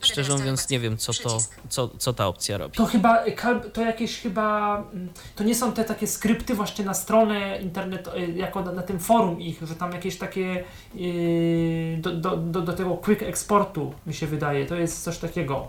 szczerze 0.00 0.32
mówiąc, 0.32 0.68
nie 0.68 0.80
wiem, 0.80 0.96
co 0.96 1.12
to, 1.14 1.38
co, 1.68 1.88
co 1.98 2.12
ta 2.12 2.26
opcja 2.26 2.58
robi. 2.58 2.76
To 2.76 2.86
chyba, 2.86 3.26
y, 3.26 3.70
to 3.72 3.80
jakieś 3.80 4.18
chyba, 4.20 4.76
mm, 4.92 5.08
to 5.36 5.44
nie 5.44 5.54
są 5.54 5.72
te 5.72 5.84
takie 5.84 6.06
skrypty 6.06 6.54
właśnie 6.54 6.84
na 6.84 6.94
stronę 6.94 7.58
internet, 7.62 8.08
y, 8.08 8.32
jako 8.32 8.62
na, 8.62 8.72
na 8.72 8.82
tym 8.82 9.00
forum 9.00 9.40
ich, 9.40 9.62
że 9.62 9.74
tam 9.74 9.92
jakieś 9.92 10.18
takie 10.18 10.64
y, 10.96 11.98
do, 12.00 12.12
do, 12.12 12.36
do, 12.36 12.60
do 12.60 12.72
tego 12.72 12.96
quick 12.96 13.22
exportu 13.22 13.94
mi 14.06 14.14
się 14.14 14.26
wydaje, 14.26 14.66
to 14.66 14.74
jest 14.74 15.02
coś 15.02 15.18
takiego. 15.18 15.68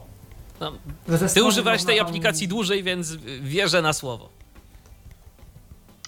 No, 0.60 0.72
Ty 1.34 1.44
używałeś 1.44 1.84
tej 1.84 1.98
tam- 1.98 2.08
aplikacji 2.08 2.48
dłużej, 2.48 2.84
więc 2.84 3.16
wierzę 3.42 3.82
na 3.82 3.94
słowo. 3.94 4.30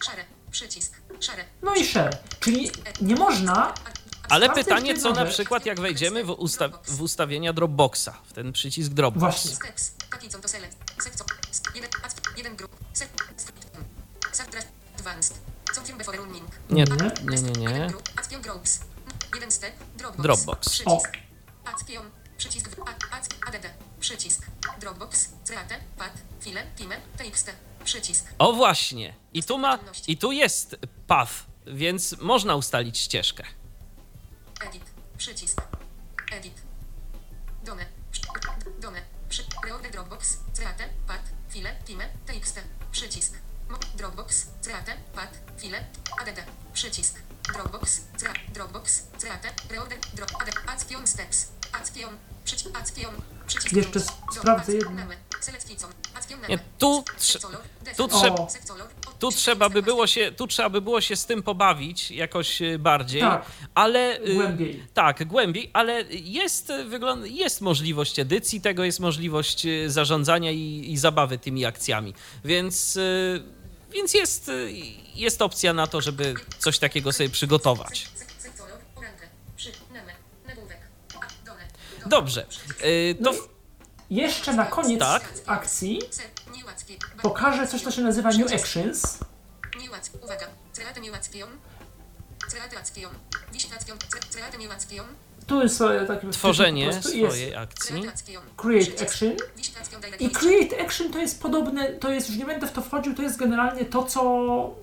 Szare. 0.04 0.24
Przycisk. 0.52 1.02
Szare. 1.20 1.44
No 1.64 1.76
i 1.76 1.86
share, 1.86 2.18
czyli 2.40 2.72
nie 3.02 3.16
można, 3.16 3.74
Ale 4.30 4.50
pytanie, 4.50 4.98
co 4.98 5.14
na 5.14 5.26
przykład 5.26 5.66
jak 5.66 5.80
wejdziemy 5.80 6.24
w, 6.24 6.30
usta 6.30 6.70
w 6.88 7.02
ustawienia 7.02 7.54
Dropboxa, 7.54 8.10
w 8.26 8.34
ten 8.34 8.54
przycisk 8.54 8.92
Dropbox. 8.92 9.20
właśnie. 9.22 9.52
Nie, 16.70 16.84
Nie. 16.84 17.42
nie, 17.42 17.52
nie. 17.52 17.88
Dropbox. 20.18 20.82
O, 20.86 20.98
Przycisk. 20.98 21.18
Przycisk. 22.38 22.70
w- 22.76 22.80
Add. 22.82 23.04
Add. 23.12 23.56
Add. 23.56 23.66
Przycisk. 24.00 24.46
Dropbox. 24.82 25.30
Create. 25.48 25.80
Pad. 25.98 26.12
File. 26.42 26.64
Time. 26.76 26.96
TXT. 27.18 27.52
Przycisk. 27.84 28.26
O 28.40 28.54
właśnie. 28.54 29.14
I 29.34 29.44
tu 29.44 29.58
ma, 29.58 29.80
i 30.08 30.18
tu 30.18 30.32
jest 30.32 30.76
path, 31.08 31.32
więc 31.68 32.16
można 32.22 32.56
ustalić 32.56 32.98
ścieżkę. 32.98 33.44
Edit. 34.68 34.84
Przycisk. 35.18 35.61
Edit. 36.31 36.53
Done. 37.64 37.86
Przy- 38.11 38.22
Done. 38.81 39.02
Przy... 39.30 39.44
Reorder 39.65 39.91
Dropbox. 39.91 40.38
Create. 40.56 40.90
Pad. 41.07 41.22
File. 41.49 41.76
Time. 41.86 42.10
TXT. 42.26 42.60
Przycisk. 42.91 43.34
Dropbox. 43.95 44.45
Create. 44.64 44.98
Pad. 45.15 45.30
File. 45.57 45.86
ADD. 46.22 46.40
Przycisk. 46.73 47.15
Dropbox. 47.53 48.02
Crea. 48.19 48.34
Dropbox. 48.53 49.03
Create. 49.19 49.53
Reorder. 49.69 49.99
Drop. 50.14 50.31
Add. 50.41 50.52
Action 50.68 51.07
steps. 51.07 51.48
Action. 51.73 52.18
Przycisk. 52.45 52.76
Action. 52.77 53.22
Przycisk. 53.48 53.72
Jeszcze 53.76 53.99
sprawdzę 54.31 54.73
jedno. 54.73 54.91
Nie, 56.49 56.60
tu, 56.77 57.03
tu, 57.41 57.48
Default. 57.81 58.11
trzeba, 58.11 58.48
tu 59.20 59.32
trzeba 59.32 59.70
by 59.70 59.82
było 59.82 60.08
się, 60.08 60.32
tu 60.32 60.48
trzeba 60.48 60.70
by 60.70 60.82
było 60.82 61.02
się 61.02 61.16
z 61.16 61.26
tym 61.26 61.44
pobawić 61.44 62.12
jakoś 62.12 62.62
y, 62.62 62.80
bardziej, 62.80 63.22
Tak. 63.22 63.46
ale 63.76 64.22
y, 64.22 64.34
głębiej. 64.34 64.84
Tak, 64.94 65.28
głębiej, 65.28 65.70
ale 65.74 66.04
jest, 66.12 66.70
y, 66.70 66.84
wygląda, 66.84 67.28
jest 67.28 67.62
możliwość 67.62 68.20
edycji 68.20 68.62
tego, 68.62 68.84
jest 68.84 69.00
możliwość 69.00 69.68
zarządzania 69.88 70.52
i, 70.52 70.86
i 70.88 70.98
zabawy 70.98 71.38
tymi 71.38 71.66
akcjami, 71.66 72.14
więc, 72.46 73.00
więc 73.91 74.14
jest, 74.14 74.52
jest 75.16 75.41
opcja 75.41 75.74
na 75.74 75.88
to, 75.88 76.02
żeby 76.02 76.34
coś 76.60 76.80
takiego 76.80 77.12
sobie 77.12 77.30
przygotować. 77.30 78.08
Dobrze, 82.06 82.44
to 82.44 82.86
No 83.20 83.32
jeszcze 84.10 84.54
na 84.54 84.66
koniec 84.66 85.00
Tak. 85.00 85.34
akcji 85.46 86.00
pokażę 87.22 87.68
coś, 87.68 87.82
co 87.82 87.91
się 87.91 88.02
nazywa 88.02 88.30
New 88.30 88.53
Actions. 88.53 89.20
Uwaga. 90.24 90.45
Tu 95.48 95.61
jest 95.61 95.78
sobie 95.78 96.06
taki 96.06 96.28
tworzenie 96.28 96.94
swojej 97.03 97.56
akcji. 97.56 98.02
Create 98.57 99.03
action. 99.03 99.32
I. 100.20 100.30
Create 100.30 100.82
Action 100.82 101.11
to 101.11 101.20
jest 101.20 101.41
podobne, 101.41 101.88
to 101.94 102.10
jest, 102.11 102.30
już 102.30 102.38
nie 102.38 102.45
będę 102.45 102.68
w 102.68 102.72
to 102.72 102.82
wchodził, 102.82 103.16
to 103.16 103.22
jest 103.22 103.38
generalnie 103.38 103.86
to, 103.86 104.03
co... 104.03 104.22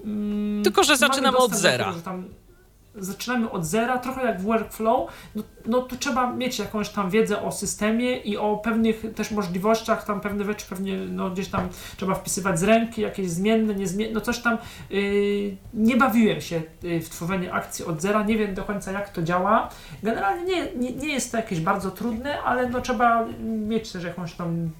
Mm, 0.04 0.64
Tylko, 0.64 0.84
że 0.84 0.96
zaczynamy 0.96 1.38
od 1.38 1.54
zera. 1.54 1.94
tego, 1.94 2.36
zaczynamy 2.96 3.50
od 3.50 3.64
zera, 3.64 3.98
trochę 3.98 4.26
jak 4.26 4.40
w 4.40 4.44
workflow, 4.44 5.10
no, 5.34 5.42
no 5.66 5.82
to 5.82 5.96
trzeba 5.96 6.32
mieć 6.32 6.58
jakąś 6.58 6.88
tam 6.88 7.10
wiedzę 7.10 7.42
o 7.42 7.52
systemie 7.52 8.16
i 8.16 8.36
o 8.36 8.56
pewnych 8.56 9.14
też 9.14 9.30
możliwościach, 9.30 10.06
tam 10.06 10.20
pewne 10.20 10.44
rzeczy 10.44 10.66
pewnie 10.68 10.96
no, 10.96 11.30
gdzieś 11.30 11.48
tam 11.48 11.68
trzeba 11.96 12.14
wpisywać 12.14 12.58
z 12.58 12.62
ręki, 12.62 13.02
jakieś 13.02 13.30
zmienne, 13.30 13.74
niezmienne, 13.74 14.14
no 14.14 14.20
coś 14.20 14.38
tam. 14.38 14.58
Yy, 14.90 15.56
nie 15.74 15.96
bawiłem 15.96 16.40
się 16.40 16.62
yy, 16.82 17.00
w 17.00 17.08
tworzenie 17.08 17.52
akcji 17.52 17.84
od 17.84 18.02
zera, 18.02 18.22
nie 18.22 18.38
wiem 18.38 18.54
do 18.54 18.64
końca 18.64 18.92
jak 18.92 19.08
to 19.08 19.22
działa. 19.22 19.70
Generalnie 20.02 20.44
nie, 20.44 20.72
nie, 20.76 20.92
nie 20.92 21.08
jest 21.08 21.30
to 21.30 21.36
jakieś 21.36 21.60
bardzo 21.60 21.90
trudne, 21.90 22.42
ale 22.42 22.68
no 22.68 22.80
trzeba 22.80 23.26
mieć 23.42 23.92
też 23.92 24.04
jakąś 24.04 24.32
tam 24.32 24.70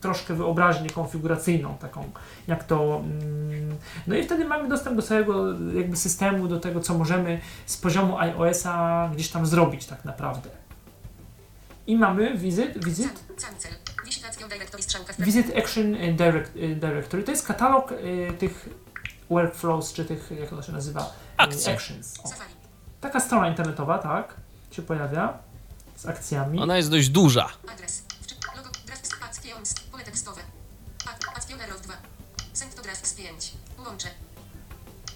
troszkę 0.00 0.34
wyobraźnię 0.34 0.90
konfiguracyjną 0.90 1.76
taką, 1.78 2.10
jak 2.46 2.64
to... 2.64 3.00
mm, 3.04 3.76
No 4.06 4.14
i 4.16 4.24
wtedy 4.24 4.44
mamy 4.44 4.68
dostęp 4.68 4.96
do 4.96 5.02
całego 5.02 5.44
jakby 5.74 5.96
systemu, 5.96 6.48
do 6.48 6.60
tego, 6.60 6.80
co 6.80 6.98
możemy 6.98 7.40
z 7.66 7.76
poziomu 7.76 8.18
iOS-a 8.18 9.10
gdzieś 9.14 9.28
tam 9.28 9.46
zrobić 9.46 9.86
tak 9.86 10.04
naprawdę. 10.04 10.50
I 11.86 11.96
mamy 11.96 12.36
visit, 12.38 12.84
visit, 12.84 13.12
Can- 13.36 13.36
Cancel. 13.50 13.72
Wisit 14.04 14.24
action 14.24 14.48
directory 14.48 14.82
strzałka 14.82 15.12
w 15.12 15.20
visit 15.20 15.46
action 15.58 15.92
direct, 16.16 16.56
y, 16.56 16.74
directory. 16.74 17.22
To 17.22 17.30
jest 17.30 17.46
katalog 17.46 17.92
y, 17.92 18.32
tych 18.38 18.68
workflows, 19.30 19.92
czy 19.92 20.04
tych, 20.04 20.30
jak 20.40 20.50
to 20.50 20.62
się 20.62 20.72
nazywa? 20.72 21.00
Y, 21.00 21.04
Akcji. 21.36 21.72
Actions. 21.72 22.14
O. 22.24 22.30
Taka 23.00 23.20
strona 23.20 23.48
internetowa, 23.48 23.98
tak, 23.98 24.34
się 24.70 24.82
pojawia 24.82 25.38
z 25.96 26.06
akcjami. 26.06 26.58
Ona 26.58 26.76
jest 26.76 26.90
dość 26.90 27.08
duża. 27.08 27.48
Adres. 27.72 28.02
Wczy- 28.22 28.56
Logo. 28.56 28.68
Draft. 28.86 29.10
Actions. 29.24 29.74
Pole 29.74 30.00
tekstowe. 30.12 30.42
Actioner 31.36 31.70
of 31.74 31.80
2. 31.82 31.94
Send 32.52 32.74
to 32.74 32.82
drafts 32.82 33.14
5. 33.14 33.52
Łącze. 33.86 34.08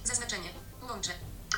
Zaznaczenie. 0.05 0.51
Łącze. 0.89 1.13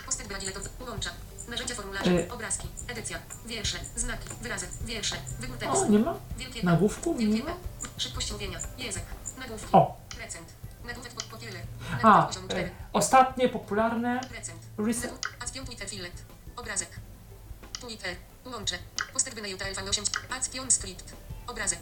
Postęp 0.06 0.28
graduator. 0.28 0.62
Łącza. 0.88 1.10
Narzędzia 1.48 1.74
formularze. 1.74 2.10
Y. 2.10 2.32
Obrazki. 2.32 2.68
Edycja. 2.88 3.18
Wiersze. 3.46 3.78
Znaki. 3.96 4.28
Wyrazy. 4.42 4.66
Wiersze. 4.84 5.16
Wybór 5.40 5.56
O, 5.56 5.58
tekstu. 5.60 5.88
nie 5.92 5.98
ma? 5.98 6.14
Wielkie. 6.38 6.62
Nagłówków? 6.62 7.18
Nie 7.18 7.26
Wielkie 7.26 7.44
ma? 7.44 7.50
P. 7.52 7.58
Szybkość 7.96 8.32
mówienia. 8.32 8.58
Język. 8.78 9.02
Nagłówki. 9.38 9.68
O, 9.72 9.96
Recent. 10.18 10.48
Nagłówek 10.84 11.12
pod 11.12 11.24
popiele. 11.24 11.60
a, 12.02 12.28
4. 12.32 12.70
ostatnie 12.92 13.48
popularne 13.48 14.20
Recent. 14.38 14.62
Reset. 14.78 15.12
Action 15.40 15.66
Twitter 15.66 15.88
Fillet. 15.88 16.22
Obrazek. 16.56 16.88
Twitter. 17.80 18.16
Łącze. 18.44 18.78
Postęp 19.12 19.42
na 19.42 19.48
YouTube 19.48 19.68
Alpha 19.68 19.82
8. 19.82 20.04
Action 20.30 20.70
Script. 20.70 21.12
Obrazek. 21.46 21.80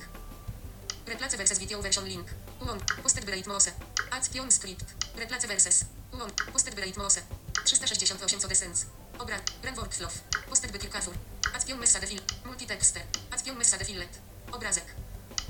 Replace 1.07 1.37
versus 1.37 1.59
video 1.59 1.83
version 1.83 2.05
link. 2.05 2.27
Łącz. 2.61 2.83
Postęp 3.03 3.29
Rate 3.29 3.51
Mose. 3.51 3.71
Action 4.11 4.51
Script. 4.51 4.85
Replace 5.17 5.49
versus. 5.49 5.85
Łącz. 6.13 6.45
Postęp 6.53 6.79
Rate 6.79 7.01
Mose. 7.01 7.21
368 7.65 8.41
co 8.41 8.49
desens. 8.49 8.87
Obraz. 9.19 9.41
Run 9.65 9.75
workflow. 9.75 10.13
Postęp 10.49 10.79
kilkafur. 10.79 11.15
Action 11.57 11.79
Message 11.79 12.07
Fill. 12.07 12.21
Multitexter. 12.45 13.03
Action 13.31 13.59
Message 13.59 13.85
Fillet. 13.85 14.19
Obrazek. 14.53 14.85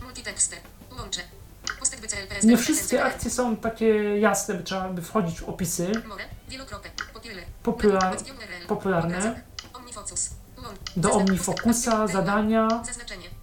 Multitexter. 0.03 0.59
Łącze. 0.99 1.21
Postęp 1.81 2.07
CLPS. 2.07 2.45
Nie 2.45 2.57
wszystkie 2.57 3.05
akcje 3.05 3.31
są 3.31 3.57
takie 3.57 4.19
jasne, 4.19 4.55
by 4.55 4.63
trzeba 4.63 4.89
by 4.89 5.03
wchodzić 5.03 5.41
w 5.41 5.49
opisy. 5.49 5.93
More. 6.07 6.25
Wielokropek. 6.49 6.93
Popular, 7.63 8.17
popularne. 8.69 9.43
Omnifocus. 9.73 10.31
Do 10.97 11.13
OmniFocusa, 11.13 12.07
zadania. 12.07 12.69
Zaznaczenie. 12.85 13.36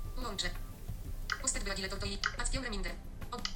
Łącze. 1.63 1.75
Postęp 1.75 1.75
Gladiator 1.75 1.99
to 1.99 2.41
Action 2.41 2.63
Reminder. 2.63 2.91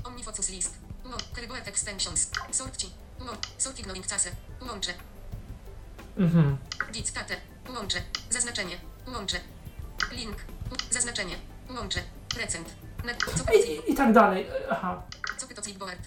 Omnifocus 0.04 0.50
List. 0.50 0.78
Łącz. 1.06 1.24
Keyboard 1.36 1.68
Extensions. 1.68 2.30
Sorci. 2.52 2.90
Łącz. 3.20 3.48
Sort 3.58 3.80
Ignoring 3.80 4.08
Case. 4.08 4.32
Łącze. 4.62 4.94
Mhm. 6.18 6.58
Git 6.92 7.12
Tate. 7.12 7.36
Łącze. 7.70 8.02
Zaznaczenie. 8.30 8.78
Łącze. 9.08 9.40
Link. 10.12 10.38
Zaznaczenie. 10.92 11.36
Łącze. 11.70 12.04
Recent. 12.38 12.76
I, 13.56 13.92
i, 13.92 13.96
tak 13.96 14.14
dalej. 14.14 14.46
Aha. 14.70 15.04
co 15.38 15.48
pyto 15.48 15.62
clipboard. 15.62 16.00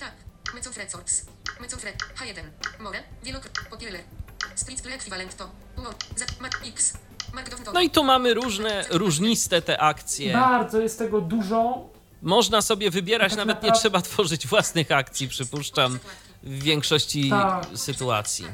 Tak. 0.00 0.12
Mycof 0.54 0.76
Resorts. 0.76 1.26
Mycof 1.60 1.84
Red. 1.84 1.96
H1. 1.96 2.82
More. 2.82 3.02
Wielokrotnie. 3.22 3.70
Popieler. 3.70 4.00
Split 4.54 4.86
ekwiwalent 4.86 5.36
to. 5.36 5.50
Ło. 5.76 5.94
Z. 6.16 6.40
Mat 6.40 6.54
X. 6.64 6.98
No 7.74 7.80
i 7.80 7.90
tu 7.90 8.04
mamy 8.04 8.34
różne, 8.34 8.84
różniste 8.90 9.62
te 9.62 9.80
akcje. 9.80 10.32
Bardzo 10.32 10.80
jest 10.80 10.98
tego 10.98 11.20
dużo. 11.20 11.88
Można 12.22 12.62
sobie 12.62 12.90
wybierać, 12.90 13.30
Tak 13.30 13.38
nawet 13.38 13.62
nie 13.62 13.72
trzeba 13.72 14.02
tworzyć 14.02 14.46
własnych 14.46 14.92
akcji, 14.92 15.28
przypuszczam, 15.28 15.98
w 16.42 16.62
większości 16.62 17.30
Tak. 17.30 17.66
sytuacji. 17.74 18.46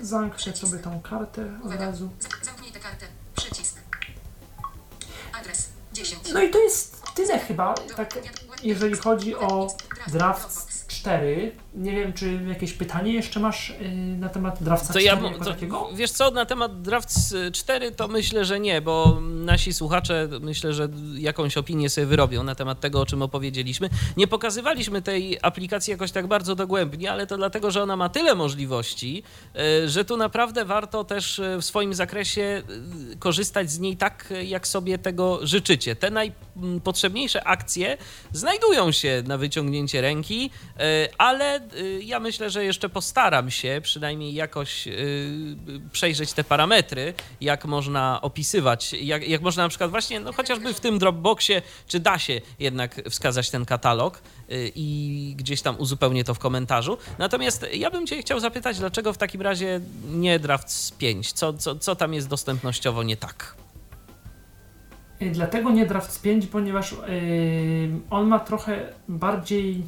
Zamknę 0.00 0.56
sobie 0.56 0.78
tą 0.78 1.00
kartę 1.00 1.58
od 1.64 1.72
razu. 1.74 2.10
Zamknij 2.42 2.72
tę 2.72 2.80
kartę. 2.80 3.06
Przycisk. 3.36 3.76
Adres 5.40 5.68
10. 5.92 6.22
No 6.32 6.42
i 6.42 6.50
to 6.50 6.58
jest 6.58 7.02
tyle 7.14 7.38
chyba, 7.38 7.74
tak 7.96 8.18
jeżeli 8.62 8.96
chodzi 8.96 9.36
o 9.36 9.76
Draft 10.08 10.86
4. 10.88 11.52
Nie 11.74 11.92
wiem, 11.92 12.12
czy 12.12 12.40
jakieś 12.48 12.72
pytanie 12.72 13.12
jeszcze 13.12 13.40
masz 13.40 13.74
yy, 13.80 14.16
na 14.16 14.28
temat 14.28 14.62
Drafta 14.62 14.92
To 14.92 15.00
4 15.00 15.04
ja, 15.04 15.16
to, 15.16 15.44
takiego? 15.44 15.88
wiesz 15.94 16.10
co, 16.10 16.30
na 16.30 16.44
temat 16.44 16.82
Drafts 16.82 17.34
4 17.52 17.92
to 17.92 18.08
myślę, 18.08 18.44
że 18.44 18.60
nie, 18.60 18.80
bo 18.80 19.20
nasi 19.20 19.72
słuchacze 19.72 20.28
myślę, 20.40 20.72
że 20.72 20.88
jakąś 21.14 21.56
opinię 21.56 21.90
sobie 21.90 22.06
wyrobią 22.06 22.42
na 22.42 22.54
temat 22.54 22.80
tego, 22.80 23.00
o 23.00 23.06
czym 23.06 23.22
opowiedzieliśmy. 23.22 23.88
Nie 24.16 24.26
pokazywaliśmy 24.26 25.02
tej 25.02 25.38
aplikacji 25.42 25.90
jakoś 25.90 26.12
tak 26.12 26.26
bardzo 26.26 26.54
dogłębnie, 26.54 27.12
ale 27.12 27.26
to 27.26 27.36
dlatego, 27.36 27.70
że 27.70 27.82
ona 27.82 27.96
ma 27.96 28.08
tyle 28.08 28.34
możliwości, 28.34 29.22
e, 29.56 29.88
że 29.88 30.04
tu 30.04 30.16
naprawdę 30.16 30.64
warto 30.64 31.04
też 31.04 31.40
w 31.60 31.64
swoim 31.64 31.94
zakresie 31.94 32.62
korzystać 33.18 33.70
z 33.70 33.78
niej 33.78 33.96
tak, 33.96 34.32
jak 34.44 34.66
sobie 34.68 34.98
tego 34.98 35.46
życzycie. 35.46 35.96
Te 35.96 36.10
najpotrzebniejsze 36.10 37.44
akcje 37.46 37.96
znajdują 38.32 38.92
się 38.92 39.22
na 39.26 39.38
wyciągnięcie 39.38 40.00
ręki, 40.00 40.50
e, 40.78 41.08
e, 41.76 42.00
ja 42.02 42.20
myślę, 42.20 42.50
że 42.50 42.64
jeszcze 42.64 42.88
postaram 42.88 43.50
się 43.50 43.80
przynajmniej 43.82 44.34
jakoś 44.34 44.88
e, 44.88 44.92
przejrzeć 45.92 46.32
te 46.32 46.44
parametry, 46.44 47.14
jak 47.40 47.64
można 47.64 48.20
opisywać, 48.22 48.92
jak, 48.92 49.28
jak 49.28 49.42
można 49.42 49.62
na 49.62 49.68
przykład 49.68 49.90
właśnie, 49.90 50.20
no 50.20 50.32
chociażby 50.32 50.74
w 50.74 50.80
tym 50.80 50.98
Dropboxie, 50.98 51.62
czy 51.88 52.00
da 52.00 52.18
się 52.18 52.40
jednak 52.58 53.02
wskazać 53.10 53.50
ten 53.50 53.64
katalog 53.64 54.18
e, 54.18 54.22
i 54.74 55.34
gdzieś 55.38 55.62
tam 55.62 55.76
uzupełnię 55.78 56.24
to 56.24 56.34
w 56.34 56.38
komentarzu. 56.38 56.98
Natomiast 57.18 57.66
ja 57.72 57.90
bym 57.90 58.06
Cię 58.06 58.22
chciał 58.22 58.40
zapytać, 58.40 58.78
dlaczego 58.78 59.12
w 59.12 59.18
takim 59.18 59.42
razie 59.42 59.80
nie 60.10 60.38
Drafts 60.38 60.90
5? 60.90 61.32
Co, 61.32 61.52
co, 61.52 61.76
co 61.76 61.96
tam 61.96 62.14
jest 62.14 62.28
dostępnościowo 62.28 63.02
nie 63.02 63.16
tak? 63.16 63.54
Dlatego 65.32 65.70
nie 65.70 65.86
Draft 65.86 66.22
5, 66.22 66.46
ponieważ 66.46 66.92
yy, 66.92 66.98
on 68.10 68.26
ma 68.26 68.38
trochę 68.38 68.92
bardziej 69.08 69.82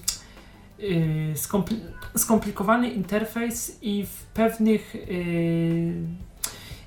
skompli- 1.34 1.80
skomplikowany 2.16 2.90
interfejs 2.90 3.78
i 3.82 4.06
w 4.06 4.24
pewnych. 4.34 4.94
Yy, 4.94 5.94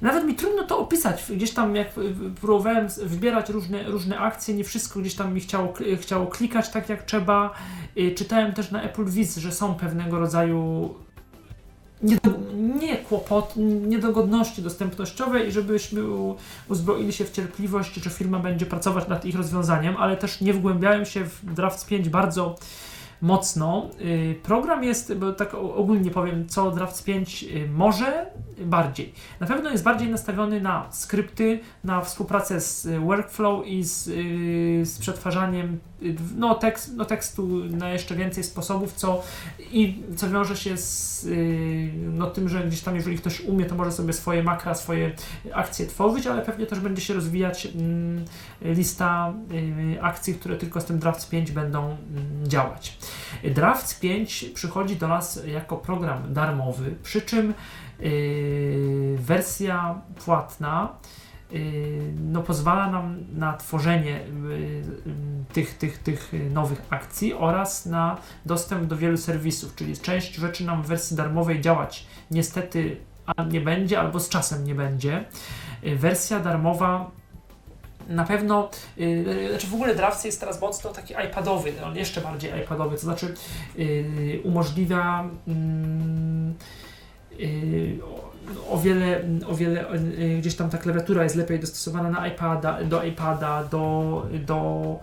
nawet 0.01 0.25
mi 0.25 0.35
trudno 0.35 0.63
to 0.63 0.79
opisać. 0.79 1.23
Gdzieś 1.29 1.51
tam, 1.51 1.75
jak 1.75 1.97
y, 1.97 2.13
próbowałem 2.41 2.87
wybierać 3.03 3.49
różne, 3.49 3.83
różne 3.83 4.19
akcje, 4.19 4.55
nie 4.55 4.63
wszystko 4.63 4.99
gdzieś 4.99 5.15
tam 5.15 5.33
mi 5.33 5.41
chciało, 5.41 5.73
chciało 6.01 6.27
klikać 6.27 6.69
tak 6.69 6.89
jak 6.89 7.03
trzeba. 7.03 7.53
Yy, 7.95 8.11
czytałem 8.11 8.53
też 8.53 8.71
na 8.71 8.81
Apple 8.81 9.05
Viz, 9.05 9.37
że 9.37 9.51
są 9.51 9.75
pewnego 9.75 10.19
rodzaju 10.19 10.89
nie, 12.03 12.17
nie 12.81 12.97
kłopot, 12.97 13.53
niedogodności 13.87 14.61
dostępnościowe 14.61 15.45
i 15.45 15.51
żebyśmy 15.51 16.01
uzbroili 16.69 17.13
się 17.13 17.25
w 17.25 17.31
cierpliwość, 17.31 17.95
że 17.95 18.09
firma 18.09 18.39
będzie 18.39 18.65
pracować 18.65 19.07
nad 19.07 19.25
ich 19.25 19.35
rozwiązaniem, 19.35 19.95
ale 19.97 20.17
też 20.17 20.41
nie 20.41 20.53
wgłębiają 20.53 21.05
się 21.05 21.25
w 21.25 21.53
Draft 21.53 21.87
5 21.87 22.09
bardzo 22.09 22.55
mocno. 23.21 23.89
Y, 24.01 24.35
Program 24.43 24.83
jest, 24.83 25.13
bo 25.13 25.33
tak 25.33 25.53
ogólnie 25.53 26.11
powiem, 26.11 26.47
co 26.47 26.71
Draft 26.71 27.03
5 27.03 27.43
y, 27.43 27.69
może 27.69 28.25
bardziej. 28.59 29.13
Na 29.39 29.47
pewno 29.47 29.69
jest 29.69 29.83
bardziej 29.83 30.09
nastawiony 30.09 30.61
na 30.61 30.87
skrypty, 30.91 31.59
na 31.83 32.01
współpracę 32.01 32.61
z 32.61 32.85
y, 32.85 32.99
workflow 32.99 33.67
i 33.67 33.83
z, 33.83 34.03
z 34.87 34.99
przetwarzaniem 34.99 35.79
no, 36.35 36.55
tekst, 36.55 36.91
no, 36.95 37.05
tekstu 37.05 37.47
na 37.69 37.89
jeszcze 37.89 38.15
więcej 38.15 38.43
sposobów, 38.43 38.93
co 38.93 39.23
i 39.59 40.03
co 40.15 40.29
wiąże 40.29 40.57
się 40.57 40.77
z 40.77 41.23
y, 41.25 41.91
no, 42.13 42.29
tym, 42.29 42.49
że 42.49 42.63
gdzieś 42.63 42.81
tam, 42.81 42.95
jeżeli 42.95 43.17
ktoś 43.17 43.41
umie, 43.41 43.65
to 43.65 43.75
może 43.75 43.91
sobie 43.91 44.13
swoje 44.13 44.43
makra, 44.43 44.75
swoje 44.75 45.11
akcje 45.53 45.87
tworzyć, 45.87 46.27
ale 46.27 46.41
pewnie 46.41 46.65
też 46.65 46.79
będzie 46.79 47.01
się 47.01 47.13
rozwijać 47.13 47.65
mm, 47.65 48.25
lista 48.61 49.33
y, 49.95 50.01
akcji, 50.01 50.33
które 50.35 50.55
tylko 50.55 50.81
z 50.81 50.85
tym 50.85 50.99
Drafts 50.99 51.25
5 51.25 51.51
będą 51.51 51.83
mm, 51.83 51.97
działać. 52.47 52.97
Drafts 53.43 53.99
5 53.99 54.45
przychodzi 54.53 54.95
do 54.95 55.07
nas 55.07 55.39
jako 55.47 55.77
program 55.77 56.33
darmowy, 56.33 56.95
przy 57.03 57.21
czym 57.21 57.53
y, 58.01 59.15
wersja 59.19 60.01
płatna 60.25 60.89
no, 62.19 62.41
pozwala 62.43 62.91
nam 62.91 63.25
na 63.33 63.57
tworzenie 63.57 64.15
y, 64.15 64.19
y, 64.19 64.83
tych, 65.53 65.77
tych, 65.77 65.97
tych 65.97 66.31
nowych 66.51 66.81
akcji 66.89 67.33
oraz 67.33 67.85
na 67.85 68.17
dostęp 68.45 68.85
do 68.85 68.97
wielu 68.97 69.17
serwisów, 69.17 69.75
czyli 69.75 69.97
część 69.97 70.35
rzeczy 70.35 70.65
nam 70.65 70.83
w 70.83 70.87
wersji 70.87 71.17
darmowej 71.17 71.61
działać 71.61 72.05
niestety 72.31 72.97
nie 73.51 73.61
będzie, 73.61 73.99
albo 73.99 74.19
z 74.19 74.29
czasem 74.29 74.63
nie 74.63 74.75
będzie. 74.75 75.25
Y, 75.83 75.95
Wersja 75.95 76.39
darmowa 76.39 77.11
na 78.07 78.23
pewno, 78.23 78.69
yy, 78.97 79.49
znaczy 79.49 79.67
w 79.67 79.73
ogóle 79.73 79.95
Drafts 79.95 80.25
jest 80.25 80.39
teraz 80.39 80.61
mocno 80.61 80.89
taki 80.89 81.13
iPadowy, 81.29 81.73
on 81.85 81.95
jeszcze 81.95 82.21
bardziej 82.21 82.51
iPadowy, 82.63 82.95
to 82.95 83.01
znaczy 83.01 83.33
yy, 83.75 84.41
umożliwia 84.43 85.29
yy, 87.39 87.99
o, 88.69 88.77
wiele, 88.77 89.21
o 89.47 89.55
wiele 89.55 89.85
yy, 90.17 90.37
gdzieś 90.37 90.55
tam 90.55 90.69
ta 90.69 90.77
klawiatura 90.77 91.23
jest 91.23 91.35
lepiej 91.35 91.59
dostosowana 91.59 92.09
na 92.09 92.27
iPada, 92.27 92.83
do 92.83 93.03
iPada, 93.03 93.63
do, 93.63 94.25
do 94.45 94.99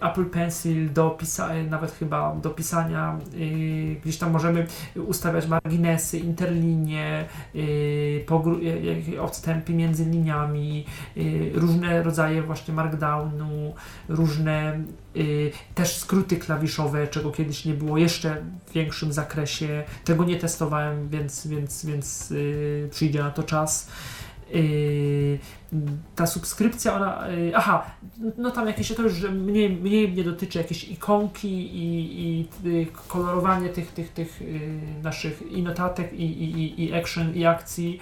Apple 0.00 0.24
Pencil 0.24 0.92
do 0.92 1.10
pisa- 1.20 1.70
nawet 1.70 1.92
chyba 1.92 2.36
do 2.36 2.50
pisania, 2.50 3.18
y, 3.34 3.96
gdzieś 4.02 4.18
tam 4.18 4.30
możemy 4.30 4.66
ustawiać 5.06 5.46
marginesy, 5.46 6.18
interlinie, 6.18 7.24
y, 7.54 7.58
y, 7.58 9.12
y, 9.14 9.22
odstępy 9.22 9.72
między 9.74 10.04
liniami, 10.04 10.84
y, 11.16 11.50
różne 11.54 12.02
rodzaje 12.02 12.42
właśnie 12.42 12.74
markdownu, 12.74 13.74
różne 14.08 14.80
y, 15.16 15.50
też 15.74 15.96
skróty 15.96 16.36
klawiszowe, 16.36 17.08
czego 17.08 17.30
kiedyś 17.30 17.64
nie 17.64 17.74
było 17.74 17.98
jeszcze 17.98 18.36
w 18.66 18.72
większym 18.72 19.12
zakresie. 19.12 19.84
Tego 20.04 20.24
nie 20.24 20.36
testowałem, 20.36 21.08
więc, 21.08 21.46
więc, 21.46 21.84
więc 21.86 22.30
y, 22.30 22.88
przyjdzie 22.90 23.22
na 23.22 23.30
to 23.30 23.42
czas. 23.42 23.88
Ta 26.16 26.26
subskrypcja, 26.26 26.94
ona. 26.94 27.28
Yy, 27.28 27.56
aha, 27.56 27.86
no 28.38 28.50
tam 28.50 28.66
jakieś 28.66 28.94
to 28.94 29.02
już 29.02 29.22
mniej, 29.30 29.70
mniej 29.76 30.08
mnie 30.12 30.24
dotyczy 30.24 30.58
jakieś 30.58 30.84
ikonki 30.84 31.48
i, 31.76 32.20
i 32.22 32.48
y, 32.68 32.86
kolorowanie 33.08 33.68
tych, 33.68 33.92
tych, 33.92 34.12
tych 34.12 34.40
yy, 34.40 34.70
naszych 35.02 35.42
i 35.52 35.62
notatek, 35.62 36.12
i, 36.12 36.24
i, 36.24 36.84
i- 36.84 36.94
action, 36.94 37.34
i 37.34 37.44
akcji, 37.46 37.98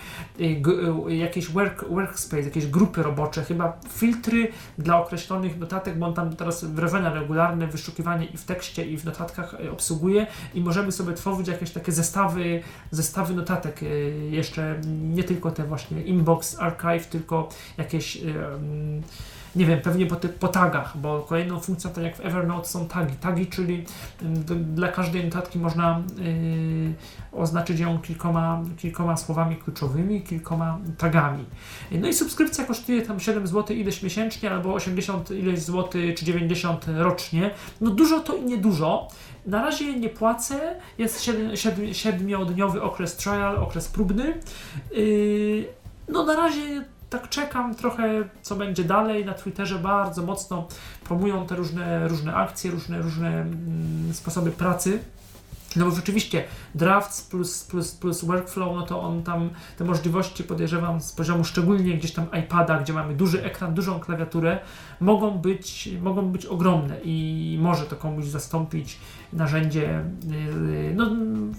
jakieś 1.09 1.51
work, 1.51 1.85
workspace, 1.89 2.43
jakieś 2.43 2.67
grupy 2.67 3.03
robocze, 3.03 3.45
chyba 3.45 3.79
filtry 3.89 4.49
dla 4.79 5.01
określonych 5.01 5.59
notatek, 5.59 5.99
bo 5.99 6.07
on 6.07 6.15
tam 6.15 6.37
teraz 6.37 6.65
wrażenia 6.65 7.15
regularne, 7.15 7.67
wyszukiwanie 7.67 8.27
i 8.27 8.37
w 8.37 8.45
tekście, 8.45 8.87
i 8.87 8.97
w 8.99 9.05
notatkach 9.05 9.57
obsługuje 9.73 10.27
i 10.55 10.61
możemy 10.61 10.93
sobie 10.93 11.13
tworzyć 11.13 11.49
jakieś 11.49 11.71
takie 11.71 11.93
zestawy, 11.93 12.63
zestawy 12.91 13.35
notatek, 13.35 13.81
jeszcze 14.31 14.81
nie 15.03 15.25
tylko 15.25 15.51
te 15.51 15.65
właśnie 15.65 16.03
inbox, 16.03 16.59
archive, 16.59 17.07
tylko 17.07 17.49
jakieś, 17.79 18.19
nie 19.57 19.67
wiem, 19.67 19.81
pewnie 19.81 20.07
po, 20.07 20.17
po 20.17 20.49
tagach, 20.49 20.97
bo 20.97 21.21
kolejną 21.21 21.61
funkcją, 21.61 21.91
tak 21.91 22.05
jak 22.05 22.17
w 22.17 22.21
Evernote 22.21 22.69
są 22.69 22.89
tagi. 22.89 23.15
Tagi, 23.15 23.47
czyli 23.47 23.85
dla 24.75 24.89
każdej 24.89 25.25
notatki 25.25 25.59
można 25.59 26.03
yy, 26.19 26.95
oznaczyć 27.33 27.81
ją 27.81 27.99
kilkoma, 27.99 28.63
kilkoma 28.79 29.17
słowami 29.17 29.57
kluczowymi, 29.57 30.23
kilkoma 30.23 30.79
tagami. 30.99 31.45
No 31.93 32.09
i 32.09 32.15
subskrypcja 32.15 32.65
kosztuje 32.65 33.03
tam 33.03 33.21
7 33.21 33.47
zł 33.47 33.77
ileś 33.77 34.03
miesięcznie, 34.03 34.51
albo 34.51 34.75
80 34.75 35.31
ileś 35.31 35.63
złotych, 35.63 36.15
czy 36.15 36.25
90 36.25 36.87
rocznie. 36.97 37.51
No 37.81 37.91
dużo 37.91 38.21
to 38.21 38.37
i 38.37 38.45
niedużo. 38.45 39.09
Na 39.47 39.63
razie 39.63 40.01
nie 40.01 40.09
płacę, 40.09 40.75
jest 40.99 41.21
7-dniowy 41.93 42.81
okres 42.81 43.17
trial, 43.17 43.57
okres 43.57 43.89
próbny. 43.89 44.35
Yy, 44.93 45.65
no 46.09 46.25
na 46.25 46.37
razie 46.37 46.85
tak 47.11 47.29
czekam 47.29 47.75
trochę, 47.75 48.29
co 48.43 48.57
będzie 48.57 48.85
dalej. 48.85 49.25
Na 49.25 49.35
Twitterze 49.35 49.79
bardzo 49.79 50.23
mocno 50.23 50.69
promują 51.05 51.47
te 51.47 51.57
różne, 51.57 52.09
różne 52.09 52.35
akcje, 52.35 52.71
różne, 52.71 53.03
różne 53.03 53.29
mm, 53.29 54.15
sposoby 54.15 54.51
pracy. 54.51 55.01
No 55.77 55.85
bo 55.85 55.91
rzeczywiście 55.91 56.45
drafts 56.75 57.23
plus, 57.23 57.65
plus, 57.65 57.93
plus 57.93 58.25
workflow, 58.25 58.77
no 58.77 58.83
to 58.83 59.03
on 59.03 59.23
tam 59.23 59.51
te 59.79 59.85
możliwości 59.85 60.45
podejrzewam 60.45 61.01
z 61.01 61.13
poziomu 61.13 61.45
szczególnie 61.45 61.99
gdzieś 61.99 62.13
tam 62.13 62.27
iPada, 62.41 62.79
gdzie 62.79 62.93
mamy 62.93 63.15
duży 63.15 63.45
ekran, 63.45 63.75
dużą 63.75 64.01
klawiaturę, 64.01 64.59
mogą 65.01 65.31
być, 65.31 65.89
mogą 66.03 66.33
być 66.33 66.47
ogromne 66.47 67.01
i 67.05 67.59
może 67.61 67.85
to 67.85 67.97
komuś 67.97 68.25
zastąpić 68.25 68.99
narzędzie 69.33 70.05
yy, 70.27 70.95
no, 70.95 71.11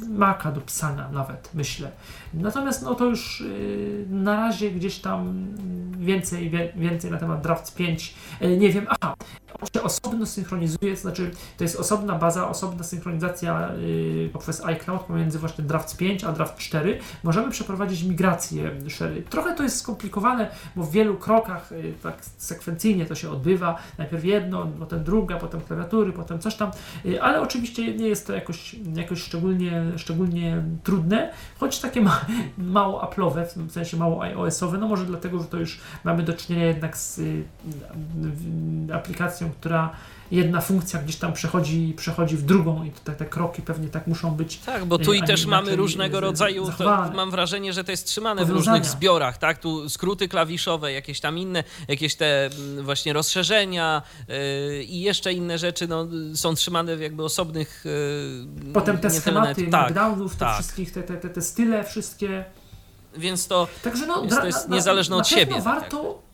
Maca 0.10 0.52
do 0.52 0.62
pisania 0.62 1.10
nawet, 1.12 1.50
myślę. 1.54 1.92
Natomiast 2.34 2.84
no 2.84 2.96
to 2.96 3.06
już 3.06 3.42
yy, 3.42 4.06
na 4.10 4.36
razie 4.36 4.72
gdzieś 4.72 5.00
tam 5.00 5.48
więcej, 6.00 6.52
więcej 6.76 7.12
na 7.12 7.18
temat 7.18 7.42
Drafts 7.42 7.72
5 7.72 8.16
yy, 8.42 8.58
nie 8.58 8.70
wiem, 8.70 8.86
aha, 8.90 9.16
on 9.62 9.68
się 9.76 9.84
osobno 9.84 10.26
synchronizuje, 10.26 10.96
to 10.96 11.02
znaczy 11.02 11.32
to 11.58 11.64
jest 11.64 11.80
osobna 11.80 12.16
baza, 12.16 12.50
osobna 12.50 12.84
synchronizacja 12.84 13.72
yy, 13.74 14.30
poprzez 14.34 14.66
iCloud 14.66 15.02
pomiędzy 15.02 15.40
właśnie 15.40 15.64
Draft 15.64 15.98
5 15.98 16.24
a 16.24 16.32
Draft 16.32 16.58
4. 16.58 17.00
Możemy 17.24 17.52
przeprowadzić 17.52 18.04
migrację. 18.04 18.72
szery. 18.88 19.22
Trochę 19.22 19.56
to 19.56 19.64
jest 19.64 19.80
skomplikowane, 19.80 20.50
bo 20.76 20.84
w 20.84 20.92
wielu 20.92 21.18
krokach 21.18 21.70
tak 22.04 22.26
sekwencyjnie 22.38 23.06
to 23.06 23.16
się 23.16 23.30
odbywa. 23.30 23.78
Najpierw 23.98 24.26
jedno, 24.26 24.68
potem 24.80 25.04
druga, 25.04 25.38
potem 25.38 25.62
klawiatury, 25.62 26.14
potem 26.14 26.40
coś 26.40 26.56
tam, 26.56 26.72
ale 27.22 27.42
oczywiście 27.42 27.96
nie 27.96 28.08
jest 28.08 28.28
to 28.28 28.34
jakoś, 28.34 28.76
jakoś 28.96 29.22
szczególnie, 29.22 29.84
szczególnie 29.98 30.64
trudne, 30.84 31.34
choć 31.60 31.80
takie 31.80 32.02
ma, 32.02 32.21
mało 32.58 33.02
Apple'owe, 33.06 33.46
w 33.68 33.72
sensie 33.72 33.98
mało 33.98 34.24
iOS-owe, 34.24 34.78
no 34.78 34.88
może 34.88 35.06
dlatego, 35.06 35.40
że 35.40 35.46
to 35.46 35.58
już 35.58 35.80
mamy 36.04 36.24
do 36.24 36.34
czynienia 36.34 36.66
jednak 36.66 36.98
z 36.98 37.20
y, 37.20 37.44
y, 38.90 38.94
aplikacją, 38.94 39.50
która 39.52 39.90
jedna 40.32 40.62
funkcja 40.62 41.02
gdzieś 41.02 41.16
tam 41.16 41.34
przechodzi, 41.34 41.94
przechodzi 41.98 42.38
w 42.38 42.44
drugą 42.44 42.84
i 42.84 42.92
te, 42.92 43.12
te 43.12 43.26
kroki 43.26 43.62
pewnie 43.62 43.88
tak 43.88 44.08
muszą 44.08 44.32
być. 44.32 44.58
Tak, 44.58 44.86
bo 44.86 45.00
tu 45.00 45.12
y, 45.12 45.18
i 45.18 45.24
też 45.24 45.46
mamy 45.46 45.76
różnego 45.76 46.20
rodzaju, 46.20 46.72
to 46.78 47.12
mam 47.14 47.32
wrażenie, 47.32 47.74
że 47.74 47.84
to 47.84 47.92
jest 47.92 48.08
trzymane 48.08 48.46
w 48.46 48.50
różnych 48.50 48.86
zbiorach, 48.86 49.38
tak? 49.38 49.60
Tu 49.60 49.90
skróty 49.90 50.28
klawiszowe, 50.28 50.92
jakieś 50.92 51.20
tam 51.20 51.38
inne, 51.38 51.64
jakieś 51.88 52.16
te 52.16 52.46
mm, 52.46 52.86
właśnie 52.86 53.14
rozszerzenia 53.14 54.02
yy, 54.28 54.84
i 54.84 55.02
jeszcze 55.02 55.34
inne 55.34 55.58
rzeczy, 55.58 55.88
no, 55.88 56.08
są 56.36 56.56
trzymane 56.56 56.98
w 56.98 57.02
jakby 57.02 57.24
osobnych 57.24 57.86
yy, 58.66 58.74
Potem 58.74 58.98
te 58.98 59.10
schematy 59.10 59.62
tak, 59.64 59.72
markdownów, 59.72 60.34
te 60.34 60.40
tak. 60.40 60.54
wszystkich, 60.56 60.92
te, 60.92 61.04
te, 61.04 61.18
te, 61.18 61.30
te 61.30 61.42
style 61.42 61.84
wszystkie. 61.84 62.46
więc 63.18 63.48
to 63.48 63.68
Także 63.84 64.06
no, 64.08 64.24
Jest- 64.24 64.40
to 64.40 64.46
jest 64.46 64.70
niezależne 64.70 65.16
na 65.16 65.22
od 65.22 65.30
pewno 65.30 65.40
siebie, 65.40 65.54
tak 65.56 65.64
Warto, 65.64 65.98
tak, 66.14 66.31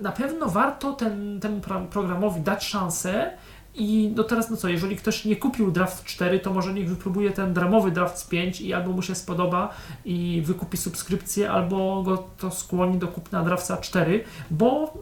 na 0.00 0.12
pewno 0.12 0.46
warto 0.46 0.92
ten, 0.92 1.40
temu 1.40 1.60
pro- 1.60 1.86
programowi 1.86 2.40
dać 2.40 2.64
szansę. 2.64 3.30
I 3.74 4.12
no 4.16 4.24
teraz, 4.24 4.50
no 4.50 4.56
co, 4.56 4.68
jeżeli 4.68 4.96
ktoś 4.96 5.24
nie 5.24 5.36
kupił 5.36 5.70
Draft 5.70 6.04
4, 6.04 6.40
to 6.40 6.52
może 6.52 6.74
niech 6.74 6.88
wypróbuje 6.88 7.30
ten 7.30 7.54
dramowy 7.54 7.90
Draft 7.90 8.28
5 8.28 8.60
i 8.60 8.74
albo 8.74 8.92
mu 8.92 9.02
się 9.02 9.14
spodoba 9.14 9.74
i 10.04 10.42
wykupi 10.44 10.76
subskrypcję, 10.76 11.50
albo 11.50 12.02
go 12.02 12.28
to 12.38 12.50
skłoni 12.50 12.98
do 12.98 13.08
kupna 13.08 13.44
Drafta 13.44 13.76
4, 13.76 14.24
bo 14.50 14.94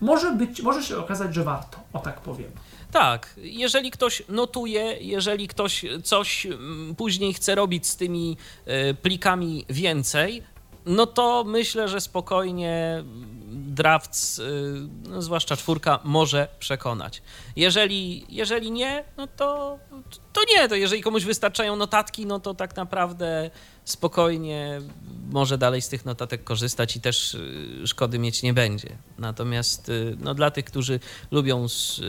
może 0.00 0.32
być, 0.32 0.62
może 0.62 0.82
się 0.82 0.98
okazać, 0.98 1.34
że 1.34 1.44
warto, 1.44 1.78
o 1.92 1.98
tak 1.98 2.20
powiem. 2.20 2.50
Tak, 2.92 3.34
jeżeli 3.36 3.90
ktoś 3.90 4.22
notuje, 4.28 4.96
jeżeli 5.00 5.48
ktoś 5.48 5.84
coś 6.04 6.46
mm, 6.46 6.94
później 6.94 7.34
chce 7.34 7.54
robić 7.54 7.86
z 7.86 7.96
tymi 7.96 8.36
e, 8.66 8.94
plikami 8.94 9.64
więcej, 9.68 10.42
no 10.88 11.06
to 11.06 11.44
myślę, 11.46 11.88
że 11.88 12.00
spokojnie 12.00 13.04
drafts, 13.48 14.38
y, 14.38 14.74
no 15.08 15.22
zwłaszcza 15.22 15.56
czwórka, 15.56 16.00
może 16.04 16.48
przekonać. 16.58 17.22
Jeżeli, 17.56 18.26
jeżeli 18.28 18.70
nie, 18.70 19.04
no 19.16 19.26
to, 19.26 19.78
to 20.32 20.40
nie. 20.54 20.68
To 20.68 20.74
jeżeli 20.74 21.02
komuś 21.02 21.24
wystarczają 21.24 21.76
notatki, 21.76 22.26
no 22.26 22.40
to 22.40 22.54
tak 22.54 22.76
naprawdę 22.76 23.50
spokojnie 23.84 24.80
może 25.30 25.58
dalej 25.58 25.82
z 25.82 25.88
tych 25.88 26.04
notatek 26.04 26.44
korzystać 26.44 26.96
i 26.96 27.00
też 27.00 27.34
y, 27.34 27.86
szkody 27.86 28.18
mieć 28.18 28.42
nie 28.42 28.54
będzie. 28.54 28.88
Natomiast 29.18 29.88
y, 29.88 30.16
no, 30.20 30.34
dla 30.34 30.50
tych, 30.50 30.64
którzy 30.64 31.00
lubią 31.30 31.68
z 31.68 32.00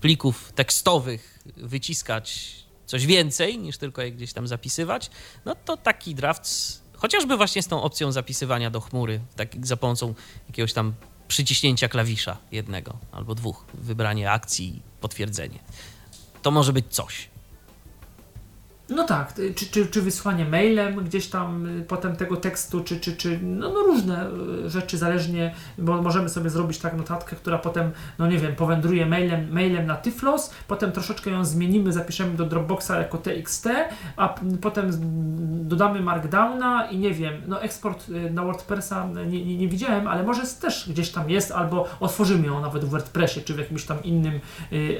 plików 0.00 0.52
tekstowych 0.52 1.38
wyciskać 1.56 2.54
coś 2.86 3.06
więcej 3.06 3.58
niż 3.58 3.78
tylko 3.78 4.02
je 4.02 4.12
gdzieś 4.12 4.32
tam 4.32 4.46
zapisywać, 4.46 5.10
no 5.44 5.54
to 5.64 5.76
taki 5.76 6.14
draft, 6.14 6.82
chociażby 7.04 7.36
właśnie 7.36 7.62
z 7.62 7.68
tą 7.68 7.82
opcją 7.82 8.12
zapisywania 8.12 8.70
do 8.70 8.80
chmury, 8.80 9.20
tak, 9.36 9.66
za 9.66 9.76
pomocą 9.76 10.14
jakiegoś 10.48 10.72
tam 10.72 10.94
przyciśnięcia 11.28 11.88
klawisza 11.88 12.36
jednego 12.52 12.96
albo 13.12 13.34
dwóch, 13.34 13.64
wybranie 13.74 14.30
akcji 14.30 14.82
potwierdzenie. 15.00 15.58
To 16.42 16.50
może 16.50 16.72
być 16.72 16.86
coś. 16.90 17.28
No 18.88 19.04
tak, 19.04 19.38
y, 19.38 19.54
czy, 19.54 19.66
czy, 19.66 19.86
czy 19.86 20.02
wysłanie 20.02 20.44
mailem 20.44 21.04
gdzieś 21.04 21.26
tam 21.26 21.66
y, 21.66 21.82
potem 21.82 22.16
tego 22.16 22.36
tekstu, 22.36 22.84
czy, 22.84 23.00
czy, 23.00 23.16
czy 23.16 23.38
no, 23.42 23.72
no 23.72 23.82
różne 23.82 24.30
y, 24.66 24.70
rzeczy 24.70 24.98
zależnie, 24.98 25.54
bo 25.78 26.02
możemy 26.02 26.28
sobie 26.28 26.50
zrobić 26.50 26.78
tak 26.78 26.96
notatkę, 26.96 27.36
która 27.36 27.58
potem, 27.58 27.90
no 28.18 28.26
nie 28.26 28.38
wiem, 28.38 28.56
powędruje 28.56 29.06
mailem, 29.06 29.52
mailem 29.52 29.86
na 29.86 29.96
Tyflos, 29.96 30.50
potem 30.68 30.92
troszeczkę 30.92 31.30
ją 31.30 31.44
zmienimy, 31.44 31.92
zapiszemy 31.92 32.34
do 32.34 32.44
Dropboxa 32.44 32.90
jako 32.90 33.18
TXT, 33.18 33.68
a 34.16 34.34
potem 34.60 34.90
dodamy 35.68 36.00
Markdowna 36.00 36.86
i 36.90 36.98
nie 36.98 37.14
wiem, 37.14 37.34
no 37.46 37.62
eksport 37.62 38.08
na 38.30 38.42
WordPressa 38.42 39.08
nie, 39.26 39.44
nie, 39.44 39.56
nie 39.58 39.68
widziałem, 39.68 40.08
ale 40.08 40.22
może 40.22 40.42
też 40.60 40.88
gdzieś 40.88 41.10
tam 41.10 41.30
jest, 41.30 41.52
albo 41.52 41.88
otworzymy 42.00 42.46
ją 42.46 42.60
nawet 42.60 42.84
w 42.84 42.88
WordPressie, 42.88 43.42
czy 43.42 43.54
w 43.54 43.58
jakimś 43.58 43.84
tam 43.84 44.02
innym 44.02 44.40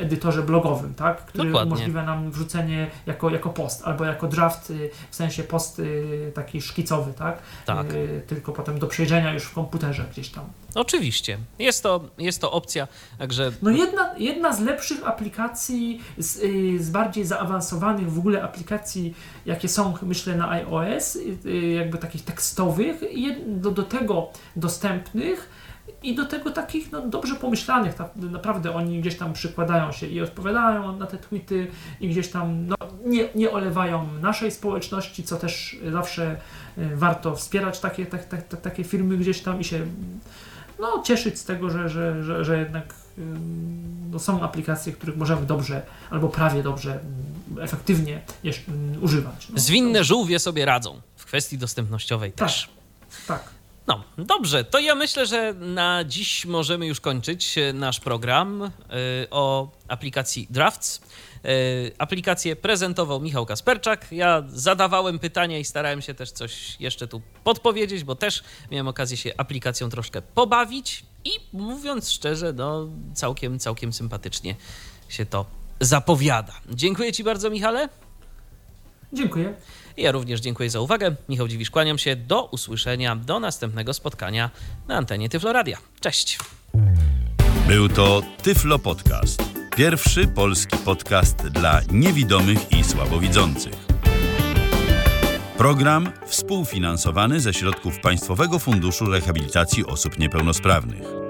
edytorze 0.01 0.43
blogowym, 0.43 0.95
tak, 0.95 1.27
który 1.27 1.49
Dokładnie. 1.49 1.73
umożliwia 1.73 2.03
nam 2.03 2.31
wrzucenie 2.31 2.91
jako, 3.07 3.31
jako 3.31 3.51
post, 3.51 3.74
albo 3.83 4.05
jako 4.05 4.29
draft, 4.29 4.71
y, 4.71 4.91
w 5.11 5.17
sensie 5.17 5.43
post 5.45 5.79
y, 5.79 6.33
taki 6.35 6.63
szkicowy, 6.63 7.13
tak? 7.13 7.39
Tak. 7.67 7.93
Y, 7.93 8.23
Tylko 8.27 8.53
potem 8.53 8.79
do 8.79 8.87
przejrzenia 8.87 9.33
już 9.33 9.43
w 9.43 9.55
komputerze 9.55 10.05
gdzieś 10.13 10.29
tam. 10.29 10.45
Oczywiście. 10.75 11.39
Jest 11.59 11.83
to, 11.83 12.01
jest 12.19 12.41
to 12.41 12.53
opcja, 12.53 12.89
także 13.19 13.53
No 13.63 13.71
jedna, 13.71 14.15
jedna 14.19 14.53
z 14.53 14.61
lepszych 14.61 15.09
aplikacji, 15.09 16.01
z, 16.19 16.41
z 16.83 16.91
bardziej 16.91 17.25
zaawansowanych 17.25 18.13
w 18.13 18.19
ogóle 18.19 18.43
aplikacji, 18.43 19.15
jakie 19.47 19.69
są, 19.69 19.95
myślę, 20.03 20.37
na 20.37 20.51
iOS, 20.51 21.19
jakby 21.77 21.99
takich 21.99 22.25
tekstowych, 22.25 23.01
do, 23.47 23.71
do 23.71 23.83
tego 23.83 24.29
dostępnych, 24.57 25.49
i 26.05 26.15
do 26.15 26.25
tego 26.25 26.51
takich 26.51 26.93
no, 26.93 27.07
dobrze 27.07 27.35
pomyślanych, 27.35 27.95
tak, 27.95 28.17
naprawdę 28.17 28.75
oni 28.75 29.01
gdzieś 29.01 29.17
tam 29.17 29.33
przykładają 29.33 29.93
się 29.93 30.07
i 30.07 30.21
odpowiadają 30.21 30.97
na 30.97 31.07
te 31.07 31.19
tweety 31.19 31.67
i 32.01 32.09
gdzieś 32.09 32.29
tam 32.29 32.67
no, 32.67 32.77
nie, 33.05 33.29
nie 33.35 33.51
olewają 33.51 34.09
naszej 34.21 34.51
społeczności, 34.51 35.25
co 35.25 35.37
też 35.37 35.77
zawsze 35.93 36.37
y, 36.79 36.97
warto 36.97 37.37
wspierać 37.37 37.81
takie, 37.81 38.07
tak, 38.07 38.29
tak, 38.29 38.49
tak, 38.49 38.61
takie 38.61 38.85
firmy 38.85 39.17
gdzieś 39.17 39.41
tam 39.41 39.61
i 39.61 39.65
się 39.65 39.87
no, 40.79 41.03
cieszyć 41.03 41.39
z 41.39 41.45
tego, 41.45 41.71
że, 41.71 41.89
że, 41.89 42.25
że, 42.25 42.45
że 42.45 42.59
jednak 42.59 42.95
no, 44.11 44.19
są 44.19 44.43
aplikacje, 44.43 44.93
których 44.93 45.17
możemy 45.17 45.47
dobrze 45.47 45.83
albo 46.11 46.29
prawie 46.29 46.63
dobrze, 46.63 47.01
efektywnie 47.61 48.21
jeszcze, 48.43 48.73
używać. 49.01 49.49
No, 49.51 49.59
Zwinne 49.59 50.05
żółwie 50.05 50.39
sobie 50.39 50.65
radzą 50.65 51.01
w 51.17 51.25
kwestii 51.25 51.59
dostępnościowej 51.59 52.33
tak, 52.33 52.49
też. 52.49 52.69
Tak. 53.27 53.54
No, 53.87 54.05
dobrze, 54.19 54.65
to 54.65 54.79
ja 54.79 54.95
myślę, 54.95 55.27
że 55.27 55.55
na 55.55 56.05
dziś 56.05 56.47
możemy 56.47 56.87
już 56.87 57.01
kończyć 57.01 57.55
nasz 57.75 58.01
program 58.01 58.63
y, 58.63 58.71
o 59.31 59.69
aplikacji 59.89 60.47
Drafts. 60.51 61.01
Y, 61.45 61.93
aplikację 61.99 62.57
prezentował 62.57 63.21
Michał 63.21 63.47
Kasperczak. 63.47 64.13
Ja 64.13 64.43
zadawałem 64.49 65.19
pytania 65.19 65.59
i 65.59 65.65
starałem 65.65 66.03
się 66.03 66.15
też 66.15 66.33
coś 66.33 66.81
jeszcze 66.81 67.09
tu 67.09 67.23
podpowiedzieć, 67.45 68.05
bo 68.05 68.15
też 68.15 68.45
miałem 68.71 68.89
okazję 68.89 69.17
się 69.17 69.33
aplikacją 69.37 69.91
troszkę 69.91 70.23
pobawić 70.23 71.05
i 71.25 71.31
mówiąc 71.53 72.11
szczerze, 72.11 72.53
no 72.53 72.89
całkiem, 73.15 73.59
całkiem 73.59 73.93
sympatycznie 73.93 74.55
się 75.09 75.27
to 75.27 75.47
zapowiada. 75.81 76.53
Dziękuję 76.71 77.13
Ci 77.13 77.25
bardzo, 77.25 77.51
Michale. 77.51 77.89
Dziękuję. 79.13 79.55
Ja 79.97 80.13
również 80.13 80.41
dziękuję 80.41 80.71
za 80.71 80.81
uwagę. 80.81 81.15
Michał 81.29 81.49
Dziwisz, 81.49 81.71
kłaniam 81.71 81.99
się. 81.99 82.17
Do 82.17 82.45
usłyszenia, 82.45 83.17
do 83.17 83.41
następnego 83.41 83.95
spotkania 83.95 84.51
na 84.89 84.97
antenie 84.97 85.29
Tyfloradia. 85.29 85.79
Cześć. 86.01 86.39
Był 87.69 87.89
to 87.89 88.23
Tyflo 88.43 88.79
Podcast. 88.79 89.43
Pierwszy 89.77 90.27
polski 90.29 90.77
podcast 90.77 91.37
dla 91.37 91.81
niewidomych 91.93 92.73
i 92.73 92.85
słabowidzących. 92.85 93.75
Program 95.59 96.13
współfinansowany 96.27 97.41
ze 97.41 97.55
środków 97.55 98.01
Państwowego 98.01 98.59
Funduszu 98.59 99.05
Rehabilitacji 99.05 99.87
Osób 99.87 100.19
Niepełnosprawnych. 100.19 101.24